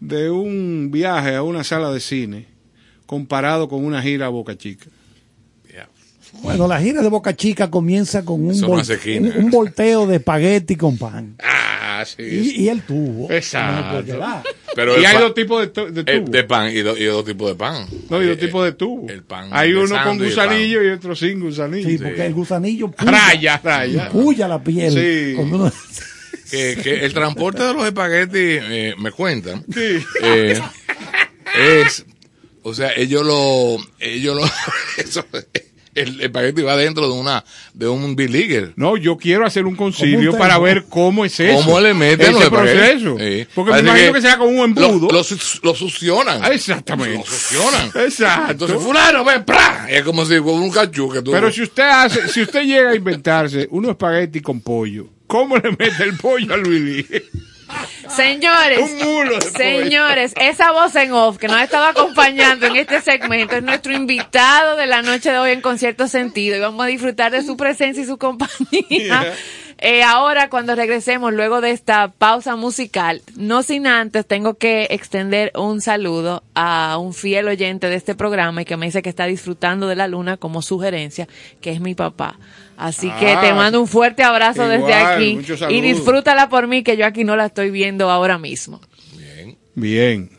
de 0.00 0.30
un 0.30 0.90
viaje 0.90 1.36
a 1.36 1.42
una 1.44 1.62
sala 1.62 1.92
de 1.92 2.00
cine 2.00 2.46
comparado 3.06 3.68
con 3.68 3.84
una 3.84 4.02
gira 4.02 4.26
a 4.26 4.30
Boca 4.30 4.56
Chica. 4.56 4.86
Bueno, 6.40 6.66
la 6.66 6.80
gira 6.80 7.02
de 7.02 7.08
Boca 7.08 7.36
Chica 7.36 7.70
comienza 7.70 8.24
con 8.24 8.44
un, 8.44 8.54
vol- 8.60 9.18
un, 9.36 9.44
un 9.44 9.50
volteo 9.50 10.06
de 10.06 10.16
espagueti 10.16 10.74
con 10.76 10.96
pan. 10.98 11.36
Ah, 11.42 12.04
sí. 12.06 12.22
Y, 12.22 12.62
y 12.64 12.68
el 12.68 12.82
tubo. 12.82 13.30
Exacto. 13.30 14.02
No. 14.18 14.42
Pero 14.74 14.96
y 14.96 15.00
el 15.00 15.06
hay 15.06 15.12
pan- 15.14 15.22
dos 15.22 15.34
tipos 15.34 15.60
de, 15.60 15.66
tu- 15.68 15.92
de 15.92 16.00
el- 16.00 16.18
tubos. 16.20 16.30
de 16.32 16.44
pan 16.44 16.70
y, 16.72 16.80
do- 16.80 16.96
y 16.96 17.04
dos 17.04 17.24
tipos 17.24 17.48
de 17.50 17.54
pan. 17.54 17.86
no, 18.10 18.22
y 18.22 18.26
dos 18.26 18.36
Eh, 18.38 18.40
tipos 18.40 18.64
de 18.64 18.72
tubos. 18.72 19.10
El 19.10 19.22
pan. 19.22 19.50
Hay 19.52 19.72
uno 19.74 19.94
con 20.02 20.18
gusanillo 20.18 20.82
y 20.82 20.88
otro 20.88 21.14
sin 21.14 21.38
gusanillo. 21.38 21.88
Sí, 21.88 21.98
porque 21.98 22.26
el 22.26 22.34
gusanillo 22.34 22.90
puya, 22.90 23.10
Raya, 23.12 23.60
raya. 23.62 24.08
puya 24.08 24.48
la 24.48 24.62
piel. 24.64 24.92
Sí. 24.92 25.34
Uno- 25.38 25.70
Que, 26.50 26.76
que 26.82 27.04
el 27.04 27.14
transporte 27.14 27.62
de 27.62 27.72
los 27.72 27.84
espaguetis, 27.86 28.34
eh, 28.62 28.94
me 28.98 29.10
cuentan, 29.10 29.64
Sí. 29.72 30.04
eh, 30.22 30.60
es, 31.58 32.04
o 32.62 32.74
sea, 32.74 32.92
ellos 32.94 33.24
lo, 33.24 33.76
ellos 33.98 34.36
lo, 34.36 34.44
eso, 35.02 35.24
el 35.94 36.20
espagueti 36.20 36.62
va 36.62 36.76
dentro 36.76 37.06
de 37.06 37.12
una, 37.14 37.44
de 37.74 37.88
un 37.88 38.16
biliger. 38.16 38.72
No, 38.76 38.96
yo 38.96 39.16
quiero 39.16 39.44
hacer 39.46 39.66
un 39.66 39.76
concilio 39.76 40.32
un 40.32 40.38
para 40.38 40.58
ver 40.58 40.86
cómo 40.88 41.24
es 41.24 41.38
eso. 41.38 41.58
¿Cómo 41.58 41.80
le 41.80 41.92
meten 41.94 42.34
ese 42.34 42.50
proceso. 42.50 43.16
Sí. 43.18 43.46
Porque 43.54 43.72
me 43.72 43.78
Parece 43.78 43.88
imagino 43.88 44.12
que, 44.14 44.20
sea 44.22 44.38
con 44.38 44.48
un 44.48 44.64
embudo. 44.64 45.08
Lo, 45.08 45.12
lo, 45.12 45.24
su- 45.24 45.60
lo 45.62 45.74
succionan. 45.74 46.40
Ah, 46.42 46.48
Exactamente. 46.52 47.18
Lo 47.18 47.24
succionan. 47.24 47.86
Exacto. 48.06 48.52
Entonces, 48.52 48.78
fulano, 48.82 49.24
ven, 49.24 49.44
¡pra! 49.44 49.86
Es 49.90 50.02
como 50.02 50.24
si 50.24 50.38
fuera 50.38 50.58
un 50.58 50.70
cachú 50.70 51.10
que 51.10 51.20
tú... 51.22 51.30
Pero 51.30 51.52
si 51.52 51.62
usted 51.62 51.82
hace, 51.82 52.28
si 52.28 52.42
usted 52.42 52.62
llega 52.64 52.90
a 52.90 52.94
inventarse 52.94 53.68
unos 53.70 53.90
espagueti 53.90 54.40
con 54.40 54.60
pollo, 54.60 55.06
¿cómo 55.26 55.56
le 55.56 55.70
mete 55.70 56.02
el 56.04 56.16
pollo 56.16 56.54
a 56.54 56.56
Luis? 56.56 57.04
Señores, 58.08 58.90
señores, 59.56 60.34
esa 60.38 60.72
voz 60.72 60.94
en 60.96 61.12
off 61.12 61.38
que 61.38 61.48
nos 61.48 61.56
ha 61.56 61.64
estado 61.64 61.86
acompañando 61.86 62.66
en 62.66 62.76
este 62.76 63.00
segmento 63.00 63.56
es 63.56 63.62
nuestro 63.62 63.92
invitado 63.94 64.76
de 64.76 64.86
la 64.86 65.02
noche 65.02 65.30
de 65.30 65.38
hoy 65.38 65.50
en 65.52 65.60
Concierto 65.60 66.08
Sentido 66.08 66.56
y 66.56 66.60
vamos 66.60 66.84
a 66.84 66.88
disfrutar 66.88 67.32
de 67.32 67.42
su 67.42 67.56
presencia 67.56 68.02
y 68.02 68.06
su 68.06 68.18
compañía. 68.18 69.32
Eh, 69.84 70.04
ahora, 70.04 70.48
cuando 70.48 70.76
regresemos, 70.76 71.32
luego 71.32 71.60
de 71.60 71.72
esta 71.72 72.06
pausa 72.06 72.54
musical, 72.54 73.20
no 73.34 73.64
sin 73.64 73.88
antes, 73.88 74.24
tengo 74.24 74.54
que 74.54 74.86
extender 74.90 75.50
un 75.56 75.80
saludo 75.80 76.44
a 76.54 76.98
un 76.98 77.12
fiel 77.12 77.48
oyente 77.48 77.88
de 77.88 77.96
este 77.96 78.14
programa 78.14 78.62
y 78.62 78.64
que 78.64 78.76
me 78.76 78.86
dice 78.86 79.02
que 79.02 79.08
está 79.08 79.26
disfrutando 79.26 79.88
de 79.88 79.96
la 79.96 80.06
luna 80.06 80.36
como 80.36 80.62
sugerencia, 80.62 81.26
que 81.60 81.72
es 81.72 81.80
mi 81.80 81.96
papá. 81.96 82.38
Así 82.76 83.10
que 83.20 83.32
Ah, 83.32 83.40
te 83.40 83.52
mando 83.54 83.80
un 83.80 83.86
fuerte 83.86 84.22
abrazo 84.22 84.66
desde 84.66 84.94
aquí 84.94 85.38
y 85.68 85.80
disfrútala 85.80 86.48
por 86.48 86.66
mí, 86.66 86.82
que 86.82 86.96
yo 86.96 87.06
aquí 87.06 87.24
no 87.24 87.36
la 87.36 87.46
estoy 87.46 87.70
viendo 87.70 88.10
ahora 88.10 88.38
mismo. 88.38 88.80
Bien. 89.74 90.30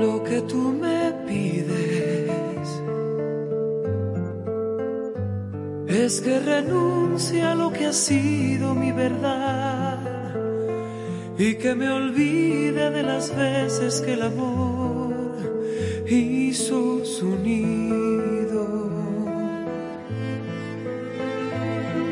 lo 0.00 0.22
que 0.24 0.40
tú 0.42 0.72
me 0.80 0.83
es 5.94 6.20
que 6.20 6.40
renuncie 6.40 7.42
a 7.42 7.54
lo 7.54 7.72
que 7.72 7.86
ha 7.86 7.92
sido 7.92 8.74
mi 8.74 8.90
verdad 8.90 9.98
y 11.38 11.54
que 11.54 11.74
me 11.74 11.88
olvide 11.90 12.90
de 12.90 13.02
las 13.02 13.34
veces 13.34 14.00
que 14.00 14.14
el 14.14 14.22
amor 14.22 15.14
hizo 16.06 17.04
su 17.04 17.36
nido. 17.36 18.66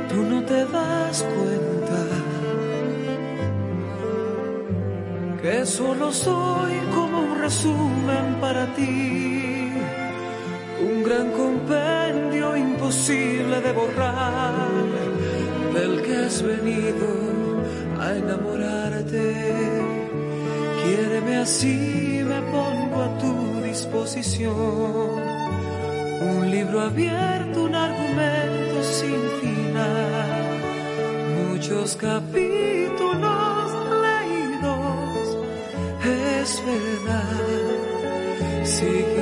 Tú 0.08 0.22
no 0.30 0.44
te 0.44 0.64
das 0.66 1.22
cuenta 1.22 1.72
que 5.42 5.66
solo 5.66 6.12
soy 6.12 6.74
como 6.94 7.20
un 7.20 7.38
resumen 7.40 8.36
para 8.40 8.66
ti, 8.74 9.61
un 10.82 11.02
gran 11.02 11.30
compendio 11.30 12.56
imposible 12.56 13.60
de 13.60 13.72
borrar, 13.72 14.70
del 15.74 16.02
que 16.02 16.16
has 16.16 16.42
venido 16.42 17.08
a 18.00 18.16
enamorarte. 18.16 19.26
Quiéreme 20.82 21.36
así, 21.38 22.22
me 22.24 22.40
pongo 22.54 23.02
a 23.02 23.18
tu 23.18 23.62
disposición, 23.62 24.54
un 26.36 26.50
libro 26.50 26.80
abierto, 26.80 27.64
un 27.64 27.74
argumento 27.74 28.82
sin 28.82 29.20
final, 29.40 30.30
muchos 31.48 31.96
capítulos 31.96 33.64
leídos 34.06 35.26
es 36.04 36.62
verdad. 36.66 37.52
Si 38.64 39.21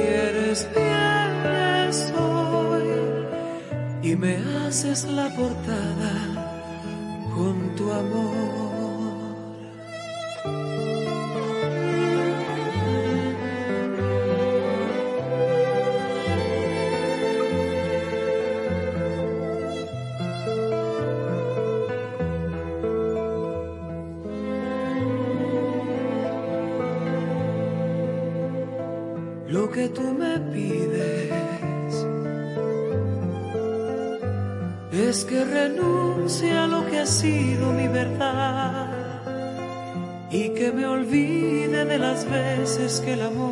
me 4.21 4.37
haces 4.67 5.05
la 5.05 5.31
portada 5.35 6.13
con 7.35 7.75
tu 7.75 7.91
amor. 7.91 8.30
Que 42.99 43.13
el 43.13 43.23
amor 43.23 43.50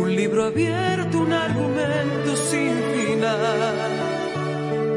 un 0.00 0.16
libro 0.16 0.46
abierto, 0.46 1.20
un 1.20 1.32
argumento 1.32 2.34
sin 2.34 2.74
final, 2.92 3.90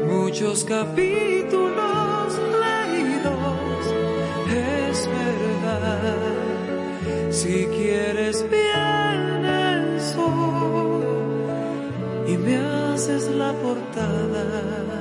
muchos 0.08 0.64
capítulos 0.64 2.40
leídos, 2.64 3.86
es 4.48 5.08
verdad. 5.08 6.16
Si 7.30 7.66
quieres 7.66 8.44
vienes 8.50 10.16
hoy 10.16 11.04
y 12.32 12.36
me 12.36 12.56
haces 12.56 13.28
la 13.28 13.52
portada 13.52 14.91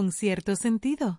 con 0.00 0.12
cierto 0.12 0.56
sentido. 0.56 1.18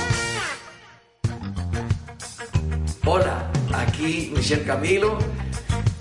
Michel 4.41 4.65
Camilo, 4.65 5.19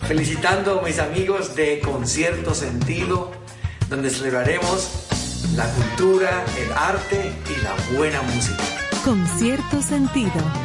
felicitando 0.09 0.81
a 0.81 0.83
mis 0.83 0.99
amigos 0.99 1.55
de 1.57 1.79
Concierto 1.81 2.55
Sentido, 2.55 3.33
donde 3.91 4.09
celebraremos 4.09 4.89
la 5.57 5.67
cultura, 5.67 6.43
el 6.57 6.73
arte 6.73 7.35
y 7.45 7.62
la 7.62 7.99
buena 7.99 8.23
música. 8.23 8.65
Concierto 9.05 9.83
Sentido 9.83 10.60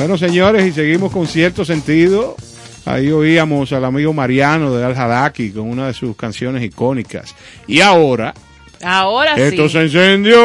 Bueno, 0.00 0.16
señores, 0.16 0.66
y 0.66 0.72
seguimos 0.72 1.12
con 1.12 1.26
cierto 1.26 1.62
sentido. 1.62 2.34
Ahí 2.86 3.10
oíamos 3.10 3.70
al 3.72 3.84
amigo 3.84 4.14
Mariano 4.14 4.74
de 4.74 4.82
Al 4.82 4.96
Hadaki 4.96 5.50
con 5.50 5.68
una 5.68 5.88
de 5.88 5.92
sus 5.92 6.16
canciones 6.16 6.62
icónicas. 6.62 7.34
Y 7.66 7.82
ahora, 7.82 8.32
Ahora 8.82 9.34
esto 9.34 9.68
sí. 9.68 9.72
se 9.74 9.82
encendió. 9.82 10.38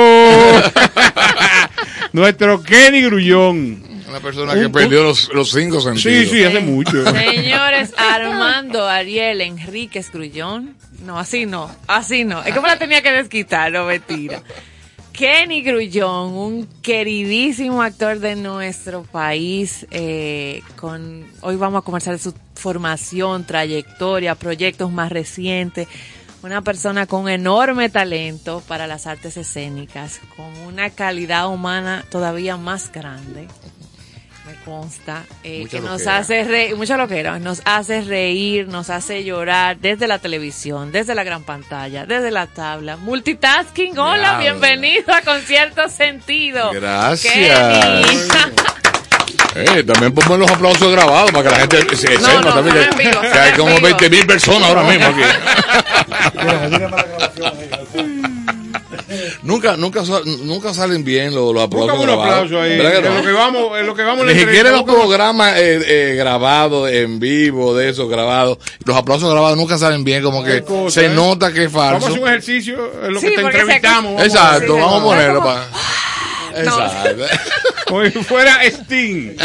Nuestro 2.12 2.62
Kenny 2.64 3.04
Grullón. 3.04 3.82
Una 4.10 4.20
persona 4.20 4.56
que 4.56 4.68
perdió 4.68 5.04
los, 5.04 5.34
los 5.34 5.50
cinco 5.52 5.80
sentidos. 5.80 6.02
Sí, 6.02 6.26
sí, 6.26 6.44
hace 6.44 6.60
mucho. 6.60 7.10
Señores, 7.14 7.94
Armando 7.98 8.86
Ariel 8.86 9.40
Enríquez 9.40 10.12
Grullón. 10.12 10.76
No, 11.06 11.18
así 11.18 11.46
no, 11.46 11.74
así 11.88 12.26
no. 12.26 12.44
Es 12.44 12.54
me 12.54 12.68
la 12.68 12.78
tenía 12.78 13.02
que 13.02 13.14
desquitar, 13.14 13.72
no 13.72 13.86
mentira. 13.86 14.44
Kenny 15.16 15.62
Grullón, 15.62 16.34
un 16.34 16.68
queridísimo 16.82 17.82
actor 17.82 18.20
de 18.20 18.36
nuestro 18.36 19.04
país. 19.04 19.88
eh, 19.92 20.62
con 20.76 21.26
Hoy 21.40 21.56
vamos 21.56 21.80
a 21.80 21.86
conversar 21.86 22.16
de 22.16 22.20
su 22.20 22.34
formación, 22.56 23.46
trayectoria, 23.46 24.36
proyectos 24.36 24.92
más 24.92 25.10
recientes. 25.14 25.88
Una 26.44 26.62
persona 26.62 27.08
con 27.08 27.30
enorme 27.30 27.90
talento 27.90 28.62
para 28.68 28.88
las 28.88 29.08
artes 29.08 29.38
escénicas, 29.38 30.20
con 30.36 30.54
una 30.68 30.90
calidad 30.90 31.50
humana 31.50 32.04
todavía 32.12 32.58
más 32.58 32.92
grande 32.92 33.48
consta, 34.66 35.24
eh, 35.44 35.68
que 35.70 35.80
nos 35.80 35.92
loquera. 35.92 36.18
hace 36.18 36.44
reír, 36.44 36.76
mucha 36.76 36.98
loquera, 36.98 37.40
nos 37.40 37.62
hace 37.64 38.02
reír, 38.02 38.68
nos 38.68 38.90
hace 38.90 39.24
llorar 39.24 39.78
desde 39.78 40.08
la 40.08 40.18
televisión, 40.20 40.92
desde 40.92 41.14
la 41.14 41.24
gran 41.24 41.44
pantalla, 41.44 42.06
desde 42.06 42.32
la 42.32 42.48
tabla. 42.48 42.98
Multitasking, 42.98 43.98
hola, 43.98 44.40
bienvenido 44.40 45.14
a 45.14 45.22
Concierto 45.22 45.88
Sentido. 45.88 46.72
Gracias. 46.72 47.32
Kenny. 47.34 48.06
Eh, 49.56 49.84
también 49.84 50.14
ponme 50.14 50.38
los 50.38 50.52
aplausos 50.52 50.92
grabados 50.92 51.32
para 51.32 51.44
que 51.44 51.50
la 51.50 51.60
gente 51.62 51.96
se 51.96 52.14
No, 52.16 52.20
sepa 52.20 52.42
no, 52.42 52.54
también 52.56 52.76
son 52.76 52.98
que, 52.98 53.04
en 53.06 53.12
vivo, 53.12 53.22
que 53.22 53.30
son 53.30 53.40
hay 53.40 53.50
en 53.50 53.56
como 53.56 53.70
vivo. 53.76 53.82
20 53.82 54.10
mil 54.10 54.28
personas 54.28 54.70
ahora 54.70 54.84
mismo 54.84 55.06
aquí. 55.08 55.22
Nunca, 59.46 59.78
nunca, 59.78 60.04
nunca 60.44 60.74
salen 60.74 61.04
bien 61.04 61.34
los, 61.34 61.54
los 61.54 61.64
aplausos 61.64 61.92
Busca 61.92 62.02
un 62.02 62.06
grabados. 62.08 62.34
aplauso 62.46 62.62
ahí. 62.62 62.78
¿Verdad 62.78 62.92
que 62.92 62.98
En 62.98 63.04
no? 63.06 63.20
lo 63.20 63.26
que 63.26 63.32
vamos, 63.32 63.80
en 63.80 63.86
lo 63.88 63.96
que 63.96 64.04
vamos 64.04 64.28
en 64.28 64.34
Ni 64.36 64.40
siquiera 64.44 64.72
los 64.72 64.84
programas 64.84 65.54
eh, 65.58 65.82
eh, 65.86 66.16
grabados 66.16 66.92
en 66.92 67.20
vivo, 67.20 67.74
de 67.76 67.90
esos 67.90 68.10
grabados, 68.10 68.58
los 68.84 68.96
aplausos 68.98 69.32
grabados 69.32 69.58
nunca 69.58 69.78
salen 69.78 70.04
bien, 70.04 70.22
como 70.24 70.44
que 70.44 70.64
cosa, 70.64 71.00
se 71.02 71.06
¿eh? 71.08 71.10
nota 71.10 71.54
que 71.54 71.64
es 71.66 71.72
Vamos 71.72 71.88
a 71.88 71.92
falso. 72.02 72.08
hacer 72.08 72.22
un 72.24 72.28
ejercicio 72.30 72.92
en 73.06 73.14
lo 73.14 73.20
Sí, 73.20 73.28
que 73.28 73.36
te 73.36 73.42
entrevistamos. 73.42 74.04
vamos 74.16 74.22
a 74.22 74.26
Exacto, 74.26 74.76
vamos 74.76 75.02
a 75.02 75.04
ponerlo 75.04 75.44
para... 75.44 75.66
No. 76.64 76.80
Exacto. 76.80 77.26
Como 77.96 78.10
si 78.10 78.20
fuera 78.24 78.64
Sting. 78.66 79.36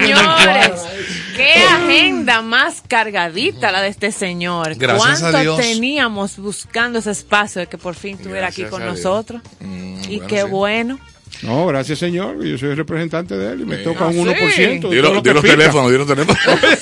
Señores, 0.00 0.80
qué 1.36 1.54
agenda 1.54 2.42
más 2.42 2.82
cargadita 2.86 3.72
la 3.72 3.80
de 3.82 3.88
este 3.88 4.12
señor. 4.12 4.74
Gracias 4.76 5.22
a 5.22 5.30
¿Cuánto 5.30 5.40
Dios. 5.40 5.56
teníamos 5.58 6.36
buscando 6.36 6.98
ese 6.98 7.10
espacio 7.12 7.60
de 7.60 7.66
que 7.68 7.78
por 7.78 7.94
fin 7.94 8.16
estuviera 8.16 8.48
aquí 8.48 8.64
con 8.64 8.82
a 8.82 8.86
nosotros? 8.86 9.40
Mm, 9.60 10.02
y 10.08 10.16
bueno, 10.16 10.26
qué 10.28 10.42
sí. 10.42 10.48
bueno. 10.48 10.98
No, 11.42 11.66
gracias 11.66 11.98
señor. 11.98 12.44
Yo 12.44 12.58
soy 12.58 12.70
el 12.70 12.76
representante 12.76 13.36
de 13.36 13.52
él 13.54 13.60
y 13.62 13.64
me 13.64 13.78
Sí. 13.78 13.84
toca 13.84 14.04
Ah, 14.04 14.08
un 14.08 14.12
sí. 14.14 14.20
1%. 14.20 14.88
de 14.90 14.96
Di 14.96 15.00
todo 15.00 15.08
lo- 15.08 15.14
lo 15.14 15.14
di 15.16 15.22
que 15.22 15.34
los 15.34 15.42
teléfonos, 15.42 15.90
di 15.90 15.98
los 15.98 16.06
teléfonos. 16.06 16.38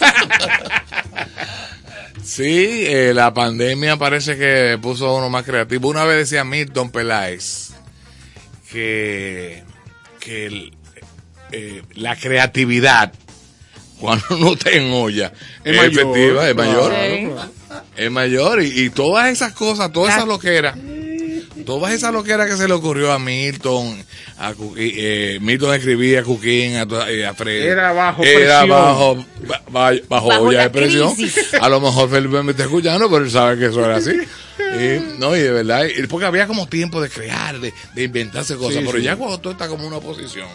Sí, 2.22 2.84
eh, 2.86 3.12
la 3.14 3.32
pandemia 3.34 3.96
parece 3.96 4.36
que 4.36 4.78
puso 4.80 5.08
a 5.08 5.16
uno 5.16 5.30
más 5.30 5.42
creativo. 5.44 5.88
Una 5.88 6.04
vez 6.04 6.18
decía 6.18 6.44
Milton 6.44 6.90
Peláez 6.90 7.70
que, 8.70 9.64
que 10.20 10.46
el- 10.46 10.72
eh, 11.52 11.82
la 11.94 12.14
creatividad, 12.16 13.12
cuando 13.98 14.24
uno 14.30 14.52
está 14.52 14.70
en 14.70 14.92
olla, 14.92 15.32
Es 15.64 15.72
es, 15.72 15.76
mayor, 15.76 15.92
efectiva, 15.92 16.48
es 16.48 16.54
claro, 16.54 16.70
mayor. 16.72 16.92
Sí. 16.94 17.28
Es 17.96 18.10
mayor. 18.10 18.62
Y, 18.62 18.80
y 18.82 18.90
todas 18.90 19.30
esas 19.30 19.52
cosas, 19.52 19.92
todas 19.92 20.14
esas 20.14 20.26
loqueras, 20.28 20.76
todas 21.66 21.92
esas 21.92 22.12
loqueras 22.12 22.48
que 22.48 22.56
se 22.56 22.66
le 22.68 22.74
ocurrió 22.74 23.12
a 23.12 23.18
Milton, 23.18 24.02
a 24.38 24.54
Cuquín, 24.54 24.92
eh, 24.96 25.38
Milton 25.40 25.74
escribía 25.74 26.20
a 26.20 26.22
Cuquín, 26.22 26.76
a, 26.76 26.86
eh, 27.10 27.26
a 27.26 27.34
Fred. 27.34 27.62
Era 27.62 27.92
bajo 27.92 28.22
Era 28.24 28.60
presión. 28.60 28.68
bajo, 28.70 29.16
ba- 29.46 29.62
ba- 29.70 29.92
bajo, 30.08 30.28
Bajo 30.28 30.42
olla 30.44 30.58
la 30.58 30.64
de 30.64 30.70
presión. 30.70 31.14
crisis. 31.14 31.54
A 31.60 31.68
lo 31.68 31.80
mejor 31.80 32.08
Felipe 32.10 32.42
me 32.42 32.52
está 32.52 32.62
escuchando, 32.64 33.10
pero 33.10 33.24
él 33.24 33.30
sabe 33.30 33.58
que 33.58 33.66
eso 33.66 33.84
era 33.84 33.96
así. 33.96 34.12
Y, 34.72 35.18
no, 35.18 35.34
y 35.36 35.40
de 35.40 35.50
verdad, 35.50 35.84
y 35.86 36.06
porque 36.06 36.26
había 36.26 36.46
como 36.46 36.66
tiempo 36.68 37.00
de 37.02 37.08
crear, 37.08 37.58
de, 37.60 37.72
de 37.94 38.02
inventarse 38.02 38.56
cosas, 38.56 38.76
Sí, 38.80 38.84
pero 38.86 38.98
sí. 38.98 39.04
ya 39.04 39.16
cuando 39.16 39.38
tú 39.40 39.50
estás 39.50 39.68
como 39.68 39.82
en 39.84 39.88
una 39.88 40.00
posición 40.00 40.48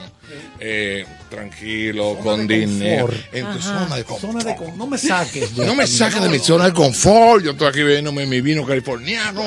eh, 0.59 1.05
tranquilo, 1.29 2.17
con 2.23 2.47
dinero, 2.47 3.09
en 3.31 3.51
tu 3.51 3.59
zona 3.61 3.95
de 3.95 4.03
confort. 4.03 4.31
Zona 4.33 4.43
de 4.43 4.55
con- 4.55 4.77
no 4.77 4.87
me 4.87 4.97
saques. 4.97 5.51
No 5.57 5.75
me 5.75 5.85
saques 5.85 6.21
de 6.21 6.29
mi 6.29 6.39
zona 6.39 6.65
de 6.65 6.73
confort. 6.73 7.43
Yo 7.43 7.51
estoy 7.51 7.67
aquí 7.67 7.83
bebiéndome 7.83 8.25
mi 8.25 8.41
vino 8.41 8.65
californiano. 8.65 9.43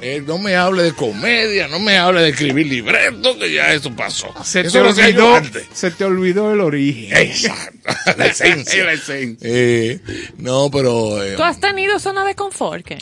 Eh, 0.00 0.22
no 0.26 0.38
me 0.38 0.54
hable 0.56 0.84
de 0.84 0.92
comedia, 0.92 1.68
no 1.68 1.78
me 1.80 1.96
hable 1.98 2.22
de 2.22 2.30
escribir 2.30 2.66
libretos, 2.66 3.36
que 3.36 3.52
ya 3.52 3.72
eso 3.72 3.90
pasó. 3.94 4.32
Se 4.44 4.60
eso 4.60 4.72
te, 4.72 4.78
lo 4.84 4.90
olvidó, 5.34 5.42
se 5.72 5.90
te 5.90 6.04
olvidó 6.04 6.52
el 6.52 6.60
origen. 6.60 7.16
Exacto. 7.16 7.76
La 8.16 8.26
esencia. 8.26 8.84
La 8.86 8.92
esencia. 8.92 9.48
Eh, 9.50 10.00
no, 10.38 10.70
pero 10.70 11.22
eh, 11.22 11.34
¿Tú 11.36 11.42
has 11.42 11.60
tenido 11.60 11.98
zona 11.98 12.24
de 12.24 12.34
confort? 12.34 12.84
¿qué? 12.84 12.98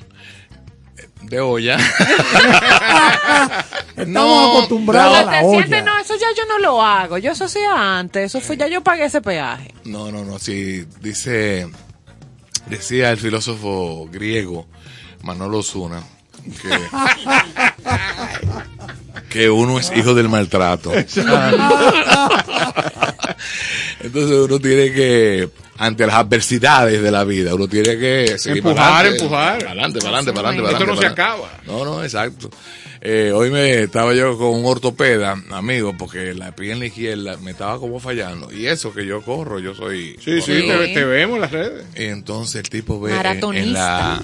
De 1.27 1.41
olla. 1.41 1.77
Estamos 3.97 4.57
acostumbrados 4.57 5.19
a 5.19 5.25
la 5.25 5.41
te 5.41 5.49
sientes, 5.49 5.85
no, 5.85 5.99
eso 5.99 6.15
ya 6.15 6.27
yo 6.37 6.45
no 6.49 6.59
lo 6.59 6.83
hago. 6.83 7.19
Yo 7.19 7.33
eso 7.33 7.45
hacía 7.45 7.99
antes. 7.99 8.25
Eso 8.27 8.41
fue, 8.41 8.57
ya 8.57 8.67
yo 8.67 8.83
pagué 8.83 9.05
ese 9.05 9.21
peaje. 9.21 9.75
No, 9.85 10.11
no, 10.11 10.25
no, 10.25 10.39
sí, 10.39 10.85
dice, 11.01 11.69
decía 12.67 13.11
el 13.11 13.19
filósofo 13.19 14.09
griego 14.11 14.67
Manolo 15.23 15.63
Zuna 15.63 16.03
que, 16.45 16.69
que 19.31 19.51
uno 19.51 19.79
es 19.79 19.93
hijo 19.97 20.15
del 20.15 20.29
maltrato. 20.29 20.93
Entonces 24.01 24.39
uno 24.39 24.59
tiene 24.61 24.93
que, 24.93 25.49
ante 25.79 26.07
las 26.07 26.17
adversidades 26.17 27.03
de 27.03 27.11
la 27.11 27.25
vida, 27.25 27.55
uno 27.55 27.69
tiene 27.69 27.99
que 27.99 28.39
seguir 28.39 28.59
Empujar, 28.59 28.77
para 28.77 28.99
adelante, 28.99 29.23
empujar. 29.23 29.59
Para 29.59 29.71
adelante, 29.71 29.99
para 29.99 30.09
adelante, 30.09 30.33
para 30.33 30.49
adelante. 30.49 30.73
Esto 30.73 30.87
no 30.87 31.01
se 31.01 31.07
acaba. 31.07 31.51
No, 31.67 31.85
no, 31.85 32.03
exacto. 32.03 32.51
Eh, 33.01 33.33
hoy 33.35 33.51
me 33.51 33.83
estaba 33.83 34.15
yo 34.15 34.39
con 34.39 34.55
un 34.55 34.65
ortopeda, 34.65 35.37
amigo, 35.51 35.95
porque 35.97 36.33
la 36.33 36.55
pierna 36.55 36.87
izquierda 36.87 37.37
me 37.39 37.51
estaba 37.51 37.79
como 37.79 38.01
fallando. 38.01 38.51
Y 38.53 38.67
eso 38.67 38.95
que 38.95 39.05
yo 39.05 39.21
corro, 39.21 39.59
yo 39.59 39.75
soy... 39.75 40.17
Sí, 40.25 40.41
sí, 40.41 40.63
te, 40.67 40.95
te 40.95 41.05
vemos 41.05 41.35
en 41.35 41.41
las 41.43 41.51
redes. 41.51 41.85
Y 41.97 42.05
entonces 42.05 42.57
el 42.57 42.71
tipo 42.71 43.01
ve 43.01 43.13
en, 43.13 43.73
la 43.75 44.23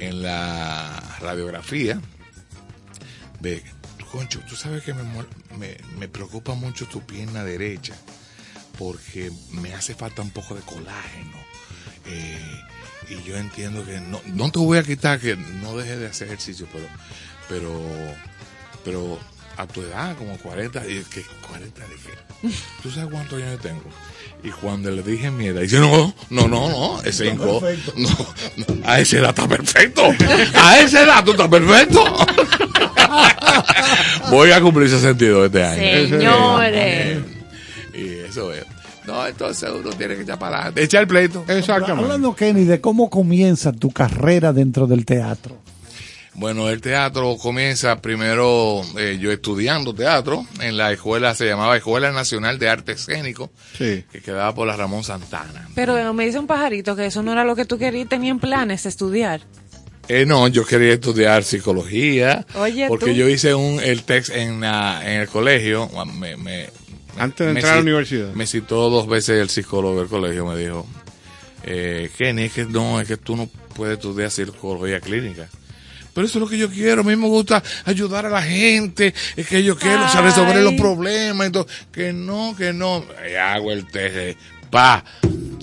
en 0.00 0.22
la 0.22 1.16
radiografía 1.20 2.00
ve, 3.40 3.62
concho, 4.10 4.40
tú 4.48 4.56
sabes 4.56 4.82
que 4.82 4.94
me, 4.94 5.02
me, 5.58 5.76
me 5.98 6.08
preocupa 6.08 6.54
mucho 6.54 6.86
tu 6.86 7.02
pierna 7.02 7.44
derecha 7.44 7.94
porque 8.78 9.30
me 9.50 9.74
hace 9.74 9.94
falta 9.94 10.22
un 10.22 10.30
poco 10.30 10.54
de 10.54 10.62
colágeno. 10.62 11.36
Eh, 12.06 12.62
y 13.10 13.22
yo 13.28 13.36
entiendo 13.36 13.84
que 13.84 14.00
no, 14.00 14.20
no 14.26 14.50
te 14.50 14.58
voy 14.58 14.78
a 14.78 14.82
quitar 14.82 15.18
que 15.18 15.36
no 15.36 15.76
dejes 15.76 15.98
de 15.98 16.06
hacer 16.06 16.28
ejercicio, 16.28 16.66
pero, 16.72 16.86
pero, 17.48 17.80
pero 18.84 19.18
a 19.56 19.66
tu 19.66 19.82
edad, 19.82 20.16
como 20.16 20.38
40, 20.38 20.86
y 20.86 21.02
que 21.04 21.24
40 21.48 21.80
de 21.80 21.94
qué? 21.96 22.48
¿Tú 22.82 22.90
sabes 22.90 23.10
cuántos 23.10 23.42
años 23.42 23.60
tengo? 23.60 23.82
Y 24.44 24.50
cuando 24.50 24.90
le 24.90 25.02
dije 25.02 25.32
mi 25.32 25.46
edad, 25.46 25.62
dice, 25.62 25.80
no, 25.80 26.14
no, 26.30 26.46
no, 26.46 26.68
no, 26.68 27.02
ese 27.04 27.30
cinco, 27.30 27.60
no, 27.96 28.08
no, 28.08 28.88
a 28.88 29.00
esa 29.00 29.18
edad 29.18 29.30
está 29.30 29.48
perfecto. 29.48 30.02
A 30.54 30.78
esa 30.78 31.02
edad 31.02 31.24
tú 31.24 31.32
estás 31.32 31.48
perfecto. 31.48 32.04
Voy 34.30 34.52
a 34.52 34.60
cumplir 34.60 34.88
62 34.88 35.46
este 35.46 35.64
año. 35.64 36.08
Señores. 36.08 37.37
Y 37.98 38.08
eso 38.28 38.52
es. 38.52 38.64
No, 39.06 39.26
entonces 39.26 39.70
uno 39.70 39.90
tiene 39.90 40.16
que 40.16 40.22
echar 40.22 40.38
para 40.38 40.56
adelante. 40.56 40.82
Echar 40.82 41.02
el 41.02 41.08
pleito. 41.08 41.44
Exactamente. 41.48 42.02
Hablando, 42.04 42.34
Kenny, 42.36 42.64
de 42.64 42.80
cómo 42.80 43.08
comienza 43.10 43.72
tu 43.72 43.90
carrera 43.90 44.52
dentro 44.52 44.86
del 44.86 45.04
teatro. 45.06 45.56
Bueno, 46.34 46.68
el 46.68 46.80
teatro 46.80 47.36
comienza 47.36 48.00
primero 48.00 48.82
eh, 48.96 49.18
yo 49.20 49.32
estudiando 49.32 49.92
teatro 49.92 50.46
en 50.60 50.76
la 50.76 50.92
escuela, 50.92 51.34
se 51.34 51.46
llamaba 51.46 51.76
Escuela 51.76 52.12
Nacional 52.12 52.60
de 52.60 52.68
Arte 52.68 52.92
Escénico, 52.92 53.50
Sí. 53.76 54.04
que 54.12 54.20
quedaba 54.20 54.54
por 54.54 54.68
la 54.68 54.76
Ramón 54.76 55.02
Santana. 55.02 55.68
Pero 55.74 56.14
me 56.14 56.26
dice 56.26 56.38
un 56.38 56.46
pajarito 56.46 56.94
que 56.94 57.06
eso 57.06 57.24
no 57.24 57.32
era 57.32 57.42
lo 57.44 57.56
que 57.56 57.64
tú 57.64 57.76
querías, 57.76 58.08
tenían 58.08 58.38
planes 58.38 58.84
de 58.84 58.88
estudiar. 58.88 59.40
Eh, 60.06 60.26
no, 60.26 60.46
yo 60.46 60.64
quería 60.64 60.92
estudiar 60.94 61.42
psicología, 61.42 62.46
Oye, 62.54 62.86
porque 62.88 63.06
tú. 63.06 63.12
yo 63.12 63.28
hice 63.28 63.54
un 63.54 63.80
el 63.80 64.04
text 64.04 64.30
en, 64.32 64.60
la- 64.60 65.00
en 65.04 65.20
el 65.22 65.28
colegio, 65.28 65.90
me, 66.18 66.36
me- 66.36 66.70
Antes 67.18 67.46
de 67.46 67.52
entrar 67.52 67.72
a 67.72 67.76
la 67.76 67.82
universidad. 67.82 68.32
Me 68.34 68.46
citó 68.46 68.90
dos 68.90 69.06
veces 69.06 69.40
el 69.40 69.48
psicólogo 69.48 70.00
del 70.00 70.08
colegio, 70.08 70.46
me 70.46 70.56
dijo, 70.56 70.86
eh, 71.64 72.10
Kenny, 72.16 72.44
es 72.44 72.52
que 72.52 72.64
no, 72.64 73.00
es 73.00 73.08
que 73.08 73.16
tú 73.16 73.36
no 73.36 73.48
puedes 73.74 73.98
estudiar 73.98 74.30
psicología 74.30 75.00
clínica, 75.00 75.48
Pero 76.14 76.26
eso 76.26 76.38
es 76.38 76.42
lo 76.42 76.48
que 76.48 76.58
yo 76.58 76.68
quiero. 76.68 77.02
A 77.02 77.04
mí 77.04 77.14
me 77.14 77.28
gusta 77.28 77.62
ayudar 77.84 78.26
a 78.26 78.30
la 78.30 78.42
gente. 78.42 79.14
Es 79.36 79.46
que 79.46 79.62
yo 79.62 79.76
quiero 79.76 80.04
o 80.04 80.08
sea, 80.08 80.20
resolver 80.20 80.56
Ay. 80.56 80.64
los 80.64 80.74
problemas. 80.74 81.46
Entonces, 81.46 81.86
que 81.92 82.12
no, 82.12 82.54
que 82.56 82.72
no. 82.72 83.04
Y 83.30 83.34
hago 83.34 83.70
el 83.70 83.86
teje. 83.86 84.36
Pa. 84.70 85.04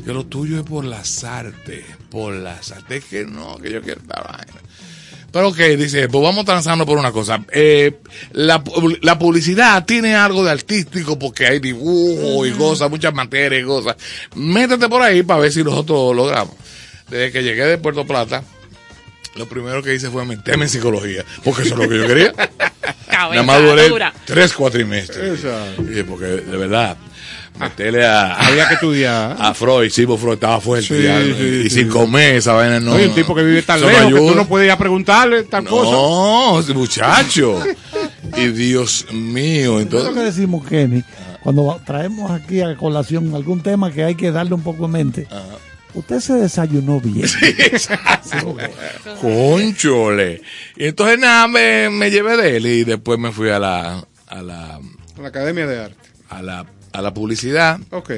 Que 0.05 0.13
lo 0.13 0.25
tuyo 0.25 0.59
es 0.59 0.63
por 0.63 0.85
las 0.85 1.23
artes. 1.23 1.83
Por 2.09 2.35
las 2.35 2.71
artes. 2.71 3.03
Que 3.03 3.25
no, 3.25 3.57
que 3.57 3.71
yo 3.71 3.81
quiero 3.81 3.99
esta 3.99 4.21
vaina. 4.21 4.64
Pero 5.35 5.49
ok, 5.49 5.57
dice, 5.77 6.07
pues 6.07 6.23
vamos 6.23 6.45
transando 6.45 6.85
por 6.85 6.97
una 6.97 7.11
cosa. 7.11 7.43
Eh, 7.51 7.99
la, 8.31 8.63
la 9.01 9.19
publicidad 9.19 9.83
tiene 9.83 10.15
algo 10.15 10.45
de 10.45 10.51
artístico 10.51 11.19
porque 11.19 11.45
hay 11.45 11.59
dibujo 11.59 12.45
y 12.45 12.51
cosas, 12.51 12.89
muchas 12.89 13.13
materias 13.13 13.61
y 13.61 13.65
cosas. 13.65 13.97
Métete 14.33 14.87
por 14.87 15.01
ahí 15.01 15.23
para 15.23 15.41
ver 15.41 15.51
si 15.51 15.61
nosotros 15.61 15.99
lo 15.99 16.13
logramos. 16.13 16.55
Desde 17.09 17.33
que 17.33 17.43
llegué 17.43 17.65
de 17.65 17.77
Puerto 17.77 18.07
Plata, 18.07 18.45
lo 19.35 19.45
primero 19.45 19.83
que 19.83 19.93
hice 19.93 20.09
fue 20.09 20.23
meterme 20.23 20.63
en 20.63 20.69
psicología, 20.69 21.25
porque 21.43 21.63
eso 21.63 21.73
es 21.73 21.81
lo 21.81 21.89
que 21.89 21.97
yo 21.97 22.07
quería. 22.07 22.33
Nada 23.11 23.43
más 23.43 23.61
duré 23.61 23.91
tres 24.23 24.53
cuatrimestres. 24.53 25.43
Exacto. 25.43 25.81
Y 25.81 26.01
porque 26.03 26.27
de 26.27 26.55
verdad, 26.55 26.95
meterle 27.59 28.05
a, 28.05 28.33
Había 28.35 28.67
que 28.67 28.73
estudiar. 28.75 29.35
a 29.39 29.53
Freud, 29.53 29.89
sí, 29.89 30.05
Freud 30.05 30.33
estaba 30.33 30.59
fuerte. 30.61 30.87
Sí, 30.97 31.03
ya, 31.03 31.21
sí, 31.21 31.61
y 31.65 31.69
sí. 31.69 31.69
sin 31.69 31.89
comer 31.89 32.35
esa 32.35 32.53
vaina 32.53 32.79
no. 32.79 32.93
Oye, 32.93 33.07
un 33.07 33.15
tipo 33.15 33.33
que 33.35 33.43
vive 33.43 33.61
tan 33.61 33.79
no 33.81 33.87
lejos 33.87 34.05
que 34.13 34.19
tú 34.19 34.35
no 34.35 34.45
puedes 34.47 34.65
ir 34.65 34.71
a 34.71 34.77
preguntarle 34.77 35.43
tal 35.43 35.65
cosa. 35.65 35.91
No, 35.91 36.61
muchacho. 36.75 37.59
y 38.37 38.47
Dios 38.47 39.05
mío, 39.11 39.79
Eso 39.79 39.87
es 39.87 39.91
lo 39.93 39.93
que 39.93 39.97
entonces. 39.97 40.35
decimos, 40.35 40.65
Kenny, 40.67 41.03
cuando 41.41 41.79
traemos 41.85 42.31
aquí 42.31 42.61
a 42.61 42.75
colación 42.75 43.33
algún 43.35 43.61
tema 43.61 43.91
que 43.91 44.03
hay 44.03 44.15
que 44.15 44.31
darle 44.31 44.53
un 44.55 44.63
poco 44.63 44.85
en 44.85 44.91
mente. 44.91 45.27
Usted 45.93 46.19
se 46.19 46.33
desayunó 46.33 46.99
bien. 46.99 47.25
Conchole. 49.21 50.41
Y 50.75 50.85
entonces 50.87 51.19
nada, 51.19 51.47
me, 51.47 51.89
me 51.89 52.11
llevé 52.11 52.35
de 52.37 52.57
él 52.57 52.65
y 52.65 52.83
después 52.83 53.17
me 53.19 53.31
fui 53.31 53.49
a 53.49 53.59
la, 53.59 54.05
a 54.27 54.41
la, 54.41 54.79
La 55.21 55.27
Academia 55.27 55.65
de 55.67 55.83
Arte. 55.85 56.09
a 56.29 56.41
la, 56.41 56.65
a 56.95 57.01
la 57.01 57.13
publicidad. 57.13 57.79
Ok. 57.91 58.11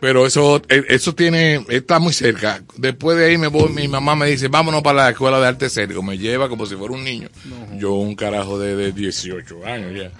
Pero 0.00 0.26
eso, 0.26 0.62
eh, 0.68 0.84
eso 0.88 1.14
tiene, 1.14 1.64
está 1.68 1.98
muy 1.98 2.12
cerca. 2.12 2.62
Después 2.76 3.16
de 3.16 3.26
ahí 3.26 3.38
me 3.38 3.46
voy, 3.48 3.70
mi 3.70 3.88
mamá 3.88 4.14
me 4.14 4.26
dice, 4.26 4.48
vámonos 4.48 4.82
para 4.82 5.04
la 5.04 5.10
escuela 5.10 5.40
de 5.40 5.46
arte 5.46 5.66
escénico. 5.66 6.02
Me 6.02 6.18
lleva 6.18 6.48
como 6.48 6.66
si 6.66 6.76
fuera 6.76 6.94
un 6.94 7.02
niño. 7.04 7.28
Yo 7.76 7.94
un 7.94 8.14
carajo 8.14 8.58
de, 8.58 8.76
de 8.76 8.92
18 8.92 9.66
años 9.66 9.98
ya. 9.98 10.12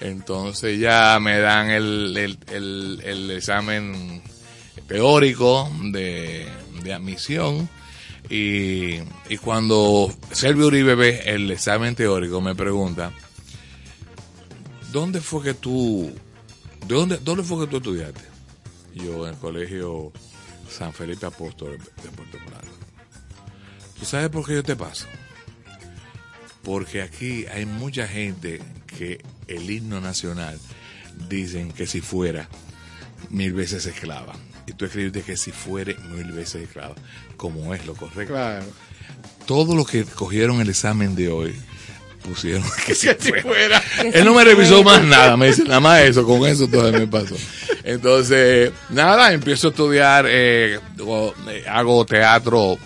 Entonces 0.00 0.78
ya 0.78 1.18
me 1.20 1.38
dan 1.38 1.70
el, 1.70 2.16
el, 2.16 2.38
el, 2.52 3.02
el 3.04 3.30
examen 3.32 4.22
teórico 4.86 5.70
de, 5.90 6.46
de 6.82 6.92
admisión. 6.92 7.68
Y, 8.30 9.00
y 9.28 9.36
cuando 9.42 10.12
Servio 10.30 10.66
Uribe 10.66 10.94
ve 10.94 11.22
el 11.26 11.50
examen 11.50 11.94
teórico, 11.94 12.40
me 12.40 12.54
pregunta, 12.54 13.12
¿dónde 14.92 15.20
fue 15.20 15.42
que 15.42 15.54
tú, 15.54 16.10
de 16.86 16.94
dónde, 16.94 17.18
dónde 17.18 17.42
fue 17.42 17.64
que 17.64 17.70
tú 17.70 17.76
estudiaste? 17.78 18.20
Yo 18.94 19.26
en 19.26 19.34
el 19.34 19.40
colegio 19.40 20.12
San 20.68 20.92
Felipe 20.92 21.26
Apóstol 21.26 21.78
de 21.78 22.08
Puerto 22.10 22.38
Plata. 22.46 22.68
¿Tú 23.98 24.04
sabes 24.04 24.28
por 24.28 24.46
qué 24.46 24.54
yo 24.54 24.62
te 24.62 24.76
paso? 24.76 25.06
Porque 26.62 27.02
aquí 27.02 27.46
hay 27.46 27.66
mucha 27.66 28.06
gente 28.08 28.60
que 28.86 29.22
el 29.48 29.70
himno 29.70 30.00
nacional 30.00 30.58
dicen 31.28 31.72
que 31.72 31.86
si 31.86 32.00
fuera 32.00 32.48
mil 33.30 33.52
veces 33.52 33.86
esclava. 33.86 34.34
Y 34.66 34.72
tú 34.72 34.86
escribiste 34.86 35.22
que 35.22 35.36
si 35.36 35.52
fuere 35.52 35.96
mil 36.10 36.32
veces 36.32 36.62
esclava, 36.62 36.94
como 37.36 37.74
es 37.74 37.84
lo 37.86 37.94
correcto. 37.94 38.32
Claro. 38.32 38.66
Todos 39.46 39.74
los 39.74 39.88
que 39.88 40.04
cogieron 40.04 40.60
el 40.60 40.70
examen 40.70 41.14
de 41.14 41.28
hoy 41.28 41.54
pusieron 42.24 42.64
que 42.86 42.94
si 42.94 43.08
fuera. 43.14 43.42
fuera. 43.42 43.82
Él 44.12 44.24
no 44.24 44.34
me 44.34 44.42
revisó 44.44 44.82
más 44.82 45.02
nada, 45.04 45.36
me 45.36 45.46
dice 45.48 45.64
nada 45.64 45.80
más 45.80 46.00
eso, 46.02 46.24
con 46.24 46.46
eso 46.48 46.66
todo 46.68 46.90
me 46.90 47.06
pasó. 47.06 47.36
Entonces, 47.84 48.72
nada, 48.88 49.32
empiezo 49.32 49.68
a 49.68 49.70
estudiar, 49.70 50.24
eh, 50.28 50.80
eh, 51.48 51.64
hago 51.68 52.04
teatro 52.06 52.78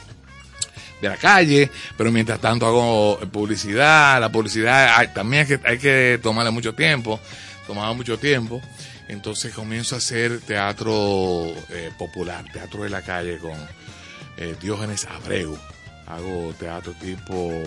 de 1.00 1.08
la 1.08 1.16
calle, 1.16 1.70
pero 1.96 2.10
mientras 2.10 2.40
tanto 2.40 2.66
hago 2.66 3.20
publicidad, 3.30 4.20
la 4.20 4.30
publicidad 4.32 4.96
hay- 4.96 5.08
también 5.14 5.42
hay 5.42 5.56
que, 5.56 5.68
hay 5.68 5.78
que 5.78 6.18
tomarle 6.20 6.50
mucho 6.50 6.74
tiempo, 6.74 7.20
tomaba 7.68 7.92
mucho 7.92 8.18
tiempo, 8.18 8.60
entonces 9.06 9.54
comienzo 9.54 9.94
a 9.94 9.98
hacer 9.98 10.40
teatro 10.40 11.46
eh, 11.70 11.92
popular, 11.96 12.44
teatro 12.52 12.82
de 12.82 12.90
la 12.90 13.02
calle 13.02 13.38
con 13.38 13.54
eh, 14.38 14.56
Diógenes 14.60 15.04
Abreu, 15.06 15.56
hago 16.08 16.52
teatro 16.58 16.92
tipo 17.00 17.62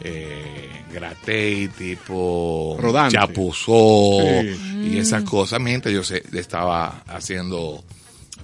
eh, 0.00 0.70
Gratey, 0.92 1.68
tipo 1.68 2.76
Rodante. 2.80 3.16
Chapuzó 3.16 4.18
Sí. 4.42 4.90
y 4.92 4.98
esas 4.98 5.24
cosas, 5.24 5.60
mientras 5.60 5.92
yo 5.94 6.02
se- 6.04 6.22
estaba 6.34 7.02
haciendo, 7.06 7.82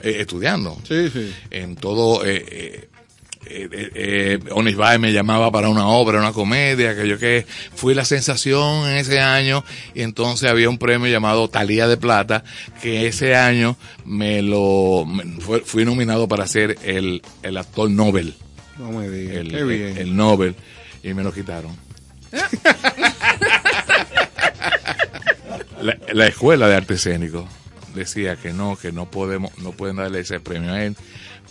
eh, 0.02 0.16
estudiando 0.20 0.76
Sí, 0.86 1.10
sí. 1.10 1.32
en 1.50 1.76
todo 1.76 2.24
eh, 2.26 2.88
eh, 3.46 3.68
eh, 3.94 4.38
Onis 4.52 4.76
Baez 4.76 5.00
me 5.00 5.12
llamaba 5.12 5.50
para 5.50 5.68
una 5.70 5.86
obra, 5.88 6.18
una 6.18 6.32
comedia, 6.32 6.94
que 6.94 7.08
yo 7.08 7.18
que 7.18 7.46
fui 7.74 7.94
la 7.94 8.04
sensación 8.04 8.88
en 8.88 8.96
ese 8.96 9.18
año 9.20 9.64
y 9.94 10.02
entonces 10.02 10.48
había 10.50 10.68
un 10.68 10.76
premio 10.78 11.08
llamado 11.08 11.48
Talía 11.48 11.88
de 11.88 11.96
Plata 11.96 12.44
que 12.82 13.06
ese 13.06 13.34
año 13.34 13.76
me 14.04 14.42
lo 14.42 15.04
me- 15.06 15.40
fue- 15.40 15.60
fui 15.60 15.84
nominado 15.84 16.28
para 16.28 16.46
ser 16.46 16.76
el, 16.84 17.22
el 17.42 17.56
actor 17.56 17.90
Nobel, 17.90 18.34
No 18.78 18.90
me 18.92 19.08
digas. 19.08 19.36
el, 19.38 19.48
Qué 19.50 19.64
bien. 19.64 19.88
el- 19.88 19.98
el 19.98 20.16
Nobel 20.16 20.54
y 21.02 21.14
me 21.14 21.22
lo 21.22 21.32
quitaron. 21.32 21.76
la, 25.80 25.96
la 26.12 26.26
escuela 26.26 26.68
de 26.68 26.76
arte 26.76 26.94
escénico 26.94 27.48
decía 27.94 28.36
que 28.36 28.52
no, 28.52 28.76
que 28.76 28.92
no 28.92 29.10
podemos, 29.10 29.56
no 29.58 29.72
pueden 29.72 29.96
darle 29.96 30.20
ese 30.20 30.40
premio 30.40 30.72
a 30.72 30.84
él 30.84 30.96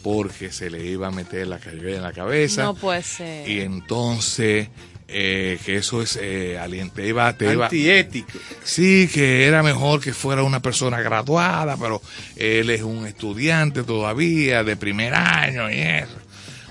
porque 0.03 0.51
se 0.51 0.69
le 0.69 0.85
iba 0.85 1.07
a 1.07 1.11
meter 1.11 1.47
la 1.47 1.59
calle 1.59 1.95
en 1.97 2.03
la 2.03 2.13
cabeza 2.13 2.63
No 2.63 2.75
puede 2.75 3.03
ser. 3.03 3.49
y 3.49 3.59
entonces 3.61 4.69
eh, 5.09 5.59
que 5.65 5.75
eso 5.77 6.01
es 6.03 6.17
eh, 6.21 6.57
alien- 6.59 6.91
te 6.93 7.07
iba, 7.07 7.33
te 7.35 7.51
iba 7.51 7.65
Antiético. 7.65 8.31
Sí, 8.63 9.09
que 9.11 9.45
era 9.47 9.63
mejor 9.63 9.99
que 9.99 10.13
fuera 10.13 10.43
una 10.43 10.61
persona 10.61 11.01
graduada, 11.01 11.75
pero 11.77 11.99
él 12.35 12.69
es 12.69 12.83
un 12.83 13.07
estudiante 13.07 13.81
todavía 13.83 14.63
de 14.63 14.77
primer 14.77 15.15
año 15.15 15.69
y 15.71 15.79
eso. 15.79 16.15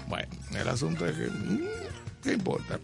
Bueno, 0.06 0.28
el 0.56 0.68
asunto 0.68 1.04
es 1.04 1.16
que, 1.16 1.28
¿qué 2.22 2.32
importa? 2.32 2.78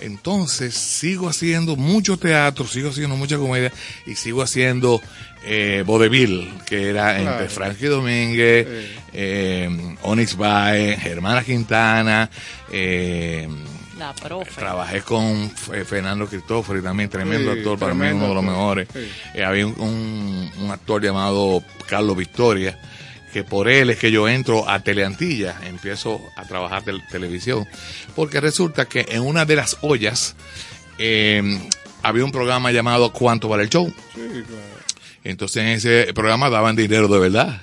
Entonces 0.00 0.74
sigo 0.74 1.28
haciendo 1.28 1.76
mucho 1.76 2.16
teatro, 2.16 2.66
sigo 2.66 2.88
haciendo 2.88 3.16
mucha 3.16 3.36
comedia 3.36 3.70
y 4.06 4.14
sigo 4.14 4.40
haciendo 4.42 5.00
eh, 5.44 5.82
Vodevil, 5.86 6.50
que 6.66 6.88
era 6.88 7.16
Claro. 7.16 7.30
entre 7.32 7.48
Frankie 7.50 7.86
Domínguez, 7.86 8.66
Sí. 8.66 8.92
eh, 9.12 9.96
Onyx 10.02 10.36
Baez, 10.36 11.00
Germana 11.00 11.44
Quintana, 11.44 12.30
eh, 12.72 13.46
La 13.98 14.14
profe. 14.14 14.50
Trabajé 14.58 15.02
con 15.02 15.52
eh, 15.74 15.84
Fernando 15.84 16.26
Cristófori 16.26 16.80
también, 16.80 17.10
tremendo 17.10 17.52
Sí, 17.52 17.58
actor, 17.58 17.78
para 17.78 17.92
mí 17.92 18.06
uno 18.08 18.28
de 18.28 18.34
los 18.34 18.44
mejores. 18.44 18.88
Sí. 18.90 19.00
Eh, 19.34 19.44
había 19.44 19.66
un, 19.66 19.78
un- 19.78 20.50
un 20.64 20.70
actor 20.70 21.02
llamado 21.04 21.62
Carlos 21.86 22.16
Victoria, 22.16 22.78
que 23.32 23.44
por 23.44 23.68
él 23.68 23.90
es 23.90 23.98
que 23.98 24.10
yo 24.10 24.28
entro 24.28 24.68
a 24.68 24.80
Teleantilla, 24.80 25.56
empiezo 25.66 26.20
a 26.36 26.44
trabajar 26.44 26.82
tel- 26.82 27.06
televisión, 27.08 27.66
porque 28.16 28.40
resulta 28.40 28.86
que 28.86 29.06
en 29.10 29.22
una 29.22 29.44
de 29.44 29.56
las 29.56 29.76
ollas 29.82 30.34
eh, 30.98 31.60
había 32.02 32.24
un 32.24 32.32
programa 32.32 32.72
llamado 32.72 33.12
¿Cuánto 33.12 33.48
vale 33.48 33.62
el 33.64 33.70
show? 33.70 33.92
Sí, 34.14 34.20
claro. 34.46 34.80
Entonces 35.24 35.62
en 35.62 35.68
ese 35.68 36.12
programa 36.14 36.48
daban 36.50 36.76
dinero 36.76 37.08
de 37.08 37.18
verdad. 37.18 37.62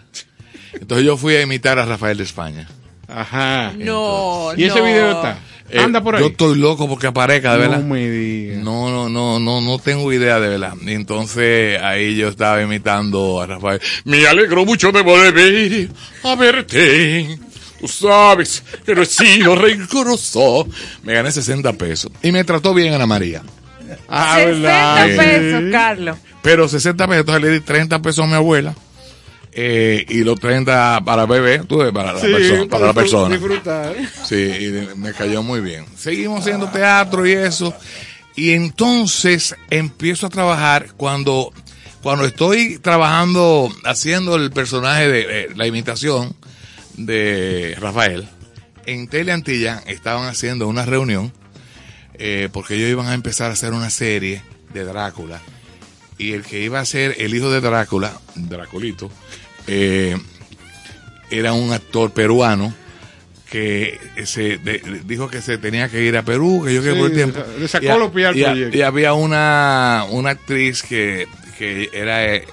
Entonces 0.74 1.06
yo 1.06 1.18
fui 1.18 1.36
a 1.36 1.42
imitar 1.42 1.80
a 1.80 1.86
Rafael 1.86 2.18
de 2.18 2.24
España. 2.24 2.68
Ajá. 3.08 3.74
No, 3.78 4.52
¿Y 4.56 4.66
ese 4.66 4.80
no. 4.80 4.86
video 4.86 5.12
está? 5.12 5.38
Eh, 5.70 5.80
Anda 5.80 6.02
por 6.02 6.16
ahí. 6.16 6.22
Yo 6.22 6.30
estoy 6.30 6.58
loco 6.58 6.88
porque 6.88 7.08
aparezca, 7.08 7.54
de 7.54 7.60
verdad. 7.60 7.80
No 7.80 7.88
me 7.94 8.10
digas. 8.10 8.64
No, 8.64 8.90
no, 8.90 9.10
no, 9.10 9.40
no, 9.40 9.62
no 9.62 9.80
tengo 9.80 10.12
idea 10.14 10.40
de 10.40 10.50
verdad. 10.50 10.74
Y 10.82 10.92
entonces 10.94 11.82
ahí 11.82 12.16
yo 12.16 12.30
estaba 12.30 12.62
imitando 12.62 13.42
a 13.42 13.48
Rafael. 13.48 13.82
Me 14.06 14.26
alegro 14.28 14.66
mucho 14.66 14.92
de 14.92 15.02
volver 15.02 15.90
a 16.24 16.36
verte. 16.36 17.38
Tú 17.80 17.88
sabes 17.88 18.64
que 18.86 18.96
no 18.96 19.02
he 19.02 19.06
sido 19.06 19.56
rencoroso. 19.56 20.68
Me 21.04 21.14
gané 21.14 21.32
60 21.32 21.74
pesos. 21.74 22.12
Y 22.24 22.32
me 22.32 22.44
trató 22.44 22.74
bien 22.74 22.94
Ana 22.94 23.06
María. 23.06 23.44
Ah, 24.08 24.36
60 24.38 24.62
¿verdad? 24.62 25.06
pesos. 25.18 25.72
Carlos. 25.72 26.18
Pero 26.42 26.68
60 26.68 27.08
pesos, 27.08 27.20
entonces 27.20 27.44
le 27.44 27.50
di 27.52 27.60
30 27.60 28.02
pesos 28.02 28.24
a 28.24 28.28
mi 28.28 28.34
abuela. 28.34 28.74
Eh, 29.60 30.06
y 30.08 30.24
los 30.24 30.40
30 30.40 31.02
para 31.04 31.26
bebé, 31.26 31.64
tú 31.68 31.78
ves, 31.78 31.92
para 31.92 32.14
la 32.14 32.20
Sí, 32.20 32.28
persona. 32.28 32.70
Para 32.70 32.86
la 32.86 32.94
persona. 32.94 33.36
Disfrutar. 33.36 33.96
Sí, 34.24 34.36
y 34.36 34.96
me 34.98 35.14
cayó 35.14 35.42
muy 35.42 35.62
bien. 35.62 35.84
Seguimos 35.98 36.42
haciendo 36.42 36.68
teatro 36.70 37.26
y 37.26 37.32
eso. 37.32 37.74
Y 38.36 38.52
entonces 38.52 39.56
empiezo 39.72 40.28
a 40.28 40.30
trabajar 40.30 40.92
cuando, 40.96 41.52
cuando 42.04 42.26
estoy 42.26 42.78
trabajando, 42.78 43.72
haciendo 43.84 44.36
el 44.36 44.52
personaje 44.52 45.08
de 45.08 45.22
eh, 45.22 45.48
la 45.56 45.66
imitación 45.66 46.36
de 46.96 47.76
Rafael. 47.80 48.28
en 48.86 49.08
Teleantilla 49.08 49.82
estaban 49.88 50.28
haciendo 50.28 50.68
una 50.68 50.86
reunión 50.86 51.34
eh, 52.14 52.50
porque 52.54 52.76
ellos 52.76 52.90
iban 52.92 53.08
a 53.08 53.16
empezar 53.16 53.50
a 53.50 53.54
hacer 53.54 53.74
una 53.74 53.90
serie 53.90 54.44
de 54.72 54.84
Drácula 54.84 55.42
y 56.20 56.34
el 56.34 56.44
que 56.44 56.62
iba 56.62 56.80
a 56.80 56.86
ser 56.86 57.16
el 57.20 57.34
hijo 57.36 57.50
de 57.52 57.62
Drácula, 57.62 58.14
Draculito, 58.36 59.10
eh, 59.68 60.18
era 61.30 61.54
un 61.54 61.74
actor 61.74 62.12
peruano 62.12 62.74
que 63.50 63.98
se 64.26 64.58
de- 64.58 65.02
dijo 65.06 65.30
que 65.30 65.42
se 65.42 65.58
tenía 65.58 65.88
que 65.90 66.04
ir 66.04 66.18
a 66.18 66.24
Perú, 66.24 66.64
que 66.66 66.74
yo 66.74 66.84
que 66.84 66.94
por 66.94 67.08
el 67.10 67.16
tiempo. 67.16 67.40
le 67.60 67.68
sacó 67.68 67.86
Y 67.86 67.88
a- 67.90 67.98
los 67.98 68.14
al 68.16 68.38
y 68.38 68.44
a- 68.44 68.48
proyecto. 68.50 68.78
y 68.78 68.82
había 68.82 69.14
una, 69.14 70.06
una 70.10 70.32
actriz 70.32 70.84
que, 70.84 71.28
que 71.58 71.90
era 71.94 72.26
eh, 72.26 72.46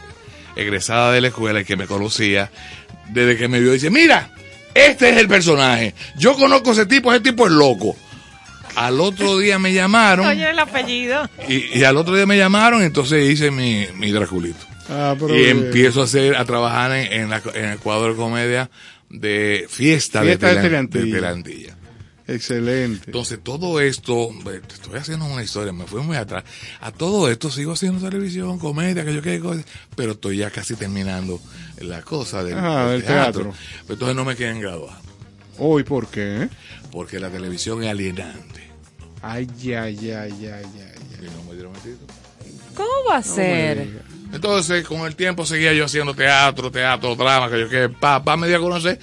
egresada 0.57 1.11
de 1.13 1.21
la 1.21 1.29
escuela 1.29 1.61
y 1.61 1.65
que 1.65 1.77
me 1.77 1.87
conocía, 1.87 2.51
desde 3.09 3.37
que 3.37 3.49
me 3.49 3.59
vio, 3.61 3.73
dice, 3.73 3.91
mira, 3.91 4.31
este 4.73 5.11
es 5.11 5.17
el 5.17 5.27
personaje. 5.29 5.95
Yo 6.17 6.35
conozco 6.37 6.71
a 6.71 6.73
ese 6.75 6.87
tipo, 6.87 7.13
ese 7.13 7.23
tipo 7.23 7.47
es 7.47 7.53
loco. 7.53 7.97
Al 8.77 9.01
otro 9.01 9.39
día 9.39 9.59
me 9.59 9.73
llamaron 9.73 10.27
Oye 10.27 10.49
el 10.51 10.59
apellido. 10.61 11.29
y, 11.49 11.79
y 11.79 11.85
al 11.85 11.97
otro 11.97 12.15
día 12.15 12.27
me 12.27 12.37
llamaron, 12.39 12.83
entonces 12.83 13.29
hice 13.29 13.51
mi, 13.51 13.85
mi 13.97 14.13
Draculito. 14.13 14.65
Ah, 14.89 15.17
pero 15.19 15.35
y 15.35 15.43
bien. 15.45 15.65
empiezo 15.65 16.01
a 16.03 16.05
hacer, 16.05 16.37
a 16.37 16.45
trabajar 16.45 16.93
en, 16.93 17.13
en, 17.13 17.31
la, 17.31 17.43
en 17.55 17.65
el 17.67 17.79
cuadro 17.79 18.11
de 18.11 18.17
comedia 18.17 18.71
de 19.11 19.67
fiesta, 19.69 20.23
Fiesta 20.23 20.49
de, 20.49 20.57
de 20.83 21.11
Teleantilla. 21.11 21.77
Excelente. 22.27 23.03
Entonces 23.07 23.39
todo 23.43 23.81
esto, 23.81 24.31
te 24.45 24.75
estoy 24.75 24.99
haciendo 24.99 25.27
una 25.27 25.43
historia, 25.43 25.73
me 25.75 25.85
fui 25.85 26.01
muy 26.03 26.17
atrás. 26.17 26.43
A 26.81 26.91
todo 26.91 27.31
esto 27.31 27.51
sigo 27.51 27.73
haciendo 27.73 28.01
televisión, 28.09 28.59
comedia, 28.59 29.05
que 29.05 29.15
yo 29.15 29.21
qué 29.23 29.41
cosa, 29.41 29.63
pero 29.95 30.13
estoy 30.13 30.39
ya 30.39 30.51
casi 30.51 30.75
terminando 30.75 31.39
la 31.81 32.01
cosa 32.03 32.43
del, 32.43 32.57
Ah, 32.59 32.89
del 32.89 33.03
teatro. 33.05 33.43
teatro. 33.53 33.55
Pero 33.83 33.93
entonces 33.95 34.17
no 34.17 34.25
me 34.25 34.37
quieren 34.37 34.61
graduar, 34.61 34.97
Hoy, 35.59 35.83
¿por 35.85 36.09
qué? 36.09 36.49
porque 36.91 37.21
la 37.21 37.29
televisión 37.29 37.83
es 37.85 37.91
alienante. 37.91 38.71
Ay, 39.21 39.47
ay, 39.65 39.75
ay, 39.75 40.11
ay, 40.11 40.47
ay, 40.47 40.47
ay. 40.47 40.67
Y 41.21 41.25
no 41.25 41.45
me 41.49 41.55
dieron 41.55 41.75
el 41.75 41.81
título. 41.83 42.07
¿Cómo 42.75 42.91
va 43.11 43.19
a 43.19 43.23
ser? 43.23 44.03
Entonces, 44.35 44.85
con 44.87 45.03
el 45.07 45.15
tiempo 45.17 45.47
seguía 45.47 45.73
yo 45.73 45.85
haciendo 45.85 46.13
teatro, 46.15 46.71
teatro, 46.71 47.15
drama, 47.17 47.49
que 47.51 47.61
yo 47.61 47.69
que 47.69 47.89
papá 47.89 48.37
me 48.37 48.49
dio 48.49 48.57
a 48.57 48.61
conocer. 48.61 48.99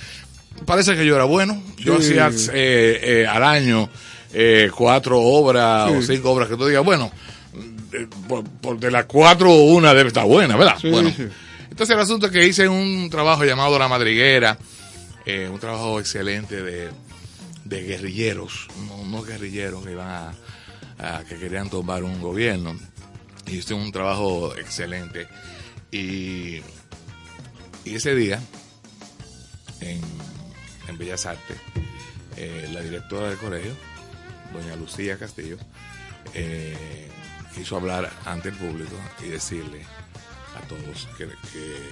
Parece 0.65 0.95
que 0.95 1.05
yo 1.05 1.15
era 1.15 1.23
bueno. 1.23 1.61
Yo 1.77 1.99
Sí. 2.01 2.17
hacía 2.17 2.29
eh, 2.53 2.99
eh, 3.23 3.27
al 3.27 3.43
año 3.43 3.89
eh, 4.33 4.69
cuatro 4.75 5.19
obras 5.19 5.89
Sí. 5.89 5.97
o 5.97 6.01
cinco 6.15 6.31
obras 6.31 6.49
que 6.49 6.55
tú 6.57 6.65
digas, 6.67 6.83
bueno, 6.83 7.11
por, 8.27 8.43
por 8.43 8.79
de 8.79 8.91
las 8.91 9.05
cuatro 9.05 9.51
una 9.53 9.93
debe 9.93 10.07
estar 10.09 10.25
buena, 10.25 10.55
¿verdad? 10.55 10.77
Sí, 10.79 10.89
bueno, 10.89 11.09
entonces 11.69 11.89
el 11.95 11.99
asunto 11.99 12.27
es 12.27 12.31
que 12.31 12.45
hice 12.47 12.67
un 12.67 13.09
trabajo 13.09 13.43
llamado 13.43 13.77
La 13.79 13.87
Madriguera, 13.87 14.57
eh, 15.25 15.49
un 15.51 15.59
trabajo 15.59 15.99
excelente 15.99 16.61
de, 16.61 16.89
de 17.65 17.81
guerrilleros, 17.83 18.67
no, 18.87 19.03
no 19.05 19.21
guerrilleros 19.23 19.83
que 19.85 19.91
iban 19.91 20.07
a, 20.07 20.33
a- 20.99 21.23
que 21.23 21.37
querían 21.37 21.69
tomar 21.69 22.03
un 22.03 22.21
gobierno. 22.21 22.75
Y 23.47 23.57
hice 23.57 23.73
un 23.73 23.91
trabajo 23.91 24.55
excelente. 24.55 25.27
Y, 25.91 26.61
y 27.83 27.95
ese 27.95 28.15
día, 28.15 28.39
en, 29.81 30.01
en 30.87 30.97
Bellas 30.97 31.25
Artes, 31.25 31.57
eh, 32.37 32.69
la 32.73 32.81
directora 32.81 33.29
del 33.29 33.37
colegio, 33.37 33.71
doña 34.53 34.75
Lucía 34.75 35.17
Castillo, 35.17 35.57
eh, 36.33 37.09
quiso 37.53 37.75
hablar 37.75 38.09
ante 38.25 38.49
el 38.49 38.55
público 38.55 38.95
y 39.21 39.27
decirle 39.27 39.83
a 40.55 40.61
todos 40.67 41.07
que, 41.17 41.27
que, 41.51 41.89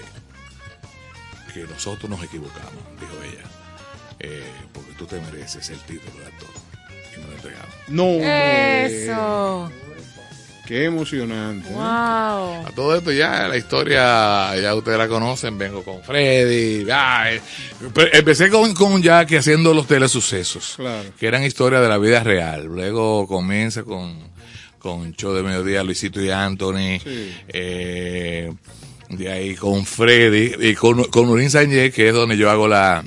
que 1.53 1.63
nosotros 1.67 2.09
nos 2.09 2.23
equivocamos, 2.23 2.83
dijo 2.99 3.23
ella, 3.23 3.43
eh, 4.19 4.51
porque 4.73 4.91
tú 4.93 5.05
te 5.05 5.19
mereces 5.21 5.69
el 5.69 5.79
título 5.81 6.19
de 6.19 6.25
actor. 6.27 6.49
Y 7.15 7.19
me 7.19 7.27
lo 7.27 7.33
entregaron. 7.33 7.71
No. 7.87 8.05
Eso. 8.23 9.71
Qué 10.69 10.85
emocionante. 10.85 11.67
¿eh? 11.67 11.73
Wow. 11.73 11.81
A 12.67 12.71
todo 12.75 12.95
esto 12.95 13.11
ya 13.11 13.47
la 13.47 13.57
historia, 13.57 14.55
ya 14.55 14.75
ustedes 14.75 14.99
la 14.99 15.07
conocen, 15.07 15.57
vengo 15.57 15.83
con 15.83 16.03
Freddy, 16.03 16.85
ah, 16.91 17.31
eh, 17.31 17.41
empecé 18.13 18.51
con, 18.51 18.75
con 18.75 19.01
Jackie 19.01 19.37
haciendo 19.37 19.73
los 19.73 19.87
telesucesos, 19.87 20.75
Claro. 20.75 21.09
que 21.19 21.25
eran 21.25 21.43
historias 21.43 21.81
de 21.81 21.89
la 21.89 21.97
vida 21.97 22.23
real. 22.23 22.65
Luego 22.65 23.25
comienza 23.25 23.81
con, 23.81 24.15
con 24.77 25.11
Show 25.15 25.33
de 25.33 25.41
Mediodía, 25.41 25.83
Luisito 25.83 26.21
y 26.21 26.29
Anthony, 26.29 26.99
Sí. 27.03 27.33
eh, 27.47 28.53
de 29.09 29.31
ahí 29.31 29.55
con 29.55 29.87
Freddy 29.87 30.69
y 30.69 30.75
con, 30.75 31.03
con 31.05 31.29
Urín 31.29 31.49
Sánchez, 31.49 31.95
que 31.95 32.09
es 32.09 32.13
donde 32.13 32.37
yo 32.37 32.47
hago 32.51 32.67
la, 32.67 33.03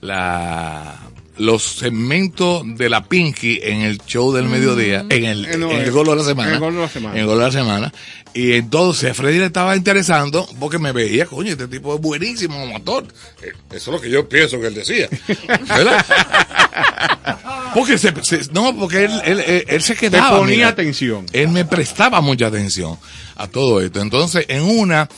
la, 0.00 0.98
los 1.38 1.62
segmentos 1.62 2.62
de 2.76 2.88
la 2.90 3.04
Pinky 3.04 3.60
en 3.62 3.80
el 3.82 3.98
show 4.06 4.32
del 4.32 4.44
mediodía, 4.46 5.04
en 5.08 5.24
el, 5.24 5.46
en 5.46 5.62
el 5.62 5.90
gol 5.90 6.06
de 6.08 6.16
la 6.16 6.24
semana. 6.24 6.48
en 6.50 6.54
el 6.54 6.60
Gol 6.60 6.74
de 6.74 6.80
la 6.80 6.88
Semana. 6.88 7.14
En 7.14 7.20
el 7.20 7.26
gol 7.26 7.38
de 7.38 7.44
la 7.44 7.52
semana. 7.52 7.92
Y 8.32 8.52
entonces 8.52 9.10
a 9.10 9.14
Freddy 9.14 9.38
le 9.38 9.46
estaba 9.46 9.74
interesando 9.74 10.48
porque 10.60 10.78
me 10.78 10.92
veía, 10.92 11.26
coño, 11.26 11.50
este 11.52 11.66
tipo 11.66 11.94
es 11.96 12.00
buenísimo 12.00 12.60
como 12.60 12.76
actor. 12.76 13.04
Eh, 13.42 13.52
Eso 13.70 13.76
es 13.90 13.94
lo 13.96 14.00
que 14.00 14.08
yo 14.10 14.28
pienso 14.28 14.60
que 14.60 14.68
él 14.68 14.74
decía. 14.74 15.08
¿Verdad? 15.68 16.04
porque 17.74 17.98
se, 17.98 18.12
se- 18.22 18.52
no, 18.52 18.76
porque 18.76 19.04
él, 19.04 19.12
él, 19.24 19.40
él, 19.40 19.64
él 19.68 19.82
se 19.82 19.94
Te 19.94 20.00
quedaba. 20.00 20.38
ponía 20.38 20.56
mira. 20.56 20.68
atención. 20.68 21.26
Él 21.32 21.48
me 21.48 21.64
prestaba 21.64 22.20
mucha 22.20 22.46
atención 22.48 22.98
a 23.36 23.46
todo 23.48 23.80
esto. 23.80 24.00
Entonces, 24.00 24.44
en 24.48 24.62
una, 24.62 25.08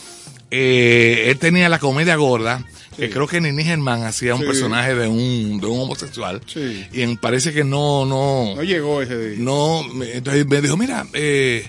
eh, 0.51 1.25
él 1.27 1.37
tenía 1.37 1.69
la 1.69 1.79
comedia 1.79 2.15
gorda, 2.15 2.65
que 2.97 3.09
creo 3.09 3.27
que 3.27 3.41
Nini 3.41 3.63
Germán 3.63 4.03
hacía 4.03 4.35
un 4.35 4.41
personaje 4.41 4.95
de 4.95 5.07
un, 5.07 5.59
de 5.59 5.67
un 5.67 5.81
homosexual. 5.81 6.41
Y 6.91 7.15
parece 7.17 7.53
que 7.53 7.63
no, 7.63 8.05
no, 8.05 8.55
No 8.55 8.63
llegó 8.63 9.01
ese 9.01 9.17
día. 9.17 9.39
no, 9.39 9.81
entonces 10.03 10.45
me 10.47 10.61
dijo, 10.61 10.77
mira, 10.77 11.05
eh, 11.13 11.67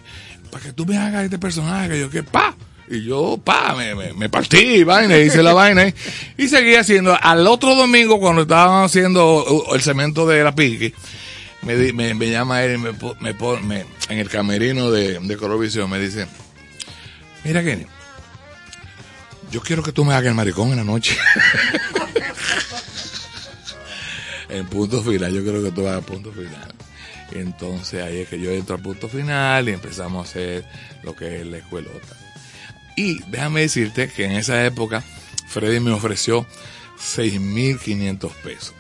para 0.51 0.65
que 0.65 0.73
tú 0.73 0.87
me 0.87 0.97
hagas 0.99 1.25
este 1.25 1.39
personaje, 1.39 1.89
que 1.89 2.01
yo 2.01 2.11
que 2.11 2.23
pa. 2.23 2.55
Y 2.89 3.03
yo, 3.03 3.41
pa, 3.43 3.75
me, 3.75 3.95
me, 3.95 4.13
me 4.13 4.29
partí, 4.29 4.85
vaina, 4.85 5.17
hice 5.19 5.43
la 5.43 5.55
vaina 5.55 5.89
y, 5.89 5.95
y 6.45 6.49
seguí 6.49 6.75
haciendo. 6.75 7.17
Al 7.19 7.47
otro 7.47 7.75
domingo, 7.75 8.21
cuando 8.21 8.43
estaban 8.43 8.85
haciendo 8.85 9.43
uh, 9.43 9.75
el 9.75 9.81
cemento 9.81 10.27
de 10.27 10.45
la 10.45 10.55
Piqui, 10.55 10.93
me, 11.63 11.93
me, 11.95 12.13
me 12.13 12.31
llama 12.31 12.63
él 12.63 12.75
y 12.75 12.79
me, 12.79 12.93
me 13.63 13.85
en 14.11 14.19
el 14.19 14.29
camerino 14.29 14.91
de, 14.91 15.19
de 15.19 15.37
Corovisión, 15.37 15.89
me 15.89 15.99
dice, 15.99 16.27
mira 17.43 17.65
Kenny, 17.65 17.87
yo 19.55 19.61
quiero 19.61 19.85
que 19.85 19.93
tú 19.93 20.05
me 20.05 20.15
hagas 20.15 20.27
el 20.27 20.35
maricón 20.35 20.71
en 20.71 20.79
la 20.79 20.85
noche. 20.85 21.17
en 24.49 24.67
punto 24.67 25.01
final, 25.01 25.33
yo 25.33 25.45
creo 25.45 25.63
que 25.63 25.71
tú 25.71 25.87
a 25.87 26.01
punto 26.01 26.33
final. 26.33 26.75
Entonces 27.31 28.03
ahí 28.03 28.23
es 28.23 28.29
que 28.29 28.41
yo 28.41 28.51
entro 28.51 28.75
a 28.75 28.79
punto 28.79 29.09
final 29.09 29.69
y 29.69 29.73
empezamos 29.73 30.27
a 30.27 30.29
hacer 30.29 30.65
lo 31.05 31.15
que 31.15 31.41
es 31.41 31.47
la 31.47 31.59
escuelota. 31.59 32.17
Y 32.97 33.23
déjame 33.29 33.61
decirte 33.61 34.09
que 34.09 34.25
en 34.25 34.33
esa 34.33 34.67
época 34.67 35.05
Freddy 35.47 35.79
me 35.79 35.93
ofreció 35.93 36.45
6.500 36.99 38.33
pesos. 38.43 38.75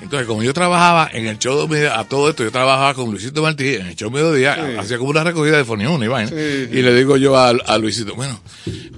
Entonces, 0.00 0.26
como 0.26 0.42
yo 0.42 0.52
trabajaba 0.52 1.08
en 1.12 1.26
el 1.26 1.38
show 1.38 1.66
de 1.68 1.88
a 1.88 2.04
todo 2.04 2.30
esto, 2.30 2.44
yo 2.44 2.50
trabajaba 2.52 2.94
con 2.94 3.10
Luisito 3.10 3.42
Martí 3.42 3.74
en 3.74 3.86
el 3.86 3.96
show 3.96 4.10
mediodía, 4.10 4.54
Sí. 4.54 4.76
hacía 4.78 4.98
como 4.98 5.10
una 5.10 5.24
recogida 5.24 5.56
de 5.56 5.64
Foniuna 5.64 6.04
y 6.04 6.08
vaina. 6.08 6.28
Sí, 6.30 6.66
sí. 6.70 6.78
Y 6.78 6.82
le 6.82 6.94
digo 6.94 7.16
yo 7.16 7.36
a, 7.36 7.48
a 7.50 7.78
Luisito, 7.78 8.14
bueno, 8.14 8.40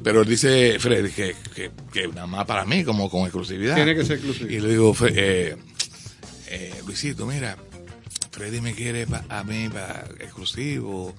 pero 0.03 0.23
él 0.23 0.29
dice, 0.29 0.79
Freddy, 0.79 1.11
que, 1.11 1.35
que, 1.55 1.71
que 1.93 2.09
nada 2.09 2.27
más 2.27 2.45
para 2.47 2.65
mí, 2.65 2.83
como 2.85 3.09
con 3.11 3.23
exclusividad. 3.23 3.75
Tiene 3.77 3.95
que 3.95 4.05
ser 4.05 4.17
exclusivo. 4.17 4.51
Y 4.51 4.59
le 4.61 4.69
digo, 4.69 4.97
eh, 5.09 5.57
eh, 6.49 6.75
Luisito, 6.87 7.27
mira, 7.27 7.57
Freddy 8.37 8.61
me 8.61 8.75
quiere 8.75 9.07
pa- 9.07 9.25
a 9.31 9.43
mí 9.45 9.71
para 9.71 10.05
exclusivo. 10.21 11.15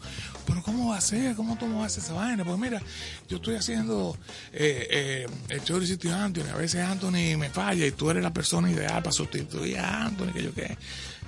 Pero 0.45 0.61
¿cómo 0.61 0.89
va 0.91 0.97
a 0.97 1.01
ser? 1.01 1.35
¿Cómo 1.35 1.57
tú 1.57 1.65
vas 1.73 1.81
a 1.81 1.85
hacer 1.87 2.03
esa 2.03 2.13
vaina? 2.13 2.45
Pues 2.45 2.59
mira, 2.59 2.79
yo 3.27 3.37
estoy 3.37 3.55
haciendo 3.55 4.15
eh, 4.53 4.87
eh, 4.91 5.27
el 5.49 5.63
show 5.63 5.79
de 5.79 5.87
y 5.87 6.07
Anthony. 6.09 6.47
A 6.53 6.57
veces 6.57 6.81
Anthony 6.85 7.35
me 7.35 7.49
falla 7.49 7.87
y 7.87 7.91
tú 7.91 8.11
eres 8.11 8.21
la 8.21 8.31
persona 8.31 8.69
ideal 8.69 9.01
para 9.01 9.11
sustituir 9.11 9.79
a 9.79 10.05
Anthony, 10.05 10.31
que 10.31 10.43
yo 10.43 10.53
qué. 10.53 10.77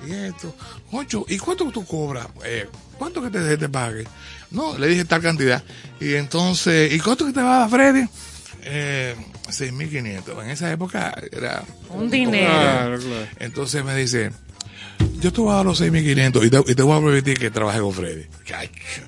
Y 0.07 0.11
esto. 0.11 0.55
Ocho, 0.91 1.25
¿y 1.27 1.39
cuánto 1.39 1.71
tú 1.71 1.83
cobras? 1.85 2.27
Eh, 2.45 2.69
¿Cuánto 2.99 3.23
que 3.23 3.31
te, 3.31 3.57
te 3.57 3.67
pague? 3.69 4.05
No, 4.51 4.77
le 4.77 4.87
dije 4.87 5.05
tal 5.05 5.23
cantidad. 5.23 5.63
Y 5.99 6.13
entonces, 6.13 6.93
¿y 6.93 6.99
cuánto 6.99 7.25
que 7.25 7.33
te 7.33 7.41
va 7.41 7.55
a 7.57 7.59
dar 7.61 7.69
Freddy? 7.71 8.07
Eh, 8.61 9.15
6.500. 9.47 10.43
En 10.43 10.49
esa 10.51 10.71
época 10.71 11.15
era 11.31 11.63
Un 11.89 12.09
dinero. 12.11 12.47
Claro, 12.47 12.99
claro. 12.99 13.27
entonces 13.39 13.83
me 13.83 13.95
dice, 13.95 14.31
yo 15.19 15.31
te 15.33 15.41
voy 15.41 15.51
a 15.51 15.55
dar 15.57 15.65
los 15.65 15.81
6.500 15.81 16.45
y 16.45 16.49
te, 16.49 16.71
y 16.71 16.75
te 16.75 16.83
voy 16.83 16.97
a 16.97 17.03
permitir 17.05 17.37
que 17.39 17.49
trabaje 17.51 17.79
con 17.79 17.93
Freddy. 17.93 18.25
Cacho. 18.47 19.01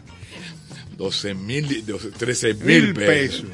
12 0.97 1.33
mil, 1.33 1.83
13 2.17 2.53
mil 2.53 2.83
Mil 2.83 2.93
pesos. 2.93 3.45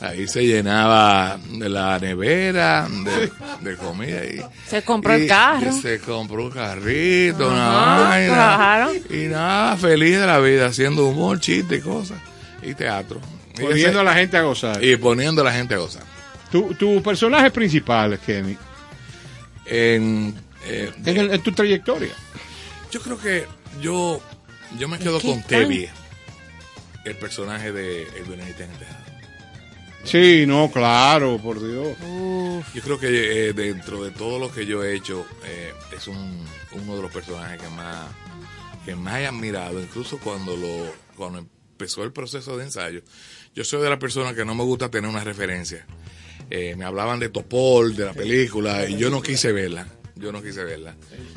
Ahí 0.00 0.26
se 0.26 0.44
llenaba 0.46 1.38
de 1.50 1.68
la 1.68 1.98
nevera 1.98 2.88
de, 2.88 3.70
de 3.70 3.76
comida 3.76 4.24
y 4.24 4.42
Se 4.66 4.82
compró 4.82 5.12
el 5.14 5.26
carro. 5.28 5.68
y 5.70 5.80
se 5.80 5.98
compró 6.00 6.44
un 6.44 6.50
carrito, 6.50 7.48
una 7.50 7.96
Ajá, 7.98 8.08
vaina. 8.08 8.34
claro. 8.34 8.92
Y 9.10 9.28
nada, 9.28 9.76
feliz 9.76 10.18
de 10.18 10.26
la 10.26 10.38
vida, 10.40 10.66
haciendo 10.66 11.06
humor, 11.06 11.38
chiste 11.38 11.76
y 11.76 11.80
cosas. 11.80 12.18
Y 12.62 12.74
teatro. 12.74 13.20
Y 13.58 13.60
Poniendo 13.60 13.90
ese- 13.90 13.98
a 14.00 14.02
la 14.02 14.14
gente 14.14 14.36
a 14.38 14.42
gozar. 14.42 14.82
y 14.82 14.96
poniendo 14.96 15.42
a 15.42 15.44
la 15.44 15.52
gente 15.52 15.74
a 15.74 15.78
gozar. 15.78 16.02
Tu, 16.50 16.72
tu 16.74 17.02
personaje 17.02 17.50
principal, 17.50 18.18
Kenny, 18.24 18.56
En, 19.66 20.34
eh, 20.66 20.92
en, 21.04 21.16
el- 21.16 21.32
en 21.32 21.42
tu 21.42 21.52
trayectoria. 21.52 22.12
yo 22.90 23.00
creo 23.00 23.18
que 23.18 23.46
yo, 23.80 24.20
yo 24.78 24.88
me 24.88 24.98
quedo 24.98 25.20
con 25.20 25.42
Tevi, 25.42 25.88
el 27.04 27.16
personaje 27.16 27.72
de 27.72 28.02
El 28.02 28.24
Venenita 28.24 28.64
en 28.64 28.70
el 28.70 28.78
Tejado. 28.78 29.02
Sí, 30.04 30.44
no, 30.48 30.70
claro, 30.72 31.38
por 31.38 31.60
Dios. 31.64 31.96
Yo 32.74 32.82
creo 32.82 32.98
que 32.98 33.48
eh, 33.48 33.52
dentro 33.52 34.02
de 34.02 34.10
todo 34.10 34.38
lo 34.40 34.52
que 34.52 34.66
yo 34.66 34.82
he 34.82 34.94
hecho, 34.96 35.24
eh, 35.44 35.72
es 35.96 36.08
un, 36.08 36.44
uno 36.72 36.96
de 36.96 37.02
los 37.02 37.12
personajes 37.12 37.60
que 37.60 37.68
más, 37.68 38.06
que 38.84 38.96
más 38.96 39.20
he 39.20 39.26
admirado, 39.28 39.80
incluso 39.80 40.18
cuando 40.18 40.56
lo, 40.56 40.92
cuando 41.16 41.38
empezó 41.38 42.02
el 42.02 42.12
proceso 42.12 42.56
de 42.56 42.64
ensayo. 42.64 43.02
Yo 43.54 43.62
soy 43.64 43.80
de 43.80 43.90
la 43.90 43.98
persona 44.00 44.34
que 44.34 44.44
no 44.44 44.56
me 44.56 44.64
gusta 44.64 44.90
tener 44.90 45.08
una 45.08 45.22
referencia. 45.22 45.86
Eh, 46.50 46.74
me 46.76 46.84
hablaban 46.84 47.20
de 47.20 47.28
Topol, 47.28 47.94
de 47.94 48.04
la 48.06 48.12
película, 48.12 48.88
y 48.88 48.96
yo 48.96 49.08
no 49.08 49.22
quise 49.22 49.52
verla. 49.52 49.86
Yo 50.16 50.30
no 50.32 50.42
quise 50.42 50.62
verla. 50.64 50.94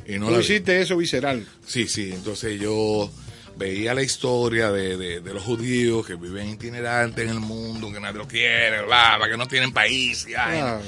Y 0.08 0.20
no 0.20 0.26
Tú 0.28 0.32
la 0.34 0.38
vi. 0.40 0.44
hiciste 0.44 0.82
eso 0.82 0.98
visceral. 0.98 1.46
Sí, 1.66 1.88
sí, 1.88 2.12
entonces 2.14 2.60
yo 2.60 3.10
veía 3.58 3.94
la 3.94 4.04
historia 4.04 4.70
de, 4.72 4.98
de- 4.98 5.22
de 5.22 5.34
los 5.34 5.44
judíos 5.44 6.06
que 6.06 6.16
viven 6.16 6.50
itinerantes 6.50 7.24
en 7.24 7.30
el 7.32 7.40
mundo, 7.40 7.92
que 7.92 8.00
nadie 8.02 8.18
lo 8.18 8.28
quiere, 8.28 8.82
bla, 8.84 9.16
bla, 9.18 9.30
que 9.30 9.38
no 9.38 9.48
tienen 9.48 9.72
país. 9.72 10.26
Y, 10.30 10.34
ay, 10.36 10.60
Claro. 10.60 10.82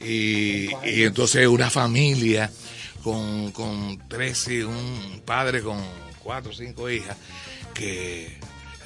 y, 0.00 0.68
y 0.84 1.02
entonces 1.04 1.46
una 1.46 1.70
familia 1.70 2.50
con, 3.02 3.50
con 3.52 4.02
tres, 4.08 4.46
y 4.48 4.60
un 4.62 5.22
padre 5.24 5.62
con 5.62 5.82
cuatro 6.22 6.50
o 6.50 6.54
cinco 6.54 6.90
hijas, 6.90 7.16
que 7.72 8.38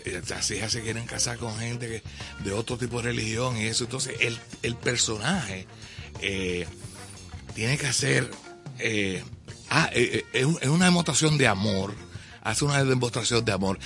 eh, 0.04 0.22
las 0.28 0.48
hijas 0.52 0.70
se 0.70 0.82
quieren 0.82 1.04
casar 1.06 1.36
con 1.38 1.58
gente 1.58 1.88
que, 1.88 2.02
de 2.44 2.52
otro 2.52 2.78
tipo 2.78 2.98
de 2.98 3.08
religión 3.08 3.56
y 3.56 3.66
eso. 3.66 3.82
Entonces 3.84 4.14
el, 4.20 4.38
el 4.62 4.76
personaje 4.76 5.66
eh, 6.22 6.66
tiene 7.56 7.76
que 7.78 7.86
hacer 7.88 8.30
eh, 8.84 9.24
ah, 9.70 9.88
eh, 9.92 10.22
eh, 10.22 10.24
es 10.32 10.44
un- 10.44 10.58
es 10.60 10.68
una 10.68 10.84
demostración 10.84 11.36
de 11.38 11.48
amor 11.48 11.92
hace 12.42 12.64
una 12.66 12.84
demostración 12.84 13.42
de 13.44 13.52
amor. 13.52 13.78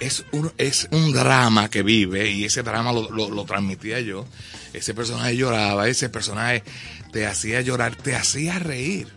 Es 0.00 0.24
un, 0.32 0.50
es 0.56 0.88
un 0.92 1.12
drama 1.12 1.68
que 1.68 1.82
vive 1.82 2.30
y 2.30 2.44
ese 2.44 2.62
drama 2.62 2.90
lo- 2.92 3.10
lo 3.30 3.44
transmitía 3.44 4.00
yo. 4.00 4.24
Ese 4.72 4.94
personaje 4.94 5.36
lloraba 5.36 5.88
ese 5.88 6.08
personaje 6.08 6.62
te 7.12 7.26
hacía 7.26 7.60
llorar 7.60 7.96
te 7.96 8.14
hacía 8.16 8.58
reír 8.58 9.08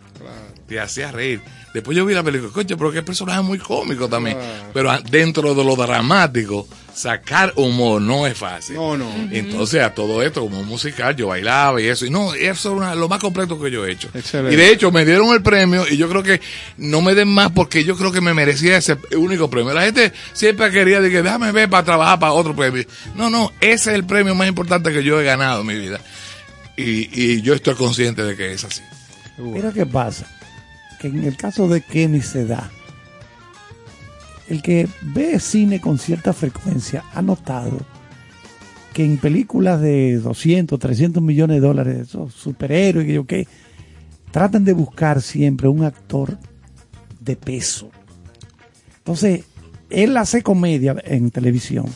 te 0.66 0.80
hacía 0.80 1.10
reír. 1.12 1.40
Después 1.74 1.96
yo 1.96 2.04
vi 2.04 2.12
la 2.12 2.22
película 2.22 2.52
coche 2.52 2.76
pero 2.76 2.92
qué 2.92 3.02
personaje 3.02 3.40
muy 3.42 3.58
cómico 3.58 4.06
también. 4.08 4.36
Claro. 4.36 4.70
pero 4.74 4.98
dentro 5.10 5.54
de 5.54 5.64
lo 5.64 5.74
dramático 5.74 6.68
sacar 6.94 7.52
humor 7.56 8.00
no 8.02 8.26
es 8.26 8.36
fácil. 8.36 8.76
No, 8.76 8.96
no. 8.98 9.10
entonces 9.30 9.80
a 9.82 9.94
todo 9.94 10.22
esto 10.22 10.42
como 10.42 10.62
musical 10.64 11.16
yo 11.16 11.28
bailaba 11.28 11.80
y 11.80 11.86
eso. 11.88 12.04
Y 12.04 12.10
no 12.10 12.34
eso 12.34 12.70
es 12.72 12.76
una- 12.76 12.94
lo 12.94 13.08
más 13.08 13.20
completo 13.20 13.58
que 13.58 13.70
yo 13.70 13.86
he 13.86 13.92
hecho. 13.92 14.08
Excelente. 14.14 14.52
y 14.52 14.56
de 14.56 14.70
hecho 14.70 14.92
me 14.92 15.04
dieron 15.06 15.32
el 15.32 15.42
premio 15.42 15.84
y 15.90 15.96
yo 15.96 16.08
creo 16.10 16.22
que 16.22 16.40
no 16.76 17.00
me 17.00 17.14
den 17.14 17.28
más 17.28 17.50
porque 17.52 17.84
yo 17.84 17.96
creo 17.96 18.12
que 18.12 18.20
me 18.20 18.34
merecía 18.34 18.76
ese 18.76 18.98
único 19.16 19.48
premio. 19.48 19.72
La 19.72 19.84
gente 19.84 20.12
siempre 20.34 20.70
quería 20.70 21.00
de 21.00 21.10
que 21.10 21.22
déjame 21.22 21.52
ver 21.52 21.70
para 21.70 21.84
trabajar 21.84 22.18
para 22.18 22.32
otro 22.32 22.54
premio 22.54 22.84
no 23.14 23.30
no 23.30 23.50
ese 23.60 23.90
es 23.90 23.96
el 23.96 24.04
premio 24.04 24.34
más 24.34 24.46
importante 24.48 24.92
que 24.92 25.02
yo 25.02 25.18
he 25.20 25.24
ganado 25.24 25.62
en 25.62 25.66
mi 25.66 25.78
vida. 25.78 26.00
Y, 26.76 27.08
y 27.22 27.42
yo 27.42 27.54
estoy 27.54 27.74
consciente 27.74 28.22
de 28.22 28.36
que 28.36 28.52
es 28.52 28.64
así 28.64 28.82
Mira 29.38 29.72
qué 29.72 29.86
pasa. 29.86 30.26
Que 31.00 31.08
en 31.08 31.24
el 31.24 31.36
caso 31.36 31.68
de 31.68 31.80
Kenny 31.80 32.20
se 32.20 32.46
da. 32.46 32.70
El 34.48 34.62
que 34.62 34.88
ve 35.02 35.40
cine 35.40 35.80
con 35.80 35.98
cierta 35.98 36.32
frecuencia 36.32 37.04
ha 37.14 37.22
notado 37.22 37.78
que 38.92 39.04
en 39.04 39.16
películas 39.16 39.80
de 39.80 40.18
200, 40.18 40.78
300 40.78 41.22
millones 41.22 41.56
de 41.56 41.66
dólares, 41.66 42.08
esos 42.08 42.34
superhéroes, 42.34 43.06
que 43.06 43.14
yo 43.14 43.26
qué, 43.26 43.48
tratan 44.30 44.64
de 44.64 44.72
buscar 44.72 45.22
siempre 45.22 45.68
un 45.68 45.84
actor 45.84 46.38
de 47.20 47.36
peso. 47.36 47.90
Entonces, 48.98 49.44
él 49.88 50.16
hace 50.16 50.42
comedia 50.42 50.96
en 51.04 51.30
televisión, 51.30 51.86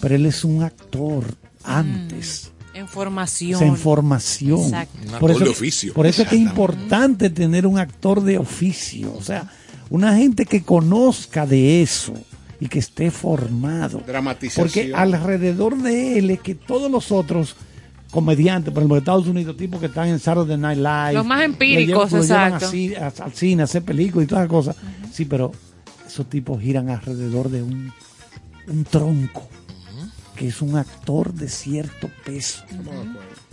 pero 0.00 0.14
él 0.14 0.26
es 0.26 0.44
un 0.44 0.62
actor 0.62 1.24
antes. 1.64 2.52
En 2.74 2.86
formación. 2.88 3.56
Esa 3.56 3.66
información. 3.66 4.60
Exacto. 4.60 4.98
Un 5.12 5.18
Por 5.18 5.30
eso, 5.32 5.44
de 5.44 5.50
oficio. 5.50 5.92
por 5.94 6.06
eso 6.06 6.22
es 6.22 6.28
que 6.28 6.36
es 6.36 6.40
importante 6.42 7.28
tener 7.30 7.66
un 7.66 7.78
actor 7.78 8.22
de 8.22 8.38
oficio. 8.38 9.12
O 9.14 9.22
sea, 9.22 9.50
una 9.90 10.16
gente 10.16 10.46
que 10.46 10.62
conozca 10.62 11.46
de 11.46 11.82
eso 11.82 12.14
y 12.60 12.68
que 12.68 12.78
esté 12.78 13.10
formado. 13.10 14.02
Dramatización. 14.06 14.64
Porque 14.66 14.92
alrededor 14.94 15.76
de 15.82 16.18
él 16.18 16.30
es 16.30 16.40
que 16.40 16.54
todos 16.54 16.90
los 16.90 17.10
otros 17.10 17.56
comediantes, 18.10 18.72
por 18.72 18.82
ejemplo, 18.82 18.96
de 18.96 19.00
Estados 19.00 19.26
Unidos, 19.26 19.56
tipos 19.56 19.78
que 19.80 19.86
están 19.86 20.08
en 20.08 20.18
Saturday 20.18 20.56
Night 20.58 20.78
Live. 20.78 21.12
Los 21.14 21.26
más 21.26 21.38
lo 21.38 21.44
empíricos, 21.44 22.12
lo 22.12 22.22
llevan 22.22 22.54
exacto. 22.54 22.66
así, 22.66 22.94
a- 22.94 23.12
al 23.24 23.32
cine, 23.32 23.62
a 23.62 23.64
hacer 23.64 23.82
películas 23.82 24.24
y 24.24 24.28
todas 24.28 24.42
esas 24.42 24.50
cosas. 24.50 24.76
Sí, 25.12 25.24
pero 25.24 25.52
esos 26.06 26.28
tipos 26.28 26.60
giran 26.60 26.88
alrededor 26.90 27.48
de 27.50 27.62
un, 27.62 27.92
un 28.68 28.84
tronco, 28.84 29.48
que 30.40 30.48
es 30.48 30.62
un 30.62 30.74
actor 30.78 31.34
de 31.34 31.50
cierto 31.50 32.08
peso. 32.24 32.64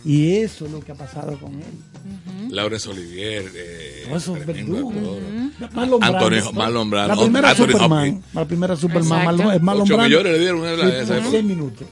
Y 0.05 0.37
eso 0.37 0.67
es 0.67 0.71
lo 0.71 0.79
que 0.79 0.93
ha 0.93 0.95
pasado 0.95 1.37
con 1.37 1.51
él. 1.55 2.49
Laurence 2.49 2.87
Olivier 2.87 3.43
eh, 3.53 4.03
Todos 4.07 4.23
esos 4.23 4.39
tremendo 4.39 4.73
verdugos. 4.75 4.95
actor. 4.95 5.75
Marlon 5.75 6.01
Anthony- 6.03 6.29
Brando. 6.29 6.53
Marlon 6.53 6.89
Brando. 6.89 7.15
La 7.15 7.21
primera 7.21 7.49
Anthony 7.49 7.65
Superman. 7.65 8.07
Hopkins. 8.07 8.33
La 8.33 8.45
primera 8.45 8.75
Superman. 8.77 9.25
Marlon, 9.25 9.51
es 9.53 9.61
Marlon 9.61 9.83
Ocho 9.83 9.97
Brando. 9.97 10.09
millones 10.17 10.31
le 10.31 10.39
dieron 10.39 11.05
Sí, 11.21 11.29
seis 11.29 11.43
minutos. 11.43 11.87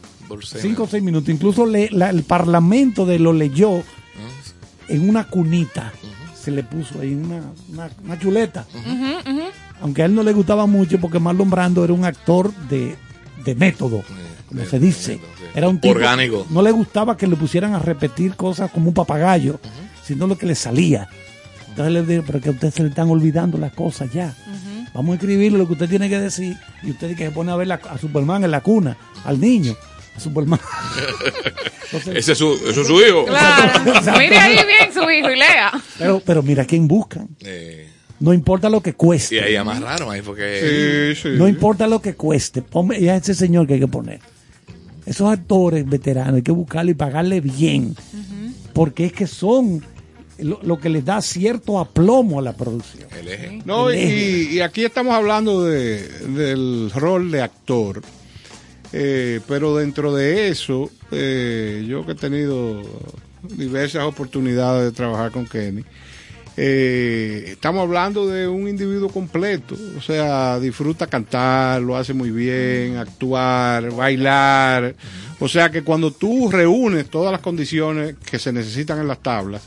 Cinco 0.61 0.83
o 0.83 0.87
seis 0.87 1.03
minutos. 1.03 1.27
Incluso 1.27 1.65
le- 1.65 1.89
la- 1.91 2.09
el 2.09 2.23
Parlamento 2.23 3.05
de 3.05 3.19
lo 3.19 3.33
leyó 3.33 3.83
en 4.87 5.09
una 5.09 5.25
cunita. 5.27 5.91
Se 6.41 6.51
le 6.51 6.63
puso 6.63 7.01
ahí 7.01 7.13
una, 7.15 7.41
una, 7.67 7.89
una 8.01 8.17
chuleta. 8.17 8.65
Aunque 9.81 10.03
a 10.03 10.05
él 10.05 10.15
no 10.15 10.23
le 10.23 10.31
gustaba 10.31 10.65
mucho 10.67 11.01
porque 11.01 11.19
Marlon 11.19 11.49
Brando 11.49 11.83
era 11.83 11.91
un 11.91 12.05
actor 12.05 12.53
de, 12.69 12.95
de 13.43 13.55
método, 13.55 14.03
como 14.55 14.69
se 14.69 14.79
dice. 14.79 15.19
Era 15.53 15.67
un 15.69 15.79
tipo, 15.79 15.95
Orgánico. 15.95 16.45
No 16.49 16.61
le 16.61 16.71
gustaba 16.71 17.15
que 17.17 17.27
le 17.27 17.35
pusieran 17.35 17.73
a 17.73 17.79
repetir 17.79 18.35
cosas 18.35 18.71
como 18.71 18.87
un 18.89 18.93
papagayo, 18.93 19.59
sino 20.03 20.27
lo 20.27 20.37
que 20.37 20.45
le 20.45 20.55
salía. 20.55 21.07
Entonces 21.69 21.93
le 21.93 22.03
digo, 22.03 22.23
pero 22.25 22.39
que 22.41 22.49
a 22.49 22.51
usted 22.53 22.71
se 22.71 22.83
le 22.83 22.89
están 22.89 23.09
olvidando 23.09 23.57
las 23.57 23.73
cosas 23.73 24.11
ya. 24.13 24.33
Vamos 24.93 25.11
a 25.11 25.15
escribirle 25.15 25.57
lo 25.57 25.67
que 25.67 25.73
usted 25.73 25.89
tiene 25.89 26.07
que 26.09 26.19
decir. 26.19 26.55
Y 26.83 26.91
usted 26.91 27.15
que 27.17 27.25
se 27.25 27.31
pone 27.31 27.51
a 27.51 27.55
ver 27.57 27.67
la- 27.67 27.75
a 27.89 27.97
Superman 27.97 28.43
en 28.45 28.51
la 28.51 28.61
cuna, 28.61 28.95
al 29.25 29.39
niño, 29.41 29.75
a 30.15 30.19
Superman. 30.19 30.59
Entonces, 31.85 32.15
ese 32.15 32.31
es 32.33 32.37
su, 32.37 32.53
ese 32.69 32.81
es 32.81 32.87
su 32.87 32.99
hijo 33.01 33.25
Claro. 33.25 34.17
Mire 34.17 34.37
ahí 34.37 34.53
bien 34.55 34.93
su 34.93 35.09
hijo 35.09 35.29
y 35.31 35.35
lea. 35.37 35.71
pero, 35.97 36.21
pero 36.25 36.41
mira 36.43 36.65
quién 36.65 36.87
buscan. 36.87 37.27
Eh, 37.41 37.89
No 38.19 38.33
importa 38.33 38.69
lo 38.69 38.81
que 38.81 38.91
y 38.91 38.93
cueste. 38.93 39.41
ahí 39.41 39.55
amarraron 39.55 40.09
ahí 40.11 40.21
porque 40.21 41.13
Sí, 41.15 41.21
sí. 41.21 41.35
No 41.37 41.47
importa 41.47 41.87
lo 41.87 42.01
que 42.01 42.15
cueste. 42.15 42.61
Ponme, 42.61 42.97
y 42.99 43.09
a 43.09 43.17
ese 43.17 43.33
señor 43.35 43.67
que 43.67 43.73
hay 43.75 43.79
que 43.81 43.87
poner. 43.87 44.19
Esos 45.05 45.31
actores 45.31 45.87
veteranos 45.87 46.35
hay 46.35 46.41
que 46.41 46.51
buscarle 46.51 46.91
y 46.91 46.95
pagarle 46.95 47.41
bien. 47.41 47.95
Porque 48.73 49.05
es 49.05 49.13
que 49.13 49.27
son 49.27 49.83
lo, 50.39 50.59
lo 50.63 50.79
que 50.79 50.89
les 50.89 51.05
da 51.05 51.21
cierto 51.21 51.79
aplomo 51.79 52.39
a 52.39 52.41
la 52.41 52.53
producción. 52.53 53.07
el 53.19 53.27
eje 53.27 53.61
No, 53.65 53.89
El 53.89 53.99
y, 53.99 54.55
y 54.55 54.59
aquí 54.61 54.83
estamos 54.83 55.13
hablando 55.13 55.63
de, 55.63 56.07
del 56.09 56.91
rol 56.93 57.31
de 57.31 57.41
actor. 57.41 58.01
Eh, 58.93 59.41
pero 59.47 59.75
dentro 59.75 60.13
de 60.13 60.47
eso, 60.49 60.89
eh, 61.11 61.85
yo 61.87 62.05
que 62.05 62.13
he 62.13 62.15
tenido 62.15 62.81
diversas 63.43 64.03
oportunidades 64.03 64.85
de 64.85 64.91
trabajar 64.91 65.31
con 65.31 65.45
Kenny, 65.45 65.83
eh, 66.57 67.45
estamos 67.47 67.81
hablando 67.81 68.27
de 68.27 68.47
un 68.47 68.67
individuo 68.67 69.09
completo. 69.09 69.75
O 69.97 70.01
sea, 70.01 70.59
disfruta 70.59 71.07
cantar, 71.07 71.81
lo 71.81 71.97
hace 71.97 72.13
muy 72.13 72.31
bien, 72.31 72.97
actuar, 72.97 73.91
bailar. 73.91 74.95
O 75.39 75.47
sea 75.47 75.69
que 75.69 75.83
cuando 75.83 76.11
tú 76.11 76.49
reúnes 76.49 77.09
todas 77.09 77.31
las 77.31 77.41
condiciones 77.41 78.15
que 78.17 78.39
se 78.39 78.53
necesitan 78.53 78.99
en 78.99 79.07
las 79.07 79.21
tablas, 79.21 79.63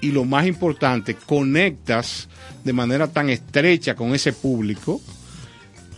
y 0.00 0.12
lo 0.12 0.24
más 0.24 0.46
importante, 0.46 1.14
conectas 1.14 2.28
de 2.64 2.72
manera 2.72 3.08
tan 3.08 3.30
estrecha 3.30 3.94
con 3.94 4.14
ese 4.14 4.32
público, 4.32 5.00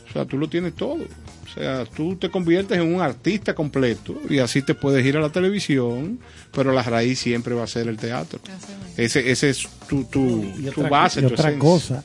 o 0.09 0.13
sea, 0.13 0.25
tú 0.25 0.39
lo 0.39 0.49
tienes 0.49 0.75
todo. 0.75 0.99
Sea, 1.59 1.85
tú 1.87 2.15
te 2.17 2.31
conviertes 2.31 2.79
en 2.79 2.95
un 2.95 3.01
artista 3.01 3.55
completo 3.55 4.15
y 4.31 4.39
así 4.39 4.63
te 4.63 4.75
puedes 4.75 5.05
ir 5.05 5.17
a 5.17 5.21
la 5.21 5.31
televisión, 5.31 6.21
pero 6.53 6.73
la 6.73 6.83
raíz 6.85 7.19
siempre 7.19 7.55
va 7.55 7.65
a 7.65 7.67
ser 7.67 7.89
el 7.89 7.97
teatro. 7.97 8.39
Ese, 8.97 9.31
ese 9.31 9.51
es 9.51 9.67
tu, 9.89 10.05
tu, 10.05 10.45
Y 10.57 10.63
tu 10.71 10.81
otra, 10.83 10.89
base, 10.89 11.21
y 11.21 11.23
tu 11.23 11.29
otra 11.33 11.49
esencia. 11.49 11.59
cosa, 11.59 12.05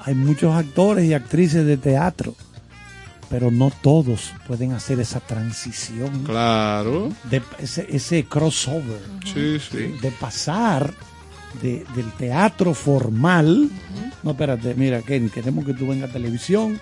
hay 0.00 0.14
muchos 0.14 0.54
actores 0.54 1.06
y 1.06 1.14
actrices 1.14 1.64
de 1.64 1.76
teatro, 1.78 2.34
pero 3.30 3.50
no 3.50 3.70
todos 3.82 4.32
pueden 4.46 4.72
hacer 4.72 5.00
esa 5.00 5.20
transición 5.20 6.24
Claro, 6.24 7.08
de 7.30 7.40
ese, 7.60 7.86
ese 7.88 8.24
crossover. 8.24 9.00
sí, 9.24 9.58
sí. 9.58 9.94
de 10.02 10.10
pasar 10.20 10.92
de- 11.62 11.84
del 11.96 12.12
teatro 12.18 12.74
formal. 12.74 13.70
No, 14.22 14.32
espérate, 14.32 14.74
mira, 14.74 15.00
Kenny, 15.02 15.30
queremos 15.30 15.64
que 15.64 15.72
tú 15.72 15.86
vengas 15.86 16.10
a 16.10 16.12
televisión 16.12 16.78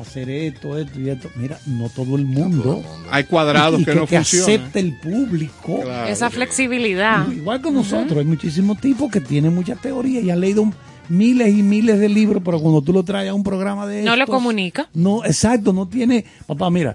hacer 0.00 0.30
esto, 0.30 0.78
esto 0.78 1.00
y 1.00 1.08
esto. 1.10 1.28
Mira, 1.36 1.58
no 1.66 1.88
todo 1.88 2.16
el 2.16 2.24
mundo. 2.24 2.82
Hay 3.10 3.24
cuadrados 3.24 3.78
Y- 3.80 3.82
y 3.82 3.84
que 3.86 3.94
no 3.94 4.06
funcionan. 4.06 4.48
acepte 4.50 4.80
el 4.80 4.98
público. 4.98 5.82
Esa 6.08 6.30
flexibilidad. 6.30 7.30
Igual 7.30 7.60
que 7.62 7.70
nosotros, 7.70 8.18
hay 8.18 8.24
muchísimos 8.24 8.80
tipos 8.80 9.10
que 9.10 9.20
tienen 9.20 9.54
muchas 9.54 9.80
teorías 9.80 10.22
y 10.24 10.30
han 10.30 10.40
leído 10.40 10.62
un- 10.62 10.74
miles 11.08 11.48
y 11.56 11.62
miles 11.62 11.98
de 11.98 12.08
libros, 12.08 12.42
pero 12.44 12.60
cuando 12.60 12.82
tú 12.82 12.92
lo 12.92 13.02
traes 13.02 13.30
a 13.30 13.34
un 13.34 13.42
programa 13.42 13.86
de 13.86 14.02
No 14.02 14.14
lo 14.16 14.26
comunica. 14.26 14.88
No, 14.94 15.24
exacto, 15.24 15.72
no 15.72 15.88
tiene. 15.88 16.24
Papá, 16.46 16.68
mira, 16.70 16.94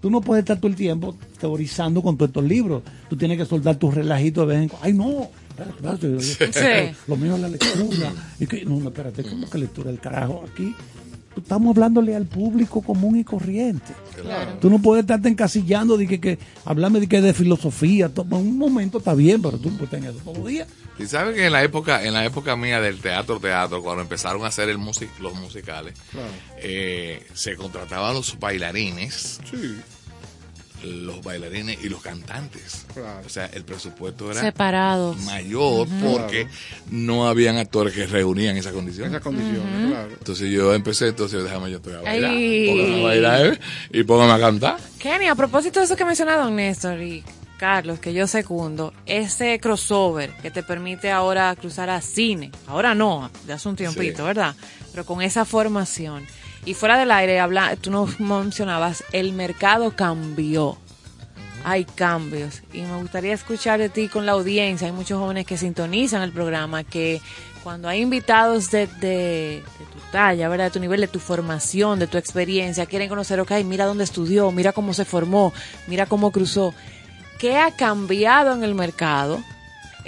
tú 0.00 0.10
no 0.10 0.20
puedes 0.20 0.42
estar 0.44 0.58
todo 0.58 0.68
el 0.68 0.76
tiempo 0.76 1.16
teorizando 1.40 2.00
con 2.02 2.16
todos 2.16 2.28
estos 2.28 2.44
libros. 2.44 2.82
Tú 3.10 3.16
tienes 3.16 3.36
que 3.36 3.44
soltar 3.44 3.76
tus 3.76 3.92
relajitos 3.94 4.46
de 4.46 4.54
vez 4.54 4.62
en 4.62 4.68
cuando. 4.68 4.86
Ay, 4.86 4.92
no. 4.94 5.28
Sí. 6.20 6.36
Lo 7.08 7.16
mío 7.16 7.34
es 7.34 7.40
la 7.40 7.48
lectura. 7.48 8.12
Y 8.38 8.46
que, 8.46 8.64
no, 8.64 8.76
no, 8.78 8.90
espérate, 8.90 9.24
¿cómo 9.24 9.50
que 9.50 9.58
lectura 9.58 9.90
del 9.90 9.98
carajo? 9.98 10.44
Aquí 10.52 10.72
estamos 11.36 11.70
hablándole 11.76 12.16
al 12.16 12.26
público 12.26 12.82
común 12.82 13.16
y 13.18 13.24
corriente. 13.24 13.92
Claro. 14.20 14.54
Tú 14.60 14.70
no 14.70 14.80
puedes 14.80 15.02
estarte 15.04 15.28
encasillando 15.28 15.96
de 15.96 16.06
que, 16.06 16.20
que 16.20 16.38
hablarme 16.64 17.00
de 17.00 17.08
que 17.08 17.20
de 17.20 17.32
filosofía. 17.34 18.08
to- 18.08 18.26
Un 18.30 18.58
momento 18.58 18.98
está 18.98 19.14
bien, 19.14 19.40
pero 19.42 19.58
tú 19.58 19.70
no 19.70 19.76
puedes 19.76 19.90
tener 19.90 20.10
eso 20.10 20.20
todos 20.24 20.38
los 20.38 20.46
días. 20.48 20.68
Y 20.98 21.06
sabes 21.06 21.36
que 21.36 21.46
en 21.46 21.52
la 21.52 21.62
época, 21.62 22.04
en 22.04 22.12
la 22.12 22.24
época 22.24 22.56
mía 22.56 22.80
del 22.80 22.98
teatro 22.98 23.38
teatro, 23.38 23.80
cuando 23.82 24.02
empezaron 24.02 24.44
a 24.44 24.48
hacer 24.48 24.68
el 24.68 24.78
music, 24.78 25.08
los 25.20 25.32
musicales, 25.34 25.94
eh, 26.60 27.24
se 27.34 27.54
contrataban 27.54 28.14
los 28.14 28.36
bailarines, 28.40 29.40
los 30.84 31.22
bailarines 31.22 31.78
y 31.84 31.88
los 31.88 32.00
cantantes. 32.02 32.86
O 33.24 33.28
sea, 33.28 33.46
el 33.46 33.64
presupuesto 33.64 34.30
era 34.30 34.40
Separados. 34.40 35.16
mayor 35.22 35.88
porque 36.02 36.46
no 36.90 37.26
habían 37.28 37.56
actores 37.56 37.94
que 37.94 38.06
reunían 38.06 38.56
esas 38.56 38.72
condiciones. 38.72 39.10
Esas 39.12 39.22
condiciones, 39.22 39.62
Ujú. 39.80 39.88
claro. 39.90 40.08
Entonces 40.12 40.50
yo 40.50 40.74
empecé, 40.74 41.08
entonces 41.08 41.42
déjame 41.42 41.70
yo 41.70 41.76
estoy 41.78 41.94
a 41.94 42.00
bailar, 42.00 42.30
póngame 42.32 43.00
a 43.00 43.02
bailar 43.04 43.46
eh, 43.46 43.58
y 43.92 44.02
póngame 44.04 44.32
a 44.32 44.38
cantar. 44.38 44.76
Kenny, 44.98 45.26
a 45.26 45.34
propósito 45.34 45.80
de 45.80 45.86
eso 45.86 45.96
que 45.96 46.04
mencionaba 46.04 46.44
Don 46.44 46.56
Néstor 46.56 47.00
y 47.02 47.22
Carlos, 47.58 47.98
que 47.98 48.12
yo 48.14 48.26
secundo, 48.28 48.92
ese 49.04 49.58
crossover 49.58 50.30
que 50.42 50.50
te 50.52 50.62
permite 50.62 51.10
ahora 51.10 51.54
cruzar 51.56 51.90
a 51.90 52.00
cine, 52.00 52.52
ahora 52.68 52.94
no, 52.94 53.30
de 53.46 53.52
hace 53.52 53.68
un 53.68 53.74
tiempito, 53.74 54.18
Sí. 54.18 54.22
¿verdad? 54.22 54.54
Pero 54.92 55.04
con 55.04 55.22
esa 55.22 55.44
formación. 55.44 56.24
Y 56.64 56.74
fuera 56.74 56.98
del 56.98 57.10
aire, 57.10 57.40
habla, 57.40 57.76
tú 57.76 57.90
nos 57.90 58.20
mencionabas, 58.20 59.04
el 59.12 59.32
mercado 59.32 59.94
cambió. 59.94 60.78
Hay 61.64 61.84
cambios. 61.84 62.62
Y 62.72 62.82
me 62.82 62.96
gustaría 62.98 63.34
escuchar 63.34 63.78
de 63.78 63.88
ti 63.88 64.08
con 64.08 64.26
la 64.26 64.32
audiencia. 64.32 64.86
Hay 64.86 64.92
muchos 64.92 65.18
jóvenes 65.18 65.46
que 65.46 65.56
sintonizan 65.56 66.22
el 66.22 66.32
programa, 66.32 66.84
que 66.84 67.20
cuando 67.62 67.88
hay 67.88 68.00
invitados 68.00 68.70
de, 68.70 68.86
de, 68.86 69.62
tu 69.92 69.98
talla, 70.12 70.48
¿verdad? 70.48 70.66
De 70.66 70.70
tu 70.70 70.80
nivel, 70.80 71.00
de 71.00 71.08
tu 71.08 71.18
formación, 71.18 71.98
de 71.98 72.06
tu 72.06 72.16
experiencia, 72.16 72.86
quieren 72.86 73.08
conocer, 73.08 73.40
ok, 73.40 73.52
mira 73.64 73.84
dónde 73.84 74.04
estudió, 74.04 74.50
mira 74.52 74.72
cómo 74.72 74.94
se 74.94 75.04
formó, 75.04 75.52
mira 75.86 76.06
cómo 76.06 76.30
cruzó. 76.30 76.74
¿Qué 77.38 77.56
ha 77.56 77.70
cambiado 77.70 78.54
en 78.54 78.64
el 78.64 78.74
mercado? 78.74 79.42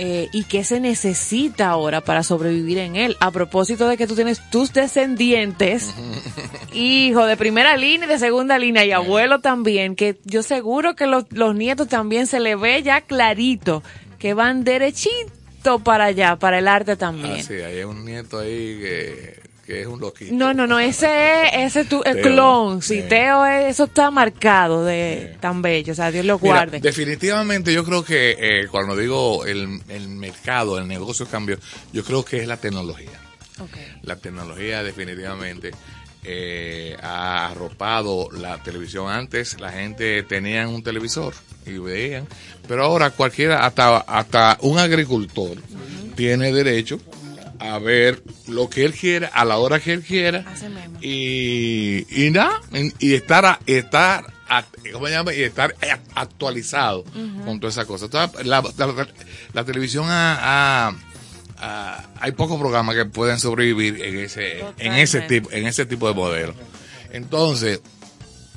Eh, 0.02 0.30
y 0.32 0.44
qué 0.44 0.64
se 0.64 0.80
necesita 0.80 1.68
ahora 1.68 2.00
para 2.00 2.22
sobrevivir 2.22 2.78
en 2.78 2.96
él. 2.96 3.18
A 3.20 3.30
propósito 3.30 3.86
de 3.86 3.98
que 3.98 4.06
tú 4.06 4.14
tienes 4.14 4.40
tus 4.48 4.72
descendientes, 4.72 5.90
hijo 6.72 7.26
de 7.26 7.36
primera 7.36 7.76
línea 7.76 8.06
y 8.06 8.08
de 8.08 8.18
segunda 8.18 8.58
línea 8.58 8.82
y 8.86 8.92
abuelo 8.92 9.40
también, 9.40 9.96
que 9.96 10.18
yo 10.24 10.42
seguro 10.42 10.96
que 10.96 11.06
los, 11.06 11.30
los 11.32 11.54
nietos 11.54 11.88
también 11.88 12.26
se 12.26 12.40
le 12.40 12.56
ve 12.56 12.82
ya 12.82 13.02
clarito 13.02 13.82
que 14.18 14.32
van 14.32 14.64
derechito 14.64 15.80
para 15.84 16.06
allá, 16.06 16.36
para 16.36 16.60
el 16.60 16.68
arte 16.68 16.96
también. 16.96 17.36
Ah, 17.40 17.42
sí, 17.42 17.54
hay 17.56 17.82
un 17.82 18.02
nieto 18.02 18.38
ahí 18.38 18.78
que, 18.80 19.39
que 19.70 19.80
es 19.82 19.86
un 19.86 20.00
loquito. 20.00 20.34
No, 20.34 20.52
no, 20.52 20.66
no, 20.66 20.80
ese 20.80 21.06
es, 21.44 21.50
ese 21.54 21.80
es 21.82 21.88
tu, 21.88 22.02
el 22.04 22.14
Teo. 22.20 22.22
clon. 22.32 22.82
Sí, 22.82 22.98
Eh. 22.98 23.02
Teo, 23.08 23.46
es- 23.46 23.66
eso 23.70 23.84
está 23.84 24.10
marcado 24.10 24.84
de 24.84 25.36
tan 25.40 25.62
bello. 25.62 25.92
O 25.92 25.96
sea, 25.96 26.10
Dios 26.10 26.24
lo 26.24 26.38
Mira, 26.40 26.54
guarde. 26.54 26.80
definitivamente 26.80 27.72
yo 27.72 27.84
creo 27.84 28.04
que 28.04 28.36
eh, 28.38 28.66
cuando 28.70 28.96
digo 28.96 29.44
el, 29.46 29.80
el 29.88 30.08
mercado, 30.08 30.78
el 30.78 30.88
negocio 30.88 31.26
cambió, 31.26 31.56
yo 31.92 32.02
creo 32.04 32.24
que 32.24 32.38
es 32.38 32.48
la 32.48 32.56
tecnología. 32.56 33.10
La 34.02 34.16
tecnología 34.16 34.82
definitivamente 34.82 35.70
eh, 36.24 36.96
ha 37.02 37.48
arropado 37.50 38.28
la 38.32 38.62
televisión. 38.62 39.08
Antes 39.10 39.60
la 39.60 39.70
gente 39.70 40.22
tenía 40.24 40.66
un 40.66 40.82
televisor 40.82 41.34
y 41.66 41.78
veían, 41.78 42.26
pero 42.66 42.84
ahora 42.84 43.10
cualquiera, 43.10 43.64
hasta, 43.66 43.98
hasta 43.98 44.56
un 44.62 44.78
agricultor 44.78 45.58
tiene 46.16 46.52
derecho 46.52 46.98
a 47.60 47.78
ver 47.78 48.22
lo 48.48 48.68
que 48.70 48.84
él 48.84 48.92
quiera, 48.94 49.28
a 49.28 49.44
la 49.44 49.58
hora 49.58 49.78
que 49.80 49.92
él 49.92 50.02
quiera 50.02 50.44
y, 51.02 52.06
y 52.26 52.30
nada, 52.30 52.60
y 52.98 53.14
estar, 53.14 53.44
a- 53.44 53.60
estar 53.66 54.24
a- 54.48 54.64
¿cómo 54.92 55.06
se 55.06 55.12
llama? 55.12 55.32
Y 55.34 55.42
estar 55.42 55.74
a- 55.82 56.20
actualizado 56.20 57.04
con 57.44 57.60
todas 57.60 57.74
esas 57.74 57.86
cosas. 57.86 58.06
Entonces, 58.12 58.46
la, 58.46 58.62
la- 58.78 59.08
la 59.52 59.64
televisión 59.64 60.06
ha- 60.08 60.92
hay 62.20 62.32
pocos 62.32 62.58
programas 62.58 62.96
que 62.96 63.04
pueden 63.04 63.38
sobrevivir 63.38 64.02
en 64.02 64.18
ese, 64.18 64.64
en 64.78 64.92
ese 64.94 65.20
tipo, 65.28 65.50
en 65.52 65.66
ese 65.66 65.84
tipo 65.86 66.08
de 66.08 66.14
modelo. 66.14 66.54
Entonces, 67.12 67.80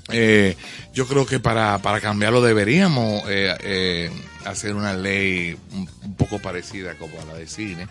eh, 0.10 0.56
yo 0.94 1.08
creo 1.08 1.26
que 1.26 1.40
para, 1.40 1.80
para 1.80 2.00
cambiarlo 2.00 2.42
deberíamos 2.42 3.24
eh, 3.28 3.54
eh, 3.62 4.12
hacer 4.46 4.76
una 4.76 4.94
ley 4.94 5.58
un, 5.74 5.90
un 6.04 6.16
poco 6.16 6.40
parecida 6.40 6.94
como 6.96 7.20
a 7.22 7.26
la 7.26 7.34
de 7.36 7.48
cine. 7.48 7.88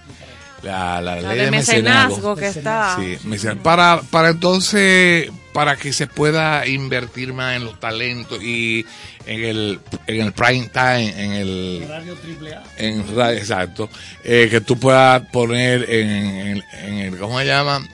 La, 0.62 1.00
la 1.00 1.16
La 1.20 1.28
ley 1.30 1.38
de 1.38 1.44
de 1.46 1.50
mecenazgo 1.50 2.34
mecenazgo. 2.34 2.36
que 2.36 2.46
está. 2.46 2.96
Sí, 3.00 3.58
para, 3.62 4.00
para 4.10 4.28
entonces, 4.30 5.28
para 5.52 5.76
que 5.76 5.92
se 5.92 6.06
pueda 6.06 6.66
invertir 6.68 7.32
más 7.32 7.56
en 7.56 7.64
los 7.64 7.80
talentos 7.80 8.40
y 8.42 8.86
en 9.26 9.44
el, 9.44 9.80
en 10.06 10.20
el 10.20 10.32
prime 10.32 10.68
time, 10.72 11.24
en 11.24 11.32
el, 11.32 11.84
Radio 11.88 12.14
triple 12.14 12.54
A. 12.54 12.62
en 12.76 13.16
radio, 13.16 13.38
exacto, 13.38 13.90
eh, 14.24 14.46
que 14.50 14.60
tú 14.60 14.78
puedas 14.78 15.22
poner 15.32 15.90
en, 15.90 16.08
en- 16.10 16.64
en 16.84 16.94
el, 16.98 17.18
¿cómo 17.18 17.38
se 17.40 17.46
llama? 17.46 17.84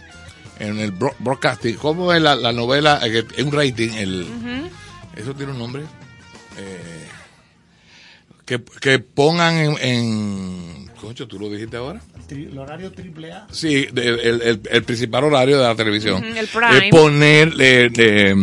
En 0.59 0.79
el 0.79 0.93
bro- 0.93 1.15
broadcasting, 1.21 1.77
¿cómo 1.77 2.13
es 2.13 2.21
la, 2.21 2.35
la 2.37 2.53
novela? 2.53 3.01
En 3.03 3.47
un 3.47 3.53
rating, 3.53 3.91
el, 3.95 4.27
eso 5.17 5.33
tiene 5.35 5.53
un 5.53 5.59
nombre. 5.59 5.85
Eh, 6.59 7.07
que, 8.45 8.63
que 8.81 8.99
pongan 8.99 9.55
en, 9.57 9.77
en, 9.81 10.78
concho, 10.99 11.27
tú 11.27 11.39
lo 11.39 11.49
dijiste 11.49 11.77
ahora. 11.77 12.01
Tri- 12.29 12.51
El 12.51 12.59
horario 12.59 12.93
triple 12.93 13.33
A. 13.33 13.47
Sí, 13.51 13.87
de- 13.93 14.09
el, 14.09 14.43
el- 14.43 14.61
el 14.71 14.83
principal 14.85 15.25
horario 15.25 15.57
de 15.59 15.65
la 15.65 15.75
televisión. 15.75 16.17
Ujú, 16.23 16.39
el 16.39 16.47
prime. 16.49 16.87
Es 16.87 16.91
poner 16.91 17.53
eh, 17.59 17.91
eh, 17.97 18.35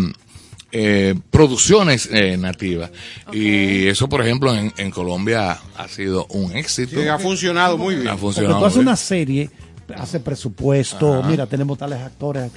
eh, 0.72 1.15
producciones 1.32 2.10
eh, 2.11 2.36
nativas. 2.38 2.91
Y 3.32 3.88
eso, 3.88 4.10
por 4.10 4.22
ejemplo, 4.22 4.53
en, 4.56 4.73
en 4.77 4.91
Colombia 4.91 5.57
ha 5.77 5.88
sido 5.88 6.26
un 6.32 6.52
éxito. 6.53 6.99
Sí, 7.02 7.07
ha 7.07 7.19
funcionado 7.19 7.77
muy 7.77 7.95
bien. 7.95 8.07
Ha 8.07 8.11
Porque 8.11 8.22
funcionado 8.22 8.60
tú 8.60 8.65
haces 8.65 8.80
una 8.80 8.95
serie, 8.95 9.49
hace 9.98 10.19
presupuesto, 10.19 11.19
Ajá. 11.19 11.30
mira, 11.30 11.45
tenemos 11.48 11.77
tales 11.77 11.99
actores. 11.99 12.52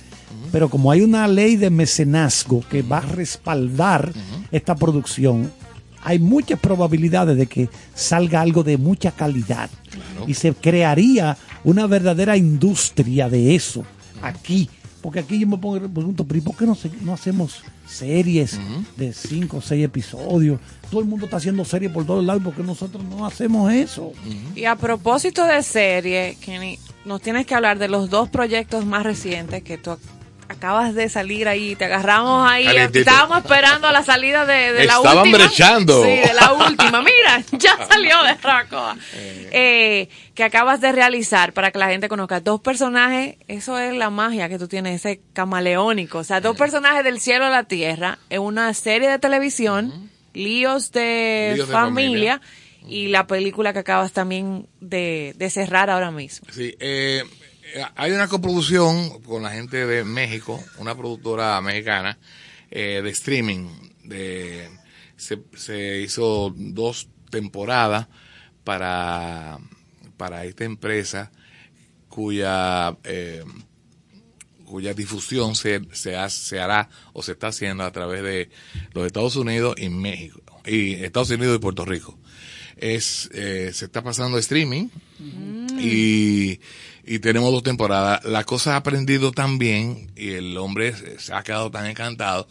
Pero 0.53 0.69
como 0.69 0.91
hay 0.91 1.01
una 1.03 1.27
ley 1.29 1.57
de 1.57 1.71
mecenazgo 1.71 2.63
que 2.71 2.83
va 2.83 2.99
a 2.99 3.03
respaldar 3.03 4.13
esta 4.53 4.75
producción, 4.75 5.51
hay 6.03 6.19
muchas 6.19 6.59
probabilidades 6.61 7.37
de 7.37 7.47
que 7.47 7.69
salga 7.95 8.41
algo 8.41 8.63
de 8.63 8.77
mucha 8.79 9.11
calidad. 9.13 9.69
Y 10.27 10.35
se 10.35 10.53
crearía 10.55 11.37
una 11.65 11.87
verdadera 11.87 12.37
industria 12.37 13.29
de 13.29 13.55
eso 13.55 13.85
aquí. 14.23 14.69
Porque 15.01 15.21
aquí 15.21 15.39
yo 15.39 15.47
me 15.47 15.57
pongo 15.59 15.79
me 15.81 15.89
pregunto, 15.89 16.25
¿pero 16.25 16.39
y 16.39 16.41
por 16.41 16.57
qué 16.57 16.67
no, 16.67 16.75
se- 16.75 16.91
no 17.03 17.13
hacemos 17.15 17.63
series 17.87 18.59
de 18.97 19.13
cinco 19.13 19.59
o 19.59 19.61
seis 19.63 19.85
episodios? 19.85 20.61
Todo 20.91 21.01
el 21.01 21.07
mundo 21.07 21.27
está 21.27 21.37
haciendo 21.37 21.65
series 21.65 21.93
por 21.93 22.05
todos 22.05 22.25
lados, 22.25 22.43
¿por 22.43 22.53
qué 22.55 22.63
nosotros 22.65 23.05
no 23.05 23.25
hacemos 23.25 23.73
eso? 23.73 24.13
Y 24.57 24.65
a 24.65 24.75
propósito 24.75 25.45
de 25.47 25.63
serie, 25.63 26.37
Kenny, 26.41 26.79
nos 27.05 27.23
tienes 27.23 27.47
que 27.47 27.55
hablar 27.55 27.79
de 27.79 27.87
los 27.89 28.11
dos 28.11 28.29
proyectos 28.29 28.85
más 28.87 29.05
recientes 29.05 29.63
que 29.63 29.79
tú 29.79 29.97
acabas 30.49 30.95
de 30.95 31.09
salir 31.09 31.47
ahí, 31.49 31.77
te 31.77 31.85
agarramos 31.85 32.49
ahí, 32.51 32.67
estábamos 32.67 33.39
esperando 33.39 33.91
la 33.91 34.03
salida 34.03 34.47
de, 34.47 34.73
de 34.73 34.85
la 34.85 34.97
Estaban 34.97 35.19
última. 35.19 35.39
brechando. 35.39 36.03
Sí, 36.03 36.11
de 36.11 36.33
la 36.35 36.53
última. 36.53 37.03
Mira, 37.03 37.43
ya 37.53 37.77
salió 37.87 38.23
de 38.25 38.35
Racoa. 38.35 38.97
Eh, 39.15 40.09
que 40.35 40.45
acabas 40.45 40.81
de 40.81 40.93
realizar 40.93 41.53
para 41.53 41.71
que 41.71 41.79
la 41.79 41.89
gente 41.89 42.09
conozca 42.09 42.41
dos 42.41 42.61
personajes, 42.61 43.37
eso 43.49 43.79
es 43.79 43.95
la 43.95 44.11
magia 44.11 44.49
que 44.49 44.59
tú 44.59 44.69
tienes, 44.69 45.05
ese 45.05 45.21
camaleónico, 45.33 46.19
o 46.19 46.25
sea, 46.25 46.41
dos 46.41 46.57
personajes 46.57 47.05
del 47.05 47.21
cielo 47.21 47.47
a 47.47 47.51
la 47.51 47.65
tierra 47.65 48.19
en 48.31 48.43
una 48.43 48.73
serie 48.75 49.09
de 49.11 49.19
televisión, 49.19 50.11
Líos 50.35 50.93
de, 50.93 51.53
Líos 51.57 51.69
de 51.69 51.73
familia, 51.73 52.41
y 52.87 53.09
la 53.09 53.27
película 53.27 53.73
que 53.73 53.81
acabas 53.81 54.13
también 54.13 54.67
de, 54.81 55.35
de 55.37 55.51
cerrar 55.51 55.91
ahora 55.91 56.11
mismo. 56.11 56.47
Sí, 56.53 56.75
eh, 56.79 57.23
eh, 57.58 57.58
hay 57.97 58.13
una 58.13 58.29
coproducción 58.29 59.21
con 59.23 59.43
la 59.43 59.51
gente 59.51 59.87
de 59.87 60.05
México, 60.05 60.63
una 60.79 60.95
productora 60.97 61.61
mexicana 61.61 62.19
eh, 62.71 63.01
de 63.03 63.11
streaming. 63.11 63.69
De, 64.05 64.69
se, 65.17 65.41
se 65.57 66.01
hizo 66.01 66.55
dos 66.57 67.09
temporadas 67.31 68.07
para, 68.65 69.59
para 70.17 70.45
esta 70.45 70.65
empresa 70.65 71.31
cuya, 72.09 72.97
eh, 73.05 73.45
cuya 74.65 74.95
difusión 74.95 75.55
se, 75.55 75.81
se, 75.93 76.17
ha- 76.17 76.31
se 76.31 76.59
hará 76.61 76.89
o 77.13 77.23
se 77.23 77.33
está 77.33 77.49
haciendo 77.49 77.85
a 77.85 77.93
través 77.93 78.23
de 78.23 78.51
los 78.93 79.07
Estados 79.07 79.37
Unidos 79.37 79.75
y 79.79 79.89
México, 79.89 80.41
y 80.65 80.95
Estados 80.95 81.31
Unidos 81.31 81.57
y 81.57 81.61
Puerto 81.61 81.85
Rico. 81.85 82.19
Es, 82.77 83.29
eh, 83.35 83.71
se 83.75 83.87
está 83.87 84.03
pasando 84.03 84.39
streaming 84.39 84.87
y, 85.81 86.61
y 87.09 87.21
tenemos 87.21 87.51
dos 87.51 87.63
temporadas. 87.63 88.25
La 88.25 88.45
cosa 88.45 88.75
ha 88.75 88.77
aprendido 88.77 89.33
tan 89.33 89.59
bien 89.59 90.11
y 90.15 90.33
el 90.33 90.57
hombre 90.59 90.95
se 91.19 91.33
ha 91.35 91.43
quedado 91.43 91.71
tan 91.71 91.87
encantado 91.87 92.47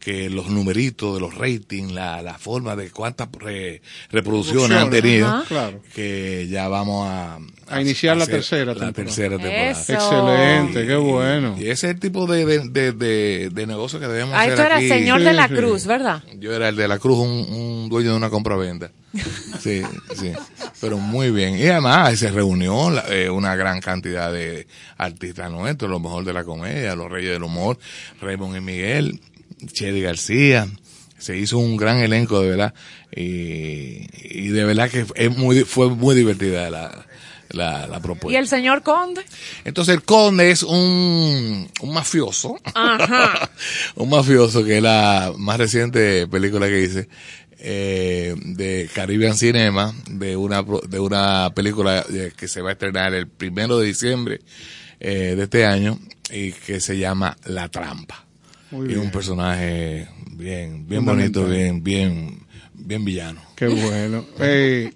que 0.00 0.30
los 0.30 0.48
numeritos 0.48 1.14
de 1.14 1.20
los 1.20 1.34
ratings, 1.36 1.92
la, 1.92 2.22
la 2.22 2.38
forma 2.38 2.74
de 2.74 2.90
cuántas 2.90 3.28
re- 3.38 3.82
reproducciones 4.10 4.78
han 4.78 4.88
tenido, 4.90 5.28
ajá. 5.28 5.44
Claro. 5.46 5.82
que 5.94 6.48
ya 6.50 6.68
vamos 6.68 7.06
a, 7.06 7.38
A 7.68 7.80
iniciar 7.82 8.16
la 8.16 8.26
tercera 8.26 8.72
la 8.72 8.72
temporada. 8.72 8.92
tercera 8.94 9.36
temporada. 9.36 9.70
Eso. 9.70 9.92
Excelente, 9.92 10.86
qué 10.86 10.96
bueno. 10.96 11.54
Y 11.58 11.64
ese 11.68 11.88
es 11.88 11.94
el 11.94 12.00
tipo 12.00 12.26
de, 12.26 12.46
de, 12.46 12.58
de, 12.70 12.92
de- 12.92 13.50
de 13.50 13.66
negocio 13.66 14.00
que 14.00 14.08
debemos 14.08 14.34
Ahí 14.34 14.46
hacer 14.48 14.56
tú 14.56 14.62
eras 14.62 14.78
aquí. 14.78 14.88
señor 14.88 15.18
Sí, 15.18 15.24
de 15.26 15.32
la 15.34 15.48
sí. 15.48 15.54
cruz, 15.54 15.86
¿verdad? 15.86 16.22
Yo 16.38 16.52
era 16.54 16.70
el 16.70 16.76
de 16.76 16.88
la 16.88 16.98
Cruz, 16.98 17.18
un, 17.18 17.30
un 17.54 17.88
dueño 17.90 18.12
de 18.12 18.16
una 18.16 18.30
compra-venta. 18.30 18.90
Sí, 19.60 19.82
sí. 20.16 20.32
Pero 20.80 20.96
muy 20.96 21.30
bien. 21.30 21.58
Y 21.58 21.66
además 21.66 22.18
se 22.18 22.30
reunió 22.30 22.88
la- 22.90 23.04
eh, 23.10 23.28
una 23.28 23.54
gran 23.54 23.80
cantidad 23.80 24.32
de 24.32 24.66
artistas 24.96 25.50
nuestros, 25.50 25.90
lo 25.90 26.00
mejor 26.00 26.24
de 26.24 26.32
la 26.32 26.44
comedia, 26.44 26.94
los 26.96 27.10
reyes 27.10 27.32
del 27.32 27.42
humor, 27.42 27.78
Raymond 28.22 28.56
y 28.56 28.60
Miguel, 28.62 29.20
Chedi 29.66 30.00
García. 30.00 30.68
Se 31.18 31.36
hizo 31.36 31.58
un 31.58 31.76
gran 31.76 31.98
elenco, 31.98 32.40
de 32.40 32.48
verdad. 32.48 32.74
Y, 33.14 34.06
y 34.22 34.48
de 34.48 34.64
verdad 34.64 34.90
que 34.90 35.04
es 35.14 35.36
muy, 35.36 35.64
fue 35.64 35.90
muy 35.90 36.14
divertida 36.14 36.70
la, 36.70 37.06
la, 37.50 37.86
la 37.86 38.00
propuesta. 38.00 38.32
¿Y 38.32 38.40
el 38.40 38.48
señor 38.48 38.82
conde? 38.82 39.22
Entonces 39.64 39.94
el 39.94 40.02
conde 40.02 40.50
es 40.50 40.62
un, 40.62 41.68
un 41.80 41.92
mafioso. 41.92 42.58
Ajá. 42.74 43.50
un 43.96 44.08
mafioso 44.08 44.64
que 44.64 44.78
es 44.78 44.82
la 44.82 45.32
más 45.36 45.58
reciente 45.58 46.26
película 46.26 46.66
que 46.68 46.80
hice 46.80 47.08
eh, 47.58 48.34
de 48.38 48.88
Caribbean 48.94 49.36
Cinema, 49.36 49.94
de 50.08 50.36
una, 50.36 50.62
de 50.88 50.98
una 50.98 51.52
película 51.54 52.04
eh, 52.10 52.32
que 52.36 52.48
se 52.48 52.62
va 52.62 52.70
a 52.70 52.72
estrenar 52.72 53.12
el 53.12 53.28
primero 53.28 53.78
de 53.78 53.86
diciembre 53.86 54.40
eh, 54.98 55.34
de 55.36 55.42
este 55.42 55.66
año 55.66 55.98
y 56.30 56.52
que 56.52 56.80
se 56.80 56.96
llama 56.96 57.36
La 57.44 57.68
Trampa. 57.68 58.26
Muy 58.70 58.92
y 58.92 58.96
un 58.96 59.10
personaje 59.10 60.08
bien, 60.32 60.86
bien 60.86 61.04
bonito, 61.04 61.44
bien, 61.46 61.82
bien, 61.82 62.40
bien 62.74 63.04
villano. 63.04 63.40
Qué 63.56 63.66
bueno. 63.68 64.24
Eh, 64.40 64.92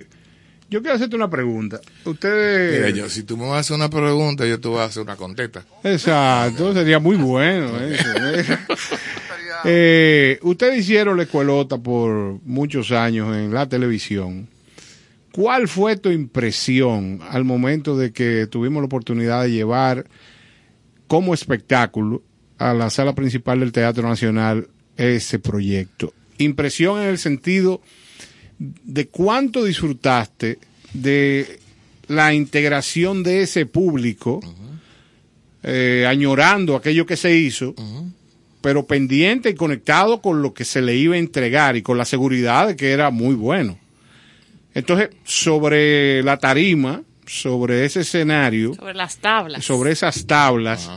yo 0.70 0.80
quiero 0.80 0.96
hacerte 0.96 1.14
una 1.14 1.30
pregunta. 1.30 1.80
Ustedes. 2.04 2.78
Mira, 2.80 2.90
yo, 2.90 3.08
si 3.08 3.22
tú 3.22 3.36
me 3.36 3.44
vas 3.44 3.56
a 3.56 3.58
hacer 3.60 3.76
una 3.76 3.90
pregunta, 3.90 4.46
yo 4.46 4.58
te 4.60 4.68
voy 4.68 4.78
a 4.78 4.84
hacer 4.84 5.02
una 5.02 5.16
contesta. 5.16 5.64
Exacto, 5.84 6.72
sería 6.72 6.98
muy 6.98 7.16
bueno 7.16 7.78
eso. 7.80 8.08
¿eh? 8.16 8.44
Eh, 9.66 10.38
ustedes 10.42 10.80
hicieron 10.80 11.16
la 11.16 11.22
escuelota 11.22 11.78
por 11.78 12.38
muchos 12.44 12.92
años 12.92 13.34
en 13.34 13.54
la 13.54 13.66
televisión. 13.66 14.46
¿Cuál 15.32 15.68
fue 15.68 15.96
tu 15.96 16.10
impresión 16.10 17.20
al 17.30 17.44
momento 17.44 17.96
de 17.96 18.12
que 18.12 18.46
tuvimos 18.46 18.82
la 18.82 18.86
oportunidad 18.86 19.42
de 19.42 19.52
llevar 19.52 20.04
como 21.06 21.32
espectáculo 21.32 22.22
a 22.58 22.74
la 22.74 22.90
sala 22.90 23.14
principal 23.14 23.60
del 23.60 23.72
Teatro 23.72 24.08
Nacional 24.08 24.68
ese 24.96 25.38
proyecto? 25.38 26.12
Impresión 26.38 27.00
en 27.00 27.08
el 27.08 27.18
sentido 27.18 27.80
de 28.58 29.08
cuánto 29.08 29.64
disfrutaste 29.64 30.58
de 30.92 31.58
la 32.08 32.34
integración 32.34 33.22
de 33.22 33.42
ese 33.42 33.66
público, 33.66 34.40
eh, 35.62 36.04
añorando 36.08 36.76
aquello 36.76 37.06
que 37.06 37.16
se 37.16 37.34
hizo, 37.36 37.74
pero 38.60 38.86
pendiente 38.86 39.50
y 39.50 39.54
conectado 39.54 40.20
con 40.20 40.42
lo 40.42 40.52
que 40.54 40.64
se 40.64 40.82
le 40.82 40.94
iba 40.96 41.14
a 41.14 41.18
entregar 41.18 41.76
y 41.76 41.82
con 41.82 41.98
la 41.98 42.04
seguridad 42.04 42.68
de 42.68 42.76
que 42.76 42.92
era 42.92 43.10
muy 43.10 43.34
bueno. 43.34 43.78
Entonces, 44.74 45.10
sobre 45.24 46.22
la 46.22 46.36
tarima, 46.38 47.02
sobre 47.26 47.84
ese 47.84 48.00
escenario, 48.00 48.74
Sobre 48.74 48.94
las 48.94 49.16
tablas. 49.18 49.64
sobre 49.64 49.92
esas 49.92 50.26
tablas, 50.26 50.90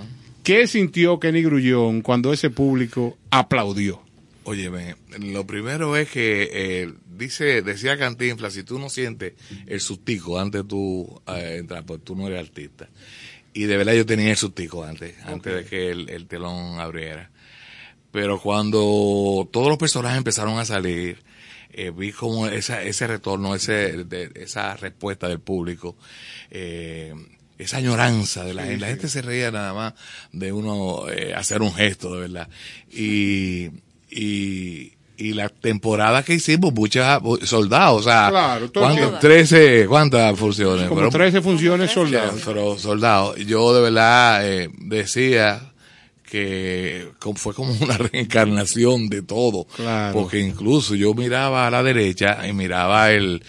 ¿qué 0.47 0.67
sintió 0.67 1.19
Kenny 1.19 1.43
Grullón 1.43 2.01
cuando 2.01 2.31
ese 2.31 2.49
público 2.49 3.17
aplaudió? 3.29 4.01
Óyeme, 4.45 4.95
lo 5.19 5.45
primero 5.45 5.97
es 5.97 6.09
que 6.09 6.49
eh, 6.53 6.93
dice, 7.17 7.61
decía 7.61 7.97
Cantinflas, 7.97 8.53
si 8.53 8.63
tú 8.63 8.79
no 8.79 8.89
sientes 8.89 9.33
el 9.65 9.81
sustico 9.81 10.39
antes 10.39 10.61
de 10.63 10.67
tú 10.69 11.21
eh, 11.27 11.57
entrar, 11.59 11.85
pues 11.85 12.01
tú 12.03 12.15
no 12.15 12.27
eres 12.27 12.39
artista. 12.39 12.87
Y 13.53 13.63
de 13.65 13.75
verdad 13.75 13.93
yo 13.93 14.05
tenía 14.05 14.31
el 14.31 14.37
sustico 14.37 14.83
antes, 14.85 15.15
antes 15.25 15.53
de 15.53 15.65
que 15.65 15.89
el, 15.91 16.09
el 16.09 16.27
telón 16.27 16.79
abriera. 16.79 17.29
Pero 18.11 18.39
cuando 18.39 19.49
todos 19.51 19.67
los 19.67 19.77
personajes 19.77 20.17
empezaron 20.19 20.57
a 20.59 20.63
salir, 20.65 21.17
eh, 21.73 21.91
vi 21.93 22.13
como 22.13 22.47
esa, 22.47 22.81
ese 22.83 23.05
retorno, 23.05 23.53
ese, 23.53 24.05
de- 24.05 24.31
esa 24.35 24.77
respuesta 24.77 25.27
del 25.27 25.41
público, 25.41 25.97
eh, 26.51 27.13
esa 27.57 27.77
añoranza 27.77 28.43
de 28.43 28.53
la 28.53 28.63
gente. 28.63 28.79
La 28.79 28.87
gente 28.87 29.07
se 29.09 29.21
reía 29.21 29.51
nada 29.51 29.73
más 29.73 29.93
de 30.31 30.51
uno 30.51 31.09
eh, 31.09 31.33
hacer 31.35 31.61
un 31.61 31.73
gesto, 31.73 32.13
de 32.13 32.21
verdad. 32.21 32.47
Y, 32.91 33.69
y, 34.09 34.93
y 35.17 35.33
la 35.33 35.49
temporada 35.49 36.23
que 36.23 36.35
hicimos, 36.35 36.73
muchas 36.73 37.19
soldados, 37.43 38.01
o 38.01 38.03
sea, 38.03 38.27
Claro, 38.29 38.69
tiempo. 38.69 39.17
13, 39.19 39.85
¿cuántas 39.87 40.37
funciones? 40.37 40.83
Como 40.87 40.95
Fueron- 41.01 41.11
13 41.11 41.41
funciones 41.41 41.91
soldados. 41.91 42.41
Pero 42.45 42.77
soldados. 42.77 43.35
Yo 43.37 43.73
de 43.73 43.81
verdad 43.81 44.47
eh, 44.47 44.69
decía 44.77 45.66
que 46.29 47.07
fue 47.35 47.53
como 47.53 47.73
una 47.81 47.97
reencarnación 48.37 49.09
de 49.09 49.21
todo. 49.21 49.65
Claro. 49.75 50.13
Porque 50.13 50.39
incluso 50.39 50.93
yo 50.95 51.13
miraba 51.13 51.67
a 51.67 51.71
la 51.71 51.83
derecha 51.83 52.47
y 52.47 52.53
miraba 52.53 53.11
el, 53.11 53.41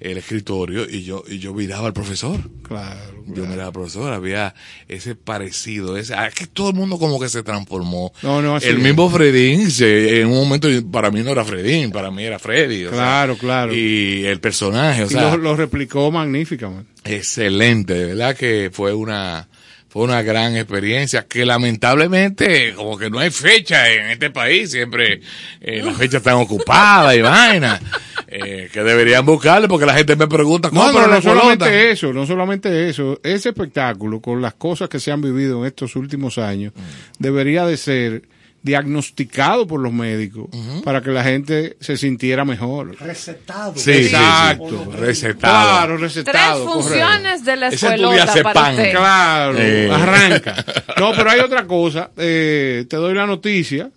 el 0.00 0.18
escritorio 0.18 0.88
y 0.88 1.04
yo, 1.04 1.22
y 1.28 1.38
yo 1.38 1.54
miraba 1.54 1.86
al 1.86 1.92
profesor. 1.92 2.40
Claro. 2.66 3.14
Yo 3.26 3.46
miraba 3.46 3.68
al 3.68 3.72
profesor, 3.72 4.12
había 4.12 4.54
ese 4.88 5.14
parecido, 5.14 5.96
ese, 5.96 6.14
ah, 6.14 6.28
que 6.34 6.46
todo 6.46 6.68
el 6.70 6.74
mundo 6.76 6.98
como 6.98 7.18
que 7.18 7.28
se 7.30 7.42
transformó. 7.42 8.12
No, 8.22 8.42
no, 8.42 8.56
así 8.56 8.68
el 8.68 8.78
mismo 8.80 9.08
Fredín, 9.08 9.70
se- 9.70 10.20
en 10.20 10.26
un 10.26 10.34
momento 10.36 10.68
para 10.90 11.10
mí 11.10 11.22
no 11.22 11.30
era 11.30 11.42
Fredín, 11.44 11.90
para 11.90 12.10
mí 12.10 12.22
era 12.24 12.38
Freddy. 12.38 12.84
o 12.84 12.90
sea, 12.90 12.98
Claro, 12.98 13.38
claro. 13.38 13.74
Y 13.74 14.26
el 14.26 14.40
personaje, 14.40 15.04
o 15.04 15.06
Y 15.06 15.10
sea, 15.10 15.30
lo, 15.30 15.36
lo 15.38 15.56
replicó 15.56 16.10
magníficamente. 16.10 16.90
excelente, 17.04 17.94
de 17.94 18.04
verdad 18.06 18.36
que 18.36 18.70
fue 18.72 18.92
una 18.92 19.48
fue 19.94 20.02
una 20.02 20.22
gran 20.22 20.56
experiencia 20.56 21.24
que 21.28 21.44
lamentablemente 21.44 22.74
como 22.74 22.98
que 22.98 23.08
no 23.10 23.20
hay 23.20 23.30
fecha 23.30 23.88
en 23.92 24.10
este 24.10 24.28
país, 24.28 24.72
siempre 24.72 25.20
eh, 25.60 25.82
las 25.84 25.96
fechas 25.96 26.16
están 26.16 26.34
ocupadas 26.34 27.14
y 27.14 27.20
vaina, 27.20 27.80
eh, 28.26 28.68
que 28.72 28.82
deberían 28.82 29.24
buscarle 29.24 29.68
porque 29.68 29.86
la 29.86 29.94
gente 29.94 30.16
me 30.16 30.26
pregunta 30.26 30.68
No, 30.72 30.80
¿cuándo 30.80 30.98
pero 31.00 31.14
no 31.14 31.22
solamente 31.22 31.64
pelota? 31.66 31.90
eso, 31.92 32.12
no 32.12 32.26
solamente 32.26 32.88
eso. 32.88 33.20
Ese 33.22 33.50
espectáculo, 33.50 34.20
con 34.20 34.42
las 34.42 34.54
cosas 34.54 34.88
que 34.88 34.98
se 34.98 35.12
han 35.12 35.20
vivido 35.22 35.60
en 35.60 35.66
estos 35.68 35.94
últimos 35.94 36.38
años, 36.38 36.72
debería 37.20 37.64
de 37.64 37.76
ser 37.76 38.22
diagnosticado 38.64 39.66
por 39.66 39.78
los 39.78 39.92
médicos 39.92 40.46
para 40.84 41.02
que 41.02 41.10
la 41.10 41.22
gente 41.22 41.76
se 41.80 41.96
sintiera 41.98 42.44
mejor. 42.46 42.96
Recetado. 42.98 43.74
Sí, 43.76 43.80
sí, 43.80 43.92
sí. 43.92 44.04
Exacto. 44.06 44.88
Recetado. 44.98 45.70
Claro, 45.76 45.96
Tres 45.98 46.14
recetado. 46.14 46.64
correcto. 46.64 46.82
funciones 46.82 47.44
de 47.44 47.56
la 47.56 47.68
escuelota 47.68 48.16
para 48.16 48.24
diazepam. 48.24 48.70
usted. 48.74 48.90
Claro, 48.90 49.54
Eh. 49.58 49.90
arranca. 49.92 50.64
No, 50.98 51.12
pero 51.14 51.30
hay 51.30 51.40
otra 51.40 51.66
cosa. 51.66 52.10
Eh, 52.16 52.86
te 52.88 52.96
doy 52.96 53.14
la 53.14 53.26
noticia 53.26 53.90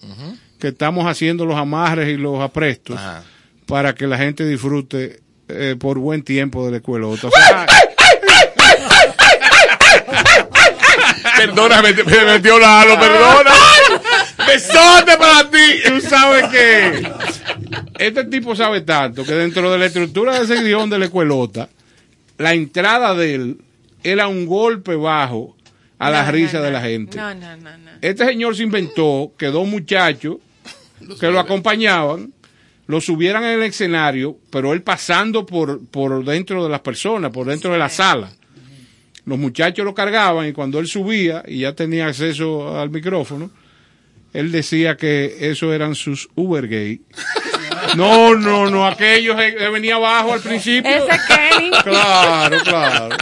que 0.59 0.67
estamos 0.67 1.07
haciendo 1.07 1.45
los 1.45 1.55
amarres 1.57 2.09
y 2.09 2.17
los 2.17 2.41
aprestos 2.41 2.97
Ajá. 2.97 3.23
para 3.67 3.95
que 3.95 4.05
la 4.05 4.17
gente 4.17 4.45
disfrute 4.45 5.21
eh, 5.47 5.75
por 5.79 5.97
buen 5.97 6.23
tiempo 6.23 6.65
de 6.65 6.71
la 6.71 6.77
escuelota. 6.77 7.27
O 7.27 7.31
sea, 7.31 7.65
Perdona, 11.37 11.81
me, 11.81 11.93
me 11.93 12.25
metió 12.25 12.57
la 12.59 12.81
halo, 12.81 12.99
perdona. 12.99 13.51
Besote 14.47 15.17
para 15.17 15.49
ti. 15.49 15.57
tú 15.87 16.01
sabes 16.01 16.45
que 16.49 17.11
este 17.99 18.23
tipo 18.25 18.55
sabe 18.55 18.81
tanto 18.81 19.23
que 19.23 19.33
dentro 19.33 19.71
de 19.71 19.77
la 19.77 19.85
estructura 19.87 20.37
de 20.37 20.45
ese 20.45 20.63
guion 20.63 20.89
de 20.89 20.99
la 20.99 21.05
escuelota, 21.05 21.69
la 22.37 22.53
entrada 22.53 23.13
de 23.13 23.35
él 23.35 23.57
era 24.03 24.27
un 24.27 24.45
golpe 24.45 24.95
bajo 24.95 25.55
a 25.99 26.09
la 26.09 26.23
No, 26.25 26.31
risa 26.31 26.59
no, 26.59 26.63
de 26.63 26.71
la 26.71 26.81
gente. 26.81 27.17
No, 27.17 27.33
no, 27.33 27.57
no, 27.57 27.77
no. 27.77 27.91
Este 28.01 28.25
señor 28.25 28.55
se 28.55 28.63
inventó 28.63 29.33
que 29.37 29.47
dos 29.47 29.67
muchachos 29.67 30.37
que 31.19 31.31
lo 31.31 31.39
acompañaban 31.39 32.33
lo 32.87 33.01
subieran 33.01 33.43
en 33.43 33.59
el 33.59 33.63
escenario, 33.63 34.37
pero 34.49 34.71
él 34.73 34.81
pasando 34.81 35.45
por, 35.45 35.85
por 35.87 36.23
dentro 36.23 36.63
de 36.63 36.69
las 36.69 36.79
personas, 36.79 37.31
por 37.31 37.47
dentro 37.47 37.71
de 37.71 37.77
la 37.77 37.89
sala. 37.89 38.31
Los 39.25 39.37
muchachos 39.37 39.83
lo 39.83 39.93
cargaban 39.93 40.47
y 40.47 40.53
cuando 40.53 40.79
él 40.79 40.87
subía 40.87 41.43
y 41.45 41.59
ya 41.59 41.73
tenía 41.73 42.07
acceso 42.07 42.79
al 42.79 42.89
micrófono, 42.89 43.51
él 44.33 44.51
decía 44.51 44.97
que 44.97 45.49
eso 45.49 45.73
eran 45.73 45.95
sus 45.95 46.29
Uber 46.35 46.67
gay. 46.67 47.01
No, 47.95 48.35
no, 48.35 48.69
no, 48.69 48.85
aquellos 48.85 49.39
eh, 49.39 49.55
eh, 49.59 49.69
venía 49.69 49.95
abajo 49.95 50.33
al 50.33 50.41
principio. 50.41 50.89
Ese 50.91 51.19
Kenny. 51.27 51.71
Claro, 51.83 52.57
claro. 52.63 53.15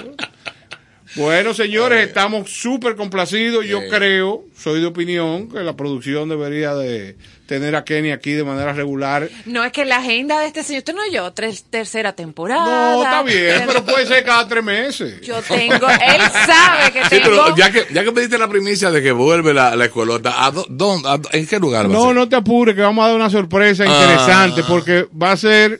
Bueno, 1.16 1.54
señores, 1.54 2.06
estamos 2.08 2.50
súper 2.52 2.96
complacidos. 2.96 3.66
Yo 3.66 3.80
Sí. 3.80 3.86
creo, 3.90 4.44
soy 4.58 4.82
de 4.82 4.88
opinión, 4.88 5.50
que 5.50 5.60
la 5.60 5.76
producción 5.78 6.28
debería 6.28 6.76
de 6.76 7.16
tener 7.46 7.76
a 7.76 7.86
Kenny 7.86 8.12
aquí 8.12 8.32
de 8.34 8.44
manera 8.44 8.74
regular. 8.74 9.30
No, 9.46 9.64
es 9.64 9.72
que 9.72 9.86
la 9.86 9.98
agenda 9.98 10.40
de 10.40 10.48
este 10.48 10.64
señor, 10.64 10.80
usted 10.80 10.94
no 10.94 11.02
yo, 11.12 11.32
tres, 11.32 11.64
tercera 11.70 12.14
temporada. 12.14 12.66
No, 12.96 13.04
está 13.04 13.24
bien, 13.24 13.64
pero 13.68 13.86
puede 13.86 14.06
ser 14.08 14.26
cada 14.26 14.46
tres 14.48 14.64
meses. 14.64 15.22
Yo 15.22 15.42
tengo, 15.42 15.88
él 15.88 16.22
sabe 16.46 16.92
que 16.92 17.04
Sí, 17.10 17.10
tengo. 17.22 17.24
pero 17.46 17.56
ya 17.56 17.72
que, 17.72 17.86
ya 17.94 18.04
que 18.04 18.12
pediste 18.12 18.38
la 18.38 18.50
primicia 18.50 18.92
de 18.92 19.02
que 19.02 19.12
vuelve 19.14 19.54
la, 19.54 19.76
la 19.76 19.86
escuelota, 19.86 20.46
¿a 20.46 20.52
dó- 20.52 20.66
dónde- 20.70 21.08
a- 21.08 21.20
¿en 21.38 21.48
qué 21.48 21.60
lugar 21.60 21.86
va 21.86 21.92
a 21.92 21.94
No, 21.94 22.06
ser? 22.08 22.16
no 22.16 22.28
te 22.28 22.36
apures, 22.36 22.76
que 22.76 22.82
vamos 22.82 23.04
a 23.06 23.08
dar 23.08 23.16
una 23.16 23.30
sorpresa 23.30 23.84
Ah. 23.88 23.88
interesante, 23.88 24.64
porque 24.68 25.08
va 25.16 25.32
a 25.32 25.38
ser 25.38 25.80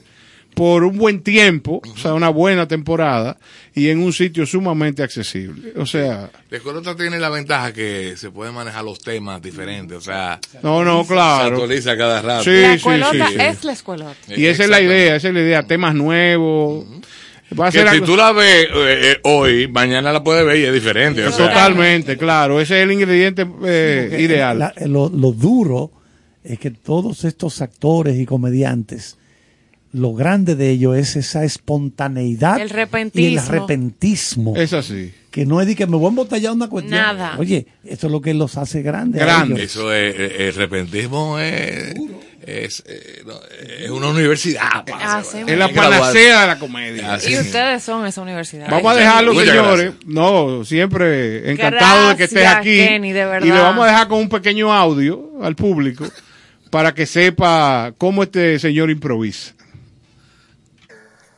por 0.56 0.84
un 0.84 0.96
buen 0.96 1.20
tiempo, 1.20 1.82
o 1.86 1.96
sea, 1.98 2.14
una 2.14 2.30
buena 2.30 2.66
temporada, 2.66 3.36
y 3.74 3.90
en 3.90 3.98
un 4.02 4.10
sitio 4.14 4.46
sumamente 4.46 5.02
accesible. 5.02 5.74
O 5.76 5.84
sea, 5.84 6.30
La 6.48 6.56
escuelota 6.56 6.96
tiene 6.96 7.18
la 7.20 7.28
ventaja 7.28 7.74
que 7.74 8.14
se 8.16 8.30
pueden 8.30 8.54
manejar 8.54 8.82
los 8.82 8.98
temas 9.00 9.42
diferentes, 9.42 9.98
o 9.98 10.00
sea, 10.00 10.40
no, 10.62 10.82
no, 10.82 11.02
se 11.02 11.08
claro. 11.12 11.56
actualiza 11.56 11.94
cada 11.98 12.22
rato. 12.22 12.44
Sí, 12.44 12.50
la 12.62 12.68
sí, 12.70 12.74
escuelota 12.76 13.26
sí, 13.28 13.34
sí. 13.34 13.38
es 13.38 13.64
la 13.64 13.72
escuelota. 13.72 14.16
Y 14.34 14.46
esa 14.46 14.64
es 14.64 14.70
la 14.70 14.80
idea, 14.80 15.16
esa 15.16 15.28
es 15.28 15.34
la 15.34 15.40
idea, 15.40 15.62
temas 15.64 15.94
nuevos. 15.94 16.86
Va 17.60 17.66
a 17.68 17.70
Que 17.70 17.78
ser 17.80 17.88
si 17.90 17.94
algo- 17.96 18.06
tú 18.06 18.16
la 18.16 18.32
ves 18.32 18.64
eh, 18.64 18.68
eh, 19.12 19.20
hoy, 19.24 19.68
mañana 19.68 20.10
la 20.10 20.24
puedes 20.24 20.44
ver 20.46 20.56
y 20.58 20.64
es 20.64 20.72
diferente. 20.72 21.22
o 21.26 21.30
sea. 21.32 21.48
Totalmente, 21.48 22.16
claro, 22.16 22.62
ese 22.62 22.78
es 22.78 22.82
el 22.84 22.92
ingrediente 22.92 23.46
eh, 23.66 24.16
ideal. 24.20 24.58
La- 24.58 24.74
lo, 24.86 25.10
lo 25.10 25.32
duro 25.32 25.92
es 26.42 26.58
que 26.58 26.70
todos 26.70 27.24
estos 27.24 27.60
actores 27.60 28.18
y 28.18 28.24
comediantes, 28.24 29.18
lo 29.96 30.12
grande 30.12 30.56
de 30.56 30.70
ellos 30.70 30.94
es 30.96 31.16
esa 31.16 31.44
espontaneidad 31.44 32.56
El 32.56 32.60
y 32.60 32.62
el 32.64 32.70
repentismo. 32.70 33.50
repentismo. 33.50 34.56
Es 34.56 34.74
así. 34.74 35.12
Que 35.30 35.46
no 35.46 35.60
es 35.60 35.66
de 35.66 35.74
que 35.74 35.86
me 35.86 35.96
voy 35.96 36.06
a 36.06 36.08
embotellar 36.10 36.52
una 36.52 36.68
cuestión. 36.68 37.00
Nada. 37.00 37.36
Oye, 37.38 37.66
eso 37.82 38.06
es 38.06 38.12
lo 38.12 38.20
que 38.20 38.34
los 38.34 38.58
hace 38.58 38.82
grandes. 38.82 39.22
Grandes. 39.22 39.62
Eso 39.64 39.92
es, 39.92 40.14
eh, 40.18 40.48
el 40.48 40.54
repentismo 40.54 41.38
es, 41.38 41.94
es, 42.46 42.84
eh, 42.86 43.22
no, 43.26 43.40
es 43.82 43.90
una 43.90 44.08
universidad. 44.08 44.84
parce. 44.86 45.38
Así 45.38 45.50
Es 45.50 45.58
la 45.58 45.68
panacea 45.68 46.42
de 46.42 46.46
la 46.46 46.58
comedia. 46.58 47.14
Así 47.14 47.32
Y 47.32 47.38
ustedes 47.38 47.82
son 47.82 48.04
esa 48.06 48.20
universidad. 48.20 48.68
Vamos 48.70 48.92
a 48.92 48.96
dejarlo, 48.96 49.32
Muchas 49.32 49.48
señores. 49.48 49.92
No, 50.04 50.62
siempre 50.64 51.52
encantado 51.52 52.10
de 52.10 52.16
que 52.16 52.24
estés 52.24 52.42
Gracias, 52.42 52.60
aquí. 52.60 52.76
Kenny, 52.76 53.12
de 53.12 53.24
verdad. 53.24 53.46
Y 53.46 53.50
le 53.50 53.58
vamos 53.58 53.84
a 53.84 53.88
dejar 53.88 54.08
con 54.08 54.18
un 54.18 54.28
pequeño 54.28 54.70
audio 54.72 55.30
al 55.42 55.56
público 55.56 56.04
para 56.68 56.92
que 56.92 57.06
sepa 57.06 57.94
cómo 57.96 58.22
este 58.22 58.58
señor 58.58 58.90
improvisa. 58.90 59.55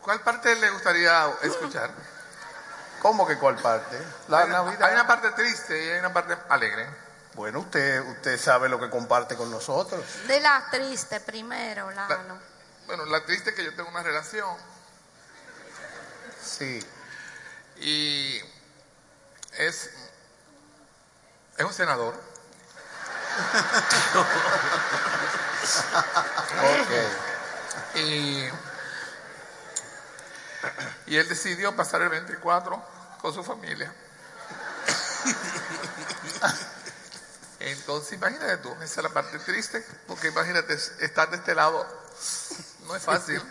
¿Cuál 0.09 0.23
parte 0.23 0.57
le 0.57 0.71
gustaría 0.71 1.31
escuchar? 1.43 1.91
¿Cómo 3.03 3.27
que 3.27 3.37
cuál 3.37 3.57
parte? 3.57 4.03
La 4.29 4.39
hay, 4.39 4.47
una, 4.47 4.63
Navidad. 4.63 4.83
hay 4.85 4.95
una 4.95 5.07
parte 5.07 5.33
triste 5.33 5.85
y 5.85 5.91
hay 5.91 5.99
una 5.99 6.15
parte 6.15 6.35
alegre. 6.49 6.89
Bueno, 7.35 7.59
usted, 7.59 8.01
usted 8.07 8.41
sabe 8.41 8.71
lo 8.71 8.81
que 8.81 8.89
comparte 8.89 9.37
con 9.37 9.51
nosotros. 9.51 10.03
De 10.27 10.41
la 10.41 10.65
triste 10.71 11.21
primero, 11.21 11.91
Lalo. 11.91 12.39
Bueno, 12.87 13.05
la 13.05 13.23
triste 13.27 13.51
es 13.51 13.57
que 13.57 13.63
yo 13.63 13.75
tengo 13.75 13.91
una 13.91 14.03
relación 14.03 14.49
Sí. 16.43 16.83
y 17.77 18.41
es, 19.59 19.91
es 21.59 21.65
un 21.67 21.75
senador. 21.75 22.15
ok. 26.65 27.97
Y, 27.97 28.49
y 31.07 31.17
él 31.17 31.29
decidió 31.29 31.75
pasar 31.77 32.03
el 32.03 32.09
24 32.09 32.83
con 33.21 33.35
su 33.35 33.43
familia. 33.45 33.93
Entonces, 37.61 38.13
imagínate 38.13 38.59
tú, 38.59 38.73
esa 38.75 39.01
es 39.01 39.03
la 39.03 39.09
parte 39.09 39.39
triste, 39.41 39.85
porque 40.07 40.29
imagínate, 40.29 40.75
estar 40.75 41.29
de 41.31 41.37
este 41.37 41.55
lado 41.55 41.87
no 42.87 42.95
es 42.97 43.03
fácil. 43.03 43.43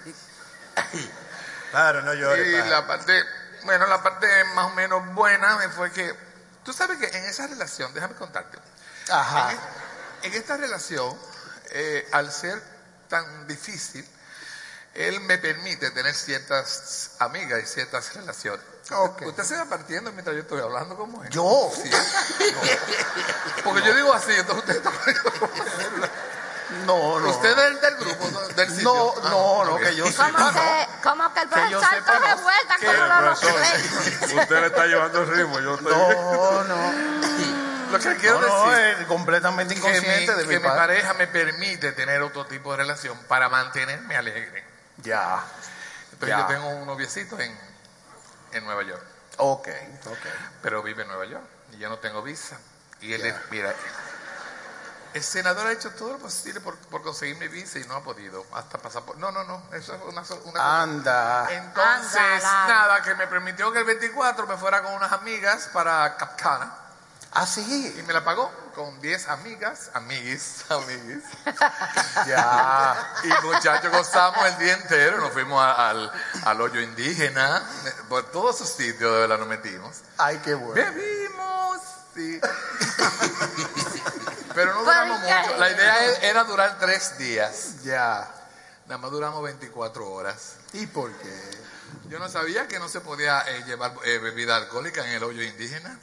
Claro, 1.72 2.02
no 2.02 2.14
llores. 2.14 2.48
Y 2.48 2.70
la 2.70 2.88
parte, 2.88 3.24
bueno, 3.64 3.88
la 3.88 4.02
parte 4.02 4.28
más 4.56 4.68
o 4.68 4.76
menos 4.76 5.06
buena 5.14 5.58
fue 5.70 5.92
que, 5.92 6.16
tú 6.64 6.72
sabes 6.72 6.98
que 6.98 7.18
en 7.18 7.26
esa 7.26 7.48
relación, 7.48 7.94
déjame 7.94 8.16
contarte, 8.16 8.58
Ajá. 9.10 9.52
en 10.24 10.34
esta 10.34 10.56
relación, 10.56 11.18
eh, 11.72 12.08
al 12.14 12.32
ser 12.32 12.62
tan 13.10 13.48
difícil, 13.48 14.08
él 14.98 15.20
me 15.22 15.38
permite 15.38 15.92
tener 15.92 16.14
ciertas 16.16 17.12
amigas 17.20 17.62
y 17.64 17.66
ciertas 17.68 18.14
relaciones. 18.16 18.66
Usted 19.26 19.44
se 19.44 19.56
va 19.58 19.66
partiendo 19.66 20.12
mientras 20.14 20.36
yo 20.36 20.42
estoy 20.44 20.62
hablando 20.62 20.96
como 20.96 21.24
él. 21.24 21.30
¿Yo? 21.30 21.72
Sí. 21.76 21.90
No. 21.90 23.64
Porque 23.64 23.86
yo 23.86 23.94
digo 23.96 24.14
así, 24.14 24.32
entonces 24.32 24.64
usted 24.64 24.78
está 24.78 24.92
No, 26.86 27.20
no. 27.20 27.30
Usted 27.30 27.50
es 27.50 27.56
del, 27.56 27.80
del 27.82 27.96
grupo, 27.98 28.30
no, 28.32 28.40
del 28.48 28.70
sitio. 28.70 28.84
No, 28.84 29.14
Ah, 29.24 29.30
no, 29.30 29.66
no, 29.66 29.78
que 29.78 29.96
yo 29.96 30.04
¿Cómo 30.06 30.28
sepa, 30.28 30.54
que, 30.54 30.88
cómo 31.04 31.34
que 31.34 31.40
el 31.42 31.50
Que 31.50 31.70
yo 31.72 31.80
profesor 31.80 31.98
está 32.00 32.20
no. 32.20 32.26
revuelta 32.28 32.76
Que- 32.80 32.86
con 32.88 32.96
los 33.26 33.40
profesor, 33.40 34.40
Usted 34.40 34.60
le 34.62 34.68
está 34.68 34.86
llevando 34.86 35.22
el 35.22 35.28
ritmo, 35.30 35.60
yo 35.60 35.76
estoy... 35.76 35.94
No, 35.94 36.64
no. 36.64 36.94
Lo 37.92 38.00
que 38.00 38.16
quiero 38.18 38.42
No, 38.42 38.48
no, 38.66 38.72
decir... 38.72 38.98
es 39.02 39.08
completamente 39.08 39.76
que 39.76 39.80
mi, 39.82 39.88
inconsciente 39.88 40.36
de 40.36 40.46
que 40.48 40.60
mi 40.60 40.66
pareja 40.66 41.14
me 41.14 41.28
permite 41.28 41.94
tener 41.94 42.22
otro 42.22 42.46
tipo 42.46 42.72
de 42.72 42.78
relación 42.78 43.18
para 43.30 43.48
mantenerme 43.48 44.18
alegre. 44.18 44.66
Ya. 45.04 45.44
Entonces 46.12 46.30
Ya. 46.30 46.40
yo 46.42 46.46
tengo 46.48 46.68
un 46.70 46.86
noviecito 46.88 47.40
en, 47.40 47.58
en 48.54 48.66
Nueva 48.66 48.84
York, 48.84 49.04
Ok, 49.38 49.68
ok. 50.08 50.18
pero 50.62 50.82
vive 50.82 51.04
en 51.04 51.08
Nueva 51.10 51.26
York 51.26 51.44
y 51.74 51.78
yo 51.78 51.90
no 51.90 52.00
tengo 52.00 52.22
visa. 52.24 52.58
Y 53.02 53.14
él, 53.14 53.26
es- 53.26 53.36
mira, 53.52 53.74
el 55.14 55.24
senador 55.24 55.68
ha 55.68 55.72
hecho 55.72 55.92
todo 55.92 56.14
lo 56.14 56.20
posible 56.20 56.60
por, 56.62 56.76
por 56.78 57.02
conseguir 57.04 57.38
mi 57.38 57.48
visa 57.48 57.80
y 57.80 57.84
no 57.86 57.96
ha 57.96 58.04
podido. 58.04 58.46
Hasta 58.54 58.78
pasar 58.80 59.04
por... 59.04 59.18
No, 59.18 59.32
no, 59.32 59.44
no, 59.44 59.64
eso 59.74 59.94
es 59.96 60.02
una... 60.04 60.24
una 60.46 60.82
Anda. 60.82 61.48
Entonces, 61.52 62.18
Anda, 62.44 62.68
nada, 62.68 63.02
que 63.04 63.14
me 63.16 63.28
permitió 63.28 63.72
que 63.72 63.80
el 63.80 63.86
24 63.86 64.48
me 64.48 64.58
fuera 64.58 64.82
con 64.84 64.94
unas 64.94 65.12
amigas 65.12 65.70
para 65.74 66.18
Capcana. 66.18 66.74
Ah, 67.34 67.46
sí. 67.46 67.96
Y 67.98 68.02
me 68.04 68.14
la 68.14 68.24
pagó 68.24 68.52
con 68.78 69.02
10 69.02 69.28
amigas, 69.30 69.90
amiguis, 69.96 70.64
amiguis. 70.70 71.24
Ya. 72.28 72.96
Y 73.24 73.46
muchachos, 73.46 73.92
gozamos 73.92 74.46
el 74.46 74.58
día 74.60 74.74
entero. 74.76 75.18
Nos 75.18 75.34
fuimos 75.34 75.60
a- 75.62 75.90
al, 75.90 76.12
al 76.46 76.62
hoyo 76.62 76.80
indígena. 76.80 77.62
Por 78.08 78.32
todos 78.32 78.56
esos 78.58 78.70
sitios 78.70 79.12
de 79.12 79.20
verdad 79.22 79.40
nos 79.40 79.48
metimos. 79.48 79.98
Ay, 80.18 80.40
qué 80.46 80.54
bueno. 80.54 80.76
Bebimos, 80.76 81.82
sí. 82.16 82.40
Pero 84.54 84.74
no 84.74 84.84
¿Por 84.84 84.86
duramos 84.86 85.20
mucho. 85.22 85.58
La 85.58 85.72
idea 85.72 86.06
e- 86.06 86.30
era 86.30 86.44
durar 86.44 86.78
tres 86.80 87.18
días. 87.18 87.84
Ya. 87.84 88.32
Nada 88.86 89.00
más 89.00 89.12
duramos 89.12 89.44
24 89.44 90.08
horas. 90.10 90.54
¿Y 90.74 90.86
por 90.88 91.12
qué? 91.18 91.58
Yo 92.10 92.20
no 92.20 92.30
sabía 92.30 92.68
que 92.68 92.80
no 92.80 92.88
se 92.90 93.02
podía 93.02 93.42
eh, 93.48 93.64
llevar 93.66 93.94
eh, 94.06 94.18
bebida 94.20 94.56
alcohólica 94.56 95.04
en 95.06 95.12
el 95.14 95.24
hoyo 95.24 95.42
indígena. 95.44 95.98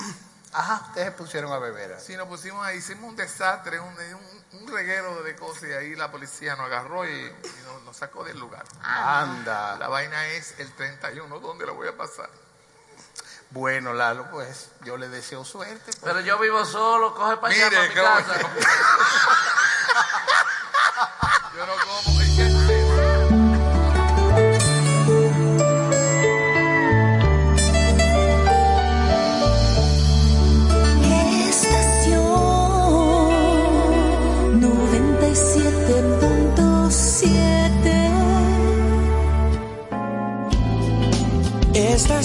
Ajá, 0.56 0.82
ustedes 0.86 1.06
se 1.08 1.12
pusieron 1.12 1.52
a 1.52 1.58
beber. 1.58 1.98
Sí, 2.00 2.16
nos 2.16 2.28
pusimos 2.28 2.64
ahí, 2.64 2.78
hicimos 2.78 3.10
un 3.10 3.16
desastre, 3.16 3.80
un, 3.80 3.88
un, 3.92 4.60
un 4.60 4.68
reguero 4.72 5.22
de 5.24 5.34
cosas 5.34 5.64
y 5.64 5.72
ahí 5.72 5.96
la 5.96 6.12
policía 6.12 6.54
nos 6.54 6.66
agarró 6.66 7.04
y, 7.04 7.10
y 7.12 7.62
nos, 7.66 7.82
nos 7.82 7.96
sacó 7.96 8.22
del 8.22 8.38
lugar. 8.38 8.64
Anda. 8.80 9.76
La 9.78 9.88
vaina 9.88 10.26
es 10.28 10.54
el 10.60 10.72
31, 10.72 11.40
¿dónde 11.40 11.66
la 11.66 11.72
voy 11.72 11.88
a 11.88 11.96
pasar? 11.96 12.30
Bueno, 13.50 13.92
Lalo, 13.94 14.30
pues 14.30 14.70
yo 14.84 14.96
le 14.96 15.08
deseo 15.08 15.44
suerte. 15.44 15.80
pues. 15.84 15.98
Pero 16.02 16.20
yo 16.20 16.38
vivo 16.38 16.64
solo, 16.64 17.14
coge 17.14 17.36
para 17.36 17.52
allá, 17.54 17.70
Mire, 17.70 17.76
para 17.92 18.16
mi 18.20 18.24
casa. 18.24 18.40
Yo 21.56 21.66
no 21.66 21.72
como. 21.84 22.13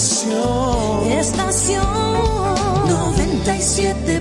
Estación. 0.00 1.12
Estación. 1.12 1.84
97.7 2.88 4.19